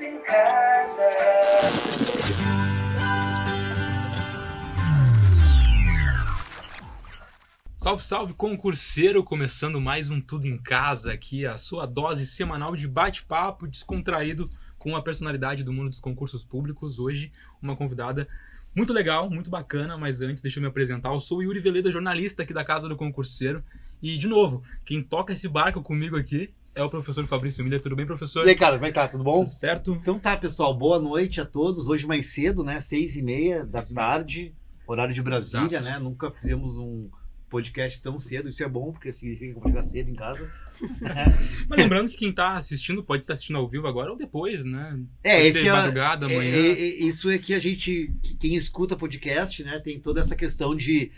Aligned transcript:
Tudo 0.00 0.06
em 0.06 0.22
casa. 0.22 1.02
Salve, 7.76 8.02
salve, 8.02 8.32
concurseiro! 8.32 9.22
Começando 9.22 9.78
mais 9.78 10.10
um 10.10 10.18
Tudo 10.18 10.46
em 10.46 10.56
Casa 10.56 11.12
aqui, 11.12 11.44
a 11.44 11.58
sua 11.58 11.84
dose 11.84 12.26
semanal 12.26 12.74
de 12.74 12.88
bate-papo 12.88 13.68
descontraído 13.68 14.48
com 14.78 14.96
a 14.96 15.02
personalidade 15.02 15.62
do 15.62 15.72
mundo 15.72 15.90
dos 15.90 16.00
concursos 16.00 16.42
públicos. 16.42 16.98
Hoje, 16.98 17.30
uma 17.60 17.76
convidada 17.76 18.26
muito 18.74 18.94
legal, 18.94 19.28
muito 19.28 19.50
bacana, 19.50 19.98
mas 19.98 20.22
antes 20.22 20.42
deixa 20.42 20.58
eu 20.58 20.62
me 20.62 20.68
apresentar. 20.68 21.10
Eu 21.10 21.20
sou 21.20 21.38
o 21.38 21.42
Yuri 21.42 21.60
Veleda, 21.60 21.92
jornalista 21.92 22.42
aqui 22.42 22.54
da 22.54 22.64
Casa 22.64 22.88
do 22.88 22.96
Concurseiro. 22.96 23.62
E, 24.00 24.16
de 24.16 24.26
novo, 24.26 24.62
quem 24.82 25.02
toca 25.02 25.34
esse 25.34 25.46
barco 25.46 25.82
comigo 25.82 26.16
aqui 26.16 26.54
é 26.80 26.84
o 26.84 26.90
professor 26.90 27.26
Fabrício 27.26 27.62
Miller. 27.62 27.80
Tudo 27.80 27.94
bem, 27.94 28.06
professor? 28.06 28.46
E 28.46 28.50
aí, 28.50 28.56
cara, 28.56 28.76
como 28.76 28.86
é 28.86 28.88
que 28.88 28.94
tá? 28.94 29.06
Tudo 29.06 29.22
bom? 29.22 29.42
Tudo 29.44 29.52
certo? 29.52 29.92
Então 30.00 30.18
tá, 30.18 30.36
pessoal. 30.36 30.76
Boa 30.76 30.98
noite 30.98 31.40
a 31.40 31.44
todos. 31.44 31.86
Hoje 31.86 32.06
mais 32.06 32.26
cedo, 32.32 32.64
né? 32.64 32.80
Seis 32.80 33.16
e 33.16 33.22
meia 33.22 33.64
da 33.66 33.82
tarde, 33.82 34.54
horário 34.86 35.14
de 35.14 35.22
Brasília, 35.22 35.76
Exato. 35.78 35.84
né? 35.84 35.98
Nunca 35.98 36.30
fizemos 36.30 36.76
um 36.78 37.08
podcast 37.50 38.00
tão 38.00 38.16
cedo. 38.16 38.48
Isso 38.48 38.62
é 38.62 38.68
bom, 38.68 38.92
porque 38.92 39.12
significa 39.12 39.52
que 39.52 39.58
eu 39.58 39.60
vou 39.60 39.68
chegar 39.70 39.82
cedo 39.82 40.08
em 40.10 40.14
casa. 40.14 40.50
Mas 41.68 41.78
lembrando 41.80 42.08
que 42.08 42.16
quem 42.16 42.32
tá 42.32 42.56
assistindo 42.56 43.02
pode 43.04 43.22
estar 43.24 43.34
assistindo 43.34 43.56
ao 43.58 43.68
vivo 43.68 43.86
agora 43.86 44.10
ou 44.10 44.16
depois, 44.16 44.64
né? 44.64 44.98
É, 45.22 45.36
Pode 45.36 45.46
esse 45.48 45.68
é, 45.68 45.72
madrugada, 45.72 46.26
é- 46.30 46.34
amanhã. 46.34 46.54
é- 46.56 46.70
é- 46.70 46.94
Isso 47.04 47.28
é 47.30 47.36
que 47.38 47.52
a 47.52 47.58
gente, 47.58 48.10
que- 48.22 48.34
quem 48.36 48.54
escuta 48.54 48.96
podcast, 48.96 49.62
né? 49.62 49.78
Tem 49.80 50.00
toda 50.00 50.20
essa 50.20 50.34
questão 50.34 50.74
de 50.74 51.10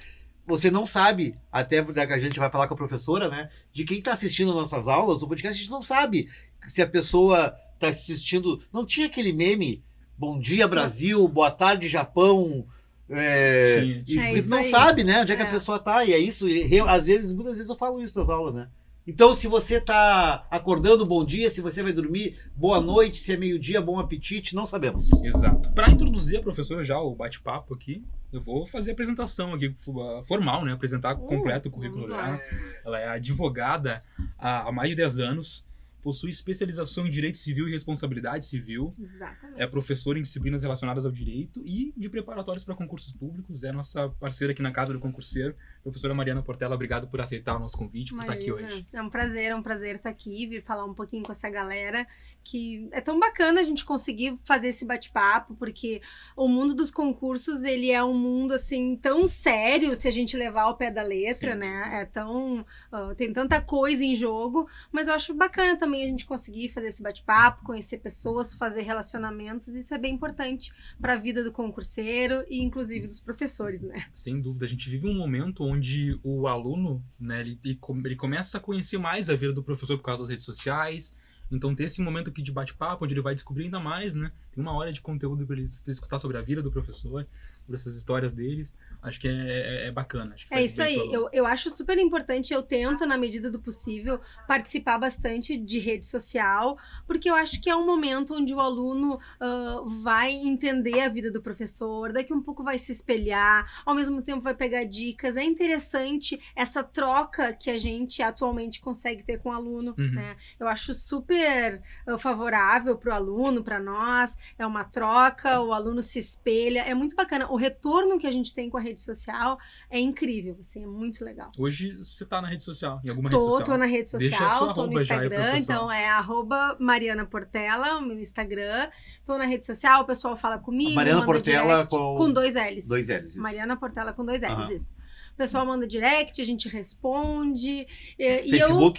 você 0.52 0.70
não 0.70 0.84
sabe, 0.84 1.34
até 1.50 1.82
que 1.82 1.98
a 2.12 2.18
gente 2.18 2.38
vai 2.38 2.50
falar 2.50 2.68
com 2.68 2.74
a 2.74 2.76
professora, 2.76 3.28
né? 3.28 3.48
De 3.72 3.84
quem 3.84 4.02
tá 4.02 4.12
assistindo 4.12 4.52
nossas 4.52 4.86
aulas, 4.86 5.22
o 5.22 5.26
podcast, 5.28 5.58
a 5.58 5.62
gente 5.62 5.70
não 5.70 5.80
sabe 5.82 6.28
se 6.66 6.82
a 6.82 6.86
pessoa 6.86 7.56
tá 7.78 7.88
assistindo. 7.88 8.60
Não 8.72 8.84
tinha 8.84 9.06
aquele 9.06 9.32
meme, 9.32 9.82
bom 10.16 10.38
dia 10.38 10.68
Brasil, 10.68 11.26
boa 11.26 11.50
tarde 11.50 11.88
Japão. 11.88 12.66
é, 13.08 14.02
Tinha, 14.04 14.30
e. 14.32 14.38
É 14.38 14.42
não 14.42 14.58
aí. 14.58 14.64
sabe, 14.64 15.04
né? 15.04 15.22
Onde 15.22 15.32
é 15.32 15.36
que 15.36 15.42
É. 15.42 15.46
a 15.46 15.50
pessoa 15.50 15.78
tá. 15.78 16.04
E 16.04 16.12
é 16.12 16.18
isso. 16.18 16.48
E 16.48 16.74
eu, 16.74 16.88
às 16.88 17.06
vezes, 17.06 17.32
muitas 17.32 17.56
vezes 17.56 17.68
eu 17.70 17.76
falo 17.76 18.02
isso 18.02 18.18
nas 18.18 18.28
aulas, 18.30 18.54
né? 18.54 18.68
Então, 19.04 19.34
se 19.34 19.48
você 19.48 19.80
tá 19.80 20.46
acordando, 20.48 21.04
bom 21.04 21.24
dia. 21.24 21.50
Se 21.50 21.60
você 21.60 21.82
vai 21.82 21.92
dormir, 21.92 22.38
boa 22.54 22.80
noite. 22.80 23.18
Se 23.18 23.32
é 23.32 23.36
meio-dia, 23.36 23.80
bom 23.80 23.98
apetite. 23.98 24.54
Não 24.54 24.64
sabemos. 24.64 25.10
Exato. 25.24 25.72
Para 25.72 25.90
introduzir 25.90 26.38
a 26.38 26.42
professora 26.42 26.84
já 26.84 27.00
o 27.00 27.14
bate-papo 27.14 27.74
aqui, 27.74 28.04
eu 28.32 28.40
vou 28.40 28.64
fazer 28.64 28.90
a 28.90 28.94
apresentação 28.94 29.54
aqui 29.54 29.74
uh, 29.88 30.24
formal, 30.24 30.64
né? 30.64 30.72
Apresentar 30.72 31.16
completo 31.16 31.68
o 31.68 31.72
currículo 31.72 32.06
dela. 32.06 32.40
Ela 32.84 33.00
é 33.00 33.08
advogada 33.08 34.00
há, 34.38 34.68
há 34.68 34.72
mais 34.72 34.90
de 34.90 34.96
10 34.96 35.18
anos, 35.18 35.64
possui 36.02 36.30
especialização 36.30 37.06
em 37.06 37.10
Direito 37.10 37.38
Civil 37.38 37.68
e 37.68 37.70
Responsabilidade 37.70 38.44
Civil, 38.44 38.90
Exatamente. 38.98 39.60
é 39.60 39.66
professora 39.66 40.18
em 40.18 40.22
disciplinas 40.22 40.62
relacionadas 40.62 41.06
ao 41.06 41.12
direito 41.12 41.62
e 41.64 41.92
de 41.96 42.08
preparatórios 42.08 42.64
para 42.64 42.74
concursos 42.74 43.12
públicos. 43.12 43.62
É 43.62 43.72
nossa 43.72 44.08
parceira 44.08 44.52
aqui 44.52 44.62
na 44.62 44.72
Casa 44.72 44.92
do 44.92 44.98
Concurseiro. 44.98 45.54
Professora 45.82 46.14
Mariana 46.14 46.42
Portela, 46.42 46.74
obrigado 46.74 47.08
por 47.08 47.20
aceitar 47.20 47.56
o 47.56 47.58
nosso 47.58 47.78
convite, 47.78 48.12
por 48.12 48.20
estar 48.20 48.32
aqui 48.32 48.48
Imagina. 48.48 48.68
hoje. 48.74 48.86
É 48.92 49.02
um 49.02 49.10
prazer, 49.10 49.50
é 49.52 49.56
um 49.56 49.62
prazer 49.62 49.96
estar 49.96 50.10
aqui, 50.10 50.46
vir 50.46 50.62
falar 50.62 50.84
um 50.84 50.94
pouquinho 50.94 51.22
com 51.22 51.32
essa 51.32 51.48
galera 51.48 52.06
que 52.44 52.88
é 52.90 53.00
tão 53.00 53.18
bacana 53.18 53.60
a 53.60 53.64
gente 53.64 53.84
conseguir 53.84 54.36
fazer 54.38 54.68
esse 54.68 54.84
bate-papo, 54.84 55.54
porque 55.54 56.02
o 56.36 56.48
mundo 56.48 56.74
dos 56.74 56.90
concursos, 56.90 57.62
ele 57.62 57.90
é 57.90 58.02
um 58.02 58.14
mundo 58.14 58.52
assim 58.52 58.96
tão 58.96 59.26
sério 59.26 59.94
se 59.94 60.08
a 60.08 60.10
gente 60.10 60.36
levar 60.36 60.62
ao 60.62 60.76
pé 60.76 60.90
da 60.90 61.02
letra, 61.02 61.52
Sim. 61.52 61.58
né? 61.58 62.00
É 62.00 62.04
tão 62.04 62.66
ah, 62.90 63.14
tem 63.16 63.32
tanta 63.32 63.60
coisa 63.60 64.04
em 64.04 64.16
jogo, 64.16 64.68
mas 64.90 65.08
eu 65.08 65.14
acho 65.14 65.34
bacana 65.34 65.76
também 65.76 65.91
a 66.00 66.06
gente 66.06 66.24
conseguir 66.24 66.70
fazer 66.70 66.88
esse 66.88 67.02
bate-papo, 67.02 67.64
conhecer 67.64 67.98
pessoas, 67.98 68.54
fazer 68.54 68.82
relacionamentos, 68.82 69.68
isso 69.68 69.92
é 69.94 69.98
bem 69.98 70.14
importante 70.14 70.72
para 71.00 71.14
a 71.14 71.18
vida 71.18 71.44
do 71.44 71.52
concurseiro 71.52 72.44
e 72.48 72.62
inclusive 72.62 73.06
dos 73.06 73.20
professores, 73.20 73.82
né? 73.82 73.96
Sem 74.12 74.40
dúvida, 74.40 74.64
a 74.64 74.68
gente 74.68 74.88
vive 74.88 75.06
um 75.06 75.14
momento 75.14 75.64
onde 75.64 76.18
o 76.22 76.46
aluno, 76.46 77.04
né, 77.18 77.40
ele, 77.40 77.58
ele 78.04 78.16
começa 78.16 78.58
a 78.58 78.60
conhecer 78.60 78.98
mais 78.98 79.28
a 79.28 79.36
vida 79.36 79.52
do 79.52 79.62
professor 79.62 79.96
por 79.96 80.04
causa 80.04 80.22
das 80.22 80.30
redes 80.30 80.44
sociais. 80.44 81.14
Então, 81.50 81.74
ter 81.74 81.84
esse 81.84 82.00
momento 82.00 82.30
aqui 82.30 82.40
de 82.40 82.50
bate-papo, 82.50 83.04
onde 83.04 83.12
ele 83.12 83.20
vai 83.20 83.34
descobrir 83.34 83.64
ainda 83.64 83.78
mais, 83.78 84.14
né? 84.14 84.32
Tem 84.52 84.62
uma 84.62 84.72
hora 84.74 84.92
de 84.92 85.00
conteúdo 85.00 85.46
para 85.46 85.56
ele, 85.56 85.64
pra 85.66 85.82
ele 85.86 85.92
escutar 85.92 86.18
sobre 86.18 86.36
a 86.36 86.42
vida 86.42 86.62
do 86.62 86.70
professor, 86.70 87.26
sobre 87.64 87.74
essas 87.76 87.96
histórias 87.96 88.32
deles. 88.32 88.76
Acho 89.02 89.18
que 89.18 89.26
é, 89.28 89.32
é- 89.32 89.86
é 89.88 89.90
bacana. 89.90 90.34
Que 90.34 90.46
É 90.54 90.62
isso 90.64 90.82
aí, 90.82 90.96
eu, 91.12 91.28
eu 91.32 91.46
acho 91.46 91.70
super 91.70 91.96
importante, 91.98 92.52
eu 92.52 92.62
tento, 92.62 93.06
na 93.06 93.16
medida 93.16 93.50
do 93.50 93.58
possível, 93.60 94.20
participar 94.46 94.98
bastante 94.98 95.56
de 95.56 95.78
rede 95.78 96.04
social, 96.04 96.76
porque 97.06 97.30
eu 97.30 97.34
acho 97.34 97.60
que 97.60 97.70
é 97.70 97.74
um 97.76 97.86
momento 97.86 98.34
onde 98.34 98.52
o 98.52 98.60
aluno 98.60 99.18
ah, 99.40 99.80
vai 99.86 100.32
entender 100.32 101.00
a 101.00 101.08
vida 101.08 101.30
do 101.30 101.40
professor, 101.40 102.12
daqui 102.12 102.32
um 102.34 102.42
pouco 102.42 102.62
vai 102.62 102.78
se 102.78 102.92
espelhar, 102.92 103.82
ao 103.86 103.94
mesmo 103.94 104.20
tempo 104.20 104.42
vai 104.42 104.54
pegar 104.54 104.84
dicas. 104.84 105.36
É 105.36 105.42
interessante 105.44 106.38
essa 106.54 106.82
troca 106.84 107.52
que 107.54 107.70
a 107.70 107.78
gente 107.78 108.20
atualmente 108.22 108.80
consegue 108.80 109.22
ter 109.22 109.38
com 109.38 109.48
o 109.48 109.52
aluno, 109.52 109.94
Uhum. 109.98 110.10
né? 110.12 110.36
Eu 110.60 110.68
acho 110.68 110.92
super 110.94 111.80
favorável 112.18 112.96
para 112.98 113.10
o 113.10 113.14
aluno, 113.14 113.62
para 113.64 113.80
nós, 113.80 114.36
é 114.58 114.66
uma 114.66 114.84
troca, 114.84 115.60
o 115.60 115.72
aluno 115.72 116.02
se 116.02 116.18
espelha, 116.18 116.80
é 116.82 116.94
muito 116.94 117.14
bacana. 117.16 117.50
O 117.50 117.56
retorno 117.56 118.18
que 118.18 118.26
a 118.26 118.32
gente 118.32 118.54
tem 118.54 118.68
com 118.70 118.76
a 118.76 118.80
rede 118.80 119.00
social 119.00 119.58
é 119.90 119.98
incrível, 119.98 120.56
assim, 120.60 120.84
é 120.84 120.86
muito 120.86 121.24
legal. 121.24 121.50
Hoje 121.58 121.96
você 121.96 122.24
tá 122.24 122.40
na 122.40 122.48
rede 122.48 122.62
social, 122.62 123.00
em 123.04 123.10
alguma 123.10 123.28
rede 123.30 123.40
Tô, 123.42 123.50
social. 123.50 123.66
tô 123.66 123.76
na 123.76 123.86
rede 123.86 124.04
a 124.04 124.08
social, 124.08 124.74
tô 124.74 124.86
no 124.86 125.00
Instagram, 125.00 125.58
então 125.58 125.90
é 125.92 126.08
arroba 126.08 126.76
Mariana 126.78 127.26
Portela, 127.26 127.98
o 127.98 128.02
meu 128.02 128.18
Instagram. 128.18 128.90
Tô 129.24 129.38
na 129.38 129.44
rede 129.44 129.64
social, 129.66 130.02
o 130.02 130.04
pessoal 130.04 130.36
fala 130.36 130.58
comigo. 130.58 130.94
Mariana 130.94 131.20
manda 131.20 131.32
Portela 131.32 131.74
direct, 131.74 131.90
com- 131.90 132.14
com 132.16 132.32
dois 132.32 132.54
L's. 132.54 132.88
Dois 132.88 133.08
L's, 133.08 133.30
isso. 133.30 133.40
Mariana 133.40 133.76
Portela 133.76 134.12
com 134.12 134.24
dois 134.24 134.40
L's. 134.40 134.70
Isso. 134.80 134.92
O 135.32 135.36
pessoal 135.36 135.64
manda 135.64 135.86
direct, 135.86 136.40
a 136.40 136.44
gente 136.44 136.68
responde. 136.68 137.86
E, 138.18 138.54
e 138.54 138.58
eu, 138.58 138.92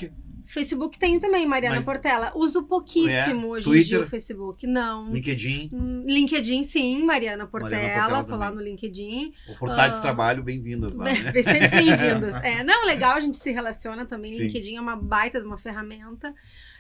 Facebook. 0.46 0.98
Tenho 0.98 1.20
também, 1.20 1.46
Mariana 1.46 1.78
Mas- 1.78 1.86
Portela. 1.86 2.31
Uso 2.36 2.64
pouquíssimo 2.64 3.48
hoje 3.48 3.68
em 3.68 3.72
Twitter? 3.72 3.86
dia 3.98 4.02
o 4.02 4.08
Facebook. 4.09 4.66
Não. 4.68 5.12
LinkedIn. 5.12 5.70
Hum, 5.74 6.04
LinkedIn, 6.08 6.64
sim, 6.64 7.04
Mariana 7.04 7.48
Portela. 7.48 7.72
Portela 7.81 8.24
tô 8.24 8.36
lá 8.36 8.52
no 8.52 8.62
LinkedIn. 8.62 9.34
Oportunidades 9.48 9.96
Ah. 9.96 10.00
de 10.00 10.02
trabalho, 10.02 10.44
bem-vindas 10.44 10.96
lá, 10.96 11.06
né? 11.34 11.34
Sempre 11.44 11.68
bem-vindos. 11.70 12.34
É, 12.44 12.64
não, 12.64 12.86
legal, 12.86 13.14
a 13.18 13.22
gente 13.22 13.38
se 13.38 13.52
relaciona 13.52 14.06
também. 14.06 14.34
Sim. 14.34 14.44
LinkedIn 14.48 14.76
é 14.78 14.82
uma 14.82 14.96
baita 14.96 15.40
de 15.40 15.46
uma 15.48 15.58
ferramenta. 15.58 16.34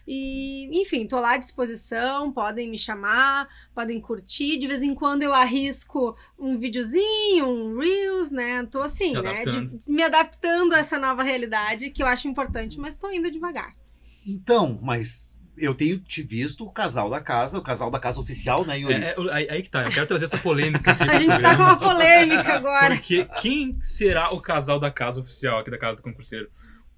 E, 0.07 0.69
enfim, 0.81 1.07
tô 1.07 1.19
lá 1.19 1.33
à 1.33 1.37
disposição, 1.37 2.31
podem 2.31 2.69
me 2.69 2.77
chamar, 2.77 3.47
podem 3.73 4.01
curtir. 4.01 4.57
De 4.57 4.67
vez 4.67 4.81
em 4.81 4.93
quando 4.93 5.23
eu 5.23 5.33
arrisco 5.33 6.15
um 6.37 6.57
videozinho, 6.57 7.47
um 7.47 7.77
Reels, 7.79 8.29
né? 8.29 8.65
Tô 8.65 8.81
assim, 8.81 9.13
né? 9.21 9.45
de- 9.45 9.91
me 9.91 10.03
adaptando 10.03 10.73
a 10.73 10.79
essa 10.79 10.97
nova 10.99 11.23
realidade 11.23 11.89
que 11.89 12.03
eu 12.03 12.07
acho 12.07 12.27
importante, 12.27 12.77
mas 12.79 12.95
tô 12.97 13.09
indo 13.11 13.31
devagar. 13.31 13.73
Então, 14.27 14.79
mas 14.81 15.33
eu 15.57 15.73
tenho 15.75 15.99
te 15.99 16.21
visto 16.23 16.65
o 16.65 16.71
casal 16.71 17.09
da 17.09 17.21
casa, 17.21 17.59
o 17.59 17.61
casal 17.61 17.91
da 17.91 17.99
casa 17.99 18.19
oficial, 18.19 18.65
né, 18.65 18.79
Yuri? 18.79 18.93
É, 18.95 19.09
é, 19.11 19.15
aí, 19.31 19.47
aí 19.49 19.61
que 19.61 19.69
tá, 19.69 19.83
eu 19.83 19.91
quero 19.91 20.07
trazer 20.07 20.25
essa 20.25 20.37
polêmica 20.37 20.91
aqui. 20.91 21.03
A 21.09 21.15
gente 21.19 21.29
tá 21.29 21.55
programa. 21.55 21.77
com 21.77 21.85
uma 21.85 21.93
polêmica 21.93 22.53
agora. 22.53 22.95
Porque 22.95 23.25
quem 23.41 23.77
será 23.81 24.33
o 24.33 24.41
casal 24.41 24.79
da 24.79 24.89
casa 24.91 25.21
oficial 25.21 25.59
aqui 25.59 25.69
da 25.69 25.77
Casa 25.77 25.97
do 25.97 26.03
Concurseiro? 26.03 26.49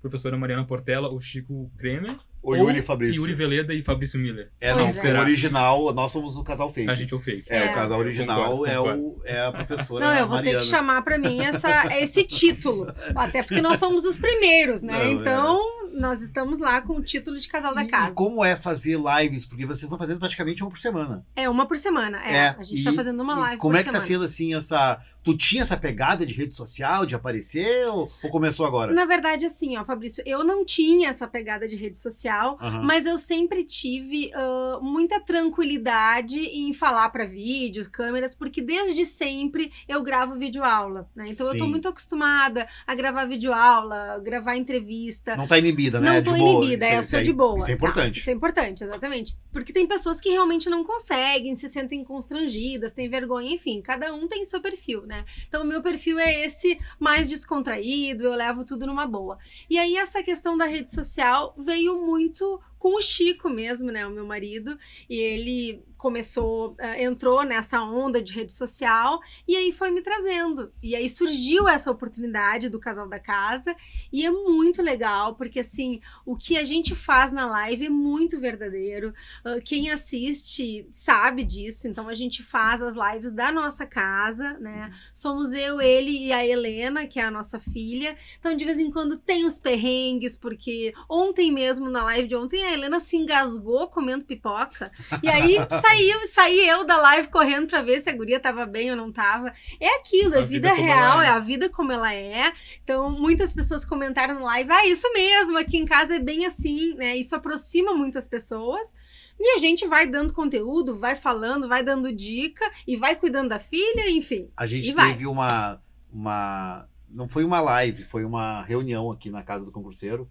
Professora 0.02 0.38
Mariana 0.38 0.66
Portela, 0.66 1.10
o 1.12 1.20
Chico 1.20 1.72
Kremer, 1.78 2.16
o 2.46 2.56
Yuri 2.56 2.80
e 2.80 2.82
Fabrício. 2.82 3.16
Yuri 3.22 3.34
Veleda 3.34 3.74
e 3.74 3.82
Fabrício 3.84 4.20
Miller. 4.20 4.52
É, 4.60 4.74
não, 4.74 4.88
é. 4.88 4.92
Será? 4.92 5.20
o 5.20 5.22
original, 5.24 5.94
nós 5.94 6.12
somos 6.12 6.36
o 6.38 6.44
casal 6.44 6.72
fake. 6.72 6.90
A 6.90 6.96
gente 6.96 7.14
é 7.14 7.18
o 7.18 7.20
fake. 7.20 7.52
É, 7.52 7.66
É. 7.68 7.72
o 7.72 7.74
casal 7.76 8.00
original 8.00 8.52
Concordo, 8.52 8.66
é, 8.68 8.76
concordo. 8.78 9.02
o, 9.02 9.22
é 9.26 9.42
a 9.46 9.52
professora 9.52 10.06
Não, 10.06 10.14
eu 10.14 10.28
vou 10.28 10.36
Mariana. 10.38 10.60
ter 10.60 10.64
que 10.64 10.70
chamar 10.70 11.02
pra 11.04 11.18
mim 11.18 11.42
essa, 11.42 11.68
esse 12.02 12.24
título. 12.24 12.88
Até 13.16 13.42
porque 13.44 13.62
nós 13.62 13.80
somos 13.80 14.06
os 14.06 14.18
primeiros, 14.18 14.82
né? 14.84 14.94
Não, 14.94 15.06
é. 15.06 15.12
então, 15.12 15.60
nós 15.94 16.22
estamos 16.22 16.60
lá 16.60 16.82
com 16.82 16.94
o 16.94 17.02
título 17.02 17.40
de 17.40 17.48
casal 17.48 17.74
da 17.74 17.84
E- 17.84 17.88
casa. 17.88 18.12
E 18.12 18.14
como 18.14 18.44
é 18.44 18.56
fazer 18.56 18.98
lives? 19.00 19.46
Porque 19.46 19.66
vocês 19.66 19.84
estão 19.84 19.98
fazendo 19.98 20.20
praticamente 20.20 20.62
uma 20.64 20.70
por 20.70 20.80
semana. 20.80 21.26
É 21.36 21.50
uma 21.50 21.68
por 21.68 21.78
semana. 21.78 22.22
É, 22.26 22.36
É, 22.36 22.56
a 22.58 22.64
gente 22.64 22.82
e- 22.82 22.84
tá 22.84 22.94
fazendo 22.94 23.22
uma 23.22 23.36
live 23.40 23.58
como 23.62 23.74
por 23.74 23.80
é 23.80 23.84
que 23.84 23.92
tá 23.92 24.00
semana. 24.02 24.08
sendo 24.08 24.24
assim 24.24 24.54
essa. 24.56 25.00
Tu 25.24 25.36
tinha 25.38 25.62
essa 25.62 25.78
pegada 25.78 26.26
de 26.26 26.34
rede 26.34 26.56
social, 26.56 27.06
de 27.06 27.16
aparecer, 27.16 27.90
ou, 27.90 28.08
ou 28.24 28.30
começou 28.30 28.66
agora? 28.66 28.94
Na 28.94 29.06
verdade, 29.06 29.46
assim, 29.46 29.78
ó, 29.78 29.84
Fabrício, 29.86 30.22
eu 30.26 30.44
não 30.44 30.66
tinha 30.66 31.10
essa 31.10 31.28
pegada 31.28 31.68
de 31.68 31.76
rede 31.76 31.98
social, 31.98 32.35
Aham. 32.44 32.82
mas 32.84 33.06
eu 33.06 33.18
sempre 33.18 33.64
tive 33.64 34.32
ah, 34.34 34.80
muita 34.82 35.20
tranquilidade 35.20 36.40
em 36.40 36.74
falar 36.74 37.10
pra 37.10 37.26
vídeos, 37.26 37.88
câmeras, 37.88 38.36
porque 38.36 38.62
desde 38.62 39.06
sempre 39.06 39.72
eu 39.88 40.02
gravo 40.04 40.36
vídeo 40.36 40.64
aula, 40.64 41.10
né? 41.16 41.26
Então 41.30 41.48
eu 41.48 41.58
tô 41.58 41.64
Sim. 41.66 41.70
muito 41.70 41.88
acostumada 41.88 42.68
a 42.86 42.96
gravar 42.96 43.26
vídeo 43.26 43.54
aula, 43.54 44.20
gravar 44.24 44.56
entrevista. 44.56 45.36
Não 45.36 45.48
tá 45.48 45.58
inibida, 45.58 46.00
né? 46.00 46.10
Não 46.10 46.18
De 46.18 46.24
tô 46.24 46.36
boa. 46.36 46.64
inibida, 46.66 46.86
Isso 46.86 46.94
é, 46.94 46.98
eu 46.98 47.02
isso 47.02 47.10
sou 47.10 47.20
aí- 47.20 47.26
de 47.26 47.34
boa. 47.34 47.58
Isso 47.58 47.66
é 47.66 47.68
tá? 47.70 47.74
importante. 47.76 48.20
Isso 48.20 48.30
é 48.30 48.34
importante, 48.34 48.84
exatamente. 48.84 49.36
Porque 49.52 49.74
tem 49.74 49.86
pessoas 49.88 50.20
que 50.20 50.30
realmente 50.30 50.70
não 50.70 50.84
conseguem, 50.84 51.56
se 51.56 51.70
sentem 51.70 52.04
constrangidas, 52.04 52.92
têm 52.92 53.10
vergonha, 53.10 53.54
enfim, 53.54 53.82
cada 53.82 54.14
um 54.14 54.28
tem 54.28 54.44
seu 54.46 54.62
perfil, 54.62 55.06
né? 55.06 55.26
Então 55.48 55.64
o 55.64 55.66
meu 55.66 55.82
perfil 55.82 56.20
é 56.20 56.46
esse 56.46 56.80
mais 57.00 57.30
descontraído, 57.30 58.24
eu 58.24 58.34
levo 58.34 58.64
tudo 58.66 58.86
numa 58.86 59.06
boa. 59.08 59.38
E 59.70 59.78
aí 59.78 59.96
essa 59.96 60.22
questão 60.24 60.58
da 60.58 60.66
rede 60.66 60.92
social 60.92 61.54
veio 61.58 62.02
muito 62.06 62.25
com 62.30 62.60
com 62.78 62.96
o 62.98 63.02
Chico 63.02 63.50
mesmo, 63.50 63.92
né, 63.92 64.06
o 64.06 64.12
meu 64.12 64.26
marido, 64.26 64.78
e 65.10 65.20
ele 65.20 65.84
começou, 66.06 66.74
uh, 66.74 67.02
entrou 67.02 67.44
nessa 67.44 67.82
onda 67.82 68.22
de 68.22 68.32
rede 68.32 68.54
social 68.54 69.20
e 69.48 69.56
aí 69.56 69.72
foi 69.72 69.90
me 69.90 70.04
trazendo. 70.04 70.72
E 70.84 70.96
aí 70.96 71.10
surgiu 71.10 71.68
essa 71.68 71.90
oportunidade 71.90 72.70
do 72.70 72.80
Casal 72.80 73.10
da 73.10 73.20
Casa 73.20 73.76
e 74.14 74.24
é 74.24 74.30
muito 74.30 74.84
legal, 74.84 75.34
porque 75.34 75.62
assim, 75.62 76.00
o 76.24 76.36
que 76.36 76.60
a 76.60 76.64
gente 76.64 76.94
faz 76.94 77.32
na 77.32 77.48
live 77.48 77.88
é 77.88 77.90
muito 77.90 78.40
verdadeiro. 78.40 79.16
Uh, 79.44 79.60
quem 79.64 79.90
assiste 79.90 80.86
sabe 80.92 81.44
disso, 81.44 81.88
então 81.88 82.08
a 82.08 82.14
gente 82.14 82.44
faz 82.44 82.84
as 82.84 82.94
lives 82.96 83.32
da 83.32 83.52
nossa 83.52 83.84
casa, 83.88 84.60
né? 84.60 84.92
Somos 85.12 85.54
eu, 85.54 85.82
ele 85.82 86.28
e 86.28 86.32
a 86.32 86.46
Helena, 86.46 87.08
que 87.08 87.20
é 87.20 87.24
a 87.24 87.32
nossa 87.32 87.60
filha. 87.60 88.16
Então 88.40 88.56
de 88.56 88.64
vez 88.64 88.78
em 88.78 88.92
quando 88.92 89.18
tem 89.18 89.44
os 89.44 89.58
perrengues, 89.58 90.36
porque 90.36 90.94
ontem 91.10 91.52
mesmo 91.52 91.90
na 91.90 92.04
live 92.04 92.28
de 92.28 92.36
ontem 92.36 92.64
a 92.64 92.72
Helena 92.72 93.00
se 93.00 93.18
engasgou 93.18 93.88
comendo 93.88 94.24
pipoca. 94.24 94.92
E 95.24 95.28
aí 95.28 95.56
saiu, 95.82 95.95
saí 96.28 96.68
eu 96.68 96.86
da 96.86 96.98
live 96.98 97.30
correndo 97.30 97.68
pra 97.68 97.82
ver 97.82 98.02
se 98.02 98.10
a 98.10 98.16
guria 98.16 98.40
tava 98.40 98.66
bem 98.66 98.92
ou 98.92 98.98
não 98.98 99.12
tava. 99.12 99.54
É 99.80 99.98
aquilo, 99.98 100.36
A 100.36 100.40
é 100.40 100.46
vida 100.46 100.74
vida, 100.74 100.74
real, 100.74 101.22
é. 101.22 101.28
é 101.28 101.30
a 101.30 101.40
vida 101.40 101.70
como 101.70 101.92
ela 101.92 102.14
é. 102.14 102.54
Então, 102.84 103.10
muitas 103.10 103.54
pessoas 103.54 103.86
comentaram 103.86 104.36
no 104.36 104.46
live, 104.46 104.72
ah, 104.72 104.86
isso 104.88 105.12
mesmo, 105.14 105.58
aqui 105.58 105.78
em 105.78 105.86
casa 105.86 106.16
é 106.16 106.20
bem 106.20 106.46
assim, 106.46 106.94
né? 106.96 107.16
Isso 107.16 107.36
aproxima 107.36 107.94
muitas 107.94 108.28
pessoas. 108.28 108.96
E 109.40 109.56
a 109.56 109.60
gente 109.60 109.86
vai 109.88 110.08
dando 110.08 110.34
conteúdo, 110.34 110.98
vai 110.98 111.16
falando, 111.16 111.68
vai 111.68 111.84
dando 111.84 112.14
dica 112.14 112.66
e 112.88 112.96
vai 112.96 113.16
cuidando 113.16 113.50
da 113.50 113.60
filha, 113.60 114.10
enfim. 114.10 114.50
A 114.56 114.66
gente 114.66 114.94
vai. 114.94 115.12
teve 115.12 115.28
uma, 115.28 115.82
uma. 116.12 116.88
Não 117.10 117.28
foi 117.28 117.44
uma 117.44 117.60
live, 117.60 118.04
foi 118.04 118.24
uma 118.24 118.64
reunião 118.64 119.12
aqui 119.12 119.30
na 119.30 119.44
casa 119.44 119.66
do 119.66 119.72
concurseiro, 119.72 120.30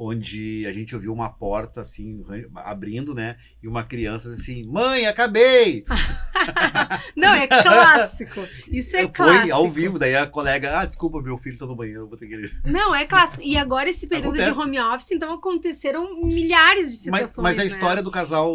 onde 0.00 0.64
a 0.66 0.72
gente 0.72 0.94
ouviu 0.94 1.12
uma 1.12 1.28
porta 1.28 1.80
assim, 1.80 2.24
abrindo, 2.54 3.12
né? 3.14 3.36
E 3.62 3.66
uma 3.66 3.82
criança 3.82 4.30
assim, 4.30 4.64
mãe, 4.66 5.06
acabei! 5.06 5.84
Não, 7.16 7.34
é 7.34 7.46
clássico. 7.46 8.40
Isso 8.70 8.96
é 8.96 9.00
Foi 9.02 9.08
clássico. 9.10 9.52
ao 9.54 9.68
vivo, 9.68 9.98
daí 9.98 10.14
a 10.16 10.26
colega, 10.26 10.78
ah, 10.80 10.84
desculpa, 10.84 11.20
meu 11.20 11.36
filho 11.36 11.58
tá 11.58 11.66
no 11.66 11.74
banheiro, 11.74 12.02
eu 12.02 12.08
vou 12.08 12.16
ter 12.16 12.26
que 12.28 12.34
ir. 12.34 12.60
Não, 12.64 12.94
é 12.94 13.04
clássico. 13.06 13.42
E 13.42 13.56
agora 13.56 13.90
esse 13.90 14.06
período 14.06 14.34
Acontece. 14.34 14.52
de 14.52 14.58
home 14.58 14.78
office, 14.80 15.10
então 15.10 15.32
aconteceram 15.32 16.22
milhares 16.22 17.02
de 17.02 17.10
Mas, 17.10 17.22
situações. 17.30 17.42
mas 17.42 17.58
a 17.58 17.62
né? 17.62 17.66
história 17.66 18.02
do 18.02 18.10
casal, 18.10 18.54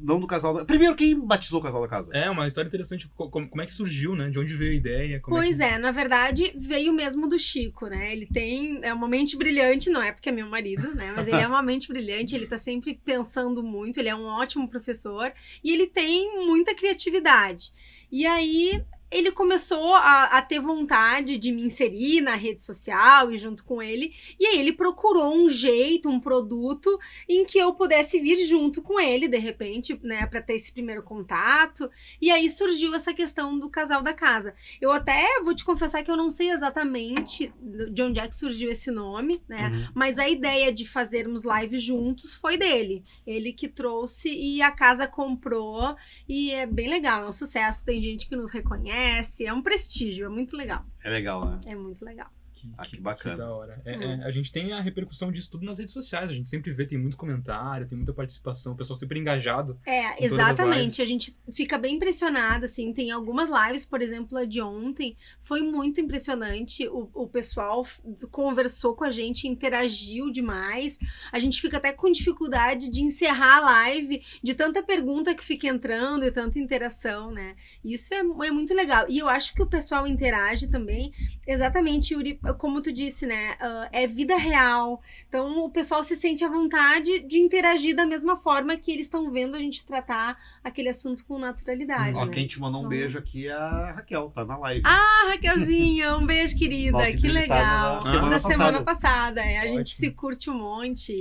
não 0.00 0.20
do 0.20 0.26
casal. 0.26 0.54
da- 0.54 0.64
Primeiro, 0.64 0.94
quem 0.94 1.18
batizou 1.18 1.60
o 1.60 1.62
casal 1.62 1.82
da 1.82 1.88
casa? 1.88 2.10
É, 2.14 2.30
uma 2.30 2.46
história 2.46 2.68
interessante. 2.68 3.08
co- 3.14 3.28
Como, 3.28 3.48
como 3.48 3.62
é 3.62 3.66
que 3.66 3.74
surgiu, 3.74 4.14
né? 4.14 4.30
De 4.30 4.38
onde 4.38 4.54
veio 4.54 4.72
a 4.72 4.74
ideia? 4.76 5.20
Como 5.20 5.36
Pois 5.36 5.58
é, 5.60 5.72
é, 5.74 5.78
na 5.78 5.90
verdade, 5.90 6.52
veio 6.56 6.92
mesmo 6.92 7.26
do 7.28 7.38
Chico, 7.38 7.86
né? 7.88 8.12
Ele 8.12 8.26
tem 8.26 8.78
é 8.82 8.92
uma 8.94 9.08
mente 9.08 9.36
brilhante, 9.36 9.90
não 9.90 10.02
é 10.02 10.12
porque 10.12 10.28
é 10.28 10.32
meu 10.32 10.46
marido, 10.46 10.83
né? 10.92 11.12
Mas 11.14 11.28
ele 11.28 11.36
é 11.36 11.46
uma 11.46 11.62
mente 11.62 11.86
brilhante, 11.86 12.34
ele 12.34 12.46
tá 12.46 12.58
sempre 12.58 13.00
pensando 13.04 13.62
muito, 13.62 13.98
ele 13.98 14.08
é 14.08 14.16
um 14.16 14.24
ótimo 14.24 14.68
professor 14.68 15.32
e 15.62 15.72
ele 15.72 15.86
tem 15.86 16.44
muita 16.44 16.74
criatividade. 16.74 17.72
E 18.10 18.26
aí 18.26 18.84
ele 19.14 19.30
começou 19.30 19.94
a, 19.94 20.24
a 20.24 20.42
ter 20.42 20.58
vontade 20.58 21.38
de 21.38 21.52
me 21.52 21.62
inserir 21.62 22.20
na 22.20 22.34
rede 22.34 22.64
social 22.64 23.30
e 23.30 23.36
junto 23.36 23.64
com 23.64 23.80
ele. 23.80 24.12
E 24.40 24.44
aí 24.44 24.58
ele 24.58 24.72
procurou 24.72 25.32
um 25.32 25.48
jeito, 25.48 26.08
um 26.08 26.18
produto 26.18 26.98
em 27.28 27.44
que 27.44 27.56
eu 27.56 27.72
pudesse 27.74 28.20
vir 28.20 28.44
junto 28.44 28.82
com 28.82 28.98
ele, 28.98 29.28
de 29.28 29.38
repente, 29.38 29.98
né, 30.02 30.26
para 30.26 30.42
ter 30.42 30.54
esse 30.54 30.72
primeiro 30.72 31.04
contato. 31.04 31.88
E 32.20 32.28
aí 32.28 32.50
surgiu 32.50 32.92
essa 32.92 33.14
questão 33.14 33.56
do 33.56 33.70
casal 33.70 34.02
da 34.02 34.12
casa. 34.12 34.52
Eu 34.80 34.90
até 34.90 35.40
vou 35.44 35.54
te 35.54 35.64
confessar 35.64 36.02
que 36.02 36.10
eu 36.10 36.16
não 36.16 36.28
sei 36.28 36.50
exatamente 36.50 37.54
de 37.92 38.02
onde 38.02 38.18
é 38.18 38.26
que 38.26 38.34
surgiu 38.34 38.68
esse 38.68 38.90
nome, 38.90 39.40
né? 39.48 39.68
Uhum. 39.68 39.88
Mas 39.94 40.18
a 40.18 40.28
ideia 40.28 40.72
de 40.72 40.84
fazermos 40.84 41.44
live 41.44 41.78
juntos 41.78 42.34
foi 42.34 42.56
dele. 42.56 43.04
Ele 43.24 43.52
que 43.52 43.68
trouxe 43.68 44.28
e 44.28 44.60
a 44.60 44.72
casa 44.72 45.06
comprou. 45.06 45.94
E 46.28 46.50
é 46.50 46.66
bem 46.66 46.88
legal, 46.88 47.24
é 47.24 47.28
um 47.28 47.32
sucesso. 47.32 47.84
Tem 47.84 48.02
gente 48.02 48.26
que 48.28 48.34
nos 48.34 48.50
reconhece, 48.50 49.03
é 49.04 49.52
um 49.52 49.62
prestígio, 49.62 50.26
é 50.26 50.28
muito 50.28 50.56
legal. 50.56 50.84
É 51.02 51.10
legal, 51.10 51.44
né? 51.44 51.60
É 51.66 51.74
muito 51.74 52.04
legal. 52.04 52.30
Que, 52.64 52.74
Ah, 52.78 52.82
que 52.84 53.00
bacana. 53.00 53.36
da 53.36 53.52
hora. 53.52 53.82
É, 53.84 53.96
Hum. 53.96 54.22
é, 54.22 54.24
a 54.24 54.30
gente 54.30 54.50
tem 54.50 54.72
a 54.72 54.80
repercussão 54.80 55.30
disso 55.30 55.50
tudo 55.50 55.66
nas 55.66 55.78
redes 55.78 55.92
sociais. 55.92 56.30
A 56.30 56.32
gente 56.32 56.48
sempre 56.48 56.72
vê, 56.72 56.86
tem 56.86 56.96
muito 56.98 57.16
comentário, 57.16 57.86
tem 57.86 57.96
muita 57.96 58.12
participação, 58.14 58.72
o 58.72 58.76
pessoal 58.76 58.96
sempre 58.96 59.18
engajado. 59.18 59.78
É, 59.86 60.24
exatamente. 60.24 61.02
A 61.02 61.04
gente 61.04 61.36
fica 61.52 61.76
bem 61.76 61.96
impressionada, 61.96 62.66
assim. 62.66 62.92
Tem 62.92 63.10
algumas 63.10 63.50
lives, 63.50 63.84
por 63.84 64.00
exemplo, 64.00 64.38
a 64.38 64.44
de 64.44 64.60
ontem, 64.62 65.16
foi 65.40 65.60
muito 65.62 66.00
impressionante. 66.00 66.88
O, 66.88 67.10
o 67.12 67.28
pessoal 67.28 67.86
conversou 68.30 68.94
com 68.94 69.04
a 69.04 69.10
gente, 69.10 69.46
interagiu 69.48 70.30
demais. 70.30 70.98
A 71.32 71.38
gente 71.38 71.60
fica 71.60 71.76
até 71.76 71.92
com 71.92 72.10
dificuldade 72.10 72.90
de 72.90 73.02
encerrar 73.02 73.58
a 73.58 73.60
live, 73.60 74.22
de 74.42 74.54
tanta 74.54 74.82
pergunta 74.82 75.34
que 75.34 75.44
fica 75.44 75.66
entrando 75.66 76.24
e 76.24 76.30
tanta 76.30 76.58
interação, 76.58 77.30
né? 77.30 77.54
Isso 77.84 78.12
é, 78.14 78.18
é 78.18 78.50
muito 78.50 78.72
legal. 78.74 79.06
E 79.08 79.18
eu 79.18 79.28
acho 79.28 79.54
que 79.54 79.62
o 79.62 79.66
pessoal 79.66 80.06
interage 80.06 80.68
também, 80.68 81.12
exatamente, 81.46 82.14
Yuri, 82.14 82.38
como 82.54 82.80
tu 82.80 82.92
disse, 82.92 83.26
né? 83.26 83.56
ah, 83.60 83.88
é 83.92 84.06
vida 84.06 84.36
real. 84.36 85.00
Então 85.28 85.64
o 85.64 85.70
pessoal 85.70 86.02
se 86.04 86.16
sente 86.16 86.44
à 86.44 86.48
vontade 86.48 87.20
de 87.20 87.38
interagir 87.38 87.94
da 87.94 88.06
mesma 88.06 88.36
forma 88.36 88.76
que 88.76 88.90
eles 88.92 89.06
estão 89.06 89.30
vendo 89.30 89.54
a 89.56 89.58
gente 89.58 89.84
tratar 89.84 90.38
aquele 90.62 90.88
assunto 90.88 91.24
com 91.26 91.38
naturalidade. 91.38 92.16
Ó, 92.16 92.24
né? 92.24 92.32
quem 92.32 92.46
te 92.46 92.60
mandou 92.60 92.80
um 92.80 92.84
Então- 92.86 92.90
beijo 92.90 93.18
aqui 93.18 93.48
é 93.48 93.52
a 93.52 93.92
Raquel, 93.96 94.30
tá 94.34 94.44
na 94.44 94.56
live. 94.58 94.82
Ah, 94.84 95.26
Raquelzinha, 95.30 96.16
um 96.16 96.26
beijo, 96.26 96.56
querida. 96.56 96.92
Nossa 96.98 97.16
que 97.16 97.28
legal. 97.28 97.98
da 97.98 98.00
semana 98.00 98.30
passada. 98.30 98.54
semana 98.54 98.82
passada. 98.82 99.40
é. 99.40 99.58
A 99.58 99.60
Ótimo. 99.62 99.78
gente 99.78 99.90
se 99.94 100.10
curte 100.10 100.50
um 100.50 100.54
monte. 100.58 101.12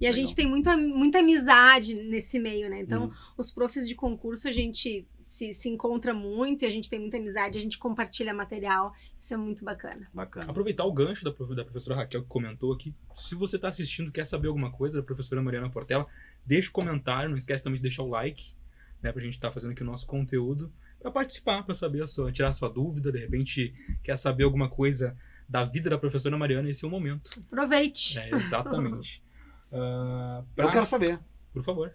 E 0.00 0.06
a 0.06 0.10
Legal. 0.10 0.14
gente 0.14 0.34
tem 0.34 0.46
muita, 0.48 0.76
muita 0.76 1.18
amizade 1.20 1.94
nesse 1.94 2.38
meio, 2.38 2.68
né? 2.68 2.80
Então, 2.80 3.06
Hum. 3.06 3.10
os 3.36 3.50
profs 3.50 3.86
de 3.88 3.94
concurso, 3.94 4.48
a 4.48 4.52
gente 4.52 5.06
se, 5.32 5.52
se 5.54 5.68
encontra 5.68 6.12
muito 6.14 6.62
e 6.62 6.66
a 6.66 6.70
gente 6.70 6.88
tem 6.90 7.00
muita 7.00 7.16
amizade, 7.16 7.58
a 7.58 7.60
gente 7.60 7.78
compartilha 7.78 8.32
material. 8.34 8.92
Isso 9.18 9.32
é 9.34 9.36
muito 9.36 9.64
bacana. 9.64 10.08
Bacana. 10.12 10.50
Aproveitar 10.50 10.84
o 10.84 10.92
gancho 10.92 11.24
da, 11.24 11.32
prof- 11.32 11.54
da 11.54 11.64
professora 11.64 11.96
Raquel 11.96 12.22
que 12.22 12.28
comentou 12.28 12.72
aqui. 12.72 12.94
Se 13.14 13.34
você 13.34 13.56
está 13.56 13.68
assistindo 13.68 14.12
quer 14.12 14.24
saber 14.26 14.48
alguma 14.48 14.70
coisa 14.70 14.98
da 14.98 15.02
professora 15.04 15.42
Mariana 15.42 15.70
Portela, 15.70 16.06
deixa 16.44 16.68
o 16.68 16.72
comentário, 16.72 17.30
não 17.30 17.36
esquece 17.36 17.62
também 17.62 17.76
de 17.76 17.82
deixar 17.82 18.02
o 18.02 18.08
like, 18.08 18.52
né, 19.02 19.10
pra 19.12 19.22
gente 19.22 19.34
estar 19.34 19.50
fazendo 19.50 19.70
aqui 19.72 19.82
o 19.82 19.86
nosso 19.86 20.06
conteúdo, 20.06 20.72
para 21.00 21.10
participar, 21.10 21.62
para 21.64 21.74
saber 21.74 22.02
a 22.02 22.06
sua, 22.06 22.30
tirar 22.30 22.48
a 22.50 22.52
sua 22.52 22.68
dúvida, 22.68 23.10
de 23.10 23.18
repente 23.18 23.74
quer 24.04 24.16
saber 24.16 24.44
alguma 24.44 24.68
coisa 24.70 25.16
da 25.48 25.64
vida 25.64 25.90
da 25.90 25.98
professora 25.98 26.38
Mariana, 26.38 26.70
esse 26.70 26.84
é 26.84 26.88
o 26.88 26.90
momento. 26.90 27.30
Aproveite. 27.50 28.18
É, 28.18 28.30
exatamente. 28.34 29.22
Ah, 29.74 30.44
pra- 30.54 30.66
Eu 30.66 30.70
quero 30.70 30.84
saber. 30.84 31.18
Por 31.50 31.62
favor. 31.62 31.94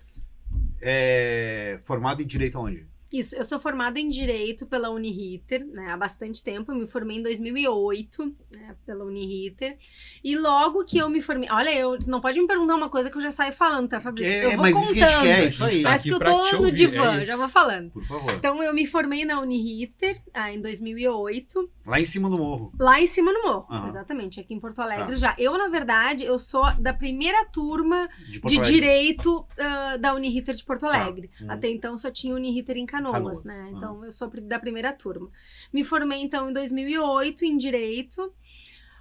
É... 0.81 1.79
Formado 1.85 2.21
em 2.21 2.25
Direito 2.25 2.57
aonde? 2.57 2.87
Isso, 3.13 3.35
eu 3.35 3.45
sou 3.45 3.57
formada 3.59 3.99
em 3.99 4.09
Direito 4.09 4.65
pela 4.65 4.89
Uniriter, 4.89 5.65
né, 5.67 5.87
há 5.91 5.97
bastante 5.97 6.43
tempo, 6.43 6.71
eu 6.71 6.75
me 6.75 6.85
formei 6.87 7.17
em 7.17 7.21
2008, 7.23 8.25
né, 8.55 8.75
pela 8.85 9.05
Uniriter, 9.05 9.77
e 10.23 10.35
logo 10.37 10.83
que 10.83 10.97
eu 10.97 11.09
me 11.09 11.21
formei, 11.21 11.49
olha, 11.49 11.73
eu 11.73 11.97
não 12.05 12.19
pode 12.19 12.39
me 12.39 12.45
perguntar 12.47 12.75
uma 12.75 12.89
coisa 12.89 13.09
que 13.09 13.17
eu 13.17 13.21
já 13.21 13.31
saio 13.31 13.53
falando, 13.53 13.87
tá, 13.89 14.01
Fabrício? 14.01 14.31
É, 14.31 14.45
eu 14.45 14.51
vou 14.51 14.59
mas 14.61 14.75
isso 14.77 14.93
que 14.93 15.01
a 15.01 15.07
gente 15.07 15.15
contando, 15.15 15.23
quer, 15.35 15.47
isso 15.47 15.63
aí. 15.65 15.83
Tá 15.83 15.89
parece 15.89 16.09
aqui 16.09 16.17
que 16.19 16.23
eu 16.23 16.27
tô 16.27 16.51
no 16.51 16.57
ouvir, 16.65 16.71
divã, 16.75 17.17
é 17.17 17.21
já 17.23 17.37
vou 17.37 17.49
falando. 17.49 17.91
Por 17.91 18.03
favor. 18.05 18.31
Então, 18.33 18.61
eu 18.61 18.73
me 18.73 18.85
formei 18.85 19.23
na 19.25 19.39
Uniriter 19.39 20.21
ah, 20.33 20.51
em 20.51 20.61
2008, 20.61 21.69
Lá 21.85 22.01
em 22.01 22.05
cima 22.05 22.29
do 22.29 22.37
morro. 22.37 22.73
lá 22.77 23.01
em 23.01 23.07
cima 23.07 23.31
no 23.31 23.41
morro, 23.43 23.67
Aham. 23.71 23.87
exatamente, 23.87 24.39
aqui 24.39 24.53
em 24.53 24.59
Porto 24.59 24.79
Alegre 24.81 25.13
Tá. 25.13 25.15
já. 25.15 25.35
Eu, 25.37 25.57
na 25.57 25.69
verdade, 25.69 26.25
eu 26.25 26.37
sou 26.39 26.63
da 26.79 26.93
primeira 26.93 27.45
turma 27.45 28.09
De, 28.27 28.39
de. 28.41 28.59
Direito 28.59 29.45
ah, 29.57 29.97
da 29.97 30.13
Uniriter 30.13 30.53
de 30.53 30.63
Porto 30.63 30.85
Alegre. 30.85 31.29
Hum. 31.41 31.45
Até 31.49 31.69
então 31.69 31.97
só 31.97 32.11
tinha 32.11 32.35
Uniriter 32.35 32.75
em 32.77 32.85
Canoas, 33.01 33.41
Canoas, 33.41 33.43
né? 33.43 33.63
ah. 33.65 33.77
Então 33.77 34.05
eu 34.05 34.11
sou 34.11 34.29
da 34.41 34.59
primeira 34.59 34.93
turma. 34.93 35.29
Me 35.71 35.83
formei 35.83 36.21
então 36.21 36.49
em 36.49 36.53
2008 36.53 37.45
em 37.45 37.57
Direito. 37.57 38.33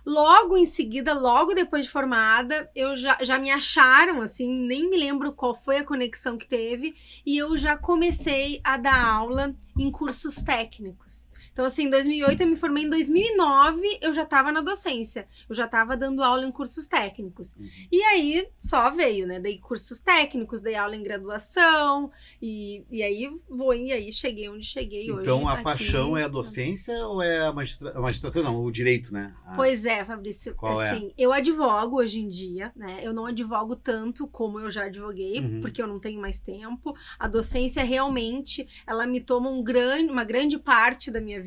Logo 0.05 0.57
em 0.57 0.67
seguida, 0.67 1.13
logo 1.13 1.53
depois 1.53 1.87
de 1.87 1.91
formada, 1.91 2.71
eu 2.77 2.95
já, 2.95 3.19
já 3.23 3.41
me 3.41 3.51
acharam, 3.51 4.23
assim, 4.23 4.49
nem 4.49 4.89
me 4.89 4.97
lembro 4.97 5.33
qual 5.33 5.53
foi 5.53 5.79
a 5.79 5.85
conexão 5.85 6.39
que 6.39 6.47
teve, 6.47 6.95
e 7.27 7.37
eu 7.37 7.59
já 7.59 7.77
comecei 7.77 8.61
a 8.63 8.77
dar 8.77 9.05
aula 9.05 9.53
em 9.77 9.91
cursos 9.91 10.37
técnicos. 10.37 11.29
Então, 11.57 11.65
assim, 11.65 11.85
em 11.85 11.91
2008 11.91 12.39
eu 12.43 12.47
me 12.49 12.55
formei, 12.55 12.85
em 12.85 12.91
2009 12.91 13.99
eu 14.03 14.13
já 14.13 14.25
estava 14.25 14.53
na 14.53 14.61
docência, 14.61 15.27
eu 15.49 15.55
já 15.55 15.65
estava 15.65 15.97
dando 15.97 16.23
aula 16.23 16.45
em 16.45 16.53
cursos 16.53 16.87
técnicos. 16.87 17.55
Uhum. 17.57 17.67
E 17.91 18.03
aí 18.03 18.47
só 18.59 18.91
veio, 18.91 19.27
né? 19.27 19.41
Dei 19.41 19.57
cursos 19.57 19.99
técnicos, 20.01 20.61
dei 20.61 20.75
aula 20.75 20.95
em 20.95 21.03
graduação, 21.03 22.11
e, 22.43 22.85
e 22.91 23.03
aí 23.03 23.31
vou, 23.49 23.73
e 23.73 23.91
aí 23.91 24.13
cheguei 24.13 24.51
onde 24.51 24.67
cheguei 24.67 25.11
hoje. 25.11 25.23
Então 25.23 25.49
a 25.49 25.55
aqui. 25.55 25.63
paixão 25.65 26.15
é 26.15 26.25
a 26.25 26.29
docência 26.29 26.95
ou 27.07 27.23
é 27.23 27.47
a 27.47 27.53
magistra... 27.55 27.91
a 27.97 28.01
magistratura? 28.03 28.45
Não, 28.45 28.63
o 28.63 28.71
direito, 28.71 29.11
né? 29.15 29.35
Ah, 29.47 29.55
Pois 29.57 29.87
é, 29.87 30.05
Fabrício. 30.05 30.55
Qual 30.55 30.83
é? 30.83 30.91
assim, 30.91 31.15
eu 31.17 31.33
advogo 31.33 31.97
hoje 31.97 32.21
em 32.21 32.29
dia, 32.29 32.71
né? 32.77 33.01
Eu 33.03 33.15
não 33.15 33.25
advogo 33.25 33.75
tanto 33.77 34.29
como 34.29 34.61
eu 34.61 34.71
já 34.71 34.85
advoguei, 34.85 35.41
Uhum. 35.41 35.63
porque 35.63 35.81
eu 35.81 35.87
não 35.87 35.99
tenho 35.99 36.21
mais 36.21 36.39
tempo. 36.39 36.95
A 37.19 37.27
docência 37.27 37.83
realmente, 37.83 38.69
ela 38.87 39.07
me 39.07 39.23
toma 39.23 39.49
um 39.49 39.63
grande, 39.65 40.11
uma 40.13 40.25
grande 40.25 40.59
parte 40.59 41.11
da 41.11 41.19
minha 41.19 41.41
vida, 41.41 41.46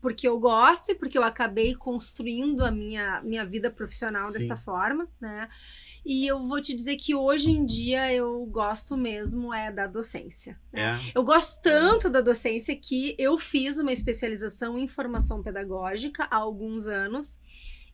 porque 0.00 0.26
eu 0.26 0.38
gosto 0.38 0.90
e 0.90 0.94
porque 0.94 1.16
eu 1.16 1.22
acabei 1.22 1.74
construindo 1.74 2.64
a 2.64 2.70
minha, 2.70 3.22
minha 3.22 3.44
vida 3.44 3.70
profissional 3.70 4.30
Sim. 4.30 4.38
dessa 4.38 4.56
forma, 4.56 5.08
né? 5.20 5.48
E 6.04 6.26
eu 6.26 6.44
vou 6.46 6.60
te 6.60 6.74
dizer 6.74 6.96
que 6.96 7.14
hoje 7.14 7.50
em 7.50 7.64
dia 7.64 8.12
eu 8.12 8.44
gosto 8.46 8.96
mesmo 8.96 9.54
é 9.54 9.70
da 9.70 9.86
docência. 9.86 10.58
É. 10.72 10.98
Eu 11.14 11.24
gosto 11.24 11.60
tanto 11.62 12.10
da 12.10 12.20
docência 12.20 12.76
que 12.76 13.14
eu 13.16 13.38
fiz 13.38 13.78
uma 13.78 13.92
especialização 13.92 14.76
em 14.76 14.88
formação 14.88 15.42
pedagógica 15.42 16.24
há 16.24 16.36
alguns 16.36 16.86
anos. 16.86 17.40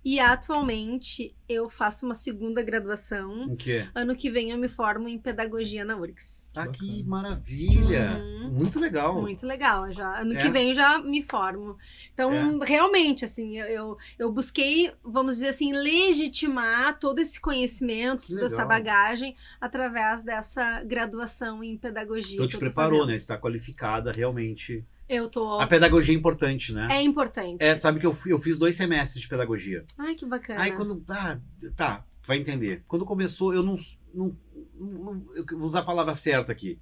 E 0.05 0.19
atualmente 0.19 1.37
eu 1.49 1.69
faço 1.69 2.07
uma 2.07 2.15
segunda 2.15 2.63
graduação. 2.63 3.55
Quê? 3.57 3.87
Ano 3.95 4.17
que 4.17 4.31
vem 4.31 4.51
eu 4.51 4.59
me 4.59 4.69
formo 4.69 5.09
em 5.09 5.19
pedagogia 5.19 5.85
na 5.85 5.97
URGS. 5.97 6.48
Ah, 6.63 6.69
que 6.69 7.03
maravilha! 7.05 8.07
Uhum. 8.19 8.51
Muito 8.51 8.81
legal. 8.81 9.21
Muito 9.21 9.47
legal, 9.47 9.93
já. 9.93 10.21
Ano 10.21 10.33
É. 10.35 10.37
que 10.43 10.49
vem 10.49 10.71
eu 10.71 10.75
já 10.75 10.99
me 10.99 11.23
formo. 11.23 11.77
Então, 12.15 12.59
realmente, 12.61 13.25
assim, 13.25 13.59
eu, 13.59 13.97
eu, 14.19 14.33
busquei, 14.33 14.91
vamos 15.05 15.35
dizer 15.35 15.49
assim, 15.49 15.73
legitimar 15.73 16.99
todo 16.99 17.19
esse 17.21 17.41
conhecimento, 17.41 18.25
Que 18.27 18.33
toda 18.35 18.47
essa 18.47 18.57
legal. 18.63 18.69
bagagem 18.69 19.37
através 19.61 20.23
dessa 20.23 20.83
graduação 20.85 21.63
em 21.63 21.77
pedagogia. 21.77 22.35
Então 22.35 22.47
que 22.47 22.53
te 22.55 22.59
preparou, 22.59 23.01
fazendo. 23.01 23.11
né? 23.11 23.17
Está 23.17 23.39
qualificada 23.39 24.13
realmente. 24.13 24.85
Eu 25.09 25.29
tô. 25.29 25.59
A 25.59 25.67
pedagogia 25.67 26.15
é 26.15 26.19
importante, 26.19 26.73
né? 26.73 26.89
É 26.91 27.03
importante. 27.03 27.63
É, 27.65 27.79
sabe 27.79 27.99
que 28.01 28.07
eu, 28.07 28.13
fui- 28.13 28.33
eu 28.33 28.39
fiz 28.39 28.59
dois 28.59 28.77
semestres 28.77 29.23
de 29.23 29.29
pedagogia. 29.29 29.85
Ai, 29.97 30.15
que 30.15 30.27
bacana. 30.27 30.61
Aí 30.61 30.73
quando. 30.73 31.03
Ah, 31.09 31.39
tá, 31.77 32.05
vai 32.27 32.37
entender. 32.37 32.83
Quando 32.87 33.07
começou, 33.07 33.55
eu 33.55 33.63
não. 33.63 33.75
não, 34.13 34.37
vou 34.79 35.63
usar 35.63 35.81
a 35.81 35.85
palavra 35.85 36.15
certa 36.15 36.53
aqui. 36.53 36.79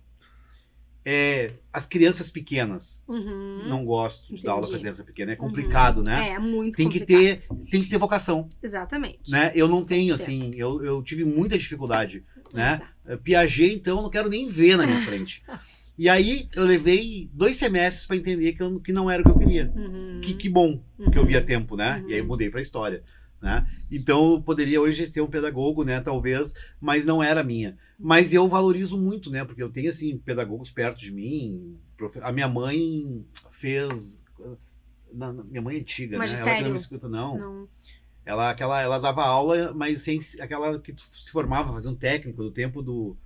É, 1.09 1.53
as 1.73 1.87
crianças 1.87 2.31
pequenas. 2.31 3.05
Uhum. 3.07 3.69
Não 3.69 3.85
gosto 3.85 4.35
de 4.35 4.43
dar 4.43 4.53
aula 4.53 4.63
Entendi. 4.63 4.73
para 4.73 4.81
criança 4.81 5.05
pequena. 5.05 5.33
É 5.33 5.37
complicado, 5.37 5.99
Uhum. 5.99 6.03
né? 6.05 6.31
É, 6.31 6.39
muito 6.39 6.77
Tem 6.77 6.89
que, 6.89 6.99
complicado. 6.99 7.49
ter, 7.61 7.71
tem 7.71 7.83
que 7.85 7.89
ter 7.89 7.97
vocação, 7.99 8.49
Exatamente. 8.61 9.31
né? 9.31 9.53
Eu 9.55 9.69
não 9.69 9.85
tenho, 9.85 10.17
que 10.17 10.21
assim, 10.21 10.53
eu, 10.57 10.85
eu 10.85 11.01
tive 11.05 11.25
muita 11.25 11.57
dificuldade, 11.57 12.25
né? 12.53 12.81
Exato. 13.07 13.23
Piaget, 13.23 13.73
então, 13.77 13.99
eu 13.99 14.03
não 14.03 14.11
quero 14.11 14.29
nem 14.29 14.49
ver 14.49 14.77
na 14.77 14.87
minha 14.87 15.03
frente. 15.03 15.43
E 15.99 16.11
aí, 16.11 16.47
eu 16.55 16.63
levei 16.67 17.31
dois 17.33 17.57
semestres 17.57 18.05
para 18.05 18.17
entender 18.17 18.53
que, 18.53 18.63
eu, 18.63 18.79
que 18.81 18.93
não 18.93 19.11
era 19.11 19.23
o 19.23 19.25
que 19.25 19.31
eu 19.31 19.39
queria. 19.39 19.73
Uhum. 19.75 20.21
Que, 20.23 20.35
que 20.35 20.47
bom 20.47 20.79
que 21.11 21.19
eu 21.19 21.25
via 21.25 21.39
Uhum. 21.41 21.47
tempo, 21.47 21.75
né? 21.75 22.03
Uhum. 22.05 22.11
E 22.11 22.13
aí 22.13 22.19
eu 22.19 22.27
mudei 22.27 22.51
para 22.51 22.61
história, 22.61 23.03
né? 23.47 23.67
Então 23.91 24.33
eu 24.33 24.43
poderia 24.43 24.81
hoje 24.81 25.07
ser 25.07 25.21
um 25.21 25.29
pedagogo, 25.29 25.85
né? 25.85 26.01
Talvez, 26.01 26.53
mas 26.81 27.07
não 27.07 27.23
era 27.23 27.45
minha. 27.45 27.79
Mas 27.99 28.33
eu 28.33 28.47
valorizo 28.49 29.01
muito, 29.01 29.31
né? 29.31 29.45
Porque 29.45 29.63
eu 29.63 29.71
tenho 29.71 29.89
assim 29.89 30.19
pedagogos 30.19 30.69
perto 30.71 30.99
de 30.99 31.13
mim. 31.13 31.79
A 32.23 32.33
minha 32.33 32.49
mãe 32.49 33.25
fez, 33.53 34.25
na- 35.13 35.33
na- 35.33 35.45
minha 35.45 35.63
mãe 35.63 35.77
é 35.77 35.81
antiga, 35.81 36.19
né? 36.19 36.25
Ela 36.25 36.25
Magistério. 36.25 36.65
não 36.65 36.71
me 36.71 36.77
escuta 36.77 37.09
não. 37.09 37.39
Não. 37.39 37.69
Ela 38.25 38.51
aquela, 38.51 38.83
ela 38.83 38.99
dava 38.99 39.23
aula, 39.25 39.73
mas 39.73 40.03
sem 40.03 40.19
aquela 40.41 40.81
que 40.81 40.93
se 40.99 41.31
formava, 41.31 41.73
fazia 41.73 41.91
um 41.91 41.95
técnico 41.95 42.43
do 42.43 42.51
tempo 42.51 42.83
do 42.83 43.17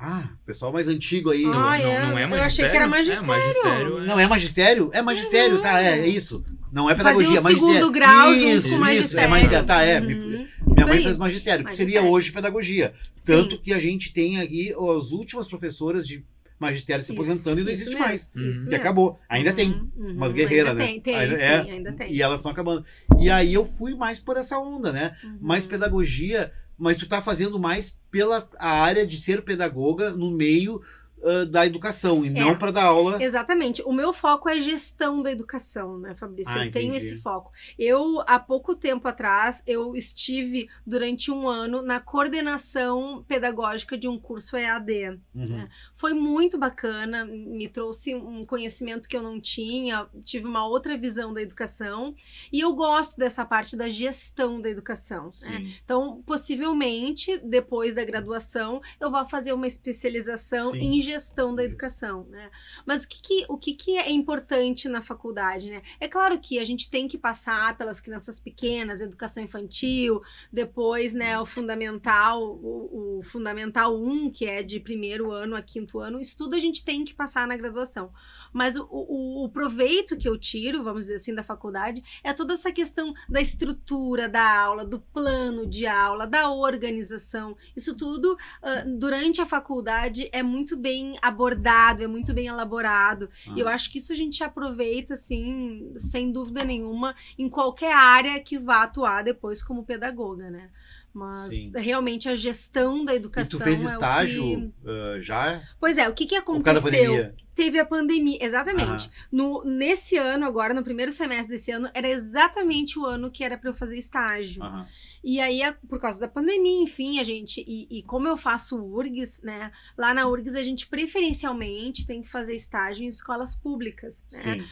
ah, 0.00 0.28
pessoal 0.46 0.72
mais 0.72 0.88
antigo 0.88 1.30
aí. 1.30 1.42
Não, 1.42 1.52
Ah, 1.52 1.78
não, 1.78 1.86
é? 1.86 2.06
não 2.06 2.18
é 2.18 2.38
Eu 2.38 2.42
achei 2.42 2.68
que 2.68 2.76
era 2.76 2.88
magistério? 2.88 3.26
magistério. 3.26 3.60
É, 3.60 3.66
magistério. 3.66 3.98
é- 3.98 4.06
Não 4.06 4.20
é 4.20 4.26
magistério? 4.26 4.90
É 4.94 5.02
magistério, 5.02 5.60
tá? 5.60 5.82
É, 5.82 5.98
é 6.00 6.08
isso. 6.08 6.44
Não 6.72 6.88
é 6.88 6.94
Fazia 6.94 7.04
pedagogia, 7.12 7.30
o 7.30 7.38
é 7.38 7.40
magistério. 7.42 7.74
segundo 7.74 7.92
grau 7.92 8.32
isso, 8.32 8.40
junto 8.40 8.44
com 8.44 8.48
o 8.48 8.50
Isso, 8.50 8.74
é 8.74 8.78
magistério. 8.78 9.30
magistério. 9.30 9.66
Tá, 9.66 9.82
é. 9.82 10.00
Uhum. 10.00 10.06
Minha 10.06 10.42
Isso 10.44 10.88
mãe 10.88 10.96
aí. 10.98 11.02
fez 11.02 11.16
magistério, 11.16 11.64
que 11.66 11.74
seria 11.74 11.86
Magistério. 12.00 12.10
hoje 12.16 12.32
pedagogia. 12.32 12.92
Sim. 13.18 13.32
Tanto 13.32 13.58
que 13.60 13.72
a 13.74 13.78
gente 13.78 14.12
tem 14.12 14.40
aqui 14.40 14.72
as 14.72 15.10
últimas 15.12 15.48
professoras 15.48 16.06
de 16.06 16.24
magistério 16.58 17.02
se 17.04 17.10
Isso, 17.12 17.20
aposentando 17.20 17.60
e 17.60 17.64
não 17.64 17.70
isso 17.72 17.82
existe 17.82 17.94
mesmo, 17.94 18.06
mais. 18.06 18.32
Uhum. 18.36 18.50
isso 18.50 18.60
E 18.66 18.70
mesmo. 18.70 18.76
acabou. 18.76 19.18
Ainda 19.28 19.50
Uhum, 19.50 19.56
tem. 19.56 19.70
uhum. 19.96 20.12
Umas 20.12 20.32
guerreiras, 20.32 20.70
ainda 20.70 20.80
né? 20.84 20.86
Tem, 20.90 21.00
tem, 21.00 21.14
Ainda- 21.16 21.36
sim, 21.36 21.42
é. 21.42 21.58
ainda 21.72 21.92
tem. 21.92 22.12
E 22.12 22.22
elas 22.22 22.38
estão 22.40 22.52
acabando. 22.52 22.84
E 23.18 23.30
aí 23.30 23.52
eu 23.54 23.64
fui 23.64 23.94
mais 23.94 24.18
por 24.18 24.36
essa 24.36 24.58
onda, 24.58 24.92
né? 24.92 25.16
Uhum. 25.24 25.38
Mais 25.40 25.66
pedagogia, 25.66 26.52
mas 26.80 26.96
tu 26.96 27.06
tá 27.06 27.20
fazendo 27.20 27.58
mais 27.58 28.00
pela 28.10 28.48
área 28.58 29.06
de 29.06 29.18
ser 29.18 29.42
pedagoga 29.42 30.10
no 30.10 30.30
meio 30.30 30.80
ah, 31.24 31.44
da 31.44 31.66
educação 31.66 32.24
e 32.24 32.28
É. 32.28 32.30
não 32.30 32.56
para 32.56 32.70
dar 32.70 32.84
aula. 32.84 33.22
Exatamente. 33.22 33.82
O 33.82 33.92
meu 33.92 34.12
foco 34.12 34.48
é 34.48 34.60
gestão 34.60 35.22
da 35.22 35.30
educação, 35.30 35.98
né, 35.98 36.14
Fabrício? 36.14 36.52
Ah, 36.52 36.66
eu 36.66 36.70
tenho 36.72 36.90
entendi. 36.94 37.04
esse 37.12 37.16
foco. 37.20 37.52
Eu, 37.78 38.20
há 38.26 38.38
pouco 38.38 38.74
tempo 38.74 39.06
atrás, 39.08 39.62
eu 39.66 39.94
estive 39.96 40.68
durante 40.86 41.30
um 41.30 41.48
ano 41.48 41.82
na 41.82 42.00
coordenação 42.00 43.24
pedagógica 43.28 43.96
de 43.96 44.08
um 44.08 44.18
curso 44.18 44.56
EAD. 44.56 45.18
Uhum. 45.34 45.68
Foi 45.94 46.12
muito 46.14 46.58
bacana, 46.58 47.24
me 47.24 47.68
trouxe 47.68 48.14
um 48.14 48.44
conhecimento 48.44 49.08
que 49.08 49.16
eu 49.16 49.22
não 49.22 49.40
tinha, 49.40 50.06
tive 50.24 50.46
uma 50.46 50.66
outra 50.66 50.96
visão 50.96 51.32
da 51.32 51.42
educação 51.42 52.14
e 52.52 52.60
eu 52.60 52.72
gosto 52.74 53.16
dessa 53.16 53.44
parte 53.44 53.76
da 53.76 53.88
gestão 53.88 54.60
da 54.60 54.68
educação. 54.68 55.30
né? 55.42 55.70
Então, 55.84 56.22
possivelmente, 56.26 57.38
depois 57.38 57.94
da 57.94 58.04
graduação, 58.04 58.80
eu 59.00 59.10
vou 59.10 59.26
fazer 59.26 59.52
uma 59.52 59.66
especialização 59.66 60.72
Sim. 60.72 60.78
em 60.78 61.00
gestão 61.10 61.54
da 61.54 61.64
educação, 61.64 62.24
né? 62.30 62.50
Mas 62.86 63.04
o 63.04 63.08
que, 63.08 63.20
que- 63.20 63.46
o 63.48 63.56
que, 63.58 63.74
que 63.74 63.96
é 63.98 64.10
importante 64.10 64.88
na 64.88 65.02
faculdade, 65.02 65.70
né? 65.70 65.82
É 65.98 66.08
claro 66.08 66.38
que 66.38 66.58
a 66.58 66.64
gente 66.64 66.90
tem 66.90 67.08
que 67.08 67.18
passar 67.18 67.76
pelas 67.76 68.00
crianças 68.00 68.38
pequenas, 68.40 69.00
educação 69.00 69.42
infantil, 69.42 70.22
depois, 70.52 71.12
né, 71.12 71.38
o 71.40 71.46
fundamental, 71.46 72.42
o, 72.42 73.18
o 73.18 73.22
fundamental 73.22 73.96
1, 73.96 74.30
que 74.30 74.46
é 74.46 74.62
de 74.62 74.80
primeiro 74.80 75.30
ano 75.30 75.56
a 75.56 75.62
quinto 75.62 75.98
ano, 75.98 76.20
isso 76.20 76.36
tudo 76.36 76.54
a 76.56 76.58
gente 76.58 76.84
tem 76.84 77.04
que 77.04 77.14
passar 77.14 77.46
na 77.46 77.56
graduação. 77.56 78.12
Mas 78.52 78.76
o, 78.76 78.86
o, 78.90 79.44
o 79.44 79.48
proveito 79.48 80.16
que 80.16 80.28
eu 80.28 80.36
tiro, 80.38 80.82
vamos 80.82 81.02
dizer 81.04 81.16
assim, 81.16 81.34
da 81.34 81.42
faculdade, 81.42 82.02
é 82.24 82.32
toda 82.32 82.54
essa 82.54 82.72
questão 82.72 83.14
da 83.28 83.40
estrutura 83.40 84.28
da 84.28 84.42
aula, 84.60 84.84
do 84.84 85.00
plano 85.00 85.66
de 85.66 85.86
aula, 85.86 86.26
da 86.26 86.50
organização. 86.50 87.56
Isso 87.76 87.96
tudo, 87.96 88.36
ah, 88.62 88.84
durante 88.86 89.40
a 89.40 89.46
faculdade, 89.46 90.28
é 90.32 90.42
muito 90.42 90.76
bem 90.76 90.99
abordado, 91.22 92.02
é 92.02 92.06
muito 92.06 92.32
bem 92.32 92.46
elaborado. 92.46 93.28
Ah. 93.48 93.54
E 93.56 93.60
eu 93.60 93.68
acho 93.68 93.90
que 93.90 93.98
isso 93.98 94.12
a 94.12 94.16
gente 94.16 94.42
aproveita, 94.42 95.14
assim, 95.14 95.92
sem 95.96 96.30
dúvida 96.32 96.64
nenhuma, 96.64 97.14
em 97.38 97.48
qualquer 97.48 97.92
área 97.94 98.40
que 98.40 98.58
vá 98.58 98.82
atuar 98.82 99.22
depois 99.24 99.62
como 99.62 99.84
pedagoga, 99.84 100.50
né? 100.50 100.70
Mas 101.12 101.48
Sim. 101.48 101.72
realmente 101.74 102.28
a 102.28 102.36
gestão 102.36 103.04
da 103.04 103.12
E 103.12 103.16
educação. 103.16 103.58
tu 103.58 103.64
fez 103.64 103.84
é 103.84 103.88
estágio 103.88 104.44
que- 104.44 104.72
ah, 104.88 105.18
já 105.20 105.60
Pois 105.80 105.98
é, 105.98 106.08
o 106.08 106.14
que, 106.14 106.24
que 106.26 106.36
aconteceu? 106.36 107.34
Teve 107.52 107.78
a 107.80 107.84
pandemia, 107.84 108.38
exatamente. 108.40 109.06
Aham. 109.06 109.10
No, 109.30 109.64
nesse 109.64 110.16
ano, 110.16 110.46
agora, 110.46 110.72
no 110.72 110.84
primeiro 110.84 111.10
semestre 111.10 111.48
desse 111.48 111.70
ano, 111.72 111.90
era 111.92 112.08
exatamente 112.08 112.96
o 112.98 113.04
ano 113.04 113.30
que 113.30 113.42
era 113.42 113.58
para 113.58 113.68
eu 113.70 113.74
fazer 113.74 113.98
estágio. 113.98 114.62
Aham. 114.62 114.86
E 115.22 115.38
aí, 115.40 115.60
por 115.88 116.00
causa 116.00 116.18
da 116.18 116.26
pandemia, 116.26 116.82
enfim, 116.82 117.18
a 117.18 117.24
gente. 117.24 117.62
E, 117.66 117.86
e 117.98 118.02
como 118.04 118.26
eu 118.26 118.36
faço 118.36 118.76
URGS, 118.82 119.40
né? 119.42 119.70
Lá 119.96 120.14
na 120.14 120.26
URGS 120.28 120.54
a 120.54 120.62
gente 120.62 120.86
preferencialmente 120.86 122.06
tem 122.06 122.22
que 122.22 122.28
fazer 122.28 122.56
estágio 122.56 123.04
em 123.04 123.08
escolas 123.08 123.54
públicas. 123.54 124.24
Né? 124.32 124.38
Sim. 124.38 124.64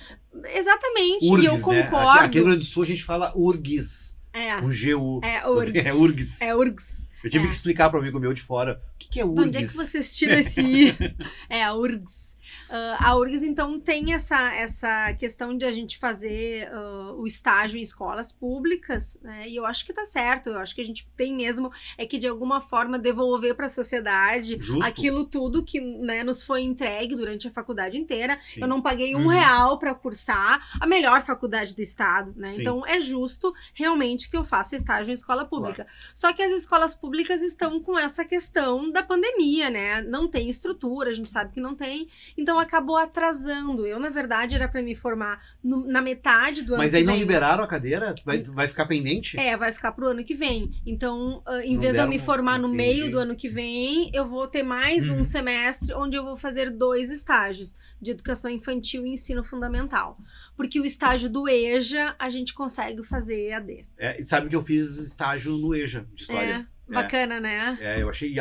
Exatamente. 0.55 1.25
e 1.26 1.45
eu 1.45 1.52
URGS, 1.52 1.67
né? 1.67 1.81
Aqui, 1.81 1.90
concordo. 1.90 2.19
aqui 2.21 2.28
no 2.28 2.35
Rio 2.35 2.45
Grande 2.45 2.59
do 2.61 2.64
Sul 2.64 2.83
a 2.83 2.87
gente 2.87 3.05
fala 3.05 3.33
URGS, 3.37 4.19
É, 4.33 4.61
com 4.61 4.71
G-U. 4.71 5.21
é 5.23 5.47
URGS. 5.49 5.87
É 5.87 5.95
URGS. 5.95 6.43
É 6.43 6.55
URGS. 6.55 7.09
Eu 7.23 7.31
tive 7.31 7.45
É. 7.45 7.47
que 7.49 7.55
explicar 7.55 7.90
para 7.90 7.99
um 7.99 8.02
amigo 8.02 8.21
meu 8.21 8.33
de 8.33 8.43
fora 8.43 8.81
o 8.95 8.99
que, 8.99 9.09
que 9.09 9.21
é 9.21 9.25
De 9.25 9.28
URGS. 9.28 9.47
onde 9.49 9.59
é 9.59 9.61
que 9.62 9.75
vocês 9.75 10.17
tiram 10.17 10.38
esse 10.38 10.61
I? 10.62 10.97
é, 11.50 11.62
a 11.64 11.75
URGS. 11.75 12.37
Ah, 12.71 13.11
a 13.11 13.17
URGS, 13.17 13.43
então, 13.43 13.78
tem 13.81 14.12
essa, 14.14 14.52
essa 14.55 15.12
questão 15.14 15.57
de 15.57 15.64
a 15.64 15.73
gente 15.73 15.99
fazer 15.99 16.69
ah, 16.73 17.12
o 17.17 17.26
estágio 17.26 17.78
em 17.78 17.83
escolas 17.83 18.33
públicas, 18.33 19.17
né? 19.23 19.49
E 19.49 19.57
eu 19.57 19.64
acho 19.67 19.85
que 19.85 19.93
tá 19.93 20.05
certo. 20.05 20.50
Eu 20.50 20.59
acho 20.59 20.75
que 20.75 20.81
a 20.81 20.85
gente 20.85 21.09
tem 21.17 21.35
mesmo 21.35 21.71
é 21.97 22.07
que, 22.07 22.19
de 22.19 22.26
alguma 22.26 22.61
forma, 22.61 22.99
devolver 22.99 23.55
para 23.55 23.67
a 23.67 23.71
sociedade 23.71 24.59
Justo. 24.61 24.85
aquilo 24.85 25.25
tudo 25.25 25.62
que 25.64 25.81
né, 25.81 26.23
nos 26.25 26.43
foi 26.43 26.62
entregue 26.62 27.14
durante 27.14 27.49
a 27.49 27.50
faculdade 27.50 27.97
inteira. 27.97 28.38
Sim. 28.43 28.61
Eu 28.61 28.69
não 28.69 28.81
paguei 28.83 29.14
um 29.14 29.19
Uhum. 29.23 29.28
real 29.28 29.78
para 29.78 29.95
cursar 29.95 30.67
a 30.81 30.87
melhor 30.87 31.23
faculdade 31.23 31.75
do 31.75 31.83
estado, 31.83 32.33
né? 32.37 32.49
Sim. 32.49 32.61
Então 32.62 32.87
é 32.87 33.00
justo 33.00 33.52
realmente 33.75 34.31
que 34.31 34.37
eu 34.37 34.45
faça 34.45 34.76
estágio 34.76 35.11
em 35.11 35.14
escola 35.14 35.45
pública. 35.45 35.87
Só 36.14 36.33
que 36.33 36.43
as 36.43 36.52
escolas 36.52 36.95
públicas 36.95 37.43
estão 37.43 37.81
com 37.81 37.99
essa 37.99 38.25
questão 38.25 38.90
da 38.90 39.02
pandemia, 39.02 39.71
né? 39.71 40.00
Não 40.02 40.28
tem 40.28 40.49
estrutura, 40.49 41.11
a 41.11 41.14
gente 41.14 41.28
sabe 41.28 41.52
que 41.52 41.61
não 41.61 41.75
tem, 41.75 42.09
então 42.38 42.59
acabou 42.59 42.97
atrasando. 42.97 43.87
Eu, 43.87 43.99
na 43.99 44.09
verdade, 44.09 44.54
era 44.54 44.68
para 44.68 44.80
me 44.80 44.95
formar 44.95 45.42
no- 45.62 45.87
na 45.87 46.00
metade 46.00 46.62
do 46.62 46.75
ano 46.75 46.83
Mas 46.83 46.95
aí 46.95 47.02
não 47.04 47.12
vem. 47.14 47.21
liberaram 47.23 47.62
a 47.64 47.66
cadeira? 47.66 48.14
Vai, 48.25 48.42
vai 48.42 48.68
ficar 48.68 48.87
pendente? 48.87 49.38
É, 49.38 49.57
vai 49.57 49.73
ficar 49.73 49.92
pro 49.92 50.07
ano 50.07 50.25
que 50.25 50.35
vem. 50.35 50.71
Então, 50.87 51.42
ah, 51.45 51.62
em 51.64 51.75
Não 51.75 51.80
vez 51.80 51.92
de 51.95 51.99
eu 52.00 52.07
me 52.09 52.18
formar 52.18 52.59
no 52.59 52.68
entendi. 52.68 52.76
meio 52.76 53.11
do 53.11 53.18
ano 53.18 53.35
que 53.37 53.49
vem, 53.49 54.11
eu 54.14 54.26
vou 54.26 54.47
ter 54.47 54.62
mais 54.62 55.09
Uhum. 55.09 55.21
um 55.21 55.25
semestre 55.25 55.92
onde 55.92 56.16
eu 56.16 56.25
vou 56.25 56.37
fazer 56.37 56.71
dois 56.71 57.11
estágios 57.11 57.75
de 58.00 58.12
educação 58.12 58.50
infantil 58.50 59.04
e 59.04 59.11
ensino 59.11 59.42
fundamental. 59.42 60.16
Porque 60.57 60.80
o 60.80 60.85
estágio 60.85 61.28
do 61.28 61.49
EJA 61.49 62.14
a 62.18 62.30
gente 62.30 62.54
consegue 62.54 63.02
fazer 63.04 63.52
AD. 63.52 63.85
É, 63.99 64.21
e 64.21 64.25
sabe 64.25 64.49
que 64.49 64.54
eu 64.57 64.62
fiz 64.62 64.99
estágio 64.99 65.52
no 65.57 65.75
EJA 65.75 66.07
de 66.14 66.23
história. 66.23 66.68
É, 66.88 66.92
bacana, 66.95 67.40
né? 67.40 67.76
É, 67.80 68.00
eu 68.02 68.09
achei. 68.09 68.35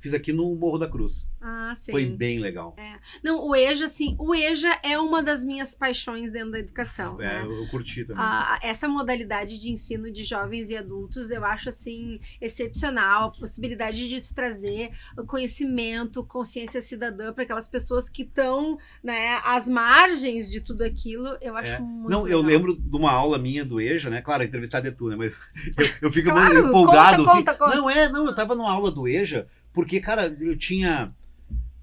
Fiz 0.00 0.12
aqui 0.14 0.32
no 0.32 0.54
Morro 0.56 0.78
da 0.78 0.88
Cruz. 0.88 1.30
Ah, 1.44 1.72
sim. 1.74 1.90
Foi 1.90 2.06
bem 2.06 2.38
legal. 2.38 2.76
Não, 3.22 3.44
o 3.44 3.56
EJA, 3.56 3.86
assim, 3.86 4.14
o 4.18 4.32
EJA 4.32 4.78
é 4.82 4.96
uma 4.98 5.20
das 5.22 5.42
minhas 5.44 5.74
paixões 5.74 6.30
dentro 6.30 6.52
da 6.52 6.60
educação. 6.60 7.20
É, 7.20 7.24
né? 7.24 7.42
eu, 7.44 7.52
eu 7.62 7.66
curti 7.66 8.04
também. 8.04 8.24
Essa 8.62 8.86
modalidade 8.86 9.58
de 9.58 9.70
ensino 9.70 10.10
de 10.10 10.22
jovens 10.24 10.70
e 10.70 10.76
adultos 10.76 11.30
eu 11.30 11.44
acho 11.44 11.68
assim 11.68 12.20
excepcional 12.40 13.28
a 13.28 13.30
possibilidade 13.32 14.08
de 14.08 14.20
tu 14.20 14.32
trazer 14.34 14.92
conhecimento, 15.26 16.22
consciência 16.24 16.80
cidadã 16.80 17.32
para 17.32 17.42
aquelas 17.42 17.66
pessoas 17.66 18.08
que 18.08 18.22
estão 18.22 18.78
né, 19.02 19.40
às 19.44 19.68
margens 19.68 20.50
de 20.50 20.60
tudo 20.60 20.82
aquilo. 20.84 21.36
Eu 21.40 21.56
acho 21.56 21.72
É. 21.72 21.78
muito 21.80 22.08
Não, 22.10 22.28
eu 22.28 22.38
legal. 22.38 22.42
lembro 22.42 22.76
de 22.76 22.96
uma 22.96 23.10
aula 23.10 23.38
minha 23.38 23.64
do 23.64 23.80
EJA, 23.80 24.10
né? 24.10 24.22
Claro, 24.22 24.42
a 24.42 24.46
entrevistada 24.46 24.86
é 24.86 24.90
tu, 24.90 25.08
né? 25.08 25.16
Mas 25.16 25.34
eu, 25.76 26.08
eu 26.08 26.12
fico 26.12 26.30
Claro, 26.30 26.68
empolgado. 26.68 27.24
conta, 27.24 27.30
assim. 27.32 27.44
conta, 27.44 27.54
conta. 27.54 27.76
Não, 27.76 27.90
é, 27.90 28.08
não, 28.08 28.26
eu 28.26 28.34
tava 28.34 28.54
numa 28.54 28.70
aula 28.70 28.90
do 28.92 29.08
EJA, 29.08 29.48
porque, 29.72 30.00
cara, 30.00 30.36
eu 30.40 30.56
tinha. 30.56 31.12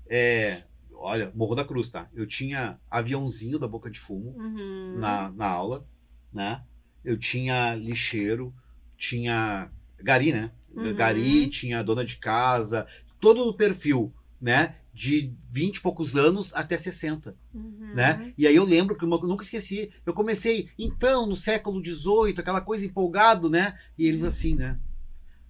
É, 0.09 0.63
olha, 0.93 1.31
Morro 1.35 1.55
da 1.55 1.63
Cruz, 1.63 1.89
tá? 1.89 2.09
Eu 2.13 2.25
tinha 2.25 2.79
aviãozinho 2.89 3.59
da 3.59 3.67
boca 3.67 3.89
de 3.89 3.99
fumo 3.99 4.31
Uhum. 4.37 4.95
na, 4.97 5.29
na 5.31 5.45
aula, 5.47 5.87
né? 6.33 6.63
Eu 7.05 7.17
tinha 7.17 7.75
lixeiro, 7.75 8.53
tinha 8.97 9.71
gari, 9.99 10.33
né? 10.33 10.51
Uhum. 10.75 10.93
Gari, 10.93 11.47
tinha 11.49 11.83
dona 11.83 12.03
de 12.03 12.17
casa, 12.17 12.85
todo 13.19 13.47
o 13.47 13.53
perfil, 13.53 14.13
né? 14.41 14.75
De 14.93 15.33
20 15.47 15.77
e 15.77 15.81
poucos 15.81 16.17
anos 16.17 16.53
até 16.53 16.77
60 16.77 17.35
Uhum. 17.53 17.93
né? 17.93 18.33
E 18.37 18.45
aí 18.45 18.55
eu 18.55 18.63
lembro 18.65 18.97
que 18.97 19.05
eu 19.05 19.07
nunca 19.09 19.43
esqueci. 19.43 19.91
Eu 20.05 20.13
comecei, 20.13 20.69
então, 20.77 21.25
no 21.25 21.35
século 21.37 21.83
XVIII, 21.83 22.35
aquela 22.37 22.61
coisa 22.61 22.85
empolgado, 22.85 23.49
né? 23.49 23.77
E 23.97 24.05
eles 24.05 24.23
assim, 24.23 24.55
né? 24.55 24.77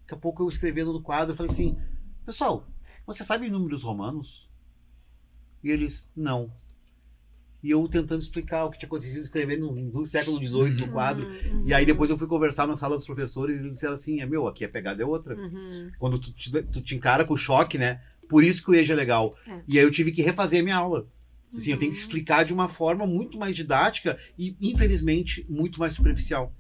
Daqui 0.02 0.14
a 0.14 0.18
pouco 0.18 0.44
eu 0.44 0.50
escrevendo 0.50 0.94
no 0.94 1.02
quadro, 1.02 1.34
eu 1.34 1.38
falei 1.38 1.52
assim, 1.52 1.78
pessoal, 2.26 2.68
você 3.06 3.24
sabe 3.24 3.50
números 3.50 3.84
romanos? 3.84 4.49
E 5.64 5.70
eles, 5.70 6.10
não. 6.16 6.52
E 7.62 7.72
eu 7.72 7.86
tentando 7.90 8.22
explicar 8.22 8.64
o 8.66 8.72
que 8.72 8.80
tinha 8.80 8.88
acontecido, 8.88 9.22
escrevendo 9.22 9.70
no, 9.72 10.06
século 10.06 10.38
XVIII 10.44 10.72
no 10.78 10.88
quadro. 10.88 11.28
Uhum. 11.28 11.64
E 11.66 11.74
aí 11.74 11.86
depois 11.86 12.10
eu 12.10 12.18
fui 12.18 12.28
conversar 12.28 12.66
na 12.66 12.76
sala 12.76 12.96
dos 12.96 13.06
professores 13.06 13.60
e 13.60 13.64
eles 13.64 13.74
disseram 13.74 13.94
assim, 13.96 14.22
é 14.22 14.26
meu, 14.26 14.48
aqui 14.48 14.64
a 14.64 14.70
pegada 14.70 15.04
é 15.04 15.06
outra 15.06 15.36
Uhum. 15.36 15.92
quando 16.00 16.18
tu 16.20 16.32
te, 16.32 16.50
tu 16.64 16.82
te 16.82 16.96
encara 16.96 17.26
com 17.26 17.34
o 17.34 17.38
choque, 17.38 17.78
né? 17.78 18.02
Por 18.30 18.44
isso 18.44 18.64
que 18.64 18.72
o 18.72 18.76
EJA 18.76 18.94
é 18.94 18.96
legal. 18.96 19.36
É. 19.46 19.60
E 19.68 19.78
aí 19.78 19.84
eu 19.84 19.92
tive 19.92 20.12
que 20.14 20.22
refazer 20.22 20.62
a 20.62 20.64
minha 20.64 20.76
aula. 20.78 21.06
Assim, 21.54 21.72
eu 21.72 21.78
tenho 21.78 21.92
que 21.92 21.98
Uhum. 21.98 22.04
explicar 22.06 22.46
de 22.46 22.54
uma 22.54 22.70
forma 22.70 23.06
muito 23.08 23.38
mais 23.38 23.56
didática 23.56 24.18
e, 24.38 24.56
infelizmente, 24.62 25.46
muito 25.50 25.80
mais 25.80 25.94
superficial. 25.96 26.54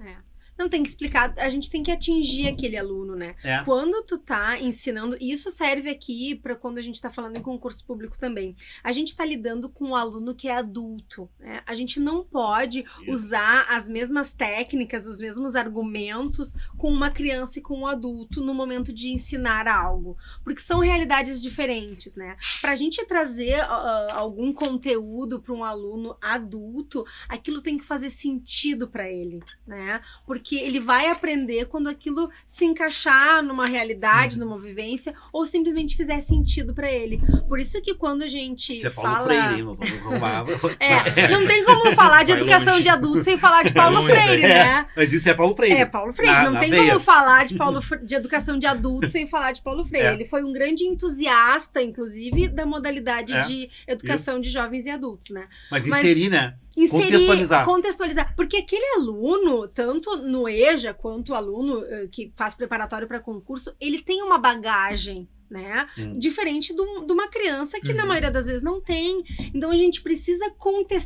Não 0.59 0.67
tem 0.67 0.83
que 0.83 0.89
explicar, 0.89 1.33
a 1.37 1.49
gente 1.49 1.69
tem 1.69 1.81
que 1.81 1.89
atingir 1.89 2.49
aquele 2.49 2.75
aluno, 2.75 3.15
né? 3.15 3.33
É. 3.41 3.63
Quando 3.63 4.03
tu 4.03 4.17
tá 4.17 4.59
ensinando, 4.59 5.15
e 5.17 5.31
isso 5.31 5.49
serve 5.49 5.89
aqui 5.89 6.35
para 6.35 6.53
quando 6.53 6.79
a 6.79 6.81
gente 6.81 7.01
tá 7.01 7.09
falando 7.09 7.37
em 7.37 7.41
concurso 7.41 7.85
público 7.85 8.19
também. 8.19 8.57
A 8.83 8.91
gente 8.91 9.15
tá 9.15 9.23
lidando 9.23 9.69
com 9.69 9.91
um 9.91 9.95
aluno 9.95 10.35
que 10.35 10.49
é 10.49 10.57
adulto, 10.57 11.29
né? 11.39 11.61
A 11.65 11.73
gente 11.73 11.97
não 11.97 12.25
pode 12.25 12.83
usar 13.07 13.67
as 13.69 13.87
mesmas 13.87 14.33
técnicas, 14.33 15.05
os 15.05 15.21
mesmos 15.21 15.55
argumentos 15.55 16.53
com 16.77 16.91
uma 16.91 17.09
criança 17.09 17.59
e 17.59 17.61
com 17.61 17.79
um 17.79 17.87
adulto 17.87 18.41
no 18.41 18.53
momento 18.53 18.91
de 18.91 19.07
ensinar 19.07 19.65
algo, 19.65 20.17
porque 20.43 20.59
são 20.59 20.81
realidades 20.81 21.41
diferentes, 21.41 22.15
né? 22.15 22.35
Pra 22.59 22.75
gente 22.75 23.05
trazer 23.05 23.61
ah, 23.61 24.09
algum 24.11 24.51
conteúdo 24.51 25.41
para 25.41 25.53
um 25.53 25.63
aluno 25.63 26.17
adulto, 26.21 27.05
aquilo 27.29 27.61
tem 27.61 27.77
que 27.77 27.85
fazer 27.85 28.09
sentido 28.09 28.89
para 28.89 29.09
ele, 29.09 29.39
né? 29.65 30.01
Porque 30.25 30.48
ele 30.57 30.79
vai 30.79 31.07
aprender 31.07 31.65
quando 31.65 31.87
aquilo 31.89 32.29
se 32.47 32.65
encaixar 32.65 33.41
numa 33.43 33.65
realidade, 33.65 34.37
Uhum. 34.39 34.45
numa 34.45 34.59
vivência, 34.59 35.13
ou 35.33 35.45
simplesmente 35.45 35.95
fizer 35.95 36.21
sentido 36.21 36.73
para 36.73 36.91
ele. 36.91 37.21
Por 37.47 37.59
isso 37.59 37.81
que 37.81 37.93
quando 37.93 38.23
a 38.23 38.27
gente 38.27 38.73
Isso 38.73 38.87
é 38.87 38.89
Paulo 38.89 39.09
fala 39.11 39.25
Freire, 39.25 39.53
hein? 39.55 39.63
Nós 39.63 39.79
vamos 39.79 39.93
arrumar. 40.05 40.45
é, 40.79 41.27
não 41.29 41.45
tem 41.47 41.63
como 41.63 41.91
falar 41.93 42.23
de 42.23 42.31
educação 42.31 42.79
de 42.79 42.89
adultos 42.89 43.23
sem 43.23 43.37
falar 43.37 43.63
de 43.63 43.73
Paulo 43.73 44.03
Freire, 44.03 44.43
É, 44.43 44.47
né? 44.47 44.85
Mas 44.95 45.11
isso 45.13 45.29
é 45.29 45.33
Paulo 45.33 45.55
Freire. 45.55 45.75
É, 45.81 45.85
Paulo 45.85 46.13
Freire. 46.13 46.33
Na- 46.33 46.43
não 46.43 46.51
na 46.53 46.59
tem 46.59 46.69
veia. 46.69 46.87
como 46.93 46.99
falar 46.99 47.45
de, 47.45 47.55
Paulo, 47.55 47.79
de 48.03 48.15
educação 48.15 48.57
de 48.59 48.65
adultos 48.67 49.11
sem 49.11 49.27
falar 49.27 49.51
de 49.51 49.61
Paulo 49.61 49.85
Freire. 49.85 50.07
É. 50.07 50.13
Ele 50.13 50.25
foi 50.25 50.43
um 50.43 50.51
grande 50.53 50.83
entusiasta, 50.83 51.81
inclusive, 51.81 52.47
da 52.47 52.65
modalidade 52.65 53.33
É, 53.33 53.41
de 53.41 53.69
educação 53.87 54.39
de 54.39 54.49
jovens 54.49 54.85
e 54.85 54.89
adultos, 54.89 55.29
né? 55.29 55.47
Mas 55.71 55.85
Mas- 55.87 55.99
inserir, 55.99 56.29
né? 56.29 56.55
Inserir, 56.77 57.11
Contextualizar. 57.11 57.65
contextualizar. 57.65 58.35
Porque 58.35 58.57
aquele 58.57 58.85
aluno, 58.95 59.67
tanto 59.67 60.17
no 60.17 60.47
EJA 60.47 60.93
quanto 60.93 61.33
aluno 61.33 61.83
eh, 61.85 62.07
que 62.07 62.31
faz 62.35 62.53
preparatório 62.53 63.07
para 63.07 63.19
concurso, 63.19 63.75
ele 63.79 64.01
tem 64.01 64.21
uma 64.21 64.37
bagagem. 64.37 65.27
Né? 65.49 65.87
Hum. 65.97 66.17
Diferente 66.19 66.73
do- 66.73 67.05
de 67.05 67.11
uma 67.11 67.27
criança 67.27 67.79
que, 67.81 67.91
na 67.93 68.03
Uhum. 68.03 68.09
maioria 68.09 68.29
das 68.29 68.45
vezes, 68.45 68.61
não 68.61 68.79
tem. 68.79 69.23
Então, 69.53 69.71
a 69.71 69.75
gente 69.77 70.01
precisa 70.01 70.51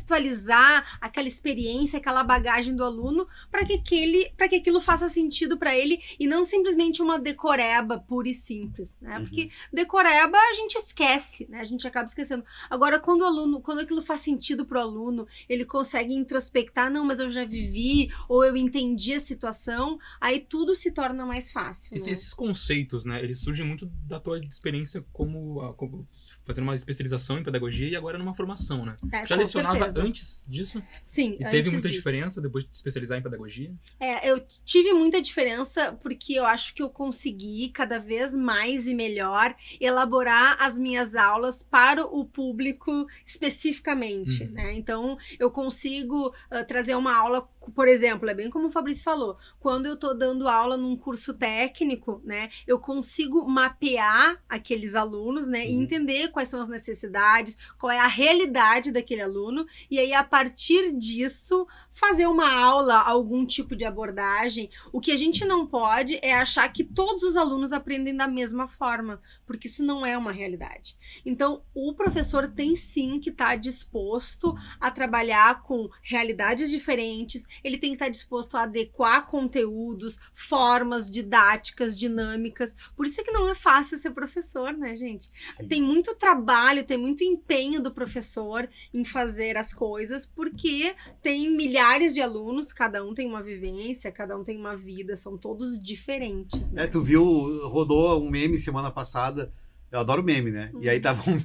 contextualizar 0.04 0.98
aquela 1.00 1.28
experiência, 1.28 1.98
aquela 1.98 2.22
bagagem 2.22 2.74
do 2.76 2.84
aluno, 2.84 3.26
para 3.50 3.64
que, 3.64 3.74
aquele, 3.74 4.30
que 4.48 4.56
aquilo 4.56 4.80
faça 4.80 5.08
sentido 5.08 5.56
para 5.56 5.74
ele 5.76 6.00
e 6.18 6.26
não 6.26 6.44
simplesmente 6.44 7.00
uma 7.00 7.18
decoreba 7.18 7.98
pura 7.98 8.28
e 8.28 8.34
simples. 8.34 8.98
Né? 9.00 9.16
Uhum. 9.18 9.24
Porque 9.24 9.50
decoreba 9.72 10.36
a 10.36 10.54
gente 10.54 10.74
esquece, 10.76 11.46
né? 11.48 11.60
a 11.60 11.64
gente 11.64 11.86
acaba 11.86 12.04
esquecendo. 12.06 12.44
Agora, 12.68 12.98
quando 13.00 13.22
o 13.22 13.24
aluno, 13.24 13.60
quando 13.60 13.80
aquilo 13.80 14.02
faz 14.02 14.20
sentido 14.20 14.66
para 14.66 14.78
o 14.78 14.82
aluno, 14.82 15.26
ele 15.48 15.64
consegue 15.64 16.14
introspectar, 16.14 16.90
não, 16.90 17.04
mas 17.04 17.18
eu 17.20 17.30
já 17.30 17.44
vivi, 17.44 18.10
ou 18.28 18.44
eu 18.44 18.56
entendi 18.56 19.14
a 19.14 19.20
situação, 19.20 19.98
aí 20.20 20.38
tudo 20.40 20.74
se 20.74 20.90
torna 20.90 21.24
mais 21.24 21.50
fácil. 21.50 21.96
Esse- 21.96 22.06
né? 22.06 22.12
esses 22.12 22.34
conceitos, 22.34 23.04
né, 23.04 23.22
eles 23.22 23.40
surgem 23.40 23.66
muito 23.66 23.86
da 24.06 24.20
tua 24.20 24.33
experiência 24.38 25.04
como, 25.12 25.72
como 25.74 26.06
fazendo 26.44 26.64
uma 26.64 26.74
especialização 26.74 27.38
em 27.38 27.44
pedagogia 27.44 27.88
e 27.88 27.96
agora 27.96 28.18
numa 28.18 28.34
formação, 28.34 28.84
né? 28.84 28.96
É, 29.12 29.26
Já 29.26 29.36
lecionava 29.36 29.76
certeza. 29.76 30.02
antes 30.02 30.44
disso? 30.46 30.82
Sim, 31.02 31.36
E 31.40 31.44
teve 31.44 31.70
muita 31.70 31.88
disso. 31.88 32.00
diferença 32.00 32.40
depois 32.40 32.64
de 32.64 32.70
te 32.70 32.74
especializar 32.74 33.18
em 33.18 33.22
pedagogia? 33.22 33.72
É, 34.00 34.30
eu 34.30 34.40
tive 34.64 34.92
muita 34.92 35.20
diferença 35.20 35.92
porque 36.02 36.34
eu 36.34 36.44
acho 36.44 36.74
que 36.74 36.82
eu 36.82 36.90
consegui 36.90 37.68
cada 37.70 37.98
vez 37.98 38.34
mais 38.34 38.86
e 38.86 38.94
melhor 38.94 39.54
elaborar 39.80 40.56
as 40.60 40.78
minhas 40.78 41.14
aulas 41.14 41.62
para 41.62 42.04
o 42.06 42.24
público 42.24 43.06
especificamente, 43.24 44.42
Uhum. 44.44 44.50
né? 44.52 44.72
Então, 44.74 45.16
eu 45.38 45.50
consigo 45.50 46.34
ah, 46.50 46.64
trazer 46.64 46.94
uma 46.94 47.14
aula, 47.16 47.42
por 47.74 47.88
exemplo, 47.88 48.28
é 48.28 48.34
bem 48.34 48.50
como 48.50 48.66
o 48.66 48.70
Fabrício 48.70 49.02
falou, 49.04 49.36
quando 49.60 49.86
eu 49.86 49.96
tô 49.96 50.12
dando 50.12 50.48
aula 50.48 50.76
num 50.76 50.96
curso 50.96 51.34
técnico, 51.34 52.20
né, 52.24 52.50
eu 52.66 52.78
consigo 52.78 53.46
mapear 53.48 54.23
aqueles 54.48 54.94
alunos, 54.94 55.46
né, 55.48 55.62
e 55.68 55.74
Uhum. 55.74 55.82
entender 55.82 56.28
quais 56.28 56.48
são 56.48 56.60
as 56.60 56.68
necessidades, 56.68 57.56
qual 57.78 57.90
é 57.92 57.98
a 58.00 58.06
realidade 58.06 58.90
daquele 58.92 59.22
aluno, 59.22 59.66
e 59.90 59.98
aí 59.98 60.12
a 60.12 60.24
partir 60.24 60.92
disso 60.96 61.66
fazer 61.94 62.26
uma 62.26 62.52
aula, 62.52 63.00
algum 63.00 63.46
tipo 63.46 63.74
de 63.76 63.84
abordagem. 63.84 64.68
O 64.92 65.00
que 65.00 65.12
a 65.12 65.16
gente 65.16 65.44
não 65.44 65.66
pode 65.66 66.18
é 66.20 66.34
achar 66.34 66.68
que 66.70 66.82
todos 66.82 67.22
os 67.22 67.36
alunos 67.36 67.72
aprendem 67.72 68.14
da 68.14 68.26
mesma 68.26 68.68
forma, 68.68 69.22
porque 69.46 69.68
isso 69.68 69.82
não 69.82 70.04
é 70.04 70.18
uma 70.18 70.32
realidade. 70.32 70.96
Então, 71.24 71.62
o 71.72 71.94
professor 71.94 72.48
tem 72.48 72.74
sim 72.74 73.20
que 73.20 73.30
estar 73.30 73.56
disposto 73.56 74.54
a 74.80 74.90
trabalhar 74.90 75.62
com 75.62 75.88
realidades 76.02 76.68
diferentes, 76.68 77.46
ele 77.62 77.78
tem 77.78 77.90
que 77.90 77.96
estar 77.96 78.08
disposto 78.08 78.56
a 78.56 78.62
adequar 78.62 79.26
conteúdos, 79.26 80.18
formas 80.34 81.08
didáticas, 81.08 81.96
dinâmicas. 81.96 82.74
Por 82.96 83.06
isso 83.06 83.20
é 83.20 83.24
que 83.24 83.30
não 83.30 83.48
é 83.48 83.54
fácil 83.54 83.98
ser 83.98 84.10
professor, 84.10 84.72
né, 84.72 84.96
gente? 84.96 85.30
Sim. 85.50 85.68
Tem 85.68 85.80
muito 85.80 86.14
trabalho, 86.16 86.84
tem 86.84 86.98
muito 86.98 87.22
empenho 87.22 87.80
do 87.80 87.92
professor 87.92 88.68
em 88.92 89.04
fazer 89.04 89.56
as 89.56 89.72
coisas, 89.72 90.26
porque 90.26 90.96
tem 91.22 91.48
milhares 91.50 91.83
de 92.14 92.20
alunos, 92.20 92.72
cada 92.72 93.04
um 93.04 93.14
tem 93.14 93.26
uma 93.26 93.42
vivência, 93.42 94.10
cada 94.10 94.36
um 94.36 94.42
tem 94.44 94.56
uma 94.56 94.76
vida, 94.76 95.16
são 95.16 95.36
todos 95.36 95.78
diferentes, 95.80 96.72
né? 96.72 96.84
É, 96.84 96.86
tu 96.86 97.02
viu, 97.02 97.68
rodou 97.68 98.22
um 98.24 98.30
meme 98.30 98.56
semana 98.56 98.90
passada. 98.90 99.52
Eu 99.92 100.00
adoro 100.00 100.22
meme, 100.22 100.50
né? 100.50 100.70
E 100.80 100.88
aí 100.88 100.96
Uhum. 100.96 101.02
tava 101.02 101.30
um, 101.30 101.44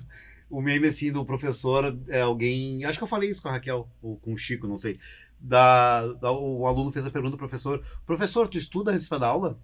um 0.49 0.61
meme 0.61 0.87
assim 0.87 1.11
do 1.11 1.25
professor, 1.25 1.97
é, 2.07 2.21
alguém. 2.21 2.83
Acho 2.85 2.97
que 2.97 3.03
eu 3.03 3.07
falei 3.07 3.29
isso 3.29 3.41
com 3.41 3.49
a 3.49 3.51
Raquel, 3.51 3.87
ou 4.01 4.17
com 4.17 4.33
o 4.33 4.37
Chico, 4.37 4.67
não 4.67 4.77
sei. 4.77 4.97
Da, 5.39 6.07
da- 6.13 6.31
o 6.31 6.65
aluno 6.65 6.91
fez 6.91 7.05
a 7.05 7.11
pergunta 7.11 7.37
pro 7.37 7.47
professor: 7.47 7.83
Professor, 8.05 8.47
tu 8.47 8.57
estuda 8.57 8.91
antes 8.91 9.07
para 9.07 9.19
dar 9.19 9.27
aula? 9.27 9.59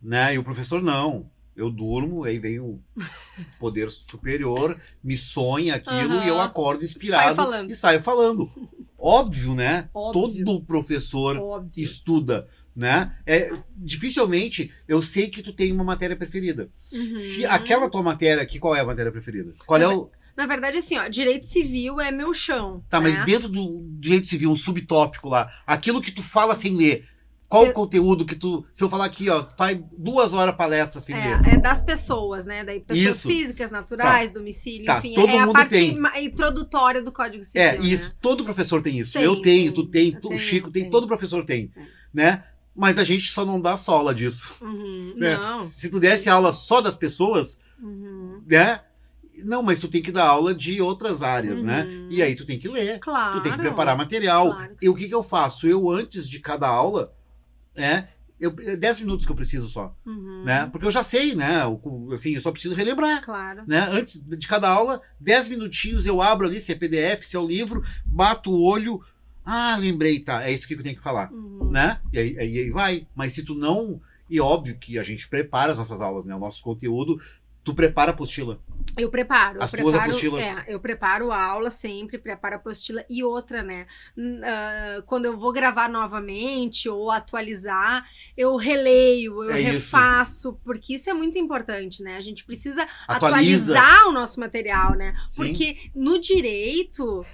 Né? 0.00 0.34
E 0.34 0.38
o 0.38 0.44
professor, 0.44 0.82
não. 0.82 1.30
Eu 1.56 1.68
durmo, 1.70 2.24
aí 2.24 2.38
vem 2.38 2.58
o 2.60 2.80
poder 3.58 3.90
superior, 3.90 4.80
me 5.02 5.16
sonha 5.16 5.74
aquilo 5.74 6.14
Aham. 6.14 6.24
e 6.24 6.28
eu 6.28 6.40
acordo 6.40 6.84
inspirado 6.84 7.36
falando. 7.36 7.70
e 7.70 7.74
saio 7.74 8.00
falando. 8.00 8.50
Óbvio, 9.00 9.54
né? 9.54 9.88
Óbvio. 9.94 10.44
Todo 10.44 10.64
professor 10.64 11.38
Óbvio. 11.38 11.82
estuda, 11.82 12.46
né? 12.76 13.16
É, 13.24 13.50
dificilmente 13.76 14.70
eu 14.86 15.00
sei 15.00 15.28
que 15.28 15.42
tu 15.42 15.52
tem 15.52 15.72
uma 15.72 15.82
matéria 15.82 16.14
preferida. 16.14 16.68
Uhum. 16.92 17.18
Se 17.18 17.46
aquela 17.46 17.88
tua 17.88 18.02
matéria 18.02 18.42
aqui, 18.42 18.58
qual 18.58 18.76
é 18.76 18.80
a 18.80 18.84
matéria 18.84 19.10
preferida? 19.10 19.54
Qual 19.66 19.80
é 19.80 19.88
o. 19.88 20.10
Na 20.36 20.46
verdade, 20.46 20.78
assim, 20.78 20.96
ó, 20.96 21.08
direito 21.08 21.46
civil 21.46 22.00
é 22.00 22.10
meu 22.10 22.32
chão. 22.32 22.84
Tá, 22.88 23.00
mas 23.00 23.14
né? 23.16 23.24
dentro 23.24 23.48
do 23.48 23.84
direito 23.98 24.28
civil, 24.28 24.50
um 24.50 24.56
subtópico 24.56 25.28
lá, 25.28 25.50
aquilo 25.66 26.00
que 26.00 26.12
tu 26.12 26.22
fala 26.22 26.54
sem 26.54 26.76
ler, 26.76 27.06
Qual 27.50 27.66
É- 27.66 27.70
o 27.70 27.74
conteúdo 27.74 28.24
que 28.24 28.36
tu. 28.36 28.64
Se 28.72 28.82
eu 28.82 28.88
falar 28.88 29.04
aqui, 29.04 29.28
ó, 29.28 29.44
faz 29.58 29.76
duas 29.98 30.32
horas 30.32 30.54
palestra 30.56 31.00
ler. 31.00 31.18
É, 31.18 31.54
é 31.54 31.58
das 31.58 31.82
pessoas, 31.82 32.46
né? 32.46 32.64
Daí 32.64 32.78
pessoas 32.80 33.16
Isso. 33.16 33.28
físicas, 33.28 33.70
naturais, 33.72 34.30
domicílio, 34.30 34.86
Tá, 34.86 34.98
enfim. 34.98 35.14
todo 35.14 35.30
é 35.32 35.38
a 35.38 35.46
mundo 35.46 35.52
parte 35.54 35.70
tem. 35.70 35.98
introdutória 36.16 37.02
do 37.02 37.10
Código 37.12 37.42
Civil. 37.44 37.60
É, 37.60 37.76
né? 37.76 37.84
isso. 37.84 38.16
Todo 38.22 38.44
professor 38.44 38.80
tem 38.80 38.98
isso. 39.00 39.14
Tem, 39.14 39.22
eu 39.24 39.42
tenho, 39.42 39.72
tem. 39.72 39.72
tu 39.72 39.86
tem, 39.90 40.12
tu- 40.12 40.32
o 40.32 40.38
Chico 40.38 40.70
tem, 40.70 40.88
todo 40.88 41.06
professor 41.08 41.44
tem. 41.44 41.66
Tem. 41.68 41.84
Né? 42.14 42.44
Mas 42.74 42.98
a 42.98 43.04
gente 43.04 43.28
só 43.30 43.44
não 43.44 43.60
dá 43.60 43.76
sola 43.76 44.14
disso. 44.14 44.54
Uhum, 44.62 45.14
né? 45.16 45.36
Não. 45.36 45.58
Se 45.58 45.90
tu 45.90 45.98
desse 45.98 46.30
aula 46.30 46.52
só 46.52 46.80
das 46.80 46.96
pessoas, 46.96 47.60
Uhum, 47.82 48.42
né? 48.46 48.80
Não, 49.42 49.62
mas 49.62 49.80
tu 49.80 49.88
tem 49.88 50.02
que 50.02 50.12
dar 50.12 50.26
aula 50.26 50.54
de 50.54 50.80
outras 50.80 51.22
áreas, 51.22 51.62
né? 51.62 51.84
Uhum. 51.84 52.06
E 52.10 52.22
aí 52.22 52.36
tu 52.36 52.44
tem 52.46 52.58
que 52.58 52.68
ler. 52.68 52.98
Claro. 53.00 53.38
Tu 53.38 53.42
tem 53.42 53.52
que 53.52 53.58
preparar 53.58 53.96
material. 53.96 54.52
Claro 54.54 54.76
que 54.76 54.86
E 54.86 54.88
o 54.88 54.94
que, 54.94 55.08
que 55.08 55.14
eu 55.14 55.22
faço? 55.22 55.66
Eu, 55.66 55.90
antes 55.90 56.28
de 56.28 56.38
cada 56.38 56.68
aula, 56.68 57.12
né? 57.80 58.08
Eu, 58.38 58.54
é 58.60 58.74
10 58.76 59.00
minutos 59.00 59.26
que 59.26 59.32
eu 59.32 59.36
preciso 59.36 59.68
só, 59.68 59.94
Uhum, 60.06 60.44
né? 60.44 60.66
Porque 60.72 60.86
eu 60.86 60.90
já 60.90 61.02
sei, 61.02 61.34
né? 61.34 61.66
o- 61.66 62.10
Assim, 62.14 62.34
eu 62.34 62.40
só 62.40 62.50
preciso 62.50 62.74
relembrar. 62.74 63.22
Claro. 63.22 63.64
Né? 63.66 63.86
Antes 63.90 64.22
de 64.24 64.48
cada 64.48 64.66
aula, 64.68 65.02
10 65.18 65.46
minutinhos 65.48 66.06
eu 66.06 66.22
abro 66.22 66.46
ali, 66.46 66.58
se 66.58 66.72
é 66.72 66.74
PDF, 66.74 67.22
se 67.26 67.36
é 67.36 67.38
o 67.38 67.46
livro, 67.46 67.82
bato 68.06 68.50
o 68.50 68.62
olho. 68.62 69.02
Ah, 69.44 69.76
lembrei, 69.76 70.20
tá. 70.20 70.42
É 70.42 70.52
isso 70.52 70.66
que 70.66 70.72
eu 70.74 70.82
tenho 70.82 70.96
que 70.96 71.02
falar. 71.02 71.30
Uhum. 71.32 71.70
Né? 71.70 71.98
E 72.12 72.18
aí, 72.18 72.38
aí, 72.38 72.58
aí 72.60 72.70
vai. 72.70 73.06
Mas 73.14 73.32
se 73.34 73.42
tu 73.42 73.54
não. 73.54 74.00
E 74.28 74.40
óbvio 74.40 74.78
que 74.78 74.98
a 74.98 75.02
gente 75.02 75.28
prepara 75.28 75.72
as 75.72 75.78
nossas 75.78 76.00
aulas, 76.00 76.24
né? 76.24 76.34
O 76.34 76.38
nosso 76.38 76.62
conteúdo, 76.62 77.20
tu 77.64 77.74
prepara 77.74 78.10
a 78.12 78.14
apostila. 78.14 78.58
Eu 78.98 79.10
preparo. 79.10 79.62
As 79.62 79.72
eu 79.72 79.80
tuas 79.80 79.92
preparo, 79.94 80.10
apostilas. 80.10 80.44
É, 80.44 80.64
eu 80.68 80.80
preparo 80.80 81.30
a 81.30 81.42
aula 81.42 81.70
sempre, 81.70 82.18
preparo 82.18 82.54
a 82.54 82.58
apostila. 82.58 83.04
E 83.08 83.22
outra, 83.24 83.62
né? 83.62 83.86
ah, 84.44 85.02
quando 85.06 85.24
eu 85.26 85.38
vou 85.38 85.52
gravar 85.52 85.88
novamente 85.88 86.88
ou 86.88 87.10
atualizar, 87.10 88.06
eu 88.36 88.56
releio, 88.56 89.44
eu 89.44 89.50
É 89.52 89.60
isso. 89.60 89.72
refaço, 89.72 90.58
porque 90.64 90.94
isso 90.94 91.08
é 91.08 91.14
muito 91.14 91.38
importante, 91.38 92.02
né? 92.02 92.16
A 92.16 92.20
gente 92.20 92.44
precisa 92.44 92.86
Atualiza. 93.06 93.74
atualizar 93.74 94.08
o 94.08 94.12
nosso 94.12 94.40
material, 94.40 94.94
né? 94.94 95.14
Sim. 95.28 95.44
Porque 95.46 95.90
no 95.94 96.18
direito, 96.18 97.24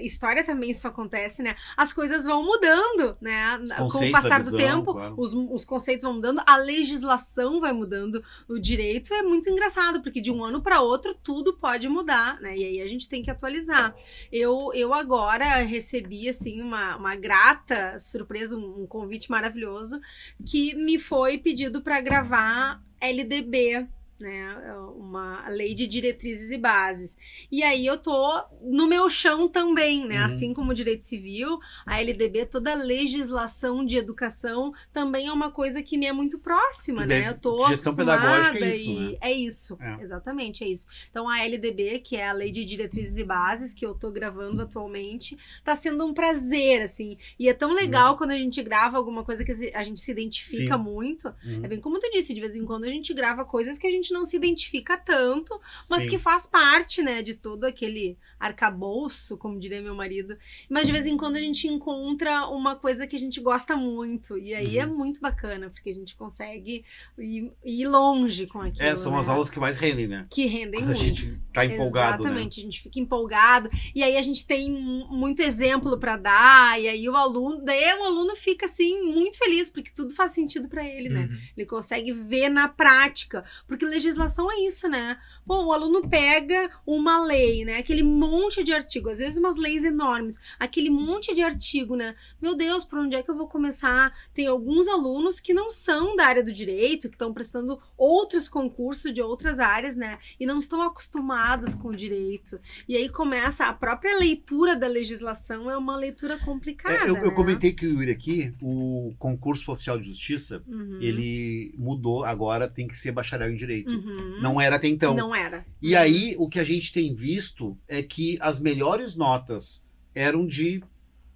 história 0.00 0.44
também 0.44 0.70
isso 0.70 0.86
acontece, 0.86 1.42
né? 1.42 1.56
As 1.76 1.92
coisas 1.92 2.24
vão 2.24 2.44
mudando, 2.44 3.16
né? 3.20 3.58
Com 3.90 4.06
o 4.06 4.10
passar 4.10 4.36
a 4.36 4.38
do 4.38 4.44
visão, 4.44 4.58
tempo, 4.58 4.92
claro. 4.92 5.14
os, 5.18 5.32
os 5.34 5.64
conceitos 5.64 6.04
vão 6.04 6.14
mudando, 6.14 6.42
a 6.46 6.56
legislação 6.56 7.60
vai 7.60 7.72
mudando, 7.72 8.22
o 8.48 8.58
direito 8.58 9.12
é 9.14 9.22
muito 9.22 9.50
engraçado, 9.50 10.02
porque 10.02 10.20
de 10.20 10.30
um 10.30 10.44
ano 10.44 10.62
para 10.62 10.80
outro 10.80 10.91
tudo 10.98 11.54
pode 11.54 11.88
mudar, 11.88 12.40
né? 12.40 12.56
E 12.56 12.64
aí 12.64 12.80
a 12.80 12.86
gente 12.86 13.08
tem 13.08 13.22
que 13.22 13.30
atualizar. 13.30 13.94
Eu, 14.30 14.70
eu 14.74 14.92
agora 14.92 15.56
recebi, 15.62 16.28
assim, 16.28 16.60
uma, 16.60 16.96
uma 16.96 17.16
grata 17.16 17.98
surpresa, 17.98 18.56
um, 18.56 18.82
um 18.82 18.86
convite 18.86 19.30
maravilhoso, 19.30 20.00
que 20.44 20.74
me 20.74 20.98
foi 20.98 21.38
pedido 21.38 21.82
para 21.82 22.00
gravar 22.00 22.82
LDB. 23.00 23.88
Né, 24.20 24.54
uma 24.96 25.48
lei 25.48 25.74
de 25.74 25.84
diretrizes 25.84 26.52
e 26.52 26.56
bases. 26.56 27.16
E 27.50 27.60
aí 27.62 27.84
eu 27.84 27.98
tô 27.98 28.40
no 28.62 28.86
meu 28.86 29.10
chão 29.10 29.48
também, 29.48 30.06
né? 30.06 30.20
Uhum. 30.20 30.26
Assim 30.26 30.54
como 30.54 30.70
o 30.70 30.74
direito 30.74 31.04
civil, 31.04 31.58
a 31.84 32.00
LDB, 32.00 32.46
toda 32.46 32.70
a 32.70 32.76
legislação 32.76 33.84
de 33.84 33.96
educação 33.96 34.72
também 34.92 35.26
é 35.26 35.32
uma 35.32 35.50
coisa 35.50 35.82
que 35.82 35.98
me 35.98 36.06
é 36.06 36.12
muito 36.12 36.38
próxima, 36.38 37.04
né? 37.04 37.30
Eu 37.30 37.38
tô 37.38 37.66
gestão 37.66 37.96
pedagógica 37.96 38.64
é 38.64 38.68
isso, 38.68 38.90
e 38.90 39.10
né? 39.12 39.18
é 39.20 39.32
isso, 39.32 39.78
É. 39.80 40.02
exatamente, 40.04 40.62
é 40.62 40.68
isso. 40.68 40.86
Então 41.10 41.28
a 41.28 41.40
LDB, 41.44 41.98
que 41.98 42.16
é 42.16 42.28
a 42.28 42.32
Lei 42.32 42.52
de 42.52 42.64
Diretrizes 42.64 43.16
e 43.16 43.24
Bases, 43.24 43.74
que 43.74 43.84
eu 43.84 43.92
tô 43.94 44.12
gravando 44.12 44.62
atualmente, 44.62 45.36
tá 45.64 45.74
sendo 45.74 46.06
um 46.06 46.14
prazer, 46.14 46.82
assim. 46.82 47.18
E 47.38 47.48
é 47.48 47.54
tão 47.54 47.72
legal 47.72 48.16
quando 48.16 48.30
a 48.30 48.38
gente 48.38 48.62
grava 48.62 48.96
alguma 48.96 49.24
coisa 49.24 49.44
que 49.44 49.72
a 49.74 49.82
gente 49.82 50.00
se 50.00 50.12
identifica 50.12 50.76
Sim. 50.76 50.82
muito. 50.82 51.34
Uhum. 51.44 51.64
É 51.64 51.68
bem 51.68 51.80
como 51.80 51.98
tu 51.98 52.08
disse, 52.12 52.32
de 52.32 52.40
vez 52.40 52.54
em 52.54 52.64
quando 52.64 52.84
a 52.84 52.88
gente 52.88 53.12
grava 53.12 53.44
coisas 53.44 53.78
que 53.78 53.86
a 53.86 53.90
gente 53.90 54.11
não 54.12 54.24
se 54.24 54.36
identifica 54.36 54.96
tanto, 54.96 55.58
mas 55.90 56.02
Sim. 56.02 56.08
que 56.10 56.18
faz 56.18 56.46
parte, 56.46 57.02
né, 57.02 57.22
de 57.22 57.34
todo 57.34 57.64
aquele 57.64 58.16
arcabouço, 58.38 59.36
como 59.36 59.58
diria 59.58 59.82
meu 59.82 59.94
marido. 59.94 60.36
Mas 60.68 60.86
de 60.86 60.92
vez 60.92 61.06
em 61.06 61.16
quando 61.16 61.36
a 61.36 61.40
gente 61.40 61.66
encontra 61.66 62.46
uma 62.48 62.76
coisa 62.76 63.06
que 63.06 63.16
a 63.16 63.18
gente 63.18 63.40
gosta 63.40 63.76
muito. 63.76 64.36
E 64.38 64.54
aí 64.54 64.78
é 64.78 64.86
Uhum. 64.86 64.96
muito 64.96 65.20
bacana, 65.20 65.70
porque 65.70 65.90
a 65.90 65.94
gente 65.94 66.14
consegue 66.14 66.84
ir, 67.18 67.50
ir 67.64 67.86
longe 67.88 68.46
com 68.46 68.60
aquilo. 68.60 68.82
É, 68.86 68.94
são 68.94 69.16
as 69.18 69.26
né? 69.26 69.32
aulas 69.32 69.50
que 69.50 69.58
mais 69.58 69.76
rendem, 69.78 70.06
né? 70.06 70.26
que 70.30 70.46
rendem 70.46 70.82
a 70.82 70.84
muito. 70.86 70.98
gente 71.00 71.40
tá 71.52 71.64
empolgado, 71.64 72.22
né? 72.22 72.28
Exatamente, 72.30 72.60
a 72.60 72.62
gente 72.62 72.80
fica 72.82 73.00
empolgado. 73.00 73.70
E 73.94 74.02
aí 74.02 74.16
a 74.16 74.22
gente 74.22 74.46
tem 74.46 74.70
mu- 74.70 75.08
muito 75.08 75.40
exemplo 75.40 75.98
para 75.98 76.16
dar, 76.16 76.80
e 76.80 76.88
aí 76.88 77.08
o 77.08 77.16
aluno, 77.16 77.62
daí 77.64 77.94
o 77.98 78.04
aluno 78.04 78.36
fica 78.36 78.66
assim 78.66 79.02
muito 79.02 79.38
feliz 79.38 79.68
porque 79.70 79.90
tudo 79.94 80.14
faz 80.14 80.32
sentido 80.32 80.68
para 80.68 80.84
ele, 80.84 81.08
né? 81.08 81.28
Uhum. 81.30 81.38
Ele 81.56 81.66
consegue 81.66 82.12
ver 82.12 82.48
na 82.48 82.68
prática, 82.68 83.44
porque 83.66 83.84
legislação 83.92 84.50
é 84.50 84.60
isso, 84.60 84.88
né? 84.88 85.18
Pô, 85.46 85.64
o 85.64 85.72
aluno 85.72 86.08
pega 86.08 86.70
uma 86.86 87.24
lei, 87.24 87.64
né? 87.64 87.78
Aquele 87.78 88.02
monte 88.02 88.64
de 88.64 88.72
artigo, 88.72 89.08
às 89.08 89.18
vezes 89.18 89.38
umas 89.38 89.56
leis 89.56 89.84
enormes, 89.84 90.38
aquele 90.58 90.90
monte 90.90 91.34
de 91.34 91.42
artigo, 91.42 91.94
né? 91.96 92.14
Meu 92.40 92.54
Deus, 92.54 92.84
por 92.84 92.98
onde 92.98 93.14
é 93.16 93.22
que 93.22 93.30
eu 93.30 93.36
vou 93.36 93.46
começar? 93.46 94.12
Tem 94.34 94.46
alguns 94.46 94.88
alunos 94.88 95.40
que 95.40 95.52
não 95.52 95.70
são 95.70 96.16
da 96.16 96.26
área 96.26 96.42
do 96.42 96.52
direito, 96.52 97.08
que 97.08 97.14
estão 97.14 97.32
prestando 97.32 97.78
outros 97.96 98.48
concursos 98.48 99.12
de 99.12 99.20
outras 99.20 99.58
áreas, 99.58 99.96
né? 99.96 100.18
E 100.40 100.46
não 100.46 100.58
estão 100.58 100.80
acostumados 100.82 101.74
com 101.74 101.88
o 101.88 101.96
direito. 101.96 102.58
E 102.88 102.96
aí 102.96 103.08
começa 103.08 103.64
a 103.64 103.72
própria 103.72 104.16
leitura 104.18 104.74
da 104.74 104.86
legislação 104.86 105.70
é 105.70 105.76
uma 105.76 105.96
leitura 105.96 106.38
complicada. 106.38 106.94
É, 106.94 107.10
eu, 107.10 107.16
eu 107.16 107.30
né? 107.30 107.30
comentei 107.30 107.72
que 107.72 107.86
o 107.86 107.90
Yuri 107.90 108.10
aqui, 108.10 108.54
o 108.60 109.12
concurso 109.18 109.70
oficial 109.72 109.98
de 109.98 110.06
justiça, 110.06 110.62
Uhum. 110.66 110.98
ele 111.00 111.74
mudou, 111.76 112.24
agora 112.24 112.68
tem 112.68 112.86
que 112.86 112.96
ser 112.96 113.12
bacharel 113.12 113.50
em 113.50 113.56
direito. 113.56 113.81
Uhum. 113.86 114.40
Não 114.40 114.60
era 114.60 114.76
até 114.76 114.88
então. 114.88 115.14
Não 115.14 115.34
era. 115.34 115.64
E 115.80 115.94
aí, 115.96 116.34
o 116.38 116.48
que 116.48 116.58
a 116.58 116.64
gente 116.64 116.92
tem 116.92 117.14
visto 117.14 117.76
é 117.88 118.02
que 118.02 118.38
as 118.40 118.58
melhores 118.60 119.14
notas 119.14 119.84
eram 120.14 120.46
de 120.46 120.82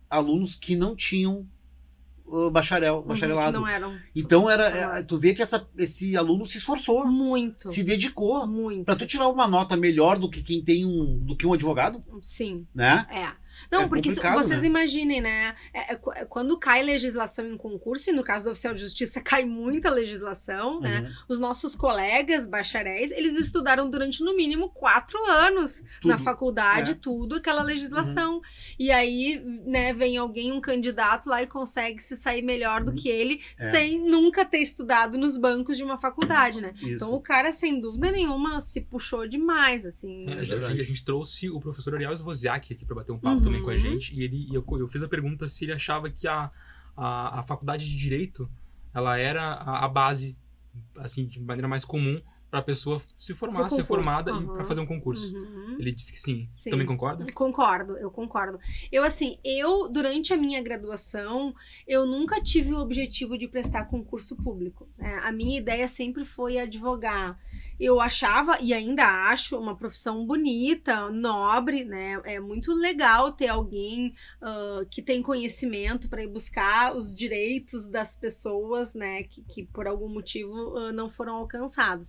alunos 0.09 0.55
que 0.55 0.75
não 0.77 0.95
tinham 0.95 1.47
bacharel, 2.53 2.97
Uhum, 2.99 3.03
bacharelado. 3.07 3.59
não 3.61 3.69
eram. 3.69 3.97
Então 4.15 4.51
era, 4.51 4.99
é, 4.99 5.03
tu 5.03 5.17
vê 5.17 5.33
que 5.33 5.43
essa, 5.43 5.69
esse 5.79 6.17
aluno 6.17 6.45
se 6.45 6.59
esforçou, 6.59 7.07
Muito. 7.07 7.69
se 7.69 7.83
dedicou 7.85 8.47
Muito. 8.47 8.85
Pra 8.85 8.97
tu 8.97 9.07
tirar 9.07 9.29
uma 9.29 9.47
nota 9.47 9.77
melhor 9.77 10.19
do 10.19 10.29
que 10.29 10.43
quem 10.43 10.61
tem 10.63 10.85
um, 10.85 11.19
do 11.19 11.37
que 11.37 11.47
um 11.47 11.53
advogado, 11.53 12.03
Sim, 12.21 12.67
né? 12.75 13.07
é. 13.11 13.46
Não, 13.71 13.83
É 13.83 13.89
porque 13.89 14.11
vocês 14.13 14.63
né? 14.63 14.67
imaginem, 14.67 15.21
né? 15.21 15.55
é- 15.73 15.93
é 15.93 15.97
qu- 15.97 16.13
é 16.13 16.25
quando 16.25 16.59
cai 16.59 16.83
legislação 16.83 17.47
em 17.47 17.57
concurso, 17.57 18.11
e 18.11 18.13
no 18.13 18.23
caso 18.23 18.45
do 18.45 18.51
oficial 18.51 18.75
de 18.75 18.81
justiça 18.81 19.21
cai 19.21 19.45
muita 19.45 19.91
legislação, 19.91 20.81
né? 20.81 21.01
Uhum. 21.01 21.15
Os 21.29 21.39
nossos 21.39 21.75
colegas 21.75 22.47
bacharéis, 22.47 23.11
eles 23.13 23.37
estudaram 23.37 23.89
durante 23.91 24.23
no 24.23 24.35
mínimo 24.37 24.69
quatro 24.71 25.19
anos 25.27 25.83
na 26.05 26.15
Tudo. 26.15 26.25
faculdade, 26.25 26.91
É. 26.93 26.95
tudo, 26.95 27.37
aquela 27.37 27.63
legislação. 27.63 28.41
E 28.79 28.91
aí, 28.91 29.43
né, 29.67 29.93
vem 29.93 30.17
alguém, 30.17 30.53
um 30.53 30.61
candidato 30.61 31.29
lá 31.29 31.43
e 31.43 31.47
consegue 31.47 32.01
se 32.01 32.17
sair 32.17 32.43
melhor 32.43 32.83
do 32.83 32.91
Uhum. 32.91 32.97
que 32.97 33.09
ele, 33.09 33.41
É. 33.59 33.71
sem 33.71 33.99
nunca 33.99 34.45
ter 34.45 34.59
estudado 34.59 35.17
nos 35.19 35.37
bancos 35.37 35.77
de 35.77 35.85
uma 35.85 35.99
faculdade, 35.99 36.61
né? 36.61 36.73
Isso. 36.77 36.89
Então 36.95 37.15
o 37.15 37.21
cara, 37.21 37.53
sem 37.53 37.81
dúvida 37.81 38.11
nenhuma, 38.11 38.61
se 38.61 38.81
puxou 38.81 39.27
demais, 39.29 39.85
assim. 39.87 40.29
É, 40.29 40.33
a, 40.33 40.37
verdade. 40.37 40.67
gente, 40.69 40.81
a 40.81 40.85
gente 40.85 41.05
trouxe 41.05 41.49
o 41.51 41.61
professor 41.61 41.95
Ariel 41.95 42.15
Svoziak 42.17 42.73
aqui 42.73 42.85
para 42.85 42.97
bater 42.97 43.13
um 43.13 43.19
papo 43.19 43.37
Uhum. 43.45 43.46
Também 43.47 43.63
com 43.63 43.71
a 43.71 43.77
gente. 43.77 44.15
E 44.15 44.23
ele, 44.23 44.47
e 44.51 44.55
eu, 44.55 44.65
eu 44.79 44.89
fiz 44.89 45.03
a 45.03 45.09
pergunta 45.09 45.49
se 45.49 45.65
ele 45.65 45.73
achava 45.73 46.11
que 46.11 46.27
a, 46.27 46.51
a, 46.97 47.41
a 47.41 47.43
faculdade 47.43 47.89
de 47.89 47.97
Direito 47.97 48.49
ela 48.93 49.19
era 49.19 49.43
a, 49.43 49.85
a 49.85 49.89
base, 49.89 50.37
assim, 50.97 51.27
de 51.27 51.41
maneira 51.41 51.69
mais 51.69 51.85
comum 51.85 52.21
para 52.51 52.61
a 52.61 52.63
pessoa 52.63 53.03
se 53.19 53.35
formar, 53.35 53.69
ser 53.69 53.85
formada 53.85 54.31
e 54.31 54.35
aham. 54.35 54.55
para 54.55 54.65
fazer 54.65 54.81
um 54.81 54.87
concurso. 54.87 55.35
Uhum. 55.37 55.66
Ele 55.79 55.93
disse 55.93 56.13
que 56.13 56.19
sim. 56.19 56.49
Sim. 56.53 56.71
Também 56.71 56.87
concorda? 56.87 57.27
Concordo, 57.33 57.97
eu 57.97 58.11
concordo. 58.11 58.59
Eu, 58.91 59.05
assim, 59.05 59.39
eu, 59.45 59.89
durante 59.89 60.33
a 60.33 60.37
minha 60.37 60.63
graduação, 60.63 61.55
eu 61.87 62.07
nunca 62.07 62.41
tive 62.41 62.73
o 62.73 62.79
objetivo 62.79 63.37
de 63.39 63.49
prestar 63.49 63.87
concurso 63.87 64.37
público. 64.37 64.89
né? 64.99 65.21
A 65.23 65.33
minha 65.33 65.59
ideia 65.59 65.89
sempre 65.89 66.25
foi 66.25 66.59
advogar. 66.59 67.39
Eu 67.79 68.01
achava, 68.01 68.59
e 68.61 68.73
ainda 68.73 69.05
acho, 69.31 69.59
uma 69.59 69.77
profissão 69.77 70.25
bonita, 70.27 71.11
nobre, 71.11 71.85
né? 71.85 72.19
É 72.25 72.41
muito 72.41 72.73
legal 72.73 73.33
ter 73.33 73.49
alguém 73.49 74.15
ah, 74.41 74.81
que 74.91 75.03
tem 75.03 75.23
conhecimento 75.23 76.09
para 76.09 76.23
ir 76.23 76.29
buscar 76.29 76.97
os 76.97 77.15
direitos 77.15 77.87
das 77.87 78.17
pessoas, 78.17 78.95
né? 78.95 79.25
Que, 79.25 79.43
que 79.43 79.63
por 79.63 79.87
algum 79.87 80.09
motivo 80.09 80.77
ah, 80.79 80.93
não 80.93 81.11
foram 81.11 81.35
alcançados. 81.35 82.09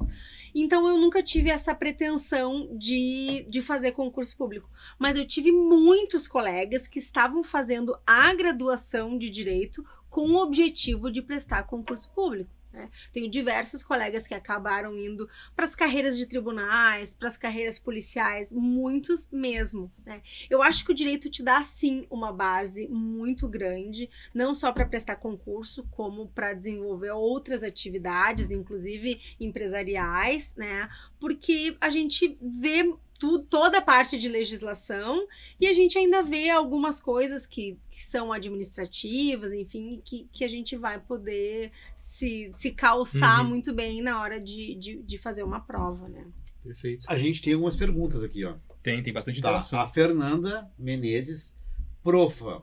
Então, 0.55 0.87
eu 0.87 0.97
nunca 0.97 1.21
tive 1.21 1.49
essa 1.49 1.75
pretensão 1.75 2.69
de, 2.77 3.45
de 3.49 3.56
fazer 3.61 3.91
concurso 3.91 4.35
público. 4.35 4.69
Mas 4.97 5.17
eu 5.17 5.25
tive 5.25 5.51
muitos 5.51 6.27
colegas 6.27 6.87
que 6.87 6.99
estavam 6.99 7.43
fazendo 7.43 7.97
a 8.05 8.33
graduação 8.33 9.17
de 9.17 9.29
direito 9.29 9.85
com 10.09 10.31
o 10.31 10.41
objetivo 10.41 11.11
de 11.11 11.21
prestar 11.21 11.63
concurso 11.63 12.09
público. 12.11 12.49
né? 12.71 12.89
Tenho 13.13 13.29
diversos 13.29 13.83
colegas 13.83 14.25
que 14.25 14.33
acabaram 14.33 14.97
indo 14.97 15.29
para 15.55 15.65
as 15.65 15.75
carreiras 15.75 16.17
de 16.17 16.25
tribunais, 16.25 17.13
para 17.13 17.27
as 17.27 17.37
carreiras 17.37 17.77
policiais, 17.77 18.51
muitos 18.51 19.29
mesmo. 19.31 19.91
Né? 20.05 20.21
Eu 20.49 20.61
acho 20.63 20.83
que 20.85 20.91
o 20.91 20.95
direito 20.95 21.29
te 21.29 21.43
dá 21.43 21.63
sim 21.63 22.07
uma 22.09 22.31
base 22.31 22.87
muito 22.87 23.47
grande, 23.47 24.09
não 24.33 24.53
só 24.55 24.71
para 24.71 24.85
prestar 24.85 25.17
concurso, 25.17 25.87
como 25.91 26.27
para 26.29 26.53
desenvolver 26.53 27.11
outras 27.11 27.63
atividades, 27.63 28.51
inclusive 28.51 29.21
empresariais, 29.39 30.55
né? 30.55 30.89
Porque 31.19 31.75
a 31.79 31.89
gente 31.89 32.37
vê 32.41 32.93
tu, 33.19 33.39
toda 33.39 33.79
a 33.79 33.81
parte 33.81 34.17
de 34.17 34.27
legislação 34.29 35.27
e 35.59 35.67
a 35.67 35.73
gente 35.73 35.97
ainda 35.97 36.21
vê 36.23 36.49
algumas 36.49 36.99
coisas 36.99 37.45
que, 37.45 37.77
que 37.89 38.05
são 38.05 38.31
administrativas, 38.33 39.53
enfim, 39.53 40.01
que, 40.03 40.27
que 40.31 40.43
a 40.43 40.47
gente 40.47 40.75
vai 40.75 40.99
poder 40.99 41.71
se, 41.95 42.49
se 42.53 42.71
calçar 42.71 43.41
Uhum. 43.43 43.49
muito 43.49 43.73
bem 43.73 44.01
na 44.01 44.21
hora 44.21 44.39
de, 44.39 44.75
de, 44.75 44.97
de 45.03 45.17
fazer 45.17 45.43
uma 45.43 45.59
prova, 45.59 46.07
né? 46.07 46.25
Perfeito. 46.63 47.05
A 47.07 47.17
gente 47.17 47.41
tem 47.41 47.53
algumas 47.53 47.75
perguntas 47.75 48.23
aqui, 48.23 48.43
ó. 48.45 48.55
Tem, 48.83 49.01
tem 49.01 49.13
bastante 49.13 49.41
Tá, 49.41 49.47
interação. 49.49 49.79
a 49.79 49.87
Fernanda 49.87 50.69
Menezes, 50.77 51.57
profa, 52.03 52.61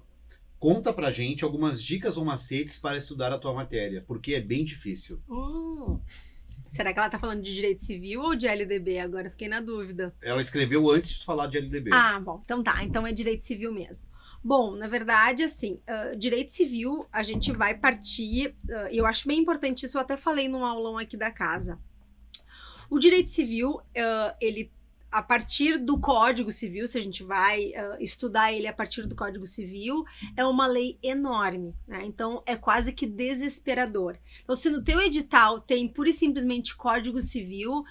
conta 0.58 0.92
pra 0.92 1.10
gente 1.10 1.44
algumas 1.44 1.82
dicas 1.82 2.16
ou 2.16 2.24
macetes 2.24 2.78
para 2.78 2.96
estudar 2.96 3.32
a 3.32 3.38
tua 3.38 3.52
matéria, 3.52 4.02
porque 4.06 4.34
é 4.34 4.40
bem 4.40 4.64
difícil. 4.64 5.20
Hum. 5.28 6.00
Será 6.66 6.92
que 6.92 6.98
ela 6.98 7.08
tá 7.08 7.18
falando 7.18 7.42
de 7.42 7.54
direito 7.54 7.82
civil 7.82 8.20
ou 8.22 8.34
de 8.34 8.46
LDB? 8.46 8.98
Agora 8.98 9.30
fiquei 9.30 9.48
na 9.48 9.60
dúvida. 9.60 10.14
Ela 10.22 10.40
escreveu 10.40 10.90
antes 10.90 11.18
de 11.18 11.24
falar 11.24 11.46
de 11.46 11.58
LDB. 11.58 11.90
Ah, 11.92 12.18
bom, 12.18 12.40
então 12.44 12.62
tá, 12.62 12.82
então 12.82 13.06
é 13.06 13.12
direito 13.12 13.44
civil 13.44 13.72
mesmo. 13.72 14.06
Bom, 14.42 14.74
na 14.76 14.86
verdade, 14.88 15.42
assim, 15.42 15.80
ah, 15.86 16.14
direito 16.16 16.50
civil, 16.50 17.06
a 17.12 17.22
gente 17.22 17.50
vai 17.52 17.74
partir, 17.74 18.54
ah, 18.70 18.88
eu 18.92 19.06
acho 19.06 19.26
bem 19.26 19.40
importante 19.40 19.86
isso, 19.86 19.96
eu 19.96 20.02
até 20.02 20.16
falei 20.16 20.48
num 20.48 20.64
aulão 20.64 20.98
aqui 20.98 21.16
da 21.16 21.30
casa. 21.30 21.78
O 22.90 22.98
direito 22.98 23.30
civil, 23.30 23.80
ah, 23.96 24.36
ele, 24.40 24.70
a 25.14 25.22
partir 25.22 25.78
do 25.78 25.96
Código 25.96 26.50
Civil, 26.50 26.88
se 26.88 26.98
a 26.98 27.00
gente 27.00 27.22
vai 27.22 27.72
ah, 27.76 27.96
estudar 28.00 28.52
ele 28.52 28.66
a 28.66 28.72
partir 28.72 29.06
do 29.06 29.14
Código 29.14 29.46
Civil, 29.46 30.04
é 30.36 30.44
uma 30.44 30.66
lei 30.66 30.98
enorme, 31.00 31.72
né? 31.86 32.04
Então, 32.04 32.42
é 32.44 32.56
quase 32.56 32.92
que 32.92 33.06
desesperador. 33.06 34.18
Então, 34.42 34.56
se 34.56 34.68
no 34.68 34.82
teu 34.82 35.00
edital 35.00 35.60
tem 35.60 35.86
pura 35.86 36.10
e 36.10 36.12
simplesmente 36.12 36.76
Código 36.76 37.22
Civil, 37.22 37.84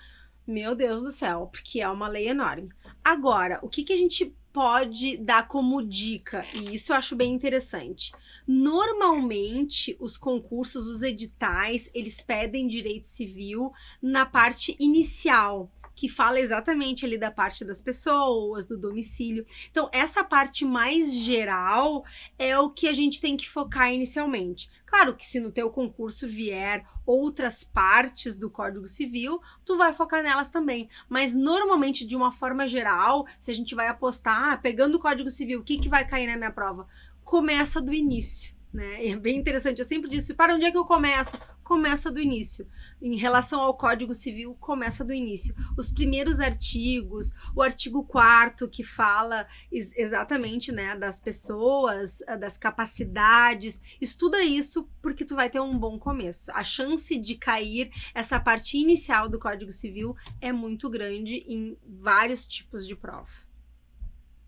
meu 0.46 0.76
Deus 0.76 1.02
do 1.02 1.14
céu, 1.14 1.48
porque 1.50 1.80
é 1.80 1.88
uma 1.88 2.10
lei 2.10 2.28
enorme. 2.28 2.68
Agora, 3.02 3.58
o 3.62 3.70
que, 3.70 3.86
que 3.86 3.94
a 3.94 3.98
gente 3.98 4.36
pode 4.52 5.16
dar 5.16 5.48
como 5.48 5.82
dica? 5.82 6.46
E 6.54 6.76
isso 6.76 6.92
eu 6.92 6.98
acho 6.98 7.16
bem 7.16 7.34
interessante. 7.34 8.12
Normalmente, 8.46 9.96
os 9.98 10.18
concursos, 10.18 10.86
os 10.88 11.02
editais, 11.02 11.90
eles 11.94 12.22
pedem 12.22 12.68
direito 12.68 13.08
civil 13.08 13.72
na 14.02 14.26
parte 14.26 14.76
inicial. 14.78 15.72
Que 15.96 16.10
fala 16.10 16.40
exatamente 16.40 17.06
ali 17.06 17.18
da 17.18 17.32
parte 17.32 17.64
das 17.64 17.82
pessoas, 17.82 18.66
do 18.66 18.78
domicílio. 18.78 19.46
Então, 19.70 19.90
essa 19.92 20.24
parte 20.24 20.66
mais 20.66 21.14
geral 21.14 22.04
é 22.38 22.58
o 22.58 22.70
que 22.70 22.88
a 22.88 22.94
gente 22.94 23.22
tem 23.22 23.38
que 23.38 23.50
focar 23.50 23.94
inicialmente. 23.94 24.70
Claro 24.86 25.16
que 25.16 25.26
se 25.26 25.40
no 25.40 25.52
teu 25.52 25.70
concurso 25.70 26.28
vier 26.28 26.86
outras 27.06 27.64
partes 27.64 28.38
do 28.38 28.50
Código 28.50 28.88
Civil, 28.88 29.42
tu 29.66 29.78
vai 29.78 29.92
focar 29.94 30.24
nelas 30.24 30.50
também. 30.50 30.90
Mas 31.10 31.36
normalmente, 31.36 32.06
de 32.06 32.16
uma 32.16 32.32
forma 32.32 32.68
geral, 32.68 33.26
se 33.40 33.52
a 33.52 33.56
gente 33.56 33.76
vai 33.76 33.88
apostar, 33.88 34.54
ah, 34.54 34.58
pegando 34.58 34.96
o 34.96 35.00
Código 35.00 35.30
Civil, 35.30 35.60
o 35.60 35.64
que, 35.64 35.80
que 35.80 35.90
vai 35.90 36.08
cair 36.08 36.28
na 36.28 36.38
minha 36.38 36.52
prova? 36.52 36.88
Começa 37.24 37.82
do 37.82 37.94
início. 37.94 38.53
Né? 38.74 39.08
É 39.08 39.16
bem 39.16 39.38
interessante. 39.38 39.78
Eu 39.80 39.86
sempre 39.86 40.10
disse: 40.10 40.34
para 40.34 40.56
onde 40.56 40.66
é 40.66 40.72
que 40.72 40.78
eu 40.78 40.84
começo? 40.86 41.38
Começa 41.64 42.12
do 42.12 42.20
início. 42.20 42.68
Em 43.00 43.16
relação 43.16 43.62
ao 43.62 43.78
Código 43.78 44.16
Civil, 44.16 44.56
começa 44.60 45.04
do 45.06 45.14
início. 45.14 45.56
Os 45.78 45.92
primeiros 45.92 46.40
artigos, 46.40 47.32
o 47.56 47.62
artigo 47.62 48.04
4 48.04 48.68
que 48.68 48.84
fala 48.84 49.46
ex- 49.72 49.96
exatamente 49.96 50.72
né, 50.72 50.98
das 50.98 51.22
pessoas, 51.22 52.24
ah, 52.28 52.36
das 52.36 52.58
capacidades. 52.58 53.80
Estuda 54.02 54.44
isso 54.44 54.90
porque 55.04 55.24
tu 55.24 55.36
vai 55.36 55.50
ter 55.52 55.60
um 55.62 55.78
bom 55.78 56.00
começo. 56.00 56.52
A 56.52 56.64
chance 56.64 57.16
de 57.18 57.36
cair 57.36 57.92
essa 58.16 58.40
parte 58.40 58.76
inicial 58.78 59.30
do 59.30 59.38
Código 59.40 59.72
Civil 59.72 60.16
é 60.42 60.52
muito 60.52 60.90
grande 60.90 61.46
em 61.48 61.78
vários 61.88 62.46
tipos 62.48 62.88
de 62.88 62.96
prova. 62.96 63.30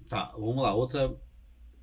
Tá, 0.08 0.32
vamos 0.34 0.64
lá. 0.64 0.74
Outra. 0.74 1.16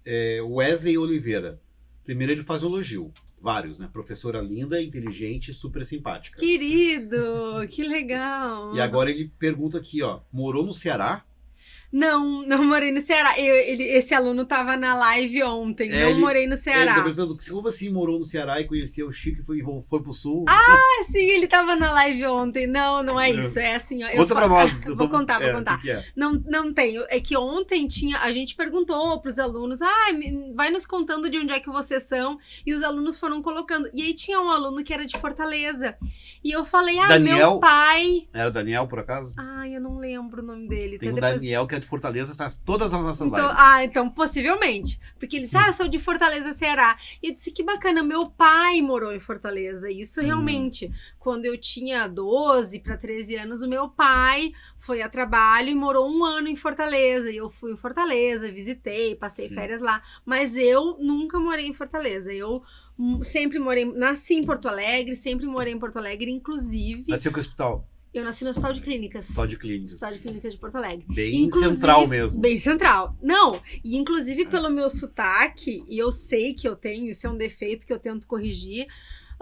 é, 0.05 0.41
Wesley 0.43 0.99
Oliveira. 0.99 1.61
Primeiro 2.05 2.33
ele 2.33 2.43
faz 2.43 2.63
elogio. 2.63 3.13
Vários, 3.41 3.81
né? 3.81 3.89
Professora 3.93 4.41
linda, 4.41 4.81
inteligente, 4.81 5.53
super 5.53 5.85
simpática. 5.85 6.39
Querido, 6.39 7.67
que 7.69 7.83
legal. 7.83 8.77
E 8.77 8.81
agora 8.81 9.11
ele 9.11 9.33
pergunta 9.37 9.79
aqui, 9.79 10.01
ó. 10.03 10.21
Morou 10.33 10.65
no 10.65 10.73
Ceará? 10.73 11.25
Não, 11.93 12.43
não 12.47 12.65
morei 12.65 12.91
no 12.91 13.01
Ceará. 13.03 13.39
Eu- 13.39 13.55
ele- 13.55 13.85
esse 13.85 14.15
aluno 14.15 14.47
tava 14.47 14.77
na 14.79 14.95
live 14.95 15.43
ontem. 15.43 15.91
É, 15.93 16.05
não 16.05 16.11
ele- 16.11 16.21
morei 16.21 16.47
no 16.47 16.55
Ele 16.55 16.57
tá 16.57 16.63
Ceará. 16.63 16.95
perguntando 16.95 17.37
como 17.51 17.69
assim 17.69 17.91
morou 17.91 18.19
no 18.19 18.25
Ceará 18.25 18.61
e 18.61 18.65
conheceu 18.67 19.09
o 19.09 19.13
Chico 19.13 19.43
e 19.43 19.45
foi, 19.45 19.63
foi 19.83 20.03
pro 20.03 20.15
sul? 20.15 20.47
Ah, 20.49 20.79
sim, 21.07 21.19
ele 21.25 21.47
tava 21.47 21.77
na 21.77 21.93
live 21.93 22.25
ontem. 22.27 22.67
Não, 22.67 23.03
não 23.03 23.21
é 23.21 23.31
É. 23.31 23.35
isso. 23.35 23.59
É 23.59 23.75
assim, 23.75 24.03
ó. 24.03 24.09
eu 24.09 24.17
Conta 24.17 24.35
pra 24.35 24.49
falo- 24.49 24.55
nós. 24.55 24.87
eu 24.87 24.97
Vou 24.97 25.07
tô- 25.07 25.17
contar, 25.19 25.39
vou 25.39 25.49
é, 25.49 25.53
contar. 25.53 25.77
que 25.77 25.83
que 25.83 25.91
é? 25.91 26.05
Não, 26.17 26.33
não 26.47 26.73
tenho. 26.73 27.05
É 27.11 27.21
que 27.21 27.37
ontem 27.37 27.87
tinha. 27.87 28.19
A 28.21 28.33
gente 28.33 28.55
perguntou 28.55 29.21
pros 29.21 29.39
alunos: 29.39 29.83
ah, 29.83 30.07
vai 30.55 30.71
nos 30.71 30.87
contando 30.87 31.29
de 31.29 31.37
onde 31.39 31.53
é 31.53 31.61
que 31.61 31.69
vocês 31.69 32.05
são. 32.05 32.39
E 32.65 32.73
os 32.73 32.83
alunos 32.83 33.19
foram 33.19 33.43
colocando. 33.43 33.91
E 33.93 34.01
aí 34.03 34.15
tinha 34.15 34.41
um 34.41 34.49
aluno 34.49 34.83
que 34.83 34.95
era 34.95 35.05
de 35.05 35.19
Fortaleza. 35.19 35.95
E 36.43 36.51
eu 36.51 36.65
falei: 36.65 36.99
ah, 36.99 37.09
Daniel? 37.09 37.37
meu 37.37 37.59
pai. 37.61 38.27
Era 38.33 38.49
o 38.49 38.53
Daniel, 38.53 38.87
por 38.87 38.99
acaso? 38.99 39.35
Ai, 39.37 39.77
eu 39.77 39.81
não 39.81 39.99
lembro 39.99 40.43
o 40.43 40.47
nome 40.47 40.67
dele. 40.69 40.99
Tem 40.99 41.11
Até 41.11 41.13
um 41.13 41.15
depois- 41.21 41.35
Daniel 41.35 41.67
que 41.67 41.75
é 41.75 41.82
de 41.83 41.89
Fortaleza, 41.89 42.35
tá 42.35 42.51
todas 42.65 42.95
as 42.95 43.05
nossas 43.05 43.27
Então, 43.29 43.47
lives. 43.49 43.61
ah, 43.61 43.85
então 43.85 44.09
possivelmente. 44.09 44.99
Porque 45.19 45.37
ele 45.37 45.45
disse, 45.47 45.57
ah, 45.59 45.67
eu 45.69 45.73
sou 45.73 45.89
de 45.89 45.99
Fortaleza, 45.99 46.55
Ceará. 46.55 46.97
E 47.23 47.29
eu 47.29 47.35
disse, 47.35 47.51
que 47.53 47.63
bacana, 47.63 48.03
meu 48.03 48.31
pai 48.31 48.81
morou 48.81 49.13
em 49.13 49.21
Fortaleza. 49.21 49.91
Isso 49.91 50.21
Hum. 50.21 50.25
realmente. 50.25 50.91
Quando 51.19 51.45
eu 51.45 51.59
tinha 51.59 52.07
12 52.09 52.81
para 52.81 52.97
13 52.97 53.37
anos, 53.37 53.63
o 53.63 53.69
meu 53.69 53.89
pai 53.89 54.53
foi 54.79 55.03
a 55.03 55.09
trabalho 55.09 55.69
e 55.69 55.75
morou 55.75 56.09
um 56.11 56.25
ano 56.25 56.49
em 56.49 56.57
Fortaleza. 56.57 57.31
E 57.31 57.37
eu 57.37 57.51
fui 57.51 57.73
em 57.73 57.77
Fortaleza, 57.77 58.51
visitei, 58.51 59.15
passei 59.15 59.49
Sim. 59.49 59.55
férias 59.55 59.81
lá. 59.81 60.03
Mas 60.25 60.57
eu 60.57 60.97
nunca 60.99 61.39
morei 61.39 61.67
em 61.67 61.75
Fortaleza. 61.75 62.33
Eu 62.33 62.63
sempre 63.23 63.59
morei, 63.59 63.85
nasci 63.85 64.35
em 64.35 64.45
Porto 64.45 64.69
Alegre, 64.69 65.17
sempre 65.17 65.47
morei 65.47 65.73
em 65.73 65.79
Porto 65.79 65.97
Alegre, 65.99 66.31
inclusive. 66.31 67.05
Nasceu 67.09 67.33
com 67.33 67.39
o 67.39 67.41
hospital, 67.41 67.89
Eu 68.13 68.25
nasci 68.25 68.45
no 68.45 68.51
Hospital 68.51 68.73
de 68.75 68.81
Clínicas. 68.83 69.25
hospital 69.25 69.47
de 69.47 69.57
clínicas. 69.57 69.93
Hospital 69.95 70.13
de 70.13 70.19
Clínicas 70.19 70.53
de 70.53 70.59
Porto 70.59 70.77
Alegre. 70.77 71.07
Bem 71.09 71.45
Inclusive- 71.45 71.73
central 71.75 72.07
mesmo. 72.07 72.41
Bem 72.41 72.59
central. 72.59 73.17
Não, 73.23 73.59
e 73.83 73.97
inclusive 73.97 74.45
pelo 74.47 74.69
meu 74.69 74.91
sotaque, 74.91 75.83
e 75.89 75.99
eu 75.99 76.13
sei 76.13 76.53
que 76.53 76.69
eu 76.69 76.77
tenho, 76.77 77.07
isso 77.11 77.27
é 77.27 77.31
um 77.31 77.37
defeito 77.39 77.87
que 77.87 77.93
eu 77.93 77.99
tento 77.99 78.27
corrigir. 78.27 78.87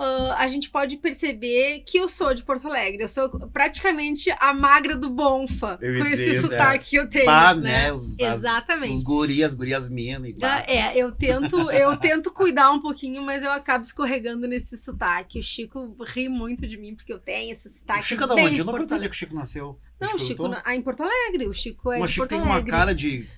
Ah, 0.03 0.37
a 0.39 0.49
gente 0.49 0.71
pode 0.71 0.97
perceber 0.97 1.81
que 1.87 1.99
eu 1.99 2.09
sou 2.09 2.33
de 2.33 2.43
Porto 2.43 2.67
Alegre. 2.67 3.03
Eu 3.03 3.09
sou 3.09 3.29
praticamente 3.53 4.31
a 4.41 4.55
magra 4.55 4.97
do 4.97 5.11
Bonfa, 5.11 5.79
Eu 5.81 5.99
com 6.03 6.09
dizer 6.09 6.29
esse 6.29 6.37
isso, 6.39 6.49
sotaque 6.49 6.91
que 6.91 6.97
eu 6.97 7.09
tenho. 7.09 7.27
Pá, 7.27 7.55
né? 7.55 7.63
né? 7.85 7.93
Os, 7.93 8.13
as- 8.19 8.39
Exatamente. 8.39 8.95
os 9.07 9.43
as 9.45 9.55
gurias 9.55 9.91
mina 9.91 10.27
e 10.27 10.35
Já 10.35 10.63
pá. 10.63 10.65
é, 10.67 10.97
eu 10.97 11.13
tento, 11.13 11.71
eu 11.71 11.97
tento 11.99 12.33
cuidar 12.33 12.71
um 12.73 12.81
pouquinho, 12.81 13.23
mas 13.23 13.43
eu 13.43 13.51
acabo 13.53 13.85
escorregando 13.85 14.49
nesse 14.49 14.79
sotaque. 14.79 15.39
O 15.39 15.43
Chico 15.43 15.95
ri 16.03 16.29
muito 16.29 16.67
de 16.67 16.79
mim 16.79 16.95
porque 16.95 17.13
eu 17.13 17.19
tenho 17.19 17.53
esse 17.53 17.69
O 17.69 17.71
sotaque. 17.71 18.05
Chico 18.05 18.25
é 18.25 18.27
da 18.27 18.35
onde? 18.35 18.59
Eu 18.59 18.65
não 18.65 18.73
perguntei 18.73 18.97
é 18.99 19.01
que 19.03 19.15
o 19.15 19.19
Chico 19.19 19.35
nasceu. 19.35 19.79
Não, 20.01 20.15
o 20.15 20.19
Chico 20.19 20.47
ah, 20.65 20.75
em 20.75 20.81
Porto 20.81 21.03
Alegre. 21.03 21.47
O 21.47 21.53
Chico 21.53 21.93
é 21.93 21.99
Mas 21.99 22.05
o 22.05 22.07
de 22.07 22.13
Chico 22.15 22.27
Porto 22.27 22.31
tem 22.31 22.41
uma 22.41 22.55
Alegre. 22.55 22.71
cara 22.71 22.95
de, 22.95 23.29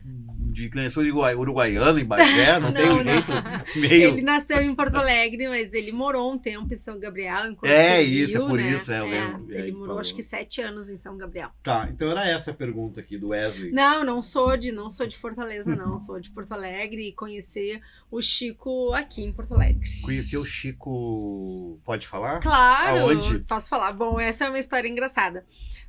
de 0.53 0.69
de 0.69 0.99
Uruguai- 0.99 1.35
uruguaiano 1.35 1.99
em 1.99 2.05
Bagé, 2.05 2.59
não, 2.61 2.73
tem 2.73 2.87
Não, 2.87 2.99
um 3.01 3.05
não. 3.05 3.13
jeito 3.13 3.33
meio... 3.77 4.09
Ele 4.11 4.23
nasceu 4.23 4.63
em 4.63 4.75
Porto 4.75 4.95
Alegre, 4.97 5.49
mas 5.49 5.73
ele 5.73 5.91
morou 5.93 6.33
um 6.33 6.39
tempo 6.39 6.73
em 6.73 6.77
São 6.77 6.99
Gabriel. 7.01 7.47
Em 7.47 7.57
É, 7.65 8.01
isso, 8.03 8.37
é 8.37 8.41
por 8.41 8.59
né? 8.59 8.71
isso, 8.71 8.93
é, 8.93 9.01
eu 9.01 9.07
lembro. 9.07 9.53
É, 9.55 9.59
ele 9.61 9.73
morou 9.73 9.87
falou. 9.87 10.01
acho 10.01 10.15
que 10.15 10.23
sete 10.23 10.61
anos 10.61 10.89
em 10.91 10.99
São 10.99 11.17
Gabriel. 11.17 11.51
Tá, 11.63 11.89
então 11.91 12.11
era 12.11 12.29
essa 12.29 12.51
a 12.51 12.55
pergunta 12.55 13.01
aqui 13.01 13.17
do 13.19 13.29
Wesley. 13.29 13.73
Não, 13.73 14.05
não 14.05 14.23
sou 14.23 14.57
de, 14.57 14.71
não 14.71 14.91
sou 14.91 15.07
de 15.07 15.17
Fortaleza, 15.17 15.75
não. 15.75 15.97
Sou 15.99 16.21
de 16.21 16.31
Porto 16.31 16.53
Alegre 16.53 17.09
e 17.09 17.13
conhecer 17.13 17.81
o 18.11 18.21
Chico 18.21 18.93
aqui 18.93 19.25
em 19.25 19.33
Porto 19.33 19.55
Alegre. 19.55 19.89
Conheceu 20.03 20.43
o 20.43 20.45
Chico... 20.45 21.81
Pode 21.85 22.07
falar? 22.07 22.41
Claro, 22.41 22.99
Aonde? 23.01 23.39
posso 23.41 23.69
falar. 23.69 23.93
Bom, 23.93 24.21
essa 24.21 24.45
é 24.45 24.49
uma 24.49 24.59
história 24.59 24.89
engraçada. 24.89 25.45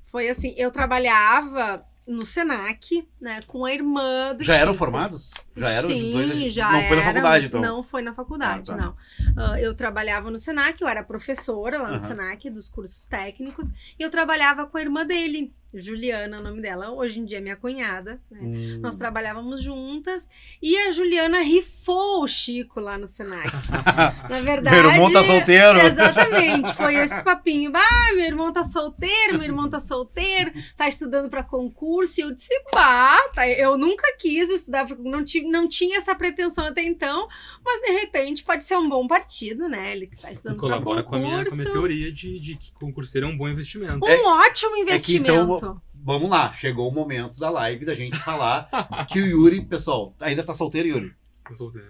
Foi 0.05 0.29
assim, 0.29 0.53
eu 0.57 0.69
trabalhava 0.71 1.83
no 2.05 2.25
Senac, 2.25 3.07
né, 3.19 3.39
com 3.47 3.63
a 3.65 3.73
irmã 3.73 4.35
do 4.35 4.43
Já 4.43 4.55
eram 4.55 4.73
Chico. 4.73 4.79
formados? 4.83 5.31
Já 5.55 5.69
eram 5.69 5.89
Sim, 5.89 6.05
os 6.07 6.11
dois? 6.29 6.53
já 6.53 6.71
não 6.71 6.83
foi 6.83 6.97
na 6.97 7.03
faculdade, 7.03 7.45
então? 7.45 7.61
Não 7.61 7.83
foi 7.83 8.01
na 8.01 8.13
faculdade, 8.13 8.71
Ah, 8.71 8.75
tá. 8.75 8.81
não. 8.81 8.95
Ah, 9.37 9.59
eu 9.61 9.73
trabalhava 9.73 10.29
no 10.29 10.37
Senac, 10.37 10.81
eu 10.81 10.87
era 10.87 11.03
professora 11.03 11.77
lá 11.81 11.89
no 11.89 11.95
Aham. 11.95 11.99
Senac, 12.07 12.49
dos 12.49 12.67
cursos 12.67 13.05
técnicos, 13.05 13.67
e 13.97 14.03
eu 14.03 14.09
trabalhava 14.11 14.67
com 14.67 14.77
a 14.77 14.81
irmã 14.81 15.05
dele. 15.05 15.53
Juliana, 15.73 16.39
o 16.39 16.43
nome 16.43 16.61
dela, 16.61 16.91
hoje 16.91 17.19
em 17.19 17.25
dia 17.25 17.37
é 17.39 17.41
minha 17.41 17.55
cunhada. 17.55 18.19
Né? 18.29 18.39
Hum. 18.41 18.79
Nós 18.81 18.95
trabalhávamos 18.95 19.61
juntas 19.61 20.29
e 20.61 20.77
a 20.77 20.91
Juliana 20.91 21.39
rifou 21.41 22.23
o 22.23 22.27
Chico 22.27 22.79
lá 22.79 22.97
no 22.97 23.07
Senai. 23.07 23.43
Na 24.29 24.39
verdade. 24.41 24.75
Meu 24.75 24.89
irmão 24.91 25.11
tá 25.11 25.23
solteiro. 25.23 25.79
Exatamente, 25.79 26.73
foi 26.73 26.95
esse 26.95 27.23
papinho. 27.23 27.71
Ah, 27.93 28.13
meu 28.15 28.25
irmão 28.25 28.51
tá 28.51 28.63
solteiro, 28.63 29.33
meu 29.37 29.43
irmão 29.43 29.69
tá 29.69 29.79
solteiro, 29.79 30.51
tá 30.77 30.87
estudando 30.87 31.29
para 31.29 31.43
concurso. 31.43 32.19
E 32.19 32.23
eu 32.23 32.31
disse, 32.33 32.49
bah, 32.73 33.17
tá, 33.33 33.47
eu 33.49 33.77
nunca 33.77 34.15
quis 34.17 34.49
estudar, 34.49 34.85
pra, 34.87 34.95
não, 34.99 35.23
tive, 35.23 35.47
não 35.47 35.67
tinha 35.67 35.97
essa 35.97 36.15
pretensão 36.15 36.65
até 36.65 36.83
então, 36.83 37.27
mas 37.63 37.81
de 37.81 37.91
repente 37.99 38.43
pode 38.43 38.63
ser 38.63 38.77
um 38.77 38.87
bom 38.89 39.07
partido, 39.07 39.67
né? 39.67 39.91
Ele 39.95 40.07
que 40.07 40.17
tá 40.17 40.29
E 40.29 40.33
estudando 40.33 40.57
pra 40.57 40.69
colabora 40.69 41.03
concurso. 41.03 41.09
com 41.09 41.15
a, 41.15 41.19
minha, 41.19 41.45
com 41.45 41.53
a 41.53 41.57
minha 41.57 41.71
teoria 41.71 42.11
de, 42.11 42.39
de 42.39 42.55
que 42.55 42.71
concurseiro 42.73 43.27
é 43.27 43.29
um 43.29 43.37
bom 43.37 43.47
investimento. 43.49 44.05
Um 44.05 44.09
É- 44.09 44.21
ótimo 44.21 44.71
é 44.71 44.75
que 44.75 44.81
investimento. 44.81 45.31
então- 45.31 45.59
Vamos 46.05 46.29
lá, 46.29 46.51
chegou 46.53 46.89
o 46.89 46.93
momento 46.93 47.39
da 47.39 47.49
live 47.49 47.85
da 47.85 47.95
gente 47.95 48.17
falar 48.19 48.67
que 49.09 49.21
o 49.21 49.25
Yuri, 49.25 49.61
pessoal, 49.65 50.13
ainda 50.19 50.43
tá 50.43 50.53
solteiro, 50.53 50.87
Yuri. 50.89 51.13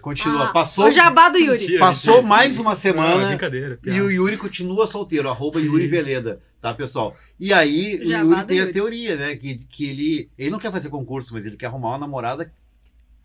Continua. 0.00 0.44
Ah, 0.44 0.52
Passou, 0.52 0.86
O 0.86 0.90
jabá 0.90 1.28
do 1.28 1.36
Yuri. 1.36 1.58
Mentira, 1.58 1.80
passou 1.80 2.14
mentira. 2.14 2.28
mais 2.28 2.54
uma 2.58 2.64
Não, 2.64 2.72
é 2.72 2.76
semana 2.76 3.26
brincadeira. 3.28 3.78
e 3.84 4.00
o 4.00 4.10
Yuri 4.10 4.36
continua 4.38 4.86
solteiro. 4.86 5.28
Arroba 5.28 5.60
Yuri 5.60 5.84
Isso. 5.84 5.90
Veleda, 5.90 6.40
tá, 6.62 6.72
pessoal? 6.72 7.14
E 7.38 7.52
aí, 7.52 8.00
o 8.02 8.06
Jabá 8.08 8.22
Yuri 8.24 8.44
tem 8.46 8.58
a 8.58 8.62
Yuri. 8.62 8.72
teoria, 8.72 9.16
né? 9.16 9.36
Que, 9.36 9.56
que 9.66 9.84
ele, 9.90 10.30
ele 10.38 10.50
não 10.50 10.58
quer 10.58 10.72
fazer 10.72 10.88
concurso, 10.88 11.34
mas 11.34 11.44
ele 11.44 11.56
quer 11.58 11.66
arrumar 11.66 11.88
uma 11.90 11.98
namorada 11.98 12.50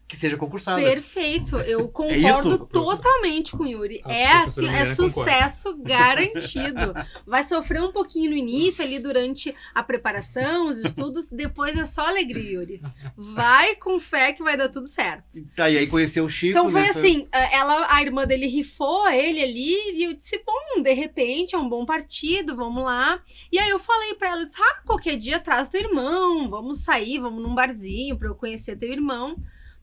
que 0.09 0.17
seja 0.17 0.35
concursada. 0.35 0.81
Perfeito, 0.81 1.55
eu 1.57 1.81
isso? 1.85 1.91
concordo 1.91 2.65
totalmente 2.65 3.51
com 3.51 3.63
o 3.63 3.67
Yuri. 3.67 4.01
A 4.03 4.11
é 4.11 4.27
professora 4.41 4.47
assim, 4.47 4.65
é 4.65 4.71
Mariana 4.79 4.95
concorda. 4.95 5.31
sucesso 5.31 5.77
garantido. 5.77 6.93
Vai 7.27 7.43
sofrer 7.43 7.81
um 7.83 7.91
pouquinho 7.91 8.31
no 8.31 8.35
início, 8.35 8.83
ali 8.83 8.97
durante 8.97 9.53
a 9.73 9.83
preparação, 9.83 10.67
os 10.67 10.83
estudos, 10.83 11.29
depois 11.29 11.77
é 11.77 11.85
só 11.85 12.07
alegria, 12.07 12.53
Yuri. 12.53 12.81
Vai 13.15 13.75
com 13.75 13.99
fé 13.99 14.33
que 14.33 14.41
vai 14.43 14.57
dar 14.57 14.69
tudo 14.69 14.87
certo. 14.87 15.23
Tá, 15.55 15.69
e 15.69 15.77
aí 15.77 15.85
conheceu 15.85 16.25
o 16.25 16.29
Chico. 16.29 16.57
Então 16.57 16.71
foi 16.71 16.81
nessa- 16.81 16.99
assim, 16.99 17.27
eh, 17.31 17.55
ela, 17.55 17.87
a 17.93 18.01
irmã 18.01 18.25
dele 18.25 18.47
rifou 18.47 19.07
ele 19.09 19.43
ali 19.43 19.75
e 19.95 20.03
eu 20.05 20.13
disse, 20.15 20.41
bom, 20.43 20.81
de 20.81 20.93
repente 20.93 21.53
é 21.53 21.57
um 21.57 21.69
bom 21.69 21.85
partido, 21.85 22.55
vamos 22.55 22.83
lá. 22.83 23.21
E 23.51 23.59
aí 23.59 23.69
eu 23.69 23.77
falei 23.79 24.15
pra 24.15 24.29
ela, 24.29 24.43
disse, 24.45 24.59
ah, 24.59 24.81
qualquer 24.85 25.17
dia 25.17 25.39
traz 25.39 25.67
teu 25.69 25.81
irmão, 25.81 26.49
vamos 26.49 26.79
sair, 26.79 27.19
vamos 27.19 27.43
num 27.43 27.53
barzinho 27.53 28.17
pra 28.17 28.27
eu 28.27 28.33
conhecer 28.35 28.75
teu 28.75 28.91
irmão. 28.91 29.37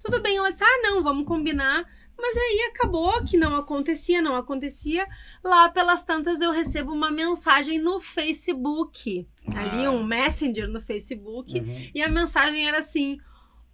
Tudo 0.06 0.22
bem, 0.22 0.36
ela 0.36 0.50
disse, 0.50 0.64
ah, 0.64 0.80
não, 0.82 1.02
vamos 1.02 1.26
combinar. 1.26 1.84
Mas 2.18 2.34
aí 2.36 2.70
acabou 2.74 3.22
que 3.24 3.36
não 3.36 3.54
acontecia, 3.56 4.22
não 4.22 4.36
acontecia. 4.36 5.06
Lá 5.44 5.68
pelas 5.68 6.02
tantas 6.02 6.40
eu 6.40 6.50
recebo 6.50 6.92
uma 6.92 7.10
mensagem 7.10 7.78
no 7.78 8.00
Facebook, 8.00 9.28
ali 9.54 9.84
Ah. 9.84 9.90
um 9.90 10.02
messenger 10.02 10.66
no 10.66 10.80
Facebook, 10.80 11.60
Uhum. 11.60 11.90
e 11.94 12.02
a 12.02 12.08
mensagem 12.08 12.66
era 12.66 12.78
assim: 12.78 13.18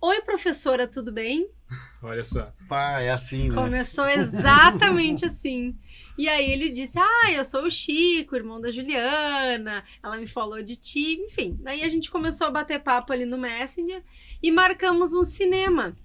Oi, 0.01 0.21
professora, 0.23 0.89
tudo 0.89 1.13
bem? 1.13 1.49
Olha 2.03 2.25
só. 2.25 2.53
Pá, 2.69 3.01
é 3.01 3.11
assim, 3.11 3.49
né? 3.49 3.55
Começou 3.55 4.09
exatamente 4.11 5.25
assim. 5.25 5.79
E 6.19 6.29
aí 6.29 6.51
ele 6.51 6.71
disse: 6.71 6.99
Ah, 6.99 7.31
eu 7.31 7.45
sou 7.45 7.63
o 7.63 7.71
Chico, 7.71 8.35
irmão 8.35 8.61
da 8.61 8.73
Juliana. 8.73 9.85
Ela 10.03 10.17
me 10.19 10.27
falou 10.27 10.61
de 10.65 10.75
ti, 10.75 11.21
enfim. 11.21 11.57
Daí 11.61 11.83
a 11.85 11.89
gente 11.89 12.11
começou 12.11 12.49
a 12.49 12.51
bater 12.51 12.81
papo 12.81 13.13
ali 13.13 13.25
no 13.25 13.39
Messenger 13.39 14.03
e 14.43 14.51
marcamos 14.51 15.15
um 15.15 15.23
cinema. 15.23 15.97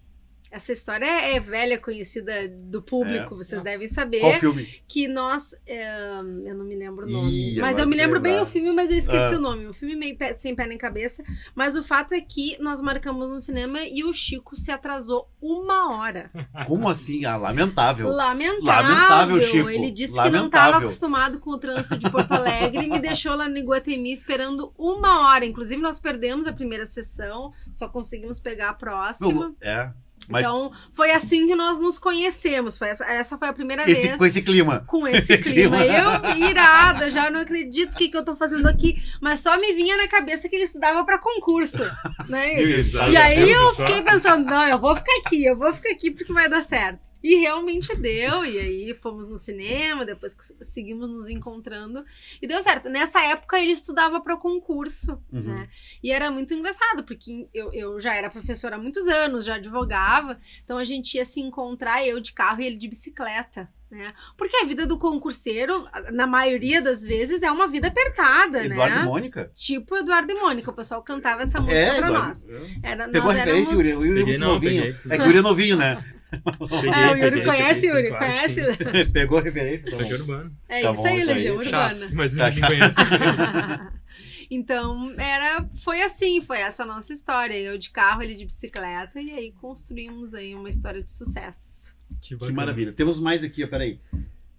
Essa 0.52 0.72
história 0.72 1.06
é 1.06 1.36
é 1.36 1.40
velha, 1.40 1.78
conhecida 1.78 2.48
do 2.48 2.82
público, 2.82 3.34
É. 3.34 3.38
vocês 3.38 3.62
devem 3.62 3.88
saber. 3.88 4.20
Qual 4.22 4.34
filme? 4.34 4.66
Que 4.88 5.08
nós. 5.08 5.54
é, 5.66 6.20
eu 6.20 6.56
não 6.56 6.66
me 6.66 6.76
lembro 6.76 7.06
o 7.06 7.10
nome. 7.10 7.56
Ih, 7.56 7.60
mas 7.60 7.78
eu 7.78 7.88
me 7.88 7.96
lembro 7.96 8.20
bem 8.20 8.34
lembrar. 8.34 8.48
o 8.48 8.52
filme, 8.52 8.72
mas 8.72 8.90
eu 8.92 8.98
esqueci 8.98 9.34
Ah. 9.34 9.38
o 9.38 9.42
nome. 9.42 9.68
Um 9.68 9.74
filme 9.74 9.96
meio 9.96 10.18
pé- 10.18 10.34
sem 10.34 10.56
pé 10.56 10.66
nem 10.66 10.78
cabeça. 10.78 11.24
Mas 11.54 11.76
o 11.76 11.84
fato 11.84 12.14
é 12.14 12.22
que 12.22 12.58
nós 12.62 12.80
marcamos 12.82 13.28
no 13.30 13.40
cinema 13.40 13.82
e 13.84 14.04
o 14.04 14.14
Chico 14.14 14.56
se 14.56 14.72
atrasou 14.72 15.30
uma 15.42 15.98
hora. 15.98 16.32
Como 16.68 16.88
assim? 16.90 17.26
Ah, 17.26 17.36
lamentável. 17.38 18.08
Lamentável. 18.10 18.64
Lamentável, 18.64 19.42
Chico. 19.42 19.70
Ele 19.70 19.92
disse 19.92 20.14
que 20.14 20.18
não 20.18 20.24
Lamentável. 20.26 20.48
estava 20.70 20.78
acostumado 20.86 21.40
com 21.40 21.52
o 21.52 21.58
trânsito 21.58 21.98
de 21.98 22.10
Porto 22.10 22.32
Alegre 22.32 22.86
e 22.86 22.90
me 22.90 23.00
deixou 23.00 23.36
lá 23.36 23.48
no 23.50 23.58
Iguatemi 23.58 24.12
esperando 24.12 24.74
uma 24.78 25.28
hora. 25.30 25.46
Inclusive, 25.46 25.82
nós 25.82 26.00
perdemos 26.00 26.48
a 26.48 26.54
primeira 26.54 26.86
sessão, 26.86 27.52
só 27.74 27.88
conseguimos 27.90 28.40
pegar 28.40 28.70
a 28.70 28.74
próxima. 28.74 29.32
Não, 29.34 29.56
é. 29.62 29.92
Mas 30.27 30.45
Então, 30.45 30.71
foi 30.91 31.12
assim 31.12 31.47
que 31.47 31.56
nós 31.56 31.77
nos 31.77 31.97
conhecemos. 31.97 32.77
Foi 32.77 32.89
essa, 32.89 33.06
essa 33.06 33.38
foi 33.38 33.47
a 33.47 33.53
primeira 33.53 33.89
esse, 33.89 34.01
vez 34.01 34.17
com 34.17 34.25
esse 34.25 34.41
clima. 34.41 34.84
com 34.86 35.08
esse 35.08 35.38
clima. 35.38 35.77
Eu, 35.86 36.47
irada, 36.49 37.10
já 37.10 37.30
não 37.30 37.39
acredito 37.39 37.93
o 37.93 37.97
que, 37.97 38.10
que 38.10 38.17
eu 38.17 38.25
tô 38.25 38.36
fazendo 38.36 38.67
aqui. 38.67 39.01
Mas 39.21 39.39
só 39.39 39.58
me 39.60 39.73
vinha 39.73 39.95
na 39.95 40.08
cabeça 40.08 40.49
que 40.49 40.56
ele 40.56 40.65
estudava 40.65 41.03
para 41.06 41.19
concurso. 41.19 41.84
Né? 42.27 42.60
Exato. 42.62 43.12
E 43.12 43.17
aí 43.17 43.49
eu 43.49 43.69
fiquei 43.73 44.01
pensando, 44.01 44.45
não, 44.45 44.67
eu 44.67 44.80
vou 44.80 44.95
ficar 44.95 45.13
aqui, 45.25 45.45
eu 45.45 45.58
vou 45.58 45.73
ficar 45.73 45.91
aqui 45.91 46.12
porque 46.12 46.34
vai 46.34 46.49
dar 46.49 46.62
certo. 46.62 47.07
E 47.28 47.36
realmente 47.36 47.94
deu, 47.98 48.46
e 48.46 48.58
aí 48.58 48.94
fomos 48.94 49.28
no 49.28 49.38
cinema, 49.38 50.06
depois 50.06 50.34
seguimos 50.62 51.10
nos 51.10 51.28
encontrando 51.28 52.06
e 52.42 52.48
deu 52.48 52.62
certo. 52.63 52.88
Nessa 52.90 53.20
época 53.26 53.60
ele 53.60 53.74
estudava 53.74 54.22
para 54.22 54.38
concurso, 54.38 55.22
Uhum. 55.32 55.42
né? 55.42 55.68
E 56.02 56.10
era 56.12 56.32
muito 56.32 56.54
engraçado, 56.54 57.04
porque 57.04 57.50
eu, 57.54 57.74
eu 57.74 58.00
já 58.00 58.16
era 58.16 58.30
professora 58.30 58.78
há 58.78 58.80
muitos 58.80 59.06
anos, 59.08 59.44
já 59.44 59.56
advogava, 59.56 60.40
então 60.63 60.78
a 60.78 60.86
gente 60.86 61.16
ia 61.16 61.26
se 61.26 61.42
encontrar, 61.42 62.06
eu 62.08 62.22
de 62.22 62.32
carro 62.32 62.62
e 62.62 62.66
ele 62.68 62.78
de 62.78 62.88
bicicleta. 62.88 63.70
Né? 63.92 64.13
Porque 64.38 64.56
a 64.58 64.66
vida 64.66 64.86
do 64.86 64.98
concurseiro, 64.98 65.88
na 66.12 66.28
maioria 66.28 66.82
das 66.82 67.04
vezes, 67.04 67.42
é 67.42 67.50
uma 67.50 67.68
vida 67.70 67.88
apertada, 67.88 68.66
Eduardo 68.66 68.96
né? 68.96 69.02
e 69.02 69.06
Mônica? 69.06 69.52
Tipo 69.56 69.96
Eduardo 69.98 70.30
e 70.32 70.36
Mônica, 70.36 70.70
o 70.72 70.74
pessoal 70.74 71.02
cantava 71.02 71.44
essa 71.44 71.60
música 71.62 71.78
É, 71.80 71.98
pra 71.98 72.08
Eduardo. 72.10 72.28
nós. 72.28 72.46
Era, 72.84 73.08
Pegou 73.08 73.30
a 73.32 73.34
nós 73.34 73.44
referência, 73.44 73.74
éramos... 73.74 74.06
Yuri? 74.06 74.34
É 74.34 74.38
novinho. 74.38 74.82
peguei. 74.84 74.96
É 75.10 75.18
que 75.18 75.24
o 75.24 75.26
Yuri 75.28 75.38
é 75.38 75.42
novinho, 75.42 75.78
né? 75.78 76.04
Peguei, 76.30 76.90
É, 76.90 77.12
o 77.12 77.16
Yuri 77.16 77.30
peguei, 77.32 77.44
conhece, 77.46 77.82
peguei, 77.82 77.90
Yuri, 77.90 78.08
claro 78.10 78.26
conhece? 78.26 79.06
sim. 79.06 79.13
Pegou 79.13 79.38
a 79.38 79.42
referência? 79.42 79.92
Tá 79.92 79.98
Legião. 79.98 80.20
Urbana. 80.20 80.52
É 80.68 80.82
Tá 80.82 80.92
isso 80.92 81.02
bom, 81.02 81.08
aí. 81.08 81.24
Legião 81.24 81.63
Chato, 81.63 81.94
Urbana. 81.98 82.12
mas 82.16 82.36
Tá 82.36 82.50
ninguém 82.50 82.62
chato. 82.82 82.96
conhece. 82.96 82.98
então, 84.52 85.13
era, 85.18 85.66
foi 85.84 86.02
assim, 86.02 86.42
foi 86.42 86.60
essa 86.60 86.84
a 86.84 86.86
nossa 86.86 87.13
história. 87.13 87.56
Eu 87.56 87.78
de 87.78 87.90
carro, 87.90 88.22
ele 88.24 88.36
de 88.36 88.46
bicicleta, 88.46 89.20
e 89.22 89.32
aí 89.32 89.52
construímos 89.54 90.34
aí 90.34 90.56
uma 90.56 90.70
história 90.70 91.02
de 91.02 91.12
sucesso. 91.12 91.96
Que, 92.22 92.36
Que 92.38 92.52
maravilha. 92.52 92.94
Temos 92.94 93.20
mais 93.20 93.44
aqui, 93.44 93.63
ó, 93.63 93.68
peraí. 93.68 94.00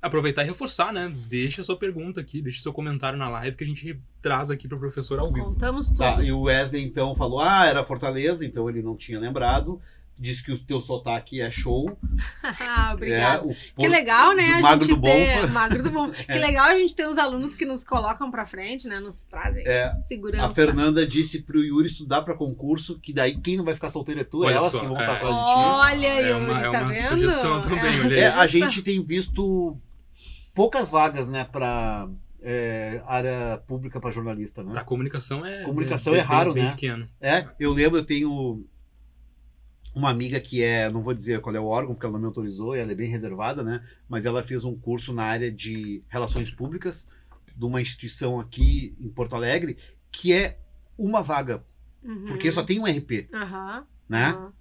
Aproveitar 0.00 0.44
e 0.44 0.46
reforçar, 0.46 0.92
né? 0.92 1.12
Deixa 1.28 1.62
sua 1.64 1.76
pergunta 1.76 2.20
aqui, 2.20 2.40
deixa 2.40 2.62
seu 2.62 2.72
comentário 2.72 3.18
na 3.18 3.28
live 3.28 3.57
que 3.57 3.64
a 3.64 3.66
gente 3.66 3.98
traz 4.22 4.48
aqui 4.48 4.68
pro 4.68 4.78
professor 4.78 5.18
ao 5.18 5.33
vivo. 5.33 5.46
Contamos 5.46 5.88
tudo. 5.88 5.98
Tá, 5.98 6.22
e 6.22 6.31
o 6.31 6.42
Wesley 6.42 6.85
então 6.85 7.16
falou: 7.16 7.40
ah, 7.40 7.66
era 7.66 7.85
Fortaleza, 7.85 8.46
então 8.46 8.68
ele 8.70 8.81
não 8.81 8.96
tinha 8.96 9.18
lembrado. 9.18 9.81
Disse 10.20 10.42
que 10.42 10.50
o 10.50 10.59
teu 10.59 10.81
sotaque 10.81 11.40
é 11.40 11.48
show. 11.50 11.96
Ah, 12.61 12.90
Obrigada. 12.94 13.50
É, 13.50 13.54
Que 13.54 13.74
por- 13.76 13.88
legal, 13.90 14.35
né? 14.35 14.48
do 14.48 14.54
a 14.59 14.61
Magro 14.62 14.87
gente 14.87 14.96
do 14.96 15.02
ter. 15.02 15.42
Bom. 15.42 15.48
Magro 15.52 15.83
do 15.83 15.90
bom. 15.90 16.11
Que 16.26 16.38
legal 16.38 16.64
a 16.66 16.78
gente 16.78 16.94
ter 16.96 17.07
os 17.07 17.16
alunos 17.18 17.54
que 17.54 17.64
nos 17.64 17.85
colocam 17.85 18.31
pra 18.31 18.44
frente, 18.46 18.88
né? 18.88 18.98
Nos 19.00 19.18
trazem 19.31 19.62
É, 19.66 19.94
segurança. 20.07 20.46
a 20.46 20.54
Fernanda 20.54 21.07
disse 21.07 21.42
pro 21.42 21.62
Yuri 21.62 21.87
estudar 21.87 22.22
pra 22.22 22.35
concurso, 22.35 22.98
que 22.98 23.12
daí 23.12 23.37
quem 23.38 23.57
não 23.57 23.64
vai 23.64 23.74
ficar 23.74 23.90
solteiro 23.90 24.20
é 24.20 24.24
tu, 24.24 24.44
Olha 24.44 24.54
elas 24.57 24.72
só, 24.72 24.81
que 24.81 24.87
vão 24.87 24.96
é. 24.98 25.00
estar 25.00 25.14
atrás 25.16 25.35
de 25.35 25.40
ti. 25.40 25.46
Olha, 25.46 26.07
É 26.07 26.31
Yuri, 26.31 26.44
uma- 26.44 26.61
é 26.61 26.70
tá 26.70 26.81
uma 26.81 26.92
vendo? 26.92 27.09
sugestão 27.09 27.61
também, 27.61 27.78
É, 27.78 28.00
olha 28.00 28.04
aí. 28.16 28.18
É, 28.20 28.26
a 28.28 28.46
gente 28.46 28.83
tem 28.83 29.02
visto 29.04 29.76
poucas 30.54 30.90
vagas, 30.90 31.28
né, 31.28 31.44
pra 31.44 32.09
é, 32.42 33.02
área 33.07 33.59
pública 33.66 34.00
pra 34.00 34.11
jornalista, 34.11 34.62
né? 34.62 34.72
Pra 34.72 34.85
comunicação 34.85 35.44
é. 35.44 35.62
Comunicação 35.64 36.12
bem- 36.12 36.22
é 36.22 36.24
raro, 36.24 36.54
bem, 36.54 36.62
né? 36.62 36.68
Bem 36.70 36.76
pequeno. 36.76 37.09
É, 37.20 37.46
eu 37.61 37.72
lembro, 37.72 37.98
eu 37.98 38.04
tenho 38.04 38.64
uma 39.94 40.11
amiga 40.11 40.38
que 40.40 40.62
é, 40.62 40.90
não 40.90 41.03
vou 41.03 41.14
dizer 41.14 41.40
qual 41.40 41.55
é 41.55 41.61
o 41.61 41.66
órgão, 41.66 41.94
porque 41.94 42.07
ela 42.07 42.12
não 42.14 42.20
me 42.20 42.27
autorizou, 42.27 42.77
e 42.77 42.79
ela 42.81 42.92
é 42.92 42.94
bem 42.94 43.09
reservada, 43.11 43.62
né? 43.62 43.83
Mas 44.09 44.27
ela 44.27 44.42
fez 44.42 44.64
um 44.64 44.77
curso 44.77 45.12
na 45.12 45.24
área 45.24 45.51
de 45.51 46.03
relações 46.09 46.51
públicas 46.51 47.09
de 47.57 47.64
uma 47.64 47.81
instituição 47.83 48.38
aqui 48.38 48.94
em 49.01 49.09
Porto 49.09 49.35
Alegre, 49.35 49.77
que 50.12 50.33
é 50.33 50.59
uma 50.96 51.22
vaga, 51.22 51.64
Uhum. 52.03 52.24
porque 52.27 52.51
só 52.53 52.62
tem 52.62 52.79
um 52.79 52.87
RP, 52.87 53.27
Aham. 53.35 53.87
né? 54.09 54.27
aham. 54.29 54.53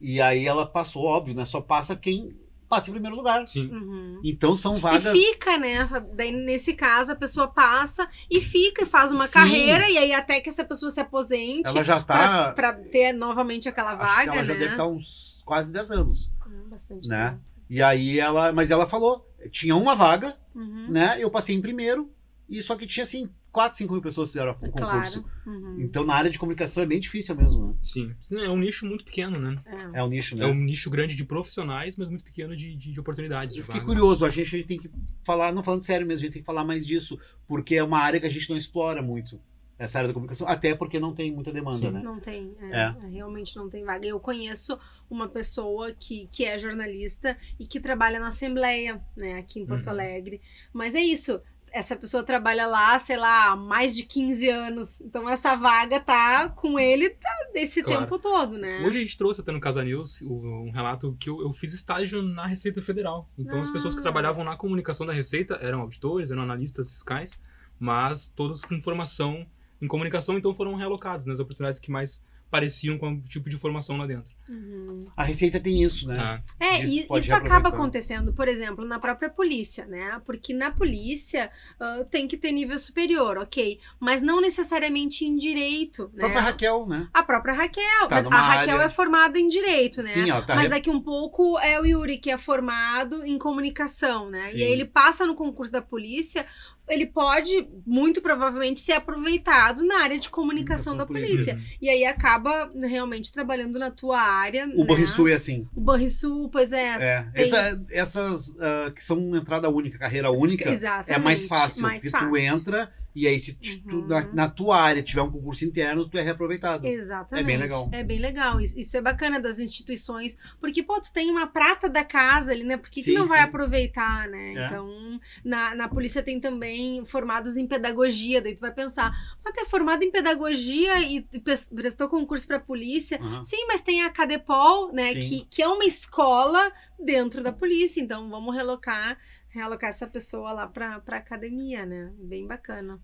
E 0.00 0.20
aí 0.20 0.46
ela 0.46 0.66
passou, 0.66 1.04
óbvio, 1.04 1.34
né? 1.34 1.44
Só 1.44 1.60
passa 1.60 1.94
quem 1.96 2.36
passa 2.68 2.90
em 2.90 2.92
primeiro 2.92 3.16
lugar. 3.16 3.46
Sim. 3.46 3.68
Uhum. 3.70 4.20
Então 4.24 4.56
são 4.56 4.76
E 4.76 4.80
vagas. 4.80 5.12
fica, 5.12 5.56
né? 5.58 5.88
Daí, 6.14 6.32
nesse 6.32 6.74
caso, 6.74 7.12
a 7.12 7.16
pessoa 7.16 7.48
passa 7.48 8.08
e 8.30 8.40
fica 8.40 8.82
e 8.82 8.86
faz 8.86 9.10
uma 9.12 9.26
Sim. 9.26 9.32
carreira, 9.34 9.88
e 9.90 9.96
aí 9.98 10.12
até 10.12 10.40
que 10.40 10.48
essa 10.48 10.64
pessoa 10.64 10.90
se 10.90 11.00
aposente 11.00 11.68
Ela 11.68 11.82
já 11.84 12.00
pra, 12.00 12.16
tá. 12.18 12.52
pra 12.52 12.72
ter 12.72 13.12
novamente 13.12 13.68
aquela 13.68 13.92
acho 13.92 13.98
vaga, 13.98 14.22
que 14.32 14.36
ela 14.38 14.44
já 14.44 14.52
né? 14.54 14.58
deve 14.60 14.72
estar 14.72 14.86
uns 14.86 15.42
quase 15.44 15.72
10 15.72 15.90
anos. 15.92 16.30
Hum, 16.46 16.68
Bastante 16.68 17.08
né? 17.08 17.30
tempo. 17.30 17.42
E 17.68 17.82
aí 17.82 18.18
ela. 18.20 18.52
Mas 18.52 18.70
ela 18.70 18.86
falou: 18.86 19.28
tinha 19.50 19.74
uma 19.76 19.94
vaga, 19.94 20.36
Uhum. 20.54 20.86
né? 20.88 21.16
Eu 21.18 21.30
passei 21.30 21.54
em 21.54 21.60
primeiro, 21.60 22.10
e 22.48 22.60
só 22.62 22.76
que 22.76 22.86
tinha 22.86 23.02
assim, 23.04 23.28
4, 23.56 23.78
5 23.78 23.92
mil 23.94 24.02
pessoas 24.02 24.28
fizeram 24.28 24.52
o 24.52 24.54
concurso. 24.54 25.22
Claro. 25.22 25.24
Uhum. 25.46 25.76
Então 25.80 26.04
na 26.04 26.14
área 26.14 26.30
de 26.30 26.38
comunicação 26.38 26.82
é 26.82 26.86
bem 26.86 27.00
difícil 27.00 27.34
mesmo, 27.34 27.68
né? 27.68 27.74
Sim. 27.82 28.14
É 28.32 28.50
um 28.50 28.58
nicho 28.58 28.84
muito 28.84 29.02
pequeno, 29.02 29.38
né? 29.38 29.58
É. 29.94 30.00
É 30.00 30.04
um 30.04 30.08
nicho, 30.08 30.36
né? 30.36 30.44
É 30.44 30.46
um 30.46 30.54
nicho 30.54 30.90
grande 30.90 31.14
de 31.16 31.24
profissionais, 31.24 31.96
mas 31.96 32.06
muito 32.08 32.22
pequeno 32.22 32.54
de, 32.54 32.76
de, 32.76 32.92
de 32.92 33.00
oportunidades. 33.00 33.54
De 33.54 33.60
Eu 33.62 33.64
fiquei 33.64 33.80
vaga. 33.80 33.90
curioso, 33.90 34.26
a 34.26 34.28
gente, 34.28 34.54
a 34.54 34.58
gente 34.58 34.66
tem 34.68 34.78
que 34.78 34.90
falar, 35.24 35.52
não 35.54 35.62
falando 35.62 35.82
sério 35.82 36.06
mesmo, 36.06 36.20
a 36.20 36.26
gente 36.26 36.32
tem 36.34 36.42
que 36.42 36.46
falar 36.46 36.64
mais 36.64 36.86
disso, 36.86 37.18
porque 37.48 37.76
é 37.76 37.82
uma 37.82 37.98
área 37.98 38.20
que 38.20 38.26
a 38.26 38.30
gente 38.30 38.50
não 38.50 38.58
explora 38.58 39.00
muito. 39.00 39.40
essa 39.78 39.98
área 39.98 40.08
da 40.08 40.14
comunicação, 40.14 40.48
até 40.48 40.74
porque 40.74 40.98
não 40.98 41.14
tem 41.14 41.30
muita 41.30 41.52
demanda, 41.52 41.76
Sim. 41.76 41.90
né? 41.90 42.00
Não 42.02 42.18
tem, 42.18 42.54
é, 42.72 42.80
É. 42.84 42.94
realmente 43.10 43.54
não 43.56 43.68
tem 43.68 43.84
vaga. 43.84 44.06
Eu 44.06 44.18
conheço 44.18 44.78
uma 45.10 45.28
pessoa 45.28 45.92
que, 45.92 46.28
que 46.32 46.44
é 46.46 46.58
jornalista 46.58 47.36
e 47.60 47.66
que 47.66 47.78
trabalha 47.78 48.18
na 48.18 48.28
Assembleia, 48.28 49.02
né, 49.16 49.34
aqui 49.38 49.60
em 49.60 49.66
Porto 49.66 49.84
Uhum. 49.86 49.92
Alegre. 49.92 50.40
Mas 50.72 50.94
é 50.94 51.00
isso, 51.02 51.40
essa 51.76 51.94
pessoa 51.94 52.22
trabalha 52.22 52.66
lá, 52.66 52.98
sei 52.98 53.16
lá, 53.16 53.50
há 53.50 53.56
mais 53.56 53.94
de 53.94 54.02
15 54.04 54.48
anos. 54.48 55.00
Então 55.02 55.28
essa 55.28 55.54
vaga 55.54 56.00
tá 56.00 56.48
com 56.48 56.78
ele 56.80 57.10
tá, 57.10 57.28
desse 57.52 57.82
Claro. 57.82 58.00
tempo 58.02 58.18
todo, 58.18 58.56
né? 58.56 58.80
Hoje 58.84 58.98
a 58.98 59.02
gente 59.02 59.16
trouxe 59.18 59.40
até 59.42 59.52
no 59.52 59.60
Casa 59.60 59.84
News 59.84 60.20
um 60.22 60.70
relato 60.70 61.16
que 61.20 61.28
eu, 61.28 61.40
eu 61.42 61.52
fiz 61.52 61.74
estágio 61.74 62.22
na 62.22 62.46
Receita 62.46 62.80
Federal. 62.80 63.28
Então 63.38 63.60
as 63.60 63.70
pessoas 63.70 63.94
que 63.94 64.00
Ah. 64.00 64.02
trabalhavam 64.02 64.42
na 64.44 64.56
comunicação 64.56 65.06
da 65.06 65.12
Receita 65.12 65.58
eram 65.60 65.80
auditores, 65.82 66.30
eram 66.30 66.42
analistas 66.42 66.90
fiscais, 66.90 67.38
mas 67.78 68.28
todos 68.28 68.62
com 68.64 68.80
formação 68.80 69.46
em 69.80 69.86
comunicação, 69.86 70.38
então 70.38 70.54
foram 70.54 70.74
realocados 70.74 71.26
nas 71.26 71.38
oportunidades 71.38 71.78
que 71.78 71.90
mais 71.90 72.22
pareciam 72.50 72.96
com 72.98 73.12
o 73.12 73.20
tipo 73.22 73.50
de 73.50 73.58
formação 73.58 73.96
lá 73.96 74.06
dentro. 74.06 74.34
Uhum. 74.48 75.06
A 75.16 75.24
Receita 75.24 75.58
tem 75.58 75.82
isso, 75.82 76.06
né? 76.06 76.16
Ah, 76.18 76.40
É, 76.60 76.84
e 76.84 77.00
isso 77.00 77.34
acaba 77.34 77.68
acontecendo, 77.70 78.32
por 78.32 78.46
exemplo, 78.46 78.84
na 78.84 78.98
própria 79.00 79.28
polícia, 79.28 79.84
né? 79.86 80.20
Porque 80.24 80.54
na 80.54 80.70
polícia 80.70 81.50
ah, 81.80 82.04
tem 82.08 82.28
que 82.28 82.36
ter 82.36 82.52
nível 82.52 82.78
superior, 82.78 83.38
ok? 83.38 83.80
Mas 83.98 84.22
não 84.22 84.40
necessariamente 84.40 85.24
em 85.24 85.36
direito, 85.36 86.04
A 86.04 86.16
né? 86.16 86.18
própria 86.20 86.40
Raquel, 86.42 86.86
né? 86.86 87.08
A 87.12 87.22
própria 87.24 87.54
Raquel. 87.54 88.06
Tá 88.08 88.18
a 88.18 88.20
Raquel 88.20 88.76
área- 88.76 88.84
é 88.86 88.88
formada 88.88 89.38
em 89.38 89.48
direito, 89.48 90.00
né? 90.02 90.10
Sim, 90.10 90.30
ó, 90.30 90.40
tá 90.42 90.54
Mas 90.54 90.64
re- 90.64 90.70
daqui 90.70 90.90
um 90.90 91.00
pouco 91.00 91.58
é 91.58 91.80
o 91.80 91.84
Yuri, 91.84 92.18
que 92.18 92.30
é 92.30 92.38
formado 92.38 93.24
em 93.26 93.36
comunicação, 93.38 94.30
né? 94.30 94.44
Sim. 94.44 94.58
E 94.58 94.62
aí 94.62 94.70
ele 94.72 94.84
passa 94.84 95.26
no 95.26 95.34
concurso 95.34 95.72
da 95.72 95.82
polícia, 95.82 96.46
ele 96.88 97.06
pode, 97.06 97.68
muito 97.86 98.20
provavelmente, 98.22 98.80
ser 98.80 98.92
aproveitado 98.92 99.84
na 99.84 100.02
área 100.02 100.18
de 100.18 100.28
comunicação 100.30 100.46
Comunicação 100.56 100.96
da 100.96 101.04
polícia. 101.06 101.54
polícia. 101.54 101.78
E 101.80 101.88
aí 101.88 102.04
acaba 102.04 102.70
realmente 102.82 103.32
trabalhando 103.32 103.78
na 103.78 103.90
tua 103.90 104.20
área. 104.20 104.64
O 104.74 104.80
né? 104.80 104.84
Banrisul 104.86 105.28
é 105.28 105.34
assim. 105.34 105.68
O 105.74 105.80
Banrisul, 105.80 106.48
pois 106.48 106.72
é. 106.72 106.86
É. 107.00 107.22
Tem- 107.34 107.42
Essa- 107.42 107.84
essas 107.90 108.56
ah, 108.60 108.90
que 108.94 109.02
são 109.04 109.36
entrada 109.36 109.68
única, 109.68 109.98
carreira 109.98 110.30
única, 110.30 110.70
Exatamente. 110.70 111.12
é 111.12 111.18
mais 111.18 111.46
fácil. 111.46 111.82
Mais 111.82 112.02
porque 112.02 112.10
fácil. 112.10 112.30
tu 112.30 112.36
entra 112.36 112.92
e 113.16 113.26
aí 113.26 113.40
se 113.40 113.54
tu- 113.54 113.96
Uhum. 113.96 114.06
na, 114.06 114.20
na 114.32 114.48
tua 114.50 114.78
área 114.80 115.02
tiver 115.02 115.22
um 115.22 115.30
concurso 115.30 115.64
interno, 115.64 116.08
tu 116.08 116.18
é 116.18 116.22
reaproveitado. 116.22 116.86
Exatamente. 116.86 117.42
É 117.44 117.46
bem 117.46 117.56
legal. 117.56 117.88
É 117.92 118.04
bem 118.04 118.18
legal. 118.18 118.60
Isso, 118.60 118.78
isso 118.78 118.96
é 118.96 119.00
bacana 119.00 119.40
das 119.40 119.58
instituições, 119.58 120.36
porque, 120.60 120.82
pô, 120.82 121.00
tu 121.00 121.12
tem 121.12 121.30
uma 121.30 121.46
prata 121.46 121.88
da 121.88 122.04
casa 122.04 122.52
ali, 122.52 122.62
né? 122.62 122.76
Por 122.76 122.90
que, 122.90 123.02
que 123.02 123.04
Sim, 123.04 123.14
não 123.14 123.26
vai 123.26 123.38
sim. 123.38 123.44
aproveitar, 123.44 124.28
né? 124.28 124.54
É. 124.54 124.66
Então, 124.66 125.20
na, 125.44 125.74
na 125.74 125.88
polícia 125.88 126.22
tem 126.22 126.38
também 126.40 127.04
formados 127.06 127.56
em 127.56 127.66
pedagogia, 127.66 128.40
daí 128.42 128.54
tu 128.54 128.60
vai 128.60 128.72
pensar, 128.72 129.12
mas 129.44 129.52
tu 129.54 129.60
é 129.60 129.64
formado 129.64 130.02
em 130.02 130.10
pedagogia 130.10 131.00
e, 131.02 131.22
pres- 131.40 131.66
prestou 131.66 132.08
concurso 132.08 132.46
pra 132.46 132.60
polícia. 132.60 133.18
Aham. 133.20 133.44
Sim, 133.44 133.66
mas 133.66 133.80
tem 133.80 134.02
a 134.02 134.10
Cadepol, 134.10 134.92
né? 134.92 135.12
Sim. 135.12 135.20
Que, 135.20 135.44
que 135.46 135.62
é 135.62 135.68
uma 135.68 135.84
escola 135.84 136.72
dentro 136.98 137.42
da 137.42 137.52
polícia. 137.52 138.00
Então, 138.00 138.28
vamos 138.28 138.54
relocar, 138.54 139.18
realocar 139.56 139.90
essa 139.90 140.06
pessoa 140.06 140.52
lá 140.52 140.66
pra, 140.66 141.00
pra 141.00 141.16
academia, 141.16 141.86
né? 141.86 142.12
Bem 142.18 142.46
bacana. 142.46 143.00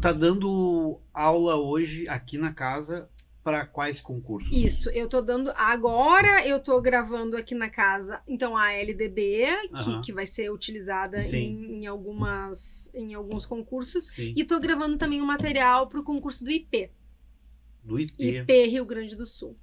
Tá 0.00 0.12
dando 0.12 1.00
aula 1.14 1.56
hoje 1.56 2.08
aqui 2.08 2.36
na 2.36 2.52
casa 2.52 3.08
para 3.44 3.64
quais 3.64 4.00
concursos? 4.00 4.50
Isso, 4.50 4.90
eu 4.90 5.08
tô 5.08 5.22
dando. 5.22 5.52
Agora 5.54 6.44
eu 6.44 6.58
tô 6.58 6.80
gravando 6.80 7.36
aqui 7.36 7.54
na 7.54 7.70
casa, 7.70 8.20
então 8.26 8.56
a 8.56 8.72
LDB, 8.72 9.46
que, 9.84 10.00
que 10.06 10.12
vai 10.12 10.26
ser 10.26 10.50
utilizada 10.50 11.20
em, 11.20 11.76
em 11.76 11.86
algumas, 11.86 12.90
em 12.92 13.14
alguns 13.14 13.46
concursos. 13.46 14.08
Sim. 14.08 14.34
E 14.36 14.44
tô 14.44 14.58
gravando 14.58 14.98
também 14.98 15.20
o 15.20 15.26
material 15.26 15.86
pro 15.86 16.02
concurso 16.02 16.42
do 16.42 16.50
IP, 16.50 16.90
Do 17.84 18.00
IP. 18.00 18.38
IP 18.38 18.66
Rio 18.66 18.84
Grande 18.84 19.14
do 19.14 19.26
Sul. 19.26 19.56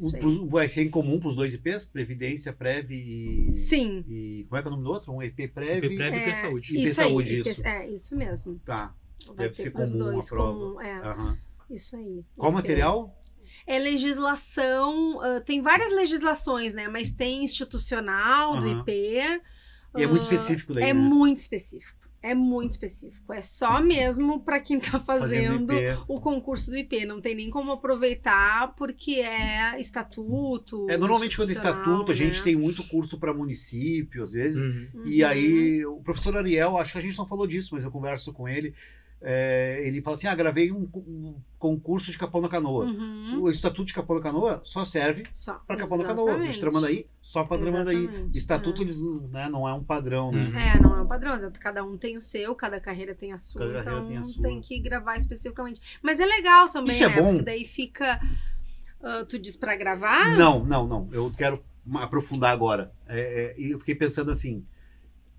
O- 0.00 0.16
aí. 0.16 0.48
vai 0.48 0.68
ser 0.68 0.82
em 0.82 0.90
comum 0.90 1.18
para 1.20 1.28
os 1.28 1.36
dois 1.36 1.54
IPs? 1.54 1.84
Previdência, 1.86 2.52
Prev 2.52 2.90
e. 2.90 3.54
Sim. 3.54 4.04
E 4.08 4.44
como 4.48 4.58
é 4.58 4.62
que 4.62 4.68
é 4.68 4.70
o 4.70 4.72
nome 4.72 4.84
do 4.84 4.90
outro? 4.90 5.12
Um 5.12 5.22
IP 5.22 5.48
Prev? 5.48 5.84
IP 5.84 5.96
Prev 5.96 6.14
e 6.14 6.18
IP 6.18 6.30
É, 6.30 6.34
Saúde. 6.34 6.72
IP 6.76 6.82
Isso 6.90 7.00
aí, 7.00 7.06
Saúde, 7.08 7.34
IP 7.40 7.48
isso. 7.50 7.66
É, 7.66 7.88
isso 7.90 8.16
mesmo. 8.16 8.60
Tá. 8.64 8.94
Vai 9.28 9.36
Deve 9.36 9.50
ter 9.54 9.62
ser 9.62 9.70
comum 9.70 9.84
a 9.94 10.10
dois, 10.12 10.28
prova. 10.28 10.58
comum, 10.58 10.80
é, 10.80 10.92
Aham. 10.98 11.38
isso 11.70 11.96
aí. 11.96 12.24
Qual 12.36 12.50
IP. 12.50 12.56
material? 12.56 13.20
É 13.66 13.78
legislação, 13.78 15.20
ah, 15.20 15.40
tem 15.40 15.62
várias 15.62 15.92
legislações, 15.92 16.74
né? 16.74 16.88
Mas 16.88 17.10
tem 17.10 17.44
institucional 17.44 18.60
do 18.60 18.66
Aham. 18.66 18.80
IP. 18.80 18.92
E 19.96 20.02
é 20.02 20.06
muito 20.06 20.22
específico 20.22 20.72
daí, 20.74 20.82
É 20.84 20.86
né? 20.88 20.92
muito 20.94 21.38
específico. 21.38 22.03
É 22.26 22.34
muito 22.34 22.70
específico. 22.70 23.34
É 23.34 23.42
só 23.42 23.82
mesmo 23.82 24.40
para 24.40 24.58
quem 24.58 24.80
tá 24.80 24.98
fazendo, 24.98 25.74
IP. 25.74 25.98
o 26.08 26.18
concurso 26.18 26.70
do 26.70 26.76
IP. 26.78 27.04
Não 27.04 27.20
tem 27.20 27.34
nem 27.34 27.50
como 27.50 27.70
aproveitar 27.70 28.74
porque 28.76 29.16
é 29.16 29.78
estatuto. 29.78 30.88
É, 30.88 30.96
normalmente 30.96 31.36
quando 31.36 31.50
é 31.50 31.52
estatuto, 31.52 32.10
a 32.12 32.14
gente 32.14 32.38
né? 32.38 32.44
tem 32.44 32.56
muito 32.56 32.82
curso 32.88 33.18
para 33.18 33.34
município, 33.34 34.22
às 34.22 34.32
vezes. 34.32 34.64
Uhum. 34.94 35.02
E 35.06 35.22
Uhum. 35.22 35.28
aí, 35.28 35.84
o 35.86 35.96
professor 36.00 36.34
Ariel, 36.36 36.78
acho 36.78 36.92
que 36.92 36.98
a 36.98 37.02
gente 37.02 37.18
não 37.18 37.26
falou 37.26 37.46
disso, 37.46 37.74
mas 37.74 37.84
eu 37.84 37.90
converso 37.90 38.32
com 38.32 38.48
ele. 38.48 38.74
É, 39.26 39.80
ele 39.82 40.02
fala 40.02 40.16
assim: 40.16 40.26
ah, 40.26 40.34
gravei 40.34 40.70
um, 40.70 40.86
um 40.94 41.34
concurso 41.58 42.12
de 42.12 42.18
Capão 42.18 42.42
da 42.42 42.48
Canoa. 42.48 42.84
Uhum. 42.84 43.40
O 43.40 43.50
Estatuto 43.50 43.86
de 43.86 43.94
Capão 43.94 44.16
da 44.16 44.22
Canoa 44.22 44.60
só 44.62 44.84
serve 44.84 45.24
para 45.66 45.78
Capão 45.78 45.96
da 45.96 46.04
Canoa. 46.04 46.36
O 46.36 46.46
de 46.46 46.60
Tramandaí, 46.60 47.06
só 47.22 47.42
para 47.42 47.58
Tramandaí. 47.58 48.28
Estatuto, 48.34 48.82
eles, 48.82 49.00
né, 49.30 49.48
não 49.48 49.66
é 49.66 49.72
um 49.72 49.82
padrão, 49.82 50.30
né? 50.30 50.44
Uhum. 50.44 50.58
É, 50.58 50.78
não 50.78 50.98
é 50.98 51.00
um 51.00 51.06
padrão, 51.06 51.34
exato. 51.34 51.58
cada 51.58 51.82
um 51.82 51.96
tem 51.96 52.18
o 52.18 52.20
seu, 52.20 52.54
cada 52.54 52.78
carreira 52.78 53.14
tem 53.14 53.32
a 53.32 53.38
sua, 53.38 53.62
Cada 53.62 53.82
carreira 53.82 53.96
então 53.96 54.08
tem 54.08 54.18
a 54.18 54.24
sua. 54.24 54.60
que 54.60 54.78
gravar 54.80 55.16
especificamente. 55.16 55.80
Mas 56.02 56.20
é 56.20 56.26
legal 56.26 56.68
também, 56.68 56.94
Isso 56.94 57.04
é 57.04 57.08
né? 57.08 57.16
bom. 57.16 57.30
Porque 57.30 57.44
daí 57.46 57.64
fica. 57.64 58.20
ah, 59.02 59.24
tu 59.26 59.38
diz 59.38 59.56
pra 59.56 59.74
gravar? 59.74 60.36
Não, 60.36 60.62
não, 60.62 60.86
não. 60.86 61.08
Eu 61.10 61.32
quero 61.34 61.64
aprofundar 61.94 62.52
agora. 62.52 62.92
É, 63.08 63.20
é, 63.20 63.54
e 63.58 63.70
eu 63.70 63.78
fiquei 63.78 63.94
pensando 63.94 64.30
assim: 64.30 64.66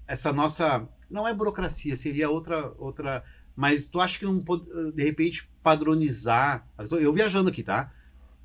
essa 0.07 0.33
nossa. 0.33 0.89
Não 1.07 1.27
é 1.27 1.33
burocracia, 1.36 1.95
seria 1.95 2.31
outra. 2.31 2.73
outra 2.79 3.23
mas 3.55 3.87
tu 3.87 3.99
acha 3.99 4.19
que 4.19 4.25
não 4.25 4.39
pode, 4.39 4.65
de 4.91 5.03
repente, 5.03 5.49
padronizar. 5.63 6.67
eu 6.99 7.13
viajando 7.13 7.49
aqui, 7.49 7.63
tá? 7.63 7.91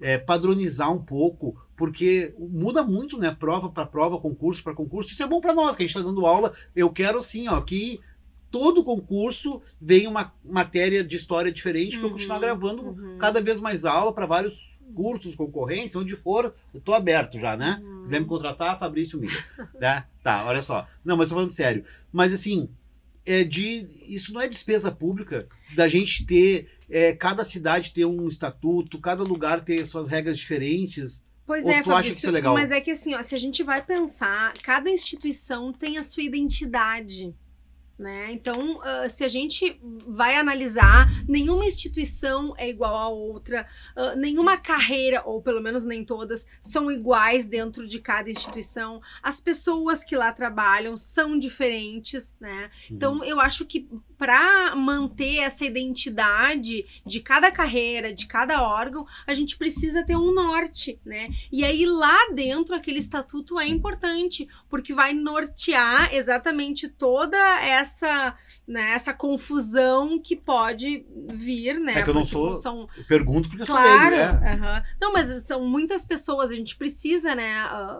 É, 0.00 0.16
padronizar 0.16 0.90
um 0.90 1.02
pouco, 1.02 1.60
porque 1.76 2.34
muda 2.38 2.82
muito, 2.82 3.18
né? 3.18 3.36
Prova 3.38 3.68
para 3.68 3.84
prova, 3.84 4.18
concurso 4.18 4.62
para 4.62 4.74
concurso. 4.74 5.12
Isso 5.12 5.22
é 5.22 5.26
bom 5.26 5.40
para 5.40 5.54
nós, 5.54 5.76
que 5.76 5.82
a 5.82 5.86
gente 5.86 5.96
está 5.96 6.06
dando 6.06 6.24
aula. 6.24 6.52
Eu 6.74 6.90
quero, 6.90 7.20
sim, 7.20 7.48
ó, 7.48 7.60
que 7.60 8.00
todo 8.50 8.84
concurso 8.84 9.62
venha 9.80 10.10
uma 10.10 10.32
matéria 10.44 11.04
de 11.04 11.16
história 11.16 11.52
diferente 11.52 11.98
para 11.98 12.08
eu 12.08 12.12
continuar 12.12 12.36
Uhum, 12.36 12.40
gravando 12.40 12.82
uhum. 12.82 13.18
cada 13.18 13.40
vez 13.40 13.60
mais 13.60 13.84
aula 13.84 14.12
para 14.12 14.26
vários 14.26 14.78
cursos, 14.94 15.34
concorrência, 15.34 16.00
onde 16.00 16.16
for, 16.16 16.54
eu 16.74 16.80
tô 16.80 16.92
aberto 16.92 17.38
já, 17.38 17.56
né? 17.56 17.80
Uhum. 17.82 18.02
Quiser 18.02 18.20
me 18.20 18.26
contratar, 18.26 18.78
Fabrício 18.78 19.20
Miller, 19.20 19.46
né? 19.78 20.04
Tá, 20.22 20.44
olha 20.44 20.62
só. 20.62 20.86
Não, 21.04 21.16
mas 21.16 21.28
tô 21.28 21.34
falando 21.34 21.52
sério. 21.52 21.84
Mas 22.12 22.32
assim, 22.32 22.68
é 23.26 23.44
de 23.44 23.86
isso 24.06 24.32
não 24.32 24.40
é 24.40 24.48
despesa 24.48 24.90
pública 24.90 25.46
da 25.74 25.88
gente 25.88 26.24
ter 26.24 26.68
é, 26.88 27.12
cada 27.12 27.44
cidade 27.44 27.92
ter 27.92 28.04
um 28.04 28.26
estatuto, 28.26 29.00
cada 29.00 29.22
lugar 29.22 29.64
ter 29.64 29.84
suas 29.86 30.08
regras 30.08 30.38
diferentes. 30.38 31.24
Pois 31.46 31.64
Ou 31.64 31.70
é, 31.70 31.74
tu 31.74 31.78
acha 31.78 31.84
que 31.84 31.92
Fabrício, 31.92 32.18
isso 32.18 32.28
é 32.28 32.30
legal? 32.30 32.54
mas 32.54 32.70
é 32.70 32.80
que 32.80 32.90
assim, 32.90 33.14
ó, 33.14 33.22
se 33.22 33.34
a 33.34 33.38
gente 33.38 33.62
vai 33.62 33.82
pensar, 33.82 34.54
cada 34.62 34.90
instituição 34.90 35.72
tem 35.72 35.98
a 35.98 36.02
sua 36.02 36.22
identidade. 36.22 37.34
Né? 38.00 38.32
Então, 38.32 38.80
ah, 38.82 39.10
se 39.10 39.22
a 39.22 39.28
gente 39.28 39.78
vai 40.06 40.34
analisar, 40.34 41.06
nenhuma 41.28 41.66
instituição 41.66 42.54
é 42.56 42.66
igual 42.66 42.96
a 42.96 43.08
outra, 43.10 43.68
ah, 43.94 44.16
nenhuma 44.16 44.56
carreira, 44.56 45.22
ou 45.26 45.42
pelo 45.42 45.60
menos 45.60 45.84
nem 45.84 46.02
todas, 46.02 46.46
são 46.62 46.90
iguais 46.90 47.44
dentro 47.44 47.86
de 47.86 48.00
cada 48.00 48.30
instituição. 48.30 49.02
As 49.22 49.38
pessoas 49.38 50.02
que 50.02 50.16
lá 50.16 50.32
trabalham 50.32 50.96
são 50.96 51.38
diferentes, 51.38 52.34
né? 52.40 52.70
Então, 52.90 53.22
eu 53.22 53.38
acho 53.38 53.66
que 53.66 53.86
para 54.20 54.76
manter 54.76 55.38
essa 55.38 55.64
identidade 55.64 56.84
de 57.06 57.20
cada 57.20 57.50
carreira, 57.50 58.12
de 58.12 58.26
cada 58.26 58.62
órgão, 58.62 59.06
a 59.26 59.32
gente 59.32 59.56
precisa 59.56 60.04
ter 60.04 60.14
um 60.14 60.34
norte, 60.34 61.00
né? 61.06 61.30
E 61.50 61.64
aí 61.64 61.86
lá 61.86 62.28
dentro 62.34 62.74
aquele 62.74 62.98
estatuto 62.98 63.58
é 63.58 63.66
importante, 63.66 64.46
porque 64.68 64.92
vai 64.92 65.14
nortear 65.14 66.14
exatamente 66.14 66.86
toda 66.86 67.38
essa, 67.64 68.36
né, 68.68 68.92
essa 68.92 69.14
confusão 69.14 70.18
que 70.20 70.36
pode 70.36 71.06
vir, 71.32 71.80
né? 71.80 72.00
É 72.00 72.02
que 72.02 72.10
eu 72.10 72.14
não 72.14 72.20
Porque 72.20 72.34
sou 72.36 72.54
são 72.56 72.86
eu 72.98 73.04
pergunto 73.04 73.48
porque 73.48 73.62
eu 73.62 73.66
sou 73.66 73.74
Claro, 73.74 74.16
leigo, 74.16 74.40
né? 74.40 74.84
não, 75.00 75.14
mas 75.14 75.42
são 75.46 75.64
muitas 75.66 76.04
pessoas, 76.04 76.50
a 76.50 76.54
gente 76.54 76.76
precisa, 76.76 77.34
né? 77.34 77.54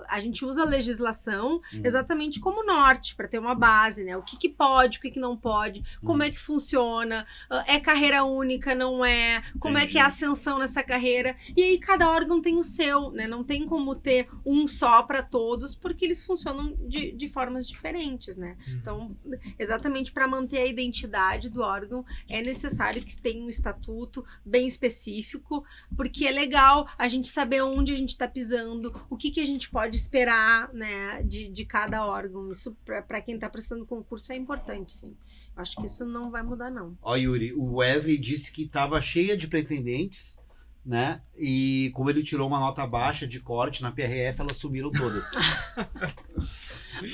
A 0.07 0.21
gente 0.21 0.45
usa 0.45 0.61
a 0.63 0.67
legislação 0.67 1.63
Uhum. 1.73 1.81
exatamente 1.83 2.41
como 2.41 2.63
norte, 2.65 3.15
para 3.15 3.27
ter 3.27 3.39
uma 3.39 3.55
base, 3.55 4.05
né? 4.05 4.17
O 4.17 4.23
que, 4.23 4.37
que 4.37 4.49
pode, 4.51 4.99
o 4.99 5.01
que, 5.01 5.11
que 5.11 5.21
não 5.21 5.35
pode. 5.37 5.83
Como 6.11 6.25
é 6.25 6.31
que 6.31 6.39
funciona, 6.41 7.25
é 7.67 7.79
carreira 7.79 8.25
única, 8.25 8.75
não 8.75 9.05
é, 9.05 9.45
como 9.61 9.79
é 9.79 9.87
que 9.87 9.97
é 9.97 10.01
a 10.01 10.09
ascensão 10.09 10.59
nessa 10.59 10.83
carreira. 10.83 11.37
E 11.57 11.63
aí 11.63 11.79
cada 11.79 12.11
órgão 12.11 12.43
tem 12.43 12.59
o 12.59 12.65
seu, 12.65 13.13
né? 13.13 13.29
Não 13.29 13.45
tem 13.45 13.65
como 13.65 13.95
ter 13.95 14.29
um 14.45 14.67
só 14.67 15.05
para 15.05 15.23
todos, 15.23 15.73
porque 15.73 16.05
eles 16.05 16.25
funcionam 16.25 16.77
de, 16.89 17.13
de 17.13 17.29
formas 17.29 17.67
diferentes, 17.67 18.37
né? 18.37 18.57
Uhum. 18.67 18.75
Então, 18.75 19.17
exatamente 19.57 20.11
para 20.11 20.27
manter 20.27 20.59
a 20.59 20.67
identidade 20.67 21.49
do 21.49 21.63
órgão, 21.63 22.05
é 22.29 22.43
necessário 22.43 23.01
que 23.03 23.17
tenha 23.17 23.45
um 23.45 23.49
estatuto 23.49 24.25
bem 24.45 24.67
específico, 24.67 25.65
porque 25.97 26.27
é 26.27 26.33
legal 26.33 26.89
a 26.99 27.07
gente 27.07 27.29
saber 27.29 27.63
onde 27.63 27.93
a 27.93 27.97
gente 27.97 28.11
está 28.11 28.27
pisando, 28.27 28.93
o 29.09 29.17
que, 29.17 29.31
que 29.31 29.41
a 29.41 29.47
gente 29.47 29.71
pode 29.71 29.97
esperar 29.97 30.73
né, 30.73 31.23
de, 31.23 31.49
de 31.49 31.65
cada 31.65 32.05
órgão. 32.05 32.51
Isso, 32.51 32.77
para 32.85 33.21
quem 33.21 33.37
está 33.37 33.49
prestando 33.49 33.87
concurso, 33.87 34.33
é 34.33 34.37
importante, 34.37 34.91
sim. 34.93 35.17
Acho 35.57 35.77
que 35.77 35.87
isso 35.87 36.05
não 36.07 36.31
vai 36.31 36.43
mudar, 36.43 36.71
não. 36.71 36.97
Ó, 37.03 37.15
Yuri, 37.17 37.53
o 37.53 37.77
Wesley 37.77 38.17
disse 38.17 38.51
que 38.53 38.63
estava 38.63 39.01
cheia 39.01 39.37
de 39.37 39.47
pretendentes, 39.47 40.39
né? 40.87 41.21
E 41.37 41.91
como 41.95 42.09
ele 42.09 42.23
tirou 42.23 42.49
uma 42.49 42.59
nota 42.59 42.87
baixa 42.87 43.27
de 43.27 43.39
corte 43.41 43.83
na 43.83 43.93
PRF, 43.93 44.41
elas 44.41 44.57
sumiram 44.57 44.91
todas. 44.91 45.27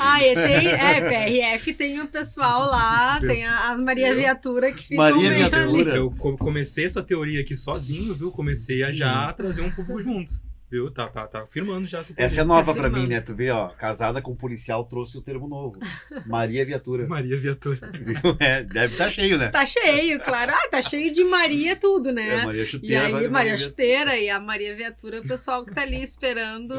Ah, 0.01 0.20
e 0.20 0.34
tem, 0.34 0.66
é, 0.68 1.01
PRF 1.01 1.74
tem 1.74 2.01
o 2.01 2.09
pessoal 2.09 2.66
lá, 2.68 3.20
tem 3.20 3.47
a- 3.47 3.70
as 3.70 3.80
Maria 3.80 4.09
Eu- 4.09 4.16
Viatura 4.16 4.72
que 4.72 4.82
ficam 4.82 4.97
Maria 5.05 5.30
meio 5.30 5.49
Viatura. 5.51 5.91
ali. 5.93 5.99
Eu 6.01 6.11
co- 6.11 6.37
comecei 6.37 6.84
essa 6.87 7.03
teoria 7.05 7.41
aqui 7.41 7.55
sozinho, 7.55 8.12
viu? 8.14 8.32
Comecei 8.32 8.82
a 8.82 8.93
já 8.93 9.32
trazer 9.32 9.61
um 9.62 9.70
público 9.70 10.01
junto. 10.01 10.32
Viu? 10.69 10.91
Tá, 10.91 11.07
tá, 11.09 11.29
tá 11.29 11.47
firmando 11.47 11.87
já 11.87 12.01
essa. 12.01 12.12
Essa 12.17 12.41
é 12.41 12.45
nova 12.45 12.73
pra 12.75 12.89
Afirmando. 12.89 13.03
mim, 13.03 13.09
né? 13.14 13.21
Tu 13.21 13.35
vê, 13.37 13.51
ó, 13.51 13.69
casada 13.69 14.21
com 14.21 14.35
policial 14.35 14.85
trouxe 14.85 15.17
o 15.17 15.23
termo 15.23 15.47
novo. 15.47 15.79
Maria 16.27 16.64
Viatura. 16.67 17.07
Maria 17.09 17.39
Viatura. 17.39 17.79
Viu? 17.93 18.37
É, 18.41 18.64
deve 18.64 18.93
estar 18.95 19.09
cheio, 19.11 19.39
né? 19.39 19.49
Tá 19.49 19.64
cheio, 19.64 20.19
claro. 20.21 20.53
Ah, 20.53 20.69
tá 20.69 20.83
cheio 20.83 21.12
de 21.12 21.23
Maria 21.23 21.77
tudo, 21.77 22.11
né? 22.11 22.41
É, 22.41 22.45
Maria 22.45 22.62
E 22.62 22.67
Chuteira. 22.67 23.01
aí, 23.01 23.07
agora 23.14 23.31
Maria 23.31 23.57
Viatura. 23.57 23.69
Chuteira 23.71 24.17
e 24.17 24.29
a 24.29 24.41
Maria 24.41 24.75
Viatura, 24.75 25.21
o 25.21 25.29
pessoal 25.29 25.64
que 25.64 25.73
tá 25.73 25.83
ali 25.83 26.03
esperando 26.03 26.75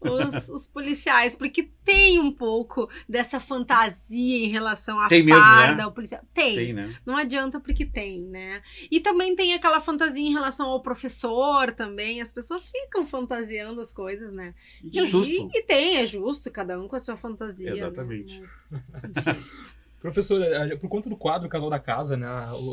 os, 0.00 0.48
os 0.48 0.66
policiais, 0.66 1.34
porque 1.34 1.70
tem 1.84 2.18
um 2.18 2.32
pouco 2.32 2.88
dessa 3.08 3.38
fantasia 3.38 4.44
em 4.44 4.48
relação 4.48 4.98
à 5.00 5.08
Tem 5.08 5.22
mesmo, 5.22 5.40
farda, 5.40 5.76
né? 5.76 5.82
ao 5.82 5.92
policial. 5.92 6.22
Tem. 6.32 6.56
Tem, 6.56 6.72
né? 6.72 6.94
Não 7.04 7.16
adianta 7.16 7.60
porque 7.60 7.84
tem, 7.84 8.22
né? 8.22 8.62
E 8.90 9.00
também 9.00 9.36
tem 9.36 9.54
aquela 9.54 9.80
fantasia 9.80 10.26
em 10.26 10.32
relação 10.32 10.68
ao 10.68 10.80
professor 10.82 11.72
também. 11.72 12.20
As 12.20 12.32
pessoas 12.32 12.68
ficam 12.68 13.06
fantasiando 13.06 13.80
as 13.80 13.92
coisas, 13.92 14.32
né? 14.32 14.54
E 14.82 14.90
que 14.90 14.98
é 14.98 15.06
justo. 15.06 15.30
E, 15.30 15.48
e 15.52 15.62
tem, 15.62 15.98
é 15.98 16.06
justo, 16.06 16.50
cada 16.50 16.80
um 16.80 16.88
com 16.88 16.96
a 16.96 17.00
sua 17.00 17.16
fantasia. 17.16 17.70
né? 17.70 17.76
Exatamente. 17.76 18.40
Mas, 18.40 18.68
Professora, 20.00 20.46
eh, 20.72 20.76
por 20.76 20.88
conta 20.88 21.10
do 21.10 21.16
quadro 21.16 21.46
Casal 21.48 21.68
da 21.68 21.78
Casa, 21.78 22.16
né? 22.16 22.26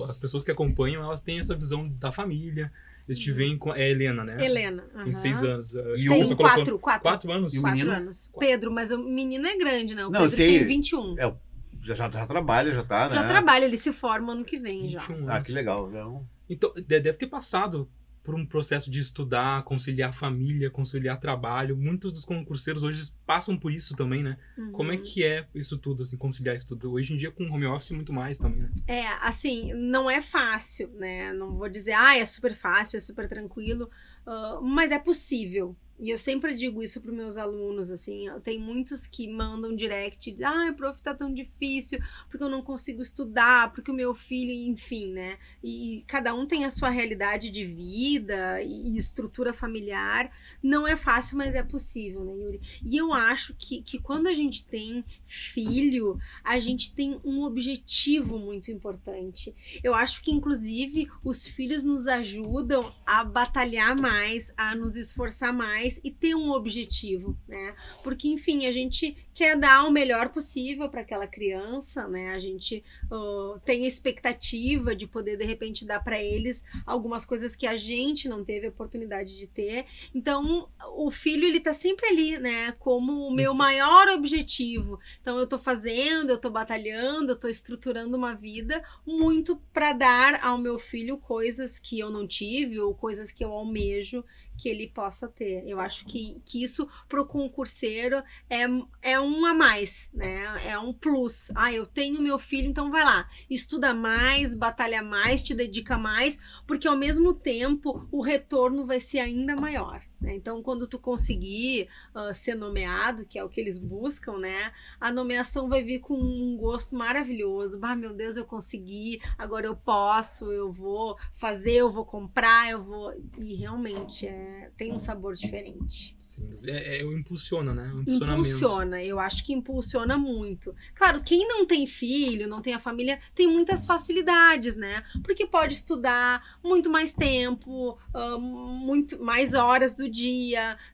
As 0.08 0.18
pessoas 0.18 0.46
que 0.46 0.52
acompanham, 0.52 1.04
elas 1.04 1.20
têm 1.20 1.40
essa 1.40 1.54
visão 1.54 1.88
da 1.90 2.10
família. 2.10 2.72
Eles 3.08 3.20
te 3.20 3.32
veem 3.32 3.58
com. 3.58 3.74
É 3.74 3.84
a 3.84 3.90
Helena, 3.90 4.24
né? 4.26 4.36
Helena. 4.44 4.82
Tem 4.92 5.02
aham. 5.04 5.14
seis 5.14 5.42
anos. 5.42 5.74
E 5.74 5.82
Tem 6.08 6.08
colocou- 6.08 6.36
quatro, 6.38 6.80
quatro. 6.80 7.02
Quatro 7.04 7.32
anos? 7.32 7.54
E 7.54 7.58
o 7.60 7.62
quatro 7.62 7.78
menino? 7.78 7.96
anos. 7.96 8.30
Pedro, 8.38 8.70
mas 8.72 8.92
o 8.92 8.98
menino 8.98 9.48
é 9.48 9.56
grande, 9.58 9.96
né? 9.96 10.06
O 10.06 10.10
Não, 10.10 10.20
eu 10.22 10.30
Pedro 10.30 10.36
sei. 10.36 10.58
tem 10.60 10.68
21. 10.68 11.16
Já, 11.16 11.96
já, 11.96 12.10
já 12.12 12.26
trabalha, 12.28 12.74
já 12.74 12.84
tá, 12.84 13.08
né? 13.08 13.16
Já 13.16 13.28
trabalha, 13.28 13.64
ele 13.66 13.78
se 13.78 13.94
forma 13.94 14.34
ano 14.34 14.44
que 14.44 14.60
vem 14.60 14.90
já. 14.90 15.00
21 15.00 15.30
Ah, 15.30 15.36
anos. 15.36 15.48
que 15.48 15.54
legal. 15.54 15.90
É 15.94 16.54
Então, 16.54 16.74
de- 16.74 16.82
deve 17.00 17.14
ter 17.14 17.28
passado 17.28 17.90
por 18.28 18.36
um 18.36 18.46
processo 18.46 18.92
de 18.92 19.00
estudar, 19.00 19.64
conciliar 19.64 20.14
família, 20.14 20.70
conciliar 20.70 21.18
trabalho. 21.18 21.78
Muitos 21.78 22.12
dos 22.12 22.26
concurseiros 22.26 22.84
hoje 22.84 23.10
passam 23.26 23.58
por 23.58 23.72
isso 23.72 23.96
também, 23.96 24.22
né? 24.22 24.38
Como 24.74 24.92
é 24.92 24.96
Uhum. 24.96 25.02
que 25.02 25.24
é 25.24 25.48
isso 25.56 25.78
tudo, 25.78 26.04
assim, 26.04 26.18
conciliar 26.18 26.54
isso 26.58 26.68
tudo? 26.68 26.92
Hoje 26.92 27.14
em 27.14 27.18
dia, 27.18 27.32
com 27.32 27.46
home 27.46 27.66
office, 27.66 27.92
muito 27.92 28.12
mais 28.12 28.38
também, 28.38 28.64
né? 28.64 28.70
É, 28.86 29.08
assim, 29.22 29.74
não 29.74 30.12
é 30.12 30.22
fácil, 30.22 30.90
né? 30.96 31.32
Não 31.32 31.56
vou 31.56 31.70
dizer, 31.70 31.94
ah, 31.94 32.18
é 32.18 32.26
super 32.26 32.54
fácil, 32.54 32.98
é 32.98 33.00
super 33.00 33.30
tranquilo, 33.30 33.90
ah, 34.26 34.60
mas 34.62 34.92
é 34.92 35.00
possível. 35.00 35.74
E 36.00 36.12
eu 36.12 36.20
sempre 36.20 36.54
digo 36.54 36.84
isso 36.84 37.02
para 37.02 37.12
meus 37.12 37.38
alunos, 37.38 37.90
assim, 37.90 38.28
tem 38.44 38.60
muitos 38.60 39.08
que 39.08 39.28
mandam 39.28 39.76
direct, 39.76 40.32
dizem, 40.32 40.46
ah, 40.46 40.72
prof, 40.78 41.02
tá 41.02 41.12
tão 41.14 41.34
difícil, 41.34 42.00
porque 42.30 42.44
eu 42.44 42.50
não 42.50 42.62
consigo 42.62 43.02
estudar, 43.02 43.72
porque 43.74 43.90
o 43.90 43.96
meu 43.96 44.14
filho, 44.14 44.52
enfim, 44.52 45.12
né? 45.12 45.40
E 45.64 46.04
cada 46.08 46.36
um 46.36 46.46
tem 46.46 46.66
a 46.66 46.70
sua 46.70 46.90
realidade 46.90 47.50
de 47.50 47.66
vida 47.66 48.62
e 48.62 48.96
estrutura 48.96 49.54
familiar. 49.54 50.32
Não 50.62 50.88
é 50.88 50.96
fácil, 50.96 51.36
mas 51.36 51.56
é 51.56 51.64
possível, 51.64 52.24
né, 52.24 52.34
Yuri? 52.34 52.62
E 52.84 52.96
eu 52.96 53.12
acho 53.12 53.56
que, 53.58 53.82
que 53.82 53.98
quando 53.98 54.28
a 54.28 54.34
gente 54.34 54.66
tem 54.66 55.04
filho, 55.26 56.20
a 56.44 56.60
gente 56.60 56.94
tem 56.94 57.20
um 57.24 57.42
objetivo 57.44 58.38
muito 58.38 58.70
importante. 58.70 59.56
Eu 59.84 59.96
acho 59.96 60.22
que, 60.22 60.32
inclusive, 60.32 61.08
os 61.26 61.48
filhos 61.48 61.84
nos 61.84 62.06
ajudam 62.06 62.94
a 63.04 63.24
batalhar 63.24 64.00
mais, 64.00 64.54
a 64.56 64.76
nos 64.76 64.96
esforçar 64.96 65.52
mais 65.52 65.87
e 66.04 66.12
ter 66.12 66.36
um 66.36 66.52
objetivo, 66.52 67.38
né? 67.48 67.76
Porque, 68.04 68.28
enfim, 68.28 68.66
a 68.66 68.72
gente 68.72 69.16
quer 69.34 69.58
dar 69.58 69.86
o 69.86 69.92
melhor 69.92 70.30
possível 70.30 70.90
para 70.90 71.02
aquela 71.02 71.28
criança, 71.28 72.08
né? 72.08 72.32
A 72.32 72.40
gente 72.40 72.84
uh, 73.12 73.60
tem 73.62 73.86
a 73.86 73.88
expectativa 73.88 74.96
de 74.96 75.08
poder, 75.08 75.38
de 75.38 75.46
repente, 75.46 75.86
dar 75.86 76.04
para 76.04 76.22
eles 76.22 76.64
algumas 76.86 77.26
coisas 77.26 77.56
que 77.56 77.68
a 77.68 77.78
gente 77.78 78.28
não 78.28 78.44
teve 78.44 78.68
a 78.68 78.70
oportunidade 78.70 79.38
de 79.38 79.48
ter. 79.48 79.86
Então, 80.14 80.70
o 80.96 81.10
filho, 81.10 81.46
ele 81.46 81.60
tá 81.60 81.74
sempre 81.74 82.08
ali, 82.08 82.38
né? 82.38 82.72
Como 82.74 83.28
o 83.28 83.34
meu 83.34 83.54
maior 83.54 84.08
objetivo. 84.10 85.00
Então, 85.22 85.38
eu 85.38 85.48
tô 85.48 85.58
fazendo, 85.58 86.32
eu 86.32 86.38
tô 86.38 86.50
batalhando, 86.50 87.32
eu 87.32 87.40
tô 87.40 87.48
estruturando 87.48 88.18
uma 88.18 88.34
vida 88.34 88.84
muito 89.06 89.56
para 89.74 89.94
dar 89.94 90.44
ao 90.44 90.58
meu 90.58 90.78
filho 90.80 91.18
coisas 91.18 91.80
que 91.80 92.00
eu 92.00 92.10
não 92.10 92.28
tive 92.28 92.80
ou 92.80 92.94
coisas 92.94 93.32
que 93.32 93.44
eu 93.44 93.52
almejo 93.52 94.24
que 94.58 94.68
ele 94.68 94.88
possa 94.88 95.28
ter. 95.28 95.64
Eu 95.68 95.80
acho 95.80 96.06
que, 96.06 96.42
que 96.46 96.64
isso 96.64 96.88
pro 97.08 97.26
concurseiro 97.26 98.24
é, 98.50 98.64
é 99.02 99.20
um 99.20 99.46
a 99.46 99.54
mais, 99.54 100.10
né? 100.14 100.62
É 100.66 100.78
um 100.78 100.92
plus. 100.92 101.52
Ah, 101.56 101.72
eu 101.72 101.86
tenho 101.86 102.22
meu 102.22 102.38
filho, 102.38 102.68
então 102.68 102.92
vai 102.92 103.04
lá, 103.04 103.30
estuda 103.50 103.94
mais, 103.94 104.56
batalha 104.56 105.02
mais, 105.02 105.44
te 105.44 105.54
dedica 105.54 105.98
mais, 105.98 106.38
porque 106.66 106.88
ao 106.88 106.98
mesmo 106.98 107.34
tempo 107.34 108.08
o 108.12 108.22
retorno 108.22 108.86
vai 108.86 109.00
ser 109.00 109.20
ainda 109.20 109.56
maior. 109.56 110.02
Né? 110.28 110.36
Então, 110.36 110.62
quando 110.62 110.86
tu 110.88 111.00
conseguir 111.00 111.88
uh, 112.14 112.34
ser 112.34 112.54
nomeado, 112.54 113.26
que 113.26 113.40
é 113.40 113.44
o 113.44 113.50
que 113.50 113.62
eles 113.62 113.78
buscam, 113.78 114.38
né? 114.38 114.74
A 115.00 115.10
nomeação 115.10 115.70
vai 115.70 115.82
vir 115.82 116.00
com 116.00 116.16
um 116.16 116.58
gosto 116.58 116.96
maravilhoso. 116.96 117.80
Ah, 117.82 117.96
meu 117.96 118.14
Deus, 118.14 118.36
eu 118.36 118.44
consegui, 118.44 119.22
agora 119.38 119.66
eu 119.66 119.76
posso, 119.76 120.52
eu 120.52 120.70
vou 120.70 121.18
fazer, 121.34 121.76
eu 121.76 121.90
vou 121.90 122.06
comprar, 122.06 122.70
eu 122.70 122.84
vou. 122.84 123.14
E 123.38 123.56
realmente 123.56 124.28
é, 124.28 124.70
tem 124.78 124.92
um 124.92 125.00
sabor 125.00 125.34
diferente. 125.34 126.18
Dúvida. 126.38 126.72
É, 126.72 127.00
é 127.00 127.06
o 127.06 127.18
impulsiona, 127.18 127.74
né? 127.74 127.90
O 127.94 128.02
impulsionamento. 128.02 128.48
Impulsiona, 128.50 129.04
eu 129.04 129.20
acho 129.20 129.46
que 129.46 129.54
impulsiona 129.54 130.18
muito. 130.18 130.76
Claro, 130.94 131.24
quem 131.24 131.48
não 131.48 131.66
tem 131.66 131.88
filho, 131.88 132.50
não 132.50 132.62
tem 132.62 132.74
a 132.74 132.80
família, 132.80 133.20
tem 133.34 133.48
muitas 133.48 133.86
facilidades, 133.86 134.76
né? 134.76 135.04
Porque 135.24 135.48
pode 135.48 135.74
estudar 135.74 136.58
muito 136.62 136.90
mais 136.90 137.14
tempo, 137.14 137.98
ah, 138.14 138.38
muito 138.38 139.24
mais 139.24 139.54
horas 139.54 139.94
do 139.96 140.10
dia, 140.10 140.17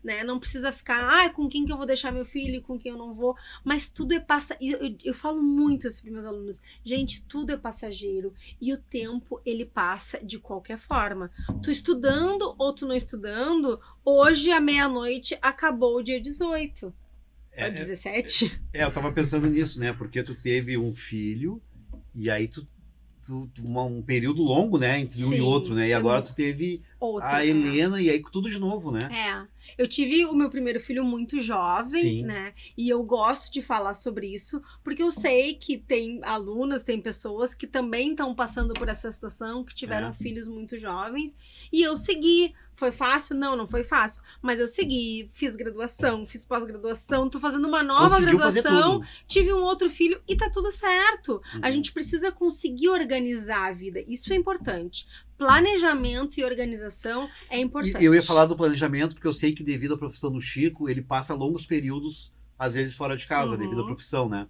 né? 0.03 0.24
Não 0.24 0.39
precisa 0.39 0.71
ficar, 0.71 1.03
ai, 1.07 1.32
com 1.32 1.47
quem 1.47 1.65
que 1.65 1.71
eu 1.71 1.78
vou 1.78 1.86
deixar 1.86 2.11
meu 2.11 2.26
filho 2.26 2.61
com 2.61 2.78
quem 2.80 2.91
eu 2.91 2.97
não 2.97 3.13
vou. 3.13 3.36
Mas 3.63 3.88
tudo 3.88 4.13
é 4.13 4.19
passa. 4.19 4.57
Eu, 4.59 4.78
eu, 4.80 4.95
eu 5.05 5.13
falo 5.13 5.41
muito 5.41 5.88
isso 5.88 6.01
para 6.01 6.11
meus 6.11 6.26
alunos. 6.26 6.61
Gente, 6.84 7.24
tudo 7.26 7.51
é 7.51 7.57
passageiro 7.57 8.34
e 8.59 8.74
o 8.74 8.78
tempo 8.78 9.41
ele 9.45 9.65
passa 9.65 10.19
de 10.24 10.39
qualquer 10.39 10.78
forma. 10.78 11.32
Tu 11.61 11.71
estudando 11.71 12.55
ou 12.57 12.74
tu 12.74 12.88
não 12.88 12.95
estudando, 12.95 13.80
hoje 14.03 14.51
à 14.51 14.59
meia-noite 14.59 15.38
acabou 15.41 15.97
o 15.97 16.03
dia 16.03 16.19
18. 16.19 16.93
É, 17.51 17.67
É, 17.67 17.69
17? 17.69 18.59
é, 18.74 18.84
eu 18.84 18.91
tava 18.91 19.11
pensando 19.11 19.47
nisso, 19.47 19.80
né? 19.80 19.93
Porque 19.93 20.24
tu 20.24 20.34
teve 20.36 20.78
um 20.78 20.93
filho 20.95 21.61
e 22.15 22.30
aí 22.30 22.47
tu, 22.47 22.67
tu, 23.26 23.47
tu- 23.53 23.63
um 23.65 24.01
período 24.01 24.41
longo, 24.41 24.78
né? 24.78 24.99
Entre 24.99 25.24
um 25.24 25.34
e 25.34 25.41
outro, 25.41 25.76
né? 25.76 25.88
E 25.88 25.91
é 25.91 25.95
agora 25.95 26.21
tu 26.21 26.34
teve 26.34 26.82
Outra. 27.06 27.36
a 27.38 27.45
Helena 27.45 28.01
e 28.01 28.10
aí 28.10 28.22
tudo 28.32 28.49
de 28.49 28.58
novo, 28.60 28.91
né? 28.91 28.99
É. 29.12 29.54
Eu 29.78 29.88
tive 29.88 30.26
o 30.26 30.34
meu 30.34 30.49
primeiro 30.49 30.80
filho 30.80 31.04
muito 31.06 31.39
jovem, 31.41 32.01
Sim. 32.01 32.24
né? 32.24 32.54
E 32.78 32.88
eu 32.89 33.01
gosto 33.04 33.51
de 33.51 33.62
falar 33.62 33.93
sobre 33.93 34.28
isso, 34.28 34.62
porque 34.84 35.01
eu 35.01 35.12
sei 35.12 35.56
que 35.56 35.78
tem 35.78 36.20
alunas, 36.24 36.84
tem 36.84 37.01
pessoas 37.01 37.54
que 37.54 37.66
também 37.66 38.12
estão 38.12 38.36
passando 38.36 38.74
por 38.74 38.88
essa 38.89 39.12
situação, 39.12 39.64
que 39.64 39.74
tiveram 39.74 40.10
É. 40.10 40.14
filhos 40.14 40.47
muito 40.47 40.78
jovens. 40.78 41.36
E 41.72 41.82
eu 41.82 41.95
segui. 41.97 42.54
Foi 42.76 42.91
fácil? 42.91 43.36
Não, 43.36 43.56
não 43.56 43.68
foi 43.68 43.84
fácil. 43.84 44.20
Mas 44.41 44.60
eu 44.60 44.68
segui, 44.68 45.30
fiz 45.32 45.56
graduação, 45.56 46.26
fiz 46.26 46.43
pós-graduação, 46.43 47.30
tô 47.30 47.39
fazendo 47.39 47.68
uma 47.68 47.84
nova 47.84 48.10
Conseguiu 48.16 48.39
graduação, 48.39 49.04
tive 49.28 49.54
um 49.54 49.62
outro 49.62 49.91
filho 49.91 50.20
e 50.28 50.36
tá 50.36 50.49
tudo 50.49 50.72
certo. 50.72 51.39
A 51.62 51.68
Uhum. 51.68 51.72
gente 51.72 51.93
precisa 51.93 52.32
conseguir 52.32 52.89
organizar 52.89 53.70
a 53.70 53.74
vida. 53.74 54.04
Isso 54.08 54.34
é 54.34 54.36
importante. 54.36 55.06
Planejamento 55.47 56.39
e 56.39 56.43
organização 56.43 57.29
é 57.49 57.59
importante. 57.59 58.01
E 58.01 58.05
eu 58.05 58.13
ia 58.15 58.21
falar 58.21 58.45
do 58.45 58.55
planejamento, 58.55 59.13
porque 59.15 59.27
eu 59.27 59.33
sei 59.33 59.53
que 59.53 59.63
devido 59.63 59.93
à 59.93 59.97
profissão 59.97 60.31
do 60.31 60.39
Chico, 60.41 60.89
ele 60.89 61.01
passa 61.01 61.33
longos 61.33 61.65
períodos, 61.65 62.31
às 62.57 62.73
vezes 62.73 62.95
fora 62.95 63.15
de 63.17 63.25
casa, 63.27 63.51
Uhum. 63.53 63.57
devido 63.59 63.81
à 63.81 63.85
profissão, 63.85 64.29
né? 64.29 64.47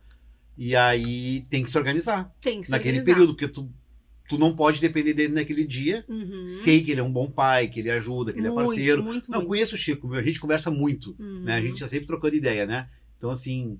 E 0.57 0.75
aí 0.75 1.45
tem 1.49 1.63
que 1.63 1.71
se 1.71 1.77
organizar 1.77 2.31
Tem 2.39 2.59
que 2.61 2.67
se 2.67 2.71
naquele 2.71 2.99
organizar. 2.99 3.13
período, 3.15 3.33
porque 3.35 3.47
tu, 3.47 3.71
tu 4.29 4.37
não 4.37 4.55
pode 4.55 4.79
depender 4.79 5.13
dele 5.13 5.33
naquele 5.33 5.65
dia. 5.65 6.05
Uhum. 6.07 6.47
Sei 6.47 6.83
que 6.83 6.91
ele 6.91 6.99
é 6.99 7.03
um 7.03 7.11
bom 7.11 7.29
pai, 7.29 7.67
que 7.67 7.79
ele 7.79 7.89
ajuda, 7.89 8.31
que 8.31 8.39
ele 8.39 8.47
é 8.47 8.51
Muito, 8.51 8.65
parceiro. 8.65 9.03
Muito, 9.03 9.31
Não, 9.31 9.39
muito. 9.39 9.49
conheço 9.49 9.75
o 9.75 9.77
Chico, 9.77 10.13
a 10.13 10.21
gente 10.21 10.39
conversa 10.39 10.69
muito, 10.69 11.15
Uhum. 11.19 11.41
né? 11.43 11.55
A 11.55 11.61
gente 11.61 11.79
tá 11.79 11.87
sempre 11.87 12.05
trocando 12.07 12.35
ideia, 12.35 12.65
né? 12.67 12.87
Então, 13.17 13.31
assim, 13.31 13.79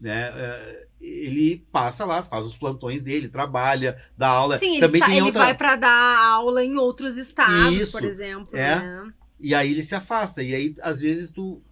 né? 0.00 0.32
é, 0.34 0.86
ele 1.00 1.64
passa 1.72 2.04
lá, 2.04 2.22
faz 2.22 2.44
os 2.46 2.56
plantões 2.56 3.02
dele, 3.02 3.28
trabalha, 3.28 3.96
dá 4.16 4.28
aula. 4.28 4.58
Sim, 4.58 4.72
ele, 4.76 4.80
Também 4.86 5.00
sa- 5.00 5.06
tem 5.06 5.16
ele 5.16 5.26
outra... 5.26 5.42
vai 5.44 5.54
pra 5.54 5.76
dar 5.76 6.24
aula 6.34 6.64
em 6.64 6.76
outros 6.76 7.16
estados, 7.16 7.76
Isso, 7.76 7.92
por 7.92 8.04
exemplo. 8.04 8.56
é. 8.56 8.76
né? 8.76 9.12
E 9.38 9.54
aí 9.54 9.70
ele 9.70 9.82
se 9.82 9.94
afasta. 9.94 10.42
E 10.42 10.54
aí, 10.54 10.74
às 10.82 11.00
vezes, 11.00 11.30
tu 11.30 11.62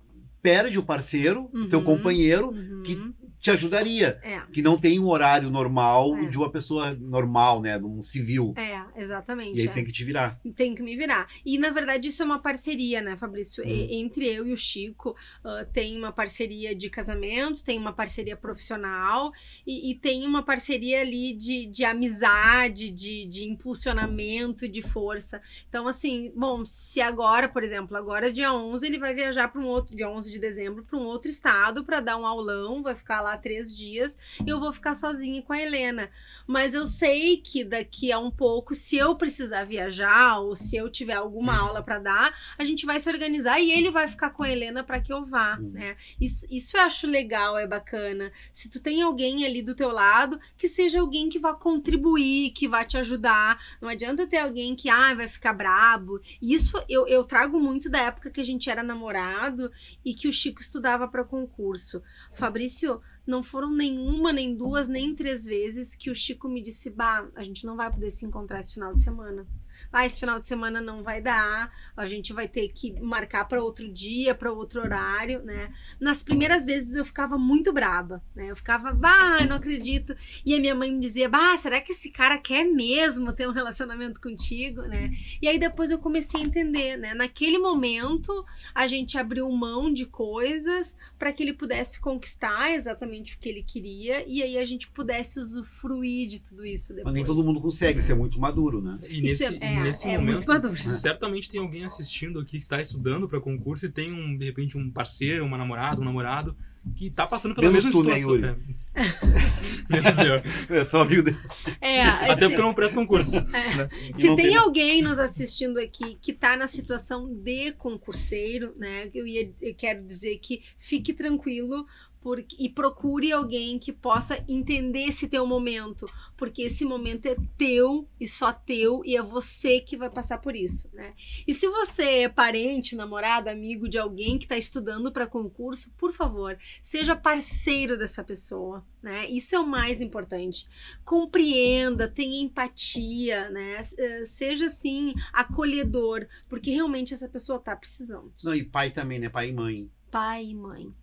perde 0.41 0.79
o 0.79 0.83
parceiro, 0.83 1.51
teu 1.69 1.81
Uhum. 1.81 1.85
companheiro, 1.85 2.49
Uhum. 2.49 2.83
que 2.83 2.97
te 3.41 3.51
ajudaria. 3.51 4.19
É. 4.23 4.41
Que 4.53 4.63
não 4.63 4.77
tem 4.79 4.99
um 4.99 5.09
horário 5.09 5.51
normal 5.51 6.17
É. 6.17 6.27
de 6.27 6.37
uma 6.37 6.51
pessoa 6.51 6.95
normal, 6.95 7.61
né? 7.61 7.79
De 7.79 7.85
um 7.85 8.03
civil. 8.03 8.55
É, 8.57 8.83
exatamente. 9.01 9.57
E 9.57 9.61
aí 9.63 9.67
é. 9.67 9.71
tem 9.71 9.85
que 9.85 9.93
te 9.93 10.05
virar. 10.05 10.39
Tem 10.57 10.75
que 10.75 10.83
me 10.83 10.97
virar. 10.97 11.29
E, 11.45 11.59
na 11.59 11.71
verdade, 11.71 12.09
isso 12.09 12.23
é 12.23 12.25
uma 12.25 12.39
parceria, 12.41 13.01
né, 13.01 13.17
Fabrício? 13.17 13.65
Hum. 13.65 13.69
E- 13.69 13.97
Entre 14.01 14.27
eu 14.27 14.47
e 14.47 14.53
o 14.53 14.57
Chico, 14.57 15.17
ah, 15.45 15.65
tem 15.73 15.97
uma 15.97 16.13
parceria 16.13 16.75
de 16.75 16.89
casamento, 16.91 17.63
tem 17.65 17.79
uma 17.79 17.93
parceria 17.93 18.37
profissional 18.37 19.33
e, 19.67 19.91
e 19.91 19.95
tem 19.95 20.27
uma 20.27 20.43
parceria 20.43 21.01
ali 21.01 21.35
de, 21.35 21.67
de 21.67 21.85
amizade, 21.85 22.91
de, 22.91 23.27
de 23.27 23.45
impulsionamento, 23.45 24.69
de 24.69 24.83
força. 24.83 25.41
Então, 25.69 25.87
assim, 25.87 26.33
bom, 26.35 26.65
se 26.65 27.01
agora, 27.01 27.49
por 27.49 27.63
exemplo, 27.63 27.97
agora 27.97 28.33
dia 28.33 28.53
11, 28.53 28.87
ele 28.87 28.99
vai 28.99 29.15
viajar 29.15 29.49
para 29.49 29.61
um 29.61 29.67
outro, 29.67 29.97
dia 29.97 30.09
11 30.09 30.31
de 30.33 30.39
dezembro, 30.39 30.85
para 30.85 30.99
um 30.99 31.05
outro 31.05 31.31
estado 31.31 31.85
para 31.85 32.01
dar 32.01 32.17
um 32.17 32.27
aulão, 32.27 32.83
vai 32.83 32.95
ficar 32.95 33.21
lá 33.21 33.28
três 33.37 33.77
dias 33.77 34.17
e 34.45 34.49
eu 34.49 34.59
vou 34.59 34.73
ficar 34.73 34.95
sozinha 34.95 35.43
com 35.43 35.53
a 35.53 35.61
Helena. 35.61 36.11
Mas 36.47 36.73
eu 36.75 36.87
sei 36.87 37.37
que 37.37 37.63
daqui 37.63 38.11
a 38.11 38.19
um 38.19 38.31
pouco, 38.31 38.75
se 38.75 38.97
eu 38.97 39.15
precisar 39.17 39.65
viajar 39.65 40.39
ou 40.41 40.55
se 40.57 40.77
eu 40.77 40.89
tiver 40.91 41.15
alguma 41.15 41.53
Uhum. 41.61 41.69
aula 41.69 41.83
para 41.83 41.99
dar, 41.99 42.35
a 42.59 42.65
gente 42.65 42.87
vai 42.87 42.99
se 43.01 43.09
organizar 43.11 43.61
e 43.61 43.71
ele 43.71 43.91
vai 43.91 44.09
ficar 44.09 44.31
com 44.31 44.43
a 44.43 44.51
Helena 44.51 44.83
para 44.83 45.01
que 45.01 45.13
eu 45.13 45.25
vá, 45.27 45.59
Uhum. 45.59 45.71
né? 45.71 45.97
Isso, 46.21 46.47
isso 46.51 46.77
eu 46.77 46.81
acho 46.83 47.07
legal, 47.07 47.59
é 47.59 47.67
bacana. 47.67 48.33
Se 48.53 48.69
tu 48.69 48.81
tem 48.81 49.03
alguém 49.03 49.45
ali 49.45 49.61
do 49.63 49.75
teu 49.75 49.91
lado, 49.91 50.39
que 50.57 50.69
seja 50.69 51.01
alguém 51.01 51.29
que 51.29 51.39
vá 51.39 51.53
contribuir, 51.55 52.51
que 52.53 52.69
vá 52.69 52.85
te 52.85 52.97
ajudar. 52.97 53.61
Não 53.81 53.89
adianta 53.89 54.27
ter 54.27 54.39
alguém 54.39 54.75
que 54.77 54.89
ah, 54.89 55.15
vai 55.15 55.29
ficar 55.29 55.53
brabo. 55.53 56.21
Isso 56.41 56.83
eu, 56.89 57.07
eu 57.07 57.25
trago 57.25 57.59
muito 57.61 57.89
da 57.91 58.01
época 58.01 58.31
que 58.31 58.41
a 58.41 58.45
gente 58.45 58.69
era 58.71 58.83
namorado 58.83 59.71
e 60.05 60.15
que 60.15 60.29
o 60.29 60.33
Chico 60.33 60.61
estudava 60.61 61.09
para 61.09 61.25
concurso. 61.25 62.03
Fabrício, 62.33 63.01
não 63.29 63.43
foram 63.43 63.71
nenhuma, 63.71 64.33
nem 64.33 64.57
duas, 64.57 64.89
nem 64.89 65.15
três 65.15 65.45
vezes 65.45 65.95
que 65.95 66.11
o 66.11 66.15
Chico 66.15 66.49
me 66.49 66.63
disse: 66.63 66.89
Bah, 66.89 67.29
a 67.37 67.43
gente 67.43 67.67
não 67.67 67.77
vai 67.77 67.91
poder 67.91 68.11
se 68.11 68.25
encontrar 68.25 68.61
esse 68.61 68.75
final 68.75 68.95
de 68.95 69.03
semana. 69.03 69.47
Ah, 69.93 70.05
esse 70.05 70.21
final 70.21 70.39
de 70.39 70.47
semana 70.47 70.81
não 70.81 71.03
vai 71.03 71.21
dar, 71.21 71.73
a 71.97 72.07
gente 72.07 72.33
vai 72.33 72.47
ter 72.49 72.69
que 72.69 72.93
marcar 73.01 73.45
para 73.47 73.63
outro 73.63 73.91
dia, 73.91 74.35
para 74.35 74.53
outro 74.53 74.81
horário, 74.81 75.43
né? 75.45 75.73
Nas 76.01 76.23
primeiras 76.23 76.65
vezes 76.65 76.95
eu 76.97 77.05
ficava 77.05 77.39
muito 77.39 77.73
braba, 77.73 78.23
né? 78.35 78.51
Eu 78.51 78.57
ficava, 78.57 78.93
bah, 78.93 79.39
eu 79.41 79.47
não 79.47 79.57
acredito. 79.57 80.15
E 80.45 80.55
a 80.55 80.61
minha 80.61 80.75
mãe 80.75 80.93
me 80.93 81.01
dizia, 81.01 81.29
bah, 81.29 81.57
será 81.57 81.81
que 81.81 81.93
esse 81.93 82.11
cara 82.11 82.39
quer 82.39 82.65
mesmo 82.65 83.33
ter 83.33 83.49
um 83.49 83.53
relacionamento 83.53 84.21
contigo, 84.21 84.83
né? 84.83 85.11
E 85.41 85.49
aí 85.49 85.59
depois 85.59 85.91
eu 85.91 85.99
comecei 85.99 86.41
a 86.41 86.45
entender, 86.45 86.97
né? 86.97 87.15
Naquele 87.15 87.59
momento 87.59 88.45
a 88.75 88.87
gente 88.87 89.17
abriu 89.19 89.49
mão 89.51 89.93
de 89.93 90.07
coisas 90.07 90.95
para 91.19 91.33
que 91.33 91.43
ele 91.43 91.53
pudesse 91.55 92.01
conquistar 92.01 92.75
exatamente 92.75 93.35
o 93.35 93.39
que 93.39 93.49
ele 93.49 93.63
queria 93.63 94.25
e 94.27 94.43
aí 94.43 94.59
a 94.59 94.65
gente 94.65 94.89
pudesse 94.89 95.41
usufruir 95.41 96.29
de 96.29 96.43
tudo 96.43 96.65
isso 96.65 96.89
depois. 96.89 97.05
Mas 97.07 97.15
nem 97.15 97.25
todo 97.25 97.43
mundo 97.43 97.61
consegue 97.61 98.01
ser 98.03 98.15
muito 98.15 98.39
maduro, 98.39 98.81
né? 98.81 98.99
E 99.09 99.25
Isso 99.25 99.45
nesse, 99.45 99.45
é- 99.45 99.68
é- 99.69 99.83
nesse 99.83 100.09
é 100.09 100.19
momento, 100.19 100.47
certamente 100.91 101.49
tem 101.49 101.61
alguém 101.61 101.85
assistindo 101.85 102.39
aqui 102.41 102.59
que 102.59 102.65
está 102.65 102.81
estudando 102.81 103.29
para 103.29 103.41
concurso 103.41 103.87
e 103.87 103.89
tem, 103.89 104.13
um, 104.13 104.37
de 104.37 104.45
repente, 104.47 104.77
um 104.79 104.91
parceiro, 104.91 105.45
uma 105.45 105.59
namorada, 105.59 106.01
um 106.01 106.05
namorado 106.05 106.57
que 106.97 107.11
tá 107.11 107.27
passando 107.27 107.55
pela 107.55 107.69
Menos 107.71 107.85
mesma 107.85 108.03
tu, 108.03 108.09
né, 108.09 108.19
situação. 108.19 108.37
Yuri? 108.37 108.77
É. 108.95 109.03
Menos 109.91 110.19
eu. 110.71 110.77
É 110.77 110.85
só 110.85 111.03
amigo 111.03 111.23
dele. 111.23 111.37
É, 111.81 112.03
Até 112.05 112.33
esse- 112.33 112.41
porque 112.41 112.55
eu 112.61 112.65
não 112.65 112.73
presto 112.75 112.95
concurso. 112.95 113.45
né? 113.49 113.89
E 114.11 114.15
Se 114.17 114.23
tem 114.29 114.37
tem- 114.37 114.57
alguém 114.57 115.03
nos 115.03 115.19
assistindo 115.19 115.79
aqui 115.79 116.17
que 116.21 116.33
tá 116.33 116.57
na 116.57 116.67
situação 116.67 117.29
de 117.29 117.73
concurseiro, 117.73 118.75
né? 118.79 119.11
Eu, 119.15 119.27
ia, 119.27 119.51
eu 119.61 119.75
quero 119.75 120.03
dizer 120.05 120.39
que 120.39 120.63
fique 120.79 121.13
tranquilo 121.13 121.87
porque, 122.21 122.57
e 122.59 122.69
procure 122.69 123.33
alguém 123.33 123.79
que 123.79 123.93
possa 123.93 124.43
entender 124.49 125.05
esse 125.05 125.29
teu 125.29 125.47
momento, 125.47 126.07
porque 126.37 126.63
esse 126.63 126.85
momento 126.85 127.27
é 127.27 127.37
teu 127.57 128.09
e 128.21 128.27
só 128.27 128.53
teu 128.53 129.03
e 129.05 129.17
é 129.17 129.23
você 129.23 129.81
que 129.81 129.97
vai 129.97 130.11
passar 130.11 130.39
por 130.39 130.55
isso, 130.55 130.89
né? 130.93 131.15
E 131.47 131.55
se 131.55 131.67
você 131.69 132.23
é 132.23 132.29
parente, 132.29 132.97
namorado, 132.97 133.49
amigo 133.49 133.89
de 133.89 133.99
alguém 133.99 134.39
que 134.39 134.45
está 134.45 134.57
estudando 134.57 135.13
para 135.13 135.27
concurso, 135.27 135.93
por 135.97 136.13
favor, 136.13 136.59
seja 136.83 137.17
parceiro 137.17 137.99
dessa 137.99 138.25
pessoa, 138.25 138.85
né? 139.03 139.29
Isso 139.29 139.55
é 139.55 139.59
o 139.59 139.67
mais 139.67 140.01
importante 140.01 140.69
compreenda, 141.05 142.09
tenha 142.09 142.43
empatia, 142.43 143.49
né? 143.51 143.83
Eh, 143.97 144.25
Seja 144.27 144.67
assim 144.67 145.15
acolhedor, 145.33 146.27
porque 146.49 146.71
realmente 146.71 147.15
essa 147.15 147.29
pessoa 147.29 147.59
tá 147.59 147.75
precisando. 147.75 148.33
Não, 148.43 148.55
e 148.55 148.65
pai 148.65 148.91
também, 148.91 149.19
né? 149.19 149.29
Pai 149.29 149.49
e 149.49 149.53
mãe. 149.53 149.91
Pai 150.11 150.45
e 150.47 150.55
mãe. 150.55 150.95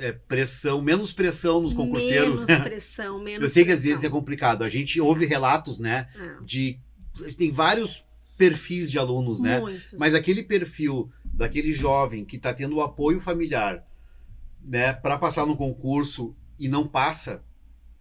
É, 0.00 0.12
pressão, 0.12 0.80
menos 0.80 1.12
pressão 1.12 1.60
nos 1.60 1.72
concurseiros. 1.72 2.40
Menos 2.40 2.46
né? 2.46 2.60
pressão, 2.64 3.18
menos 3.18 3.42
Eu 3.42 3.48
sei 3.48 3.64
que 3.64 3.72
às 3.72 3.80
pressão. 3.80 3.90
vezes 3.90 4.04
é 4.04 4.10
complicado. 4.10 4.62
A 4.62 4.68
gente 4.68 5.00
ouve 5.00 5.26
relatos, 5.26 5.78
né? 5.78 6.08
É, 6.14 6.44
De. 6.44 6.78
Tem 7.36 7.50
vários 7.50 8.04
perfis 8.36 8.90
de 8.90 8.98
alunos, 8.98 9.40
né? 9.40 9.60
Muitos. 9.60 9.94
Mas 9.98 10.14
aquele 10.14 10.42
perfil 10.42 11.10
daquele 11.24 11.72
jovem 11.72 12.24
que 12.24 12.36
está 12.36 12.52
tendo 12.52 12.76
o 12.76 12.80
apoio 12.80 13.20
familiar, 13.20 13.86
né, 14.64 14.92
para 14.92 15.18
passar 15.18 15.46
no 15.46 15.56
concurso 15.56 16.34
e 16.58 16.68
não 16.68 16.86
passa, 16.86 17.44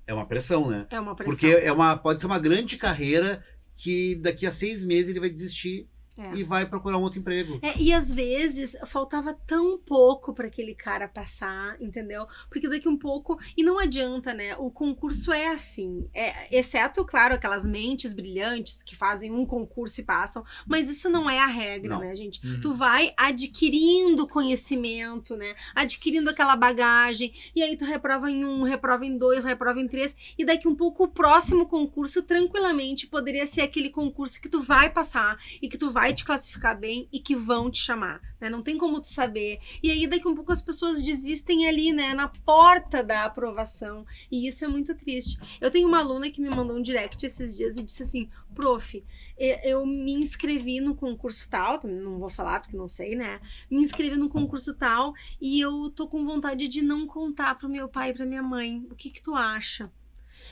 é 0.08 0.14
uma 0.14 0.26
pressão, 0.26 0.70
né? 0.70 0.88
é 0.90 1.00
uma 1.00 1.16
pressão. 1.16 1.32
Porque 1.32 1.48
é 1.48 1.72
uma, 1.72 1.98
pode 1.98 2.22
ser 2.22 2.28
uma 2.28 2.40
grande 2.40 2.78
carreira 2.78 3.44
que 3.78 4.16
daqui 4.16 4.46
a 4.46 4.52
seis 4.52 4.84
meses 4.84 5.10
ele 5.10 5.20
vai 5.20 5.30
desistir 5.30 5.88
É. 6.16 6.36
e 6.36 6.44
vai 6.44 6.66
procurar 6.66 6.98
um 6.98 7.02
outro 7.02 7.20
emprego. 7.20 7.60
É, 7.62 7.76
e 7.78 7.92
às 7.92 8.12
vezes 8.12 8.78
faltava 8.86 9.34
tão 9.34 9.80
pouco 9.80 10.34
para 10.34 10.46
aquele 10.46 10.76
cara 10.76 11.08
passar, 11.08 11.76
entendeu? 11.82 12.28
Porque 12.50 12.70
daqui 12.70 12.88
um 12.88 12.98
pouco. 12.98 13.40
E 13.58 13.64
não 13.64 13.80
adianta, 13.80 14.34
né? 14.34 14.56
O 14.58 14.70
concurso 14.70 15.34
é 15.34 15.48
assim. 15.48 16.08
É, 16.14 16.56
exceto, 16.56 17.04
claro, 17.04 17.34
aquelas 17.34 17.66
mentes 17.66 18.14
brilhantes 18.14 18.84
que 18.84 18.96
fazem 18.96 19.32
um 19.32 19.46
concurso 19.46 20.02
e 20.02 20.04
passam. 20.04 20.46
Mas 20.68 20.88
isso 20.90 21.10
não 21.10 21.28
é 21.28 21.40
a 21.40 21.48
regra, 21.48 21.96
Não. 21.96 22.02
né, 22.02 22.16
gente? 22.16 22.46
Uhum. 22.46 22.62
Tu 22.62 22.74
vai 22.74 23.12
adquirindo 23.18 24.28
conhecimento, 24.28 25.36
né? 25.36 25.56
Adquirindo 25.74 26.30
aquela 26.30 26.56
bagagem. 26.56 27.34
E 27.56 27.64
aí 27.64 27.76
tu 27.76 27.86
reprova 27.86 28.30
em 28.30 28.46
um, 28.46 28.64
reprova 28.64 29.06
em 29.06 29.18
dois, 29.18 29.44
reprova 29.44 29.80
em 29.80 29.88
três. 29.88 30.16
E 30.38 30.46
daqui 30.46 30.68
um 30.68 30.76
pouco 30.76 31.06
o 31.06 31.08
próximo 31.08 31.66
concurso, 31.66 32.22
tranquilamente, 32.22 33.08
poderia 33.08 33.48
ser 33.48 33.62
aquele 33.62 33.90
concurso 33.90 34.40
que 34.40 34.50
tu 34.50 34.62
vai 34.62 34.90
passar 34.90 35.38
e 35.62 35.68
que 35.68 35.78
tu 35.78 35.90
vai 35.90 36.03
te 36.12 36.26
classificar 36.26 36.76
bem 36.78 37.08
e 37.12 37.20
que 37.20 37.36
vão 37.36 37.70
te 37.70 37.80
chamar, 37.80 38.20
né? 38.42 38.50
Não 38.50 38.64
tem 38.64 38.80
como 38.80 39.00
tu 39.00 39.06
saber. 39.08 39.60
E 39.84 39.92
aí 39.92 40.08
daqui 40.08 40.28
um 40.28 40.34
pouco 40.34 40.52
as 40.52 40.62
pessoas 40.62 41.04
desistem 41.04 41.68
ali, 41.68 41.94
né? 41.94 42.16
Na 42.16 42.28
porta 42.28 43.04
da 43.04 43.26
aprovação. 43.26 44.04
E 44.32 44.48
isso 44.48 44.66
é 44.66 44.68
muito 44.68 44.96
triste. 44.96 45.40
Eu 45.62 45.70
tenho 45.70 45.88
uma 45.88 46.00
aluna 46.00 46.32
que 46.32 46.42
me 46.42 46.50
mandou 46.50 46.76
um 46.76 46.82
direct 46.82 47.24
esses 47.24 47.56
dias 47.56 47.78
e 47.78 47.84
disse 47.84 48.02
assim, 48.02 48.28
prof, 48.56 49.04
eu 49.38 49.86
me 49.86 50.14
inscrevi 50.14 50.80
no 50.80 50.96
concurso 50.96 51.48
tal, 51.50 51.80
não 51.84 52.20
vou 52.20 52.30
falar 52.30 52.60
porque 52.60 52.76
não 52.76 52.90
sei, 52.90 53.16
né? 53.16 53.40
Me 53.70 53.82
inscrevi 53.82 54.16
no 54.16 54.30
concurso 54.30 54.74
tal 54.74 55.14
e 55.40 55.60
eu 55.62 55.90
tô 55.92 56.08
com 56.08 56.26
vontade 56.26 56.68
de 56.68 56.82
não 56.82 57.06
contar 57.06 57.56
pro 57.56 57.70
meu 57.70 57.88
pai 57.88 58.10
e 58.10 58.14
pra 58.14 58.26
minha 58.26 58.44
mãe. 58.44 58.86
O 58.90 58.96
que 58.96 59.12
que 59.12 59.22
tu 59.22 59.36
acha? 59.36 59.92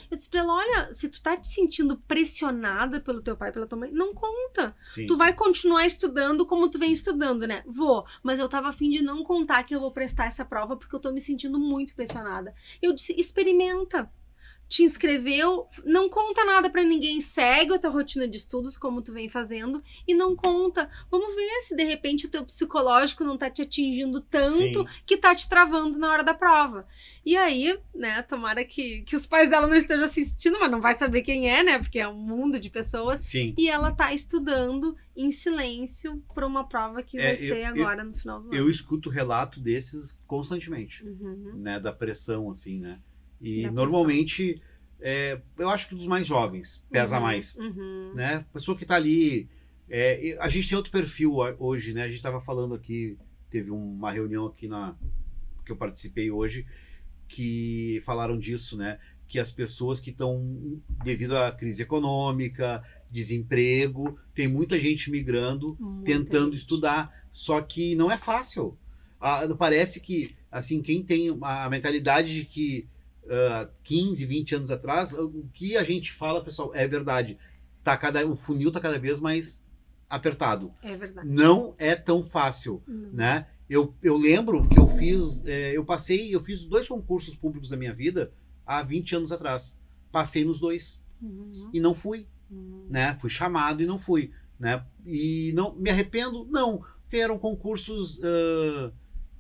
Eu 0.10 0.18
disse 0.18 0.30
pra 0.30 0.42
ela, 0.42 0.54
olha, 0.54 0.94
se 0.94 1.10
tu 1.10 1.22
tá 1.22 1.38
te 1.38 1.48
sentindo 1.48 1.98
pressionada 2.08 3.00
pelo 3.00 3.22
teu 3.22 3.36
pai 3.36 3.52
pela 3.52 3.68
tua 3.68 3.80
mãe, 3.80 3.92
não 3.92 4.14
conta. 4.14 4.76
Sim. 4.86 5.08
Tu 5.08 5.18
vai 5.18 5.34
continuar 5.34 5.86
estudando 5.86 6.46
como 6.46 6.70
tu 6.70 6.80
vem 6.80 6.92
estudando, 6.92 7.48
né? 7.48 7.64
Vou, 7.66 8.06
mas 8.24 8.40
eu 8.40 8.50
tava 8.50 8.70
afim 8.70 8.90
de 8.90 9.02
não 9.02 9.24
contar 9.24 9.64
que 9.64 9.76
eu 9.76 9.80
vou 9.80 9.92
prestar 9.92 10.26
essa 10.26 10.46
prova 10.46 10.76
porque 10.78 10.96
eu 10.96 11.00
tô 11.00 11.12
me 11.12 11.22
sentindo 11.22 11.60
muito 11.60 11.96
pressionada. 11.96 12.54
Eu 12.82 12.94
disse, 12.94 13.14
experimenta. 13.18 14.12
Te 14.72 14.84
inscreveu, 14.84 15.68
não 15.84 16.08
conta 16.08 16.46
nada 16.46 16.70
pra 16.70 16.82
ninguém, 16.82 17.20
segue 17.20 17.74
a 17.74 17.78
tua 17.78 17.90
rotina 17.90 18.26
de 18.26 18.38
estudos 18.38 18.78
como 18.78 19.02
tu 19.02 19.12
vem 19.12 19.28
fazendo 19.28 19.84
e 20.08 20.14
não 20.14 20.34
conta. 20.34 20.90
Vamos 21.12 21.36
ver 21.36 21.62
se 21.64 21.76
de 21.76 21.84
repente 21.84 22.26
o 22.26 22.30
teu 22.30 22.46
psicológico 22.46 23.26
não 23.26 23.38
tá 23.38 23.50
te 23.50 23.64
atingindo 23.64 24.22
tanto 24.22 24.80
Sim. 24.80 24.86
que 25.06 25.18
tá 25.18 25.36
te 25.36 25.50
travando 25.50 26.00
na 26.00 26.10
hora 26.10 26.24
da 26.24 26.34
prova. 26.34 26.88
E 27.26 27.36
aí, 27.36 27.78
né, 27.94 28.22
tomara 28.22 28.64
que, 28.64 29.02
que 29.02 29.14
os 29.14 29.26
pais 29.28 29.50
dela 29.50 29.68
não 29.68 29.76
estejam 29.76 30.06
assistindo, 30.06 30.58
mas 30.58 30.72
não 30.72 30.80
vai 30.80 30.98
saber 30.98 31.22
quem 31.22 31.50
é, 31.50 31.62
né, 31.64 31.78
porque 31.78 32.00
é 32.00 32.08
um 32.08 32.16
mundo 32.16 32.58
de 32.58 32.70
pessoas. 32.70 33.20
Sim. 33.26 33.54
E 33.58 33.70
ela 33.70 33.92
tá 33.92 34.14
estudando 34.14 34.96
em 35.18 35.32
silêncio 35.32 36.24
para 36.34 36.48
uma 36.48 36.64
prova 36.66 37.04
que 37.04 37.20
É, 37.20 37.24
vai 37.24 37.34
eu- 37.34 37.38
ser 37.38 37.58
eu- 37.58 37.68
agora 37.68 38.06
no 38.06 38.14
final 38.16 38.42
do 38.42 38.56
Eu 38.56 38.62
ano. 38.62 38.72
escuto 38.72 39.10
relato 39.10 39.60
desses 39.60 40.18
constantemente, 40.26 41.04
Uhum. 41.06 41.56
né? 41.58 41.78
Da 41.78 41.92
pressão, 41.92 42.50
assim, 42.50 42.80
né? 42.80 43.00
E 43.42 43.64
Da 43.64 43.72
normalmente, 43.72 44.62
é, 45.00 45.42
eu 45.58 45.70
acho 45.70 45.90
que 45.90 45.96
dos 45.96 46.06
mais 46.08 46.28
jovens 46.28 46.86
pesa 46.92 47.18
Uhum, 47.18 47.22
mais, 47.24 47.56
uhum. 47.58 48.14
né? 48.14 48.46
Pessoa 48.54 48.78
que 48.78 48.86
tá 48.86 48.96
ali. 48.96 49.50
é, 49.90 50.38
a 50.40 50.48
gente 50.48 50.70
tem 50.70 50.78
outro 50.78 50.92
perfil 50.92 51.36
hoje, 51.60 51.94
né? 51.94 52.04
A 52.04 52.08
gente 52.08 52.22
tava 52.22 52.40
falando 52.40 52.76
aqui, 52.76 53.18
teve 53.50 53.72
uma 53.72 54.12
reunião 54.12 54.46
aqui 54.46 54.68
na 54.68 54.96
que 55.66 55.72
eu 55.72 55.76
participei 55.76 56.32
hoje, 56.32 56.66
que 57.28 58.02
falaram 58.06 58.38
disso, 58.38 58.78
né? 58.78 59.00
Que 59.28 59.40
as 59.40 59.52
pessoas 59.52 60.00
que 60.00 60.10
estão, 60.10 60.82
devido 61.04 61.38
à 61.38 61.52
crise 61.52 61.82
econômica, 61.82 62.84
desemprego, 63.10 64.18
tem 64.34 64.48
muita 64.48 64.80
gente 64.80 65.10
migrando 65.10 65.76
Muita 65.80 66.06
tentando 66.06 66.52
gente. 66.52 66.58
estudar, 66.58 67.12
só 67.32 67.62
que 67.62 67.96
não 67.96 68.12
é 68.12 68.18
fácil. 68.18 68.78
Ah, 69.20 69.48
parece 69.58 70.00
que, 70.02 70.36
assim, 70.52 70.82
quem 70.82 71.04
tem 71.04 71.38
a 71.42 71.70
mentalidade 71.70 72.34
de 72.34 72.46
que 72.46 72.88
ah, 73.30 73.70
15, 73.84 74.26
20 74.26 74.56
anos 74.56 74.72
atrás, 74.72 75.14
o 75.14 75.46
que 75.54 75.78
a 75.78 75.84
gente 75.84 76.12
fala, 76.12 76.44
pessoal, 76.44 76.72
é 76.74 76.88
verdade. 76.88 77.38
Tá 77.84 77.98
cada, 77.98 78.26
o 78.28 78.36
funil 78.36 78.72
tá 78.72 78.80
cada 78.80 79.00
vez 79.00 79.20
mais 79.20 79.66
apertado. 80.10 80.72
É 80.84 80.96
verdade. 80.96 81.28
Não 81.28 81.74
é 81.78 81.96
tão 81.96 82.22
fácil, 82.22 82.84
Não. 82.88 83.12
né? 83.12 83.48
Eu, 83.70 83.96
eu 84.04 84.18
lembro 84.18 84.68
que 84.68 84.78
eu 84.78 84.86
fiz, 84.86 85.46
eh, 85.46 85.72
eu 85.74 85.86
passei, 85.86 86.36
eu 86.36 86.44
fiz 86.44 86.66
dois 86.66 86.88
concursos 86.90 87.36
públicos 87.36 87.70
da 87.70 87.78
minha 87.78 87.94
vida 87.94 88.34
há 88.66 88.84
20 88.84 89.16
anos 89.16 89.32
atrás. 89.32 89.80
Passei 90.12 90.44
nos 90.44 90.60
dois 90.60 91.02
Uhum, 91.22 91.70
e 91.72 91.80
não 91.80 91.94
fui 91.94 92.28
uhum. 92.50 92.88
né? 92.90 93.16
Fui 93.20 93.30
chamado 93.30 93.82
e 93.82 93.86
não 93.86 93.98
fui, 93.98 94.32
né? 94.60 94.84
E 95.06 95.52
não 95.56 95.74
me 95.76 95.90
arrependo, 95.90 96.46
não, 96.46 96.84
porque 97.04 97.18
eram 97.18 97.40
concursos 97.40 98.20
ah, 98.24 98.92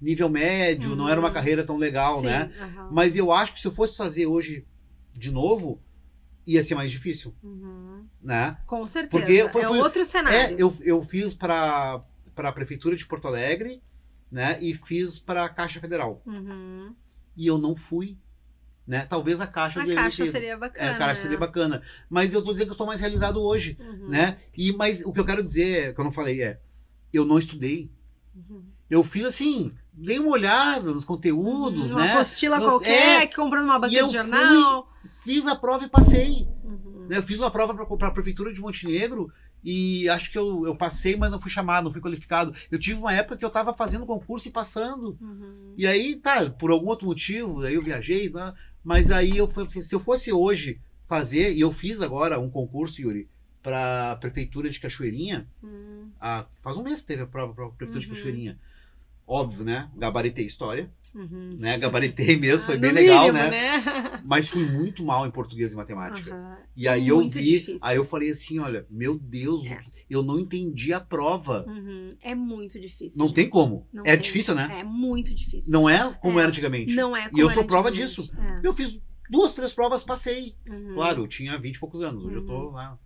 nível 0.01 0.27
médio, 0.29 0.95
não 0.95 1.07
era 1.07 1.19
uma 1.19 1.27
Uhum. 1.27 1.33
carreira 1.33 1.63
tão 1.63 1.77
legal, 1.77 2.19
Sim, 2.21 2.25
né? 2.25 2.51
aham. 2.59 2.89
Mas 2.91 3.15
eu 3.15 3.31
acho 3.31 3.53
que 3.53 3.59
se 3.61 3.67
eu 3.67 3.71
fosse 3.71 3.95
fazer 3.95 4.25
hoje 4.25 4.65
de 5.13 5.29
novo, 5.31 5.79
ia 6.47 6.63
ser 6.63 6.73
mais 6.75 6.89
difícil, 6.89 7.35
Uhum. 7.43 8.05
né? 8.21 8.57
Com 8.65 8.85
certeza. 8.87 9.11
Porque 9.11 9.47
foi- 9.49 9.61
é 9.61 9.67
foi- 9.67 9.79
outro 9.79 10.03
cenário. 10.03 10.37
É, 10.37 10.55
eu, 10.57 10.75
eu 10.81 11.01
fiz 11.03 11.33
para 11.33 12.03
a 12.35 12.51
prefeitura 12.51 12.95
de 12.95 13.05
Porto 13.05 13.27
Alegre, 13.27 13.81
né? 14.31 14.57
E 14.61 14.73
fiz 14.73 15.19
para 15.19 15.45
a 15.45 15.49
Caixa 15.49 15.79
Federal 15.79 16.21
Uhum. 16.25 16.95
e 17.37 17.45
eu 17.45 17.57
não 17.59 17.75
fui, 17.75 18.17
né? 18.87 19.05
Talvez 19.07 19.39
a 19.39 19.45
Caixa 19.45 19.83
A 19.83 19.93
caixa 19.93 20.25
ter- 20.25 20.31
seria 20.31 20.53
é, 20.53 20.57
bacana. 20.57 20.91
a 20.91 20.97
Caixa 20.97 21.21
seria 21.21 21.37
bacana, 21.37 21.83
mas 22.09 22.33
eu 22.33 22.41
tô 22.43 22.51
dizendo 22.51 22.65
que 22.67 22.71
eu 22.71 22.75
estou 22.75 22.87
mais 22.87 22.99
realizado 23.01 23.39
hoje. 23.39 23.77
Uhum. 23.79 24.09
né? 24.09 24.39
E 24.57 24.71
mas 24.73 25.05
o 25.05 25.13
que 25.13 25.19
eu 25.19 25.25
quero 25.25 25.43
dizer, 25.43 25.93
que 25.93 25.99
eu 26.01 26.05
não 26.05 26.11
falei 26.11 26.41
é, 26.41 26.59
eu 27.13 27.23
não 27.25 27.37
estudei. 27.37 27.91
Uhum. 28.35 28.63
Eu 28.89 29.03
fiz 29.03 29.25
assim, 29.25 29.73
dei 29.93 30.19
uma 30.19 30.31
olhada 30.31 30.91
nos 30.91 31.03
conteúdos, 31.05 31.91
uma 31.91 32.01
né? 32.05 32.13
apostila 32.13 32.57
Nos- 32.57 32.67
qualquer, 32.67 33.23
é, 33.23 33.27
comprando 33.27 33.65
uma 33.65 33.79
banca 33.79 33.89
de 33.89 34.13
jornal. 34.13 34.89
Fiz 35.23 35.45
a 35.47 35.55
prova 35.55 35.85
e 35.85 35.89
passei. 35.89 36.47
Uhum. 36.63 37.07
né? 37.09 37.17
Eu 37.17 37.23
fiz 37.23 37.39
uma 37.39 37.51
prova 37.51 37.73
para 37.85 38.07
a 38.07 38.11
prefeitura 38.11 38.53
de 38.53 38.61
Montenegro 38.61 39.31
e 39.63 40.07
acho 40.09 40.31
que 40.31 40.37
eu, 40.37 40.65
eu 40.65 40.75
passei, 40.75 41.15
mas 41.15 41.31
não 41.31 41.41
fui 41.41 41.51
chamado, 41.51 41.85
não 41.85 41.91
fui 41.91 42.01
qualificado. 42.01 42.53
Eu 42.71 42.79
tive 42.79 42.99
uma 42.99 43.13
época 43.13 43.37
que 43.37 43.43
eu 43.45 43.47
estava 43.49 43.73
fazendo 43.73 44.05
concurso 44.05 44.47
e 44.47 44.51
passando. 44.51 45.17
Uhum. 45.21 45.73
E 45.77 45.85
aí, 45.85 46.15
tá, 46.15 46.49
por 46.49 46.71
algum 46.71 46.87
outro 46.87 47.05
motivo, 47.07 47.61
aí 47.61 47.73
eu 47.75 47.81
viajei, 47.81 48.29
né? 48.29 48.53
mas 48.83 49.11
aí 49.11 49.37
eu 49.37 49.47
falei 49.47 49.67
assim, 49.67 49.81
se 49.81 49.93
eu 49.93 49.99
fosse 49.99 50.31
hoje 50.31 50.79
fazer, 51.07 51.53
e 51.53 51.59
eu 51.59 51.71
fiz 51.71 52.01
agora 52.01 52.39
um 52.39 52.49
concurso, 52.49 53.01
Yuri, 53.01 53.29
para 53.61 54.13
a 54.13 54.15
prefeitura 54.15 54.69
de 54.69 54.79
Cachoeirinha, 54.79 55.47
Uhum. 55.61 56.09
Ah, 56.19 56.45
faz 56.61 56.77
um 56.77 56.83
mês 56.83 57.01
que 57.01 57.07
teve 57.07 57.23
a 57.23 57.27
prova 57.27 57.53
para 57.53 57.65
a 57.65 57.69
prefeitura 57.69 57.99
de 57.99 58.07
Uhum. 58.07 58.13
Cachoeirinha. 58.15 58.59
Óbvio, 59.33 59.63
né? 59.63 59.89
Gabaritei 59.95 60.45
história, 60.45 60.91
Uhum. 61.15 61.55
né? 61.57 61.77
Gabaritei 61.77 62.35
mesmo, 62.37 62.65
foi 62.65 62.75
Ah, 62.75 62.79
bem 62.79 62.89
no 62.91 62.95
legal, 62.95 63.25
mínimo, 63.31 63.49
né? 63.49 63.61
Mas 64.25 64.47
fui 64.49 64.65
muito 64.65 65.03
mal 65.05 65.25
em 65.25 65.31
português 65.31 65.71
e 65.71 65.75
matemática. 65.77 66.33
Aham. 66.35 66.57
E 66.75 66.85
aí 66.87 67.07
eu 67.07 67.17
Muito 67.17 67.33
vi, 67.33 67.43
difícil. 67.59 67.79
aí 67.81 67.95
eu 67.95 68.03
falei 68.03 68.31
assim, 68.31 68.59
olha, 68.59 68.85
meu 68.89 69.17
Deus, 69.17 69.65
É. 69.71 69.79
eu 70.09 70.21
não 70.21 70.37
entendi 70.39 70.91
a 70.93 70.99
prova. 70.99 71.65
Uhum. 71.67 72.15
É 72.21 72.35
muito 72.35 72.77
difícil. 72.79 73.17
Não 73.19 73.27
gente. 73.27 73.35
tem 73.35 73.49
como. 73.49 73.87
Não 73.93 74.03
é 74.05 74.11
tem. 74.17 74.21
difícil, 74.21 74.53
né? 74.53 74.67
É 74.79 74.83
muito 74.83 75.33
difícil. 75.33 75.71
Não 75.71 75.89
é 75.89 76.13
como 76.21 76.37
É. 76.37 76.41
era 76.41 76.49
antigamente. 76.49 76.93
Não 76.93 77.15
é 77.15 77.29
E 77.33 77.39
eu 77.39 77.47
como 77.47 77.51
sou 77.51 77.63
prova 77.65 77.89
disso. 77.89 78.29
É. 78.37 78.59
Eu 78.67 78.73
fiz 78.73 78.99
duas, 79.29 79.53
três 79.55 79.71
provas, 79.71 80.03
passei. 80.03 80.55
Uhum. 80.69 80.93
Claro, 80.95 81.23
eu 81.23 81.27
tinha 81.27 81.57
20 81.57 81.77
e 81.77 81.79
poucos 81.79 82.01
anos. 82.01 82.23
Hoje 82.25 82.35
eu 82.35 82.45
tô 82.45 82.53
Uhum. 82.67 82.71
lá. 82.71 82.97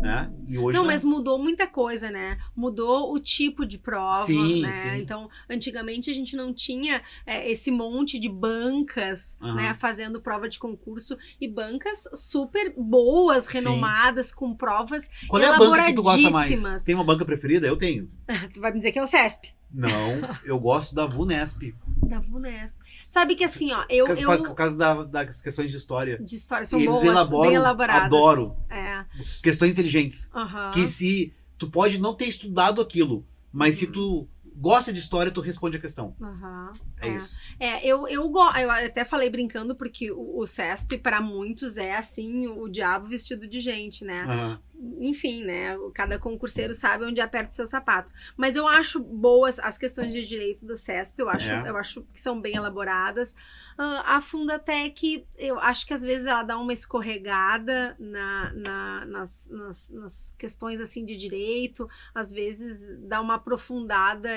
Né? 0.00 0.30
E 0.46 0.56
hoje 0.56 0.76
Não, 0.76 0.84
né? 0.84 0.92
mas 0.92 1.02
mudou 1.02 1.38
muita 1.38 1.66
coisa, 1.66 2.10
né? 2.10 2.38
Mudou 2.54 3.12
o 3.12 3.18
tipo 3.18 3.66
de 3.66 3.78
prova, 3.78 4.24
Sim, 4.26 4.62
né? 4.62 4.72
sim. 4.72 5.02
Então, 5.02 5.28
antigamente 5.50 6.10
a 6.10 6.14
gente 6.14 6.36
não 6.36 6.54
tinha 6.54 7.02
é, 7.26 7.50
esse 7.50 7.70
monte 7.70 8.18
de 8.18 8.28
bancas, 8.28 9.36
Aham. 9.42 9.54
né? 9.54 9.74
Fazendo 9.74 10.20
prova 10.20 10.48
de 10.48 10.58
concurso 10.58 11.18
e 11.40 11.48
bancas 11.48 12.04
super 12.14 12.72
boas, 12.76 13.46
Sim. 13.46 13.54
renomadas, 13.54 14.32
com 14.32 14.54
provas. 14.54 15.08
Qual 15.28 15.42
é 15.42 15.46
a 15.46 15.58
banca 15.58 15.84
que 15.86 15.94
tu 15.94 16.02
gosta 16.02 16.30
mais? 16.30 16.50
elaboradíssimas. 16.50 16.84
Tem 16.84 16.94
uma 16.94 17.04
banca 17.04 17.24
preferida? 17.24 17.66
Eu 17.66 17.76
tenho. 17.76 18.08
Tu 18.54 18.60
vai 18.60 18.70
me 18.70 18.78
dizer 18.78 18.92
que 18.92 18.98
é 18.98 19.02
o 19.02 19.06
CESP. 19.06 19.55
Não, 19.72 20.20
eu 20.44 20.58
gosto 20.58 20.94
da 20.94 21.06
VUNESP. 21.06 21.74
Da 22.02 22.18
VUNESP. 22.20 22.80
Sabe 23.04 23.34
que 23.34 23.44
assim, 23.44 23.72
ó, 23.72 23.84
eu. 23.90 24.06
Por 24.06 24.16
eu 24.18 24.26
causa- 24.28 24.42
por 24.44 24.54
causa 24.54 24.76
da- 24.76 25.04
das 25.04 25.42
questões 25.42 25.70
de 25.70 25.76
história. 25.76 26.18
de 26.18 26.34
história 26.36 26.64
são 26.66 26.78
Eles 26.78 26.90
boas, 26.90 27.04
elaboram, 27.06 27.42
bem 27.50 27.54
elaboradas. 27.56 28.04
adoro. 28.04 28.56
É. 28.70 29.04
Questões 29.42 29.72
inteligentes. 29.72 30.30
Que 30.72 30.86
se 30.86 31.34
tu 31.58 31.68
pode 31.70 31.98
não 31.98 32.14
ter 32.14 32.26
estudado 32.26 32.80
aquilo, 32.80 33.26
mas 33.52 33.76
se 33.76 33.86
Uhum. 33.86 33.92
tu 33.92 34.28
gosta 34.58 34.90
de 34.90 34.98
história, 34.98 35.30
tu 35.30 35.42
responde 35.42 35.76
a 35.76 35.80
questão. 35.80 36.14
Aham. 36.22 36.72
É, 37.02 37.08
isso. 37.08 37.36
É, 37.60 37.86
eu, 37.86 38.08
eu, 38.08 38.26
go- 38.30 38.56
eu 38.56 38.70
até 38.70 39.04
falei 39.04 39.28
brincando, 39.28 39.76
porque 39.76 40.10
o, 40.10 40.38
o 40.38 40.46
CESP, 40.46 40.96
para 40.96 41.20
muitos, 41.20 41.76
é 41.76 41.94
assim, 41.94 42.46
o 42.46 42.66
diabo 42.66 43.06
vestido 43.06 43.46
de 43.46 43.60
gente, 43.60 44.02
né? 44.04 44.22
Aham. 44.22 44.60
Enfim, 44.98 45.44
né? 45.44 45.76
Cada 45.94 46.18
concurseiro 46.18 46.74
sabe 46.74 47.04
onde 47.04 47.20
aperta 47.20 47.50
o 47.52 47.54
seu 47.54 47.66
sapato. 47.66 48.12
Mas 48.36 48.56
eu 48.56 48.66
acho 48.68 49.00
boas 49.00 49.58
as 49.58 49.76
questões 49.78 50.12
de 50.12 50.26
direito 50.26 50.66
do 50.66 50.76
CESP, 50.76 51.20
eu 51.20 51.28
acho, 51.28 51.50
É. 51.50 51.68
eu 51.68 51.76
acho 51.76 52.02
que 52.12 52.20
são 52.20 52.40
bem 52.40 52.56
elaboradas. 52.56 53.34
Ah, 53.78 54.16
a 54.16 54.20
Fundatec, 54.20 55.26
eu 55.36 55.58
acho 55.58 55.86
que 55.86 55.94
às 55.94 56.02
vezes 56.02 56.26
ela 56.26 56.42
dá 56.42 56.58
uma 56.58 56.72
escorregada 56.72 57.96
na, 57.98 58.52
na- 58.54 59.04
nas, 59.06 59.48
nas, 59.50 59.90
nas 59.90 60.34
questões 60.38 60.80
assim 60.80 61.04
de 61.04 61.16
direito, 61.16 61.88
às 62.14 62.30
vezes 62.32 62.98
dá 63.06 63.20
uma 63.20 63.34
aprofundada 63.34 64.30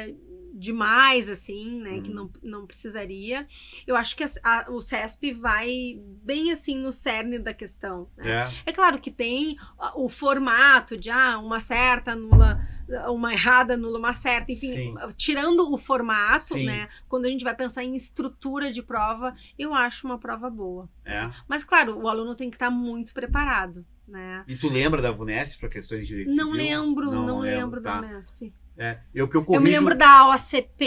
demais, 0.54 1.30
assim, 1.30 1.80
né? 1.82 2.02
Que 2.02 2.10
Uhum. 2.10 2.16
não, 2.16 2.32
não 2.60 2.68
precisaria. 2.68 3.48
Eu 3.88 3.96
acho 3.96 4.16
que 4.16 4.24
as- 4.24 4.40
a- 4.44 4.66
o 4.70 4.82
CESP 4.82 5.32
vai 5.34 6.00
bem 6.24 6.52
assim 6.52 6.78
no 6.78 6.92
cerne 6.92 7.40
da 7.40 7.54
questão. 7.54 8.10
Né? 8.18 8.50
É. 8.66 8.70
É 8.72 8.74
claro 8.74 9.00
que 9.00 9.12
tem 9.12 9.58
o 9.96 10.10
formato 10.30 10.96
de 10.96 11.10
ah, 11.10 11.40
uma 11.40 11.60
certa 11.60 12.12
anula, 12.12 12.62
uma 13.08 13.34
errada 13.34 13.74
anula 13.74 13.98
uma 13.98 14.14
certa, 14.14 14.52
enfim, 14.52 14.74
Sim. 14.76 14.96
tirando 15.18 15.74
o 15.74 15.78
formato, 15.78 16.54
Sim. 16.54 16.66
né? 16.66 16.88
Quando 17.08 17.26
a 17.26 17.30
gente 17.30 17.44
vai 17.44 17.56
pensar 17.56 17.84
em 17.84 17.96
estrutura 17.96 18.72
de 18.72 18.84
prova, 18.84 19.36
eu 19.58 19.74
acho 19.74 20.06
uma 20.06 20.20
prova 20.20 20.50
boa. 20.50 20.88
É. 21.04 21.30
Mas 21.48 21.64
claro, 21.64 21.98
o 22.00 22.08
aluno 22.08 22.36
tem 22.36 22.50
que 22.50 22.56
estar 22.58 22.70
muito 22.70 23.12
preparado, 23.12 23.84
né? 24.08 24.44
E 24.48 24.56
tu 24.56 24.70
lembra 24.70 25.02
da 25.02 25.12
VUNESP 25.12 25.60
para 25.60 25.70
questões 25.70 26.02
de 26.02 26.08
direito 26.08 26.30
Não 26.36 26.52
civil? 26.52 26.54
lembro, 26.54 27.12
não, 27.12 27.40
lembro, 27.40 27.60
lembro, 27.60 27.82
da 27.82 27.92
tá. 27.92 28.08
Unesp. 28.08 28.54
É. 28.78 28.98
Eu 29.14 29.28
que 29.28 29.36
eu 29.36 29.42
Eu 29.42 29.46
corrijo... 29.46 29.64
me 29.64 29.72
lembro 29.72 29.94
da 29.94 30.30
OCP, 30.30 30.86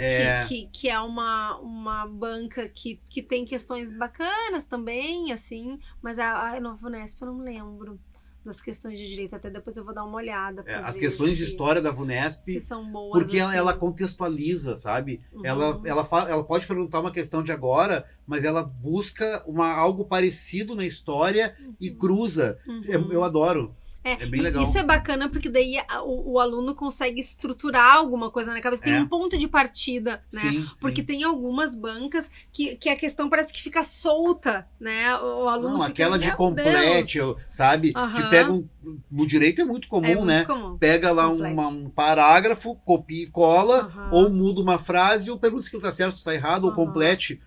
É. 0.00 0.44
que, 0.48 0.64
que, 0.64 0.80
que 0.80 0.88
é 0.88 0.98
uma, 0.98 1.58
uma 1.58 2.04
banca 2.04 2.68
que, 2.68 3.00
que 3.08 3.22
tem 3.22 3.44
questões 3.44 3.96
bacanas 3.96 4.64
também, 4.64 5.30
assim, 5.30 5.78
mas 6.02 6.18
a, 6.18 6.56
a 6.56 6.60
Nova 6.60 6.88
Unesp 6.88 7.22
eu 7.22 7.28
não 7.28 7.38
lembro 7.38 8.00
das 8.44 8.60
questões 8.60 8.98
de 8.98 9.06
direito, 9.08 9.36
até 9.36 9.50
depois 9.50 9.76
eu 9.76 9.84
vou 9.84 9.94
dar 9.94 10.04
uma 10.04 10.16
olhada. 10.16 10.62
É, 10.66 10.74
as 10.76 10.96
questões 10.96 11.36
de 11.36 11.44
história 11.44 11.80
da 11.82 11.90
VUNESP, 11.90 12.44
Se 12.44 12.60
são 12.60 12.90
boas. 12.90 13.12
porque 13.12 13.38
ela, 13.38 13.50
assim. 13.50 13.58
ela 13.58 13.72
contextualiza, 13.74 14.76
sabe? 14.76 15.20
Uhum. 15.32 15.44
Ela, 15.44 15.80
ela, 15.84 16.08
ela 16.28 16.44
pode 16.44 16.66
perguntar 16.66 17.00
uma 17.00 17.12
questão 17.12 17.42
de 17.42 17.52
agora, 17.52 18.04
mas 18.26 18.44
ela 18.44 18.62
busca 18.62 19.42
uma, 19.46 19.70
algo 19.72 20.04
parecido 20.04 20.74
na 20.74 20.84
história 20.86 21.54
e 21.80 21.90
cruza. 21.90 22.58
Uhum. 22.66 22.82
É- 22.88 23.14
Eu 23.14 23.24
adoro. 23.24 23.74
É, 24.02 24.12
É 24.12 24.26
bem 24.26 24.40
legal. 24.40 24.62
Isso 24.62 24.78
é 24.78 24.82
bacana 24.82 25.28
porque 25.28 25.48
daí 25.50 25.76
o, 26.04 26.32
o 26.32 26.38
aluno 26.40 26.74
consegue 26.74 27.20
estruturar 27.20 27.96
alguma 27.96 28.30
coisa 28.30 28.52
na 28.52 28.60
cabeça. 28.60 28.82
Tem 28.82 28.94
É. 28.94 29.00
um 29.00 29.06
ponto 29.06 29.36
de 29.36 29.46
partida, 29.46 30.22
né? 30.32 30.40
Sim. 30.40 30.66
Porque 30.80 31.02
sim. 31.02 31.06
tem 31.06 31.22
algumas 31.22 31.74
bancas 31.74 32.30
que, 32.50 32.76
que 32.76 32.88
a 32.88 32.96
questão 32.96 33.28
parece 33.28 33.52
que 33.52 33.62
fica 33.62 33.84
solta, 33.84 34.66
né? 34.80 35.14
O, 35.18 35.44
o 35.44 35.48
aluno 35.48 35.70
Não, 35.74 35.80
fica, 35.80 35.92
aquela 35.92 36.18
de 36.18 36.26
"Meu 36.28 36.36
complete, 36.36 37.18
Deus". 37.18 37.36
sabe? 37.50 37.92
Te 37.92 38.30
pega 38.30 38.50
um, 38.52 38.66
no 39.10 39.26
direito 39.26 39.60
é 39.60 39.64
muito 39.64 39.86
comum, 39.86 40.06
é 40.06 40.14
muito 40.14 40.26
né? 40.26 40.44
comum. 40.44 40.78
Pega 40.78 41.12
lá 41.12 41.28
uma- 41.28 41.68
um 41.68 41.90
parágrafo, 41.90 42.76
copia 42.76 43.24
e 43.24 43.30
cola, 43.30 43.80
Aham, 43.82 44.08
ou 44.12 44.30
muda 44.30 44.60
uma 44.62 44.78
frase, 44.78 45.30
ou 45.30 45.38
pergunta 45.38 45.62
se 45.62 45.68
aquilo 45.68 45.82
tá 45.82 45.92
certo, 45.92 46.16
se 46.16 46.24
tá 46.24 46.34
errado, 46.34 46.64
ou 46.64 46.70
Aham. 46.70 46.86
complete. 46.86 47.40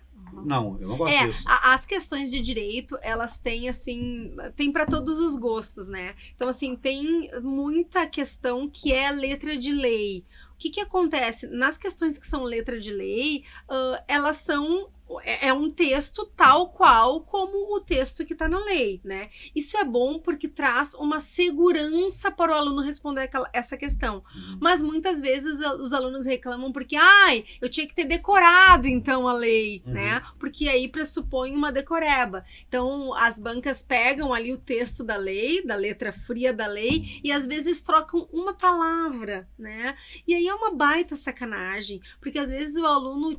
Não, 0.44 0.78
eu 0.80 0.88
não 0.88 0.96
gosto 0.96 1.14
É, 1.14 1.26
disso. 1.26 1.44
a- 1.46 1.74
as 1.74 1.84
questões 1.86 2.30
de 2.30 2.40
direito, 2.40 2.98
elas 3.02 3.38
têm 3.38 3.68
assim, 3.68 4.34
tem 4.56 4.72
para 4.72 4.86
todos 4.86 5.18
os 5.18 5.36
gostos, 5.36 5.86
né? 5.88 6.14
Então 6.34 6.48
assim, 6.48 6.74
tem 6.76 7.30
muita 7.42 8.06
questão 8.06 8.68
que 8.68 8.92
é 8.92 9.10
letra 9.10 9.56
de 9.56 9.72
lei. 9.72 10.24
O 10.54 10.56
que 10.56 10.70
que 10.70 10.80
acontece? 10.80 11.46
Nas 11.48 11.76
questões 11.76 12.16
que 12.16 12.26
são 12.26 12.42
letra 12.44 12.78
de 12.80 12.92
lei, 12.92 13.44
ah, 13.68 14.02
elas 14.08 14.38
são 14.38 14.88
é, 15.22 15.48
é 15.48 15.52
um 15.52 15.70
texto 15.70 16.24
tal 16.36 16.70
qual 16.70 17.20
como 17.22 17.74
o 17.74 17.80
texto 17.80 18.24
que 18.24 18.32
está 18.32 18.48
na 18.48 18.58
lei, 18.64 19.00
né? 19.04 19.30
Isso 19.54 19.76
é 19.76 19.84
bom 19.84 20.18
porque 20.18 20.48
traz 20.48 20.94
uma 20.94 21.20
segurança 21.20 22.30
para 22.30 22.52
o 22.52 22.54
aluno 22.54 22.82
responder 22.82 23.22
aquela, 23.22 23.48
essa 23.52 23.76
questão. 23.76 24.22
Uhum. 24.34 24.58
Mas 24.60 24.80
muitas 24.82 25.20
vezes 25.20 25.58
os, 25.60 25.80
os 25.80 25.92
alunos 25.92 26.26
reclamam 26.26 26.72
porque, 26.72 26.96
ai, 26.96 27.44
eu 27.60 27.68
tinha 27.68 27.86
que 27.86 27.94
ter 27.94 28.04
decorado 28.04 28.86
então 28.86 29.28
a 29.28 29.32
lei, 29.32 29.82
Uhum. 29.86 29.92
né? 29.92 30.22
Porque 30.38 30.68
aí 30.68 30.88
pressupõe 30.88 31.54
uma 31.54 31.70
decoreba. 31.72 32.44
Então 32.68 33.12
as 33.14 33.38
bancas 33.38 33.82
pegam 33.82 34.32
ali 34.32 34.52
o 34.52 34.58
texto 34.58 35.02
da 35.04 35.16
lei, 35.16 35.64
da 35.64 35.74
letra 35.74 36.12
fria 36.12 36.52
da 36.52 36.66
lei, 36.66 37.20
e 37.22 37.30
às 37.32 37.46
vezes 37.46 37.80
trocam 37.80 38.28
uma 38.32 38.54
palavra, 38.54 39.48
né? 39.58 39.96
E 40.26 40.34
aí 40.34 40.46
é 40.46 40.54
uma 40.54 40.72
baita 40.74 41.16
sacanagem, 41.16 42.00
porque 42.20 42.38
às 42.38 42.48
vezes 42.48 42.76
o 42.76 42.86
aluno, 42.86 43.36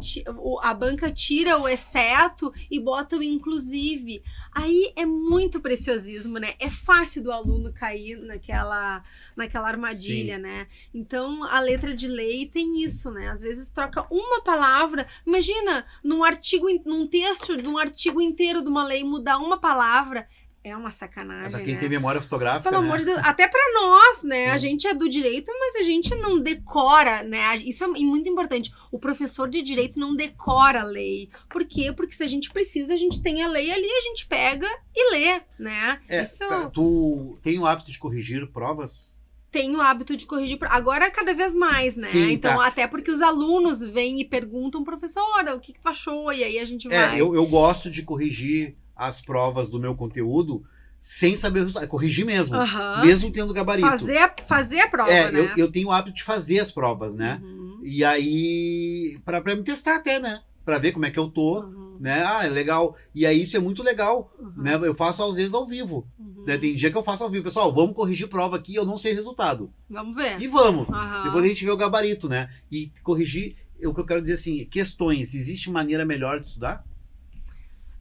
a 0.61 0.73
banca 0.73 1.11
tira 1.11 1.57
o 1.57 1.64
exceto 1.67 2.53
e 2.69 2.79
bota 2.79 3.17
o 3.17 3.23
inclusive. 3.23 4.23
Aí 4.51 4.91
é 4.95 5.05
muito 5.05 5.59
preciosismo, 5.59 6.37
né? 6.37 6.53
É 6.59 6.69
fácil 6.69 7.23
do 7.23 7.31
aluno 7.31 7.73
cair 7.73 8.17
naquela, 8.17 9.03
naquela 9.35 9.67
armadilha, 9.67 10.37
né? 10.37 10.67
Então 10.93 11.43
a 11.43 11.59
letra 11.59 11.93
de 11.93 12.07
lei 12.07 12.45
tem 12.45 12.83
isso, 12.83 13.11
né? 13.11 13.29
Às 13.29 13.41
vezes 13.41 13.69
troca 13.69 14.05
uma 14.09 14.41
palavra. 14.41 15.07
Imagina 15.25 15.85
num 16.03 16.23
artigo, 16.23 16.67
num 16.85 17.07
texto 17.07 17.57
de 17.57 17.67
um 17.67 17.77
artigo 17.77 18.21
inteiro 18.21 18.61
de 18.61 18.69
uma 18.69 18.83
lei 18.83 19.03
mudar 19.03 19.37
uma 19.37 19.57
palavra. 19.57 20.27
É 20.67 20.75
uma 20.75 20.87
É 20.89 20.91
sacanagem. 20.91 21.51
pra 21.51 21.59
quem 21.63 21.75
né? 21.75 21.79
tem 21.79 21.87
memória 21.87 22.19
fotográfica, 22.19 22.71
Pelo 22.71 22.81
né? 22.81 22.87
amor 22.87 22.97
de 22.97 23.05
Deus, 23.05 23.19
até 23.19 23.47
pra 23.47 23.61
nós, 23.75 24.23
né? 24.23 24.45
Sim. 24.45 24.49
A 24.49 24.57
gente 24.57 24.87
é 24.87 24.95
do 24.95 25.07
direito, 25.07 25.51
mas 25.59 25.75
a 25.75 25.83
gente 25.83 26.15
não 26.15 26.39
decora, 26.39 27.21
né? 27.21 27.55
Isso 27.57 27.83
é 27.83 27.87
muito 27.87 28.27
importante. 28.27 28.73
O 28.91 28.97
professor 28.97 29.47
de 29.47 29.61
direito 29.61 29.99
não 29.99 30.15
decora 30.15 30.81
a 30.81 30.83
lei. 30.83 31.29
Por 31.47 31.65
quê? 31.65 31.93
Porque 31.95 32.15
se 32.15 32.23
a 32.23 32.27
gente 32.27 32.49
precisa, 32.49 32.95
a 32.95 32.97
gente 32.97 33.21
tem 33.21 33.43
a 33.43 33.47
lei 33.47 33.71
ali, 33.71 33.87
a 33.87 34.01
gente 34.01 34.25
pega 34.25 34.67
e 34.95 35.11
lê, 35.11 35.41
né? 35.59 35.99
É, 36.09 36.23
Isso 36.23 36.39
tá, 36.47 36.67
tu 36.69 37.37
tem 37.43 37.59
o 37.59 37.65
hábito 37.67 37.91
de 37.91 37.99
corrigir 37.99 38.47
provas? 38.51 39.13
tem 39.51 39.73
o 39.73 39.79
hábito 39.81 40.17
de 40.17 40.25
corrigir. 40.25 40.57
Agora, 40.63 41.09
cada 41.09 41.33
vez 41.33 41.55
mais, 41.55 41.95
né? 41.95 42.07
Sim, 42.09 42.31
então, 42.31 42.57
tá. 42.57 42.65
até 42.65 42.87
porque 42.87 43.09
os 43.09 43.21
alunos 43.21 43.79
vêm 43.79 44.19
e 44.19 44.25
perguntam, 44.25 44.83
professora, 44.83 45.55
o 45.55 45.61
que, 45.61 45.71
que 45.71 45.79
tu 45.79 45.87
achou? 45.87 46.33
E 46.33 46.43
aí 46.43 46.59
a 46.59 46.65
gente 46.65 46.91
É, 46.91 47.07
vai. 47.07 47.21
eu, 47.21 47.33
eu 47.33 47.45
gosto 47.45 47.89
de 47.89 48.03
corrigir 48.03 48.75
as 48.95 49.19
provas 49.21 49.67
do 49.69 49.79
meu 49.79 49.95
conteúdo 49.95 50.63
sem 51.01 51.35
saber 51.35 51.59
o 51.59 51.63
resultado. 51.63 51.87
Corrigir 51.87 52.25
mesmo. 52.25 52.55
Aham. 52.55 53.01
Mesmo 53.05 53.31
tendo 53.31 53.53
gabarito. 53.53 53.87
fazer, 53.87 54.17
a- 54.17 54.35
fazer 54.47 54.79
a 54.79 54.87
prova, 54.87 55.11
é, 55.11 55.31
né? 55.31 55.39
eu, 55.39 55.65
eu 55.65 55.71
tenho 55.71 55.89
o 55.89 55.91
hábito 55.91 56.15
de 56.15 56.23
fazer 56.23 56.59
as 56.59 56.71
provas, 56.71 57.13
né? 57.13 57.39
Uhum, 57.43 57.79
E 57.83 58.03
aí, 58.03 59.19
pra, 59.23 59.39
pra 59.41 59.55
me 59.55 59.63
testar 59.63 59.97
até, 59.97 60.19
né? 60.19 60.41
Pra 60.63 60.79
ver 60.79 60.93
como 60.93 61.05
é 61.05 61.11
que 61.11 61.19
eu 61.19 61.29
tô, 61.29 61.59
uhum, 61.61 61.97
né? 61.99 62.23
Ah, 62.25 62.43
é 62.43 62.49
legal. 62.49 62.95
E 63.13 63.23
aí, 63.23 63.43
isso 63.43 63.55
é 63.55 63.59
muito 63.59 63.83
legal, 63.83 64.33
uhum, 64.39 64.53
né? 64.57 64.73
Eu 64.81 64.95
faço 64.95 65.23
às 65.23 65.35
vezes 65.35 65.53
ao 65.53 65.63
vivo. 65.63 66.07
uhum. 66.17 66.43
Né? 66.47 66.57
Tem 66.57 66.73
dia 66.75 66.89
que 66.89 66.97
eu 66.97 67.03
faço 67.03 67.23
ao 67.23 67.29
vivo. 67.29 67.43
Pessoal, 67.43 67.71
vamos 67.71 67.95
corrigir 67.95 68.27
prova 68.27 68.55
aqui, 68.55 68.73
eu 68.73 68.83
não 68.85 68.97
sei 68.97 69.13
o 69.13 69.15
resultado. 69.15 69.71
Vamos 69.87 70.15
ver. 70.15 70.41
E 70.41 70.47
vamos. 70.47 70.87
Depois 71.23 71.43
a 71.45 71.47
gente 71.47 71.63
vê 71.63 71.69
o 71.69 71.77
gabarito, 71.77 72.27
né? 72.27 72.49
E 72.71 72.91
corrigir, 73.03 73.55
o 73.83 73.93
que 73.93 73.99
eu 73.99 74.05
quero 74.07 74.21
dizer 74.21 74.33
assim, 74.33 74.65
questões. 74.65 75.35
Existe 75.35 75.69
maneira 75.69 76.03
melhor 76.03 76.39
de 76.39 76.47
estudar? 76.47 76.83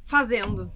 Fazendo. 0.05 0.73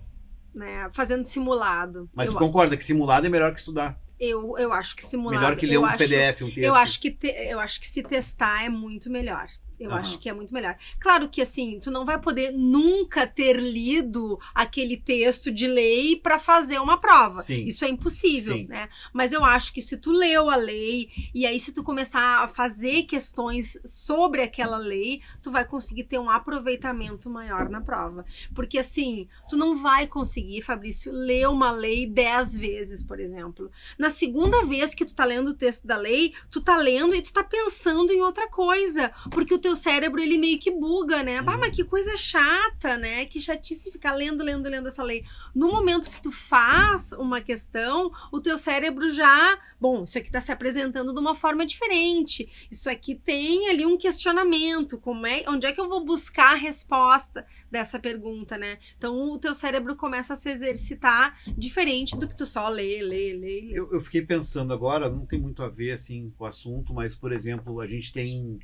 Né? 0.54 0.88
Fazendo 0.92 1.24
simulado. 1.24 2.08
Mas 2.14 2.26
eu, 2.28 2.32
tu 2.32 2.38
concorda 2.38 2.76
que 2.76 2.84
simulado 2.84 3.26
é 3.26 3.28
melhor 3.28 3.52
que 3.52 3.60
estudar? 3.60 3.98
eu, 4.18 4.58
eu 4.58 4.72
acho 4.72 4.96
que 4.96 5.04
simulado. 5.06 5.40
melhor 5.40 5.56
que 5.56 5.64
ler 5.66 5.78
um 5.78 5.84
acho, 5.84 5.98
PDF, 5.98 6.42
um 6.42 6.46
texto. 6.46 6.58
Eu 6.58 6.74
acho, 6.74 7.00
que 7.00 7.10
te- 7.10 7.28
eu 7.48 7.60
acho 7.60 7.80
que 7.80 7.86
se 7.86 8.02
testar 8.02 8.64
é 8.64 8.68
muito 8.68 9.08
melhor. 9.08 9.46
Eu 9.78 9.90
Aham. 9.90 10.00
acho 10.00 10.18
que 10.18 10.28
é 10.28 10.32
muito 10.32 10.52
melhor. 10.52 10.76
Claro 10.98 11.28
que 11.28 11.40
assim, 11.40 11.78
tu 11.80 11.90
não 11.90 12.04
vai 12.04 12.20
poder 12.20 12.52
nunca 12.52 13.26
ter 13.26 13.56
lido 13.58 14.38
aquele 14.54 14.96
texto 14.96 15.50
de 15.50 15.66
lei 15.66 16.16
para 16.16 16.38
fazer 16.38 16.78
uma 16.80 16.98
prova. 17.00 17.42
Sim. 17.42 17.64
Isso 17.64 17.84
é 17.84 17.88
impossível, 17.88 18.56
Sim. 18.56 18.66
né? 18.66 18.88
Mas 19.12 19.32
eu 19.32 19.44
acho 19.44 19.72
que 19.72 19.80
se 19.80 19.96
tu 19.96 20.10
leu 20.10 20.50
a 20.50 20.56
lei 20.56 21.08
e 21.34 21.46
aí 21.46 21.60
se 21.60 21.72
tu 21.72 21.82
começar 21.82 22.44
a 22.44 22.48
fazer 22.48 23.04
questões 23.04 23.78
sobre 23.84 24.42
aquela 24.42 24.78
lei, 24.78 25.22
tu 25.42 25.50
vai 25.50 25.64
conseguir 25.64 26.04
ter 26.04 26.18
um 26.18 26.30
aproveitamento 26.30 27.30
maior 27.30 27.68
na 27.68 27.80
prova. 27.80 28.24
Porque 28.54 28.78
assim, 28.78 29.28
tu 29.48 29.56
não 29.56 29.76
vai 29.76 30.06
conseguir, 30.06 30.62
Fabrício, 30.62 31.12
ler 31.12 31.48
uma 31.48 31.70
lei 31.70 32.06
dez 32.06 32.54
vezes, 32.54 33.02
por 33.02 33.20
exemplo. 33.20 33.70
Na 33.98 34.10
segunda 34.10 34.64
vez 34.64 34.94
que 34.94 35.04
tu 35.04 35.14
tá 35.14 35.24
lendo 35.24 35.48
o 35.48 35.54
texto 35.54 35.86
da 35.86 35.96
lei, 35.96 36.32
tu 36.50 36.60
tá 36.60 36.76
lendo 36.76 37.14
e 37.14 37.22
tu 37.22 37.32
tá 37.32 37.44
pensando 37.44 38.12
em 38.12 38.22
outra 38.22 38.48
coisa, 38.48 39.12
porque 39.30 39.54
o 39.54 39.58
teu 39.68 39.76
cérebro 39.76 40.20
ele 40.20 40.38
meio 40.38 40.58
que 40.58 40.70
buga, 40.70 41.22
né? 41.22 41.42
Bah, 41.42 41.52
Uhum. 41.54 41.60
mas 41.60 41.74
que 41.76 41.84
coisa 41.84 42.16
chata, 42.16 42.96
né? 42.96 43.26
Que 43.26 43.38
chatice 43.40 43.92
ficar 43.92 44.14
lendo, 44.14 44.42
lendo, 44.42 44.66
lendo 44.68 44.88
essa 44.88 45.02
lei. 45.02 45.24
No 45.54 45.68
momento 45.70 46.10
que 46.10 46.22
tu 46.22 46.32
faz 46.32 47.12
uma 47.12 47.40
questão, 47.40 48.10
o 48.32 48.40
teu 48.40 48.56
cérebro 48.56 49.10
já, 49.12 49.58
bom, 49.78 50.04
isso 50.04 50.16
aqui 50.16 50.30
tá 50.30 50.40
se 50.40 50.50
apresentando 50.50 51.12
de 51.12 51.20
uma 51.20 51.34
forma 51.34 51.66
diferente. 51.66 52.48
Isso 52.70 52.88
aqui 52.88 53.14
tem 53.14 53.68
ali 53.68 53.84
um 53.84 53.98
questionamento, 53.98 54.98
como 54.98 55.26
é, 55.26 55.44
onde 55.46 55.66
é 55.66 55.72
que 55.72 55.80
eu 55.80 55.88
vou 55.88 56.02
buscar 56.04 56.52
a 56.52 56.56
resposta 56.56 57.46
dessa 57.70 57.98
pergunta, 57.98 58.56
né? 58.56 58.78
Então 58.96 59.32
o 59.32 59.38
teu 59.38 59.54
cérebro 59.54 59.94
começa 59.96 60.32
a 60.32 60.36
se 60.36 60.48
exercitar 60.48 61.38
diferente 61.58 62.16
do 62.16 62.26
que 62.26 62.36
tu 62.36 62.46
só 62.46 62.68
lê, 62.68 63.02
lê, 63.02 63.34
lê, 63.34 63.38
lê. 63.38 63.70
Eu, 63.72 63.92
eu 63.92 64.00
fiquei 64.00 64.22
pensando 64.22 64.72
agora, 64.72 65.10
não 65.10 65.26
tem 65.26 65.38
muito 65.38 65.62
a 65.62 65.68
ver 65.68 65.92
assim 65.92 66.32
com 66.38 66.44
o 66.44 66.46
assunto, 66.46 66.94
mas, 66.94 67.14
por 67.14 67.32
exemplo, 67.32 67.80
a 67.80 67.86
gente 67.86 68.12
tem 68.12 68.58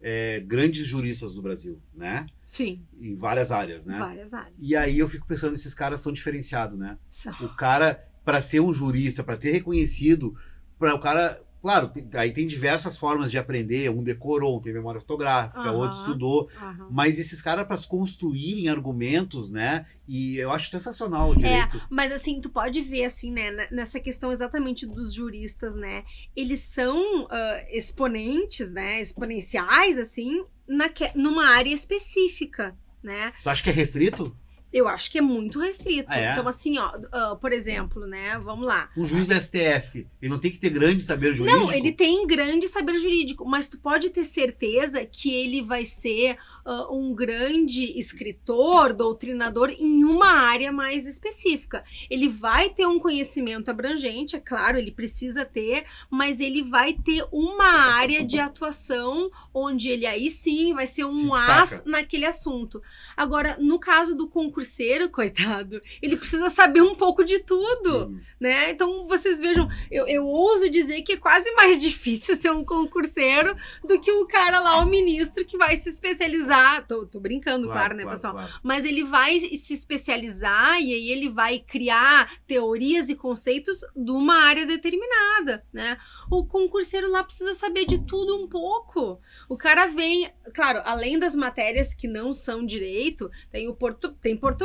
é, 0.00 0.40
grandes 0.40 0.86
juristas 0.86 1.34
no 1.34 1.42
Brasil, 1.42 1.80
né? 1.94 2.26
Sim, 2.44 2.84
Em 3.00 3.14
várias 3.14 3.50
áreas, 3.50 3.86
né? 3.86 3.98
várias 3.98 4.32
áreas. 4.34 4.54
E 4.58 4.76
aí 4.76 4.98
eu 4.98 5.08
fico 5.08 5.26
pensando, 5.26 5.54
esses 5.54 5.74
caras 5.74 6.00
são 6.00 6.12
diferenciados, 6.12 6.78
né? 6.78 6.98
São. 7.08 7.32
O 7.40 7.56
cara, 7.56 8.06
para 8.24 8.40
ser 8.40 8.60
um 8.60 8.72
jurista, 8.72 9.24
para 9.24 9.36
ter 9.36 9.50
reconhecido, 9.50 10.36
para 10.78 10.94
o 10.94 11.00
cara. 11.00 11.42
Claro, 11.66 11.88
tem- 11.88 12.08
aí 12.14 12.32
tem 12.32 12.46
diversas 12.46 12.96
formas 12.96 13.28
de 13.28 13.38
aprender. 13.38 13.90
Um 13.90 14.00
decorou, 14.00 14.56
um 14.56 14.62
tem 14.62 14.72
memória 14.72 15.00
fotográfica, 15.00 15.58
Aham. 15.62 15.76
outro 15.76 15.98
estudou. 15.98 16.48
Aham. 16.62 16.86
Mas 16.88 17.18
esses 17.18 17.42
caras, 17.42 17.66
para 17.66 17.76
construírem 17.88 18.68
argumentos, 18.68 19.50
né? 19.50 19.84
E 20.06 20.36
eu 20.36 20.52
acho 20.52 20.70
sensacional 20.70 21.30
o 21.30 21.36
direito. 21.36 21.82
Mas 21.90 22.12
assim, 22.12 22.40
tu 22.40 22.50
pode 22.50 22.80
ver 22.82 23.06
assim, 23.06 23.32
né, 23.32 23.66
nessa 23.72 23.98
questão 23.98 24.30
exatamente 24.30 24.86
dos 24.86 25.12
juristas, 25.12 25.74
né? 25.74 26.04
Eles 26.36 26.60
são 26.60 27.26
ah, 27.28 27.64
exponentes, 27.72 28.70
né, 28.70 29.02
exponenciais 29.02 29.98
assim, 29.98 30.44
naque, 30.68 31.10
numa 31.16 31.48
área 31.48 31.74
específica, 31.74 32.76
né? 33.02 33.32
Tu 33.42 33.50
acha 33.50 33.64
que 33.64 33.70
é 33.70 33.72
restrito? 33.72 34.36
Eu 34.76 34.88
acho 34.88 35.10
que 35.10 35.18
é 35.18 35.22
muito 35.22 35.58
restrito. 35.58 36.08
Ah, 36.10 36.18
é? 36.18 36.32
Então 36.32 36.46
assim, 36.46 36.78
ó, 36.78 36.92
ah, 37.10 37.36
por 37.40 37.52
exemplo, 37.52 38.06
né, 38.06 38.38
vamos 38.42 38.66
lá. 38.66 38.90
Um 38.96 39.06
juiz 39.06 39.26
do 39.26 39.34
STF, 39.34 40.06
ele 40.20 40.30
não 40.30 40.38
tem 40.38 40.50
que 40.50 40.58
ter 40.58 40.70
grande 40.70 41.02
saber 41.02 41.32
jurídico? 41.32 41.64
Não, 41.64 41.72
ele 41.72 41.92
tem 41.92 42.26
grande 42.26 42.68
saber 42.68 42.98
jurídico, 42.98 43.44
mas 43.46 43.68
tu 43.68 43.78
pode 43.78 44.10
ter 44.10 44.24
certeza 44.24 45.04
que 45.06 45.32
ele 45.32 45.62
vai 45.62 45.86
ser 45.86 46.36
ah, 46.64 46.92
um 46.92 47.14
grande 47.14 47.98
escritor, 47.98 48.92
doutrinador 48.92 49.70
em 49.70 50.04
uma 50.04 50.30
área 50.30 50.70
mais 50.70 51.06
específica. 51.06 51.84
Ele 52.10 52.28
vai 52.28 52.68
ter 52.70 52.86
um 52.86 52.98
conhecimento 52.98 53.70
abrangente, 53.70 54.36
é 54.36 54.40
claro, 54.40 54.76
ele 54.76 54.90
precisa 54.90 55.44
ter, 55.44 55.84
mas 56.10 56.40
ele 56.40 56.62
vai 56.62 56.92
ter 56.92 57.24
uma 57.32 57.94
área 57.94 58.24
de 58.24 58.38
atuação 58.38 59.30
onde 59.54 59.88
ele 59.88 60.04
aí 60.06 60.30
sim 60.30 60.74
vai 60.74 60.86
ser 60.86 61.02
Se 61.02 61.04
um 61.04 61.30
destaca. 61.30 61.62
as 61.62 61.84
naquele 61.84 62.26
assunto. 62.26 62.82
Agora, 63.16 63.56
no 63.58 63.78
caso 63.78 64.14
do 64.16 64.28
concurseiro, 64.66 65.08
coitado, 65.08 65.80
ele 66.02 66.16
precisa 66.16 66.50
saber 66.50 66.82
um 66.82 66.94
pouco 66.94 67.24
de 67.24 67.38
tudo 67.38 67.76
Hum. 67.86 68.20
né? 68.40 68.70
Então 68.70 69.06
vocês 69.06 69.38
vejam, 69.38 69.68
eu, 69.90 70.06
eu 70.06 70.26
ouso 70.26 70.68
dizer 70.68 71.02
que 71.02 71.12
é 71.12 71.16
quase 71.16 71.50
mais 71.52 71.78
difícil 71.80 72.36
ser 72.36 72.50
um 72.50 72.64
concurseiro 72.64 73.56
do 73.84 74.00
que 74.00 74.10
o 74.10 74.26
cara 74.26 74.60
lá, 74.60 74.78
o 74.78 74.86
ministro, 74.86 75.44
que 75.44 75.56
vai 75.56 75.76
se 75.76 75.88
especializar. 75.88 76.86
Tô, 76.86 77.06
tô 77.06 77.20
brincando, 77.20 77.68
claro, 77.68 77.94
né, 77.94 78.04
pessoal? 78.04 78.34
claro. 78.34 78.52
Mas 78.62 78.84
ele 78.84 79.04
vai 79.04 79.38
se 79.38 79.72
especializar 79.72 80.80
e 80.80 80.92
aí 80.92 81.10
ele 81.10 81.30
vai 81.30 81.60
criar 81.60 82.30
teorias 82.46 83.08
e 83.08 83.14
conceitos 83.14 83.80
de 83.94 84.10
uma 84.10 84.36
área 84.36 84.66
determinada, 84.66 85.64
né? 85.72 85.96
O 86.30 86.44
concurseiro 86.44 87.10
lá 87.10 87.22
precisa 87.22 87.54
saber 87.54 87.86
de 87.86 88.04
tudo 88.04 88.36
um 88.36 88.48
pouco. 88.48 89.20
O 89.48 89.56
cara 89.56 89.86
vem, 89.86 90.30
claro, 90.52 90.80
além 90.84 91.18
das 91.18 91.34
matérias 91.34 91.94
que 91.94 92.08
não 92.08 92.34
são 92.34 92.64
direito, 92.64 93.30
tem 93.50 93.68
o 93.68 93.74
portu, 93.74 94.10
tem 94.10 94.36
português, 94.36 94.55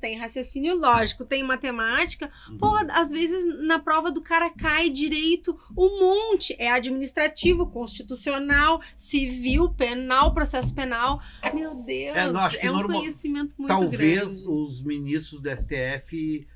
tem 0.00 0.16
raciocínio 0.16 0.74
lógico, 0.76 1.24
tem 1.24 1.42
matemática. 1.42 2.30
Uhum. 2.48 2.58
Pô, 2.58 2.74
às 2.90 3.10
vezes 3.10 3.44
na 3.66 3.78
prova 3.78 4.10
do 4.10 4.20
cara 4.22 4.50
cai 4.50 4.88
direito 4.88 5.58
um 5.76 6.00
monte. 6.00 6.54
É 6.58 6.70
administrativo, 6.70 7.66
constitucional, 7.70 8.80
civil, 8.96 9.70
penal, 9.74 10.32
processo 10.32 10.74
penal. 10.74 11.20
Meu 11.54 11.74
Deus, 11.74 12.16
É, 12.16 12.30
não, 12.30 12.48
que 12.48 12.68
um 12.68 12.72
normal- 12.72 13.00
conhecimento 13.00 13.52
muito 13.58 13.68
Talvez 13.68 14.42
grande. 14.44 14.48
os 14.48 14.82
ministros 14.82 15.40
do 15.40 15.50
STF, 15.50 16.46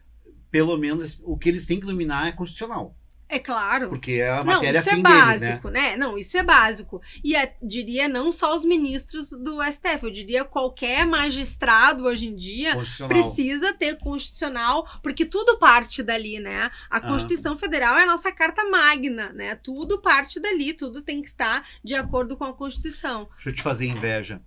pelo 0.50 0.76
menos, 0.76 1.20
o 1.24 1.36
que 1.36 1.48
eles 1.48 1.66
têm 1.66 1.78
que 1.80 1.86
dominar 1.86 2.28
é 2.28 2.32
constitucional. 2.32 2.94
É 3.28 3.38
claro. 3.40 3.88
Porque 3.88 4.12
é 4.12 4.30
a 4.30 4.36
Não, 4.44 4.44
matéria 4.54 4.78
isso 4.78 4.88
é 4.88 4.94
fim 4.94 5.02
deles, 5.02 5.18
né? 5.40 5.48
básico, 5.48 5.68
né? 5.68 5.96
Não, 5.96 6.16
isso 6.16 6.36
é 6.36 6.42
básico. 6.44 7.02
E 7.24 7.34
é- 7.34 7.56
diria 7.60 8.08
não 8.08 8.30
só 8.30 8.54
os 8.54 8.64
ministros 8.64 9.30
do 9.30 9.60
STF, 9.62 10.04
eu 10.04 10.10
diria 10.12 10.44
qualquer 10.44 11.04
magistrado 11.04 12.04
hoje 12.04 12.28
em 12.28 12.36
dia 12.36 12.76
precisa 13.08 13.72
ter 13.74 13.98
constitucional, 13.98 14.86
porque 15.02 15.24
tudo 15.24 15.58
parte 15.58 16.02
dali, 16.02 16.38
né? 16.38 16.70
A 16.88 16.98
Ah. 16.98 17.00
Constituição 17.00 17.58
Federal 17.58 17.96
é 17.96 18.04
a 18.04 18.06
nossa 18.06 18.30
carta 18.30 18.64
magna, 18.68 19.32
né? 19.32 19.56
Tudo 19.56 20.00
parte 20.00 20.38
dali, 20.38 20.72
tudo 20.72 21.02
tem 21.02 21.20
que 21.20 21.28
estar 21.28 21.66
de 21.82 21.94
acordo 21.94 22.36
com 22.36 22.44
a 22.44 22.52
Constituição. 22.54 23.28
Deixa 23.34 23.48
eu 23.50 23.54
te 23.54 23.62
fazer 23.62 23.86
inveja. 23.86 24.40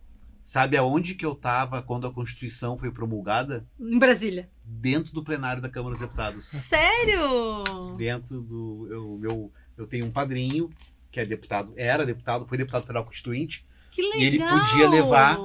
Sabe 0.43 0.77
aonde 0.77 1.13
que 1.13 1.25
eu 1.25 1.35
tava 1.35 1.81
quando 1.83 2.07
a 2.07 2.13
Constituição 2.13 2.75
foi 2.75 2.91
promulgada? 2.91 3.67
Em 3.79 3.99
Brasília. 3.99 4.49
Dentro 4.71 5.11
do 5.13 5.23
plenário 5.23 5.61
da 5.61 5.67
Câmara 5.69 5.93
dos 5.93 6.01
Deputados. 6.01 6.45
Sério? 6.45 7.95
Dentro 7.97 8.41
do. 8.41 8.87
Eu, 8.89 9.17
meu, 9.19 9.51
eu 9.77 9.87
tenho 9.87 10.05
um 10.05 10.11
padrinho 10.11 10.69
que 11.11 11.19
é 11.19 11.25
deputado, 11.25 11.73
era 11.75 12.05
deputado, 12.05 12.45
foi 12.45 12.57
deputado 12.57 12.81
federal 12.83 13.03
constituinte, 13.03 13.65
Que 13.91 14.01
legal! 14.03 14.19
E 14.21 14.25
ele 14.25 14.39
podia 14.39 14.89
levar- 14.89 15.39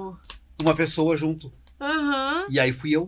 uma 0.62 0.74
pessoa 0.74 1.16
junto. 1.16 1.52
Aham. 1.80 2.46
E 2.50 2.60
aí 2.60 2.72
fui 2.72 2.90
eu. 2.90 3.06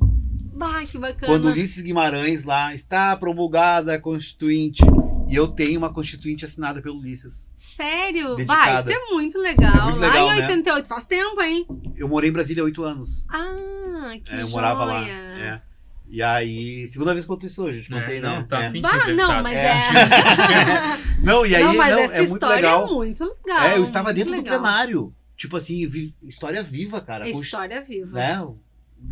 Bah, 0.54 0.84
que 0.86 0.96
bacana. 0.98 1.26
Quando 1.32 1.48
Ulisses 1.48 1.82
Guimarães 1.82 2.44
lá 2.44 2.74
está 2.74 3.14
promulgada 3.16 3.94
a 3.94 4.00
Constituinte. 4.00 4.82
E 5.28 5.34
eu 5.34 5.48
tenho 5.48 5.78
uma 5.78 5.92
Constituinte 5.92 6.44
assinada 6.44 6.80
pelo 6.80 6.98
Ulisses. 6.98 7.52
Sério? 7.54 8.36
Dedicada. 8.36 8.72
Bah, 8.74 8.80
isso 8.80 8.90
é 8.90 9.12
muito 9.12 9.38
legal. 9.38 9.76
É 9.76 9.82
muito 9.84 10.00
Lá 10.00 10.06
legal, 10.06 10.24
em 10.32 10.36
né? 10.40 10.46
88, 10.46 10.88
faz 10.88 11.04
tempo, 11.04 11.42
hein? 11.42 11.66
Eu 11.96 12.08
morei 12.08 12.30
em 12.30 12.32
Brasília 12.32 12.62
há 12.62 12.64
oito 12.64 12.82
anos. 12.84 13.26
Ah, 13.28 14.12
que 14.24 14.32
É, 14.32 14.42
eu 14.42 14.48
morava 14.48 14.84
lá. 14.84 15.00
joia. 15.02 15.12
é. 15.12 15.60
E 16.09 16.22
aí, 16.22 16.86
segunda 16.86 17.12
vez 17.12 17.26
que 17.26 17.32
eu 17.32 17.36
tô 17.36 17.46
isso 17.46 17.64
hoje, 17.64 17.78
a 17.78 17.80
gente 17.82 17.90
não 17.90 17.98
É, 17.98 18.07
tem, 18.07 18.20
não, 18.20 18.40
né? 18.40 18.46
tá 18.48 18.62
É. 18.62 18.66
afim 18.66 18.74
de 18.74 18.82
Bah, 18.82 19.07
não, 19.12 19.42
mas 19.42 19.57
É. 19.57 19.66
é. 19.66 21.16
Não, 21.22 21.44
e 21.46 21.57
aí, 21.57 21.64
não, 21.64 21.74
mas 21.76 21.94
não, 21.94 22.02
essa 22.02 22.14
é 22.14 22.18
muito 22.20 22.32
história 22.34 22.57
legal. 22.57 22.86
é 22.88 22.92
muito 22.92 23.24
legal. 23.44 23.64
É, 23.66 23.76
eu 23.78 23.82
estava 23.82 24.12
dentro 24.14 24.30
do 24.32 24.36
legal. 24.36 24.61
plenário. 24.61 25.14
Tipo 25.36 25.57
assim, 25.57 25.86
vi- 25.88 26.14
história 26.22 26.62
viva, 26.62 27.00
cara. 27.00 27.28
É 27.28 27.32
Com- 27.32 27.42
História 27.42 27.82
viva. 27.82 28.16
né? 28.16 28.40
O 28.42 28.57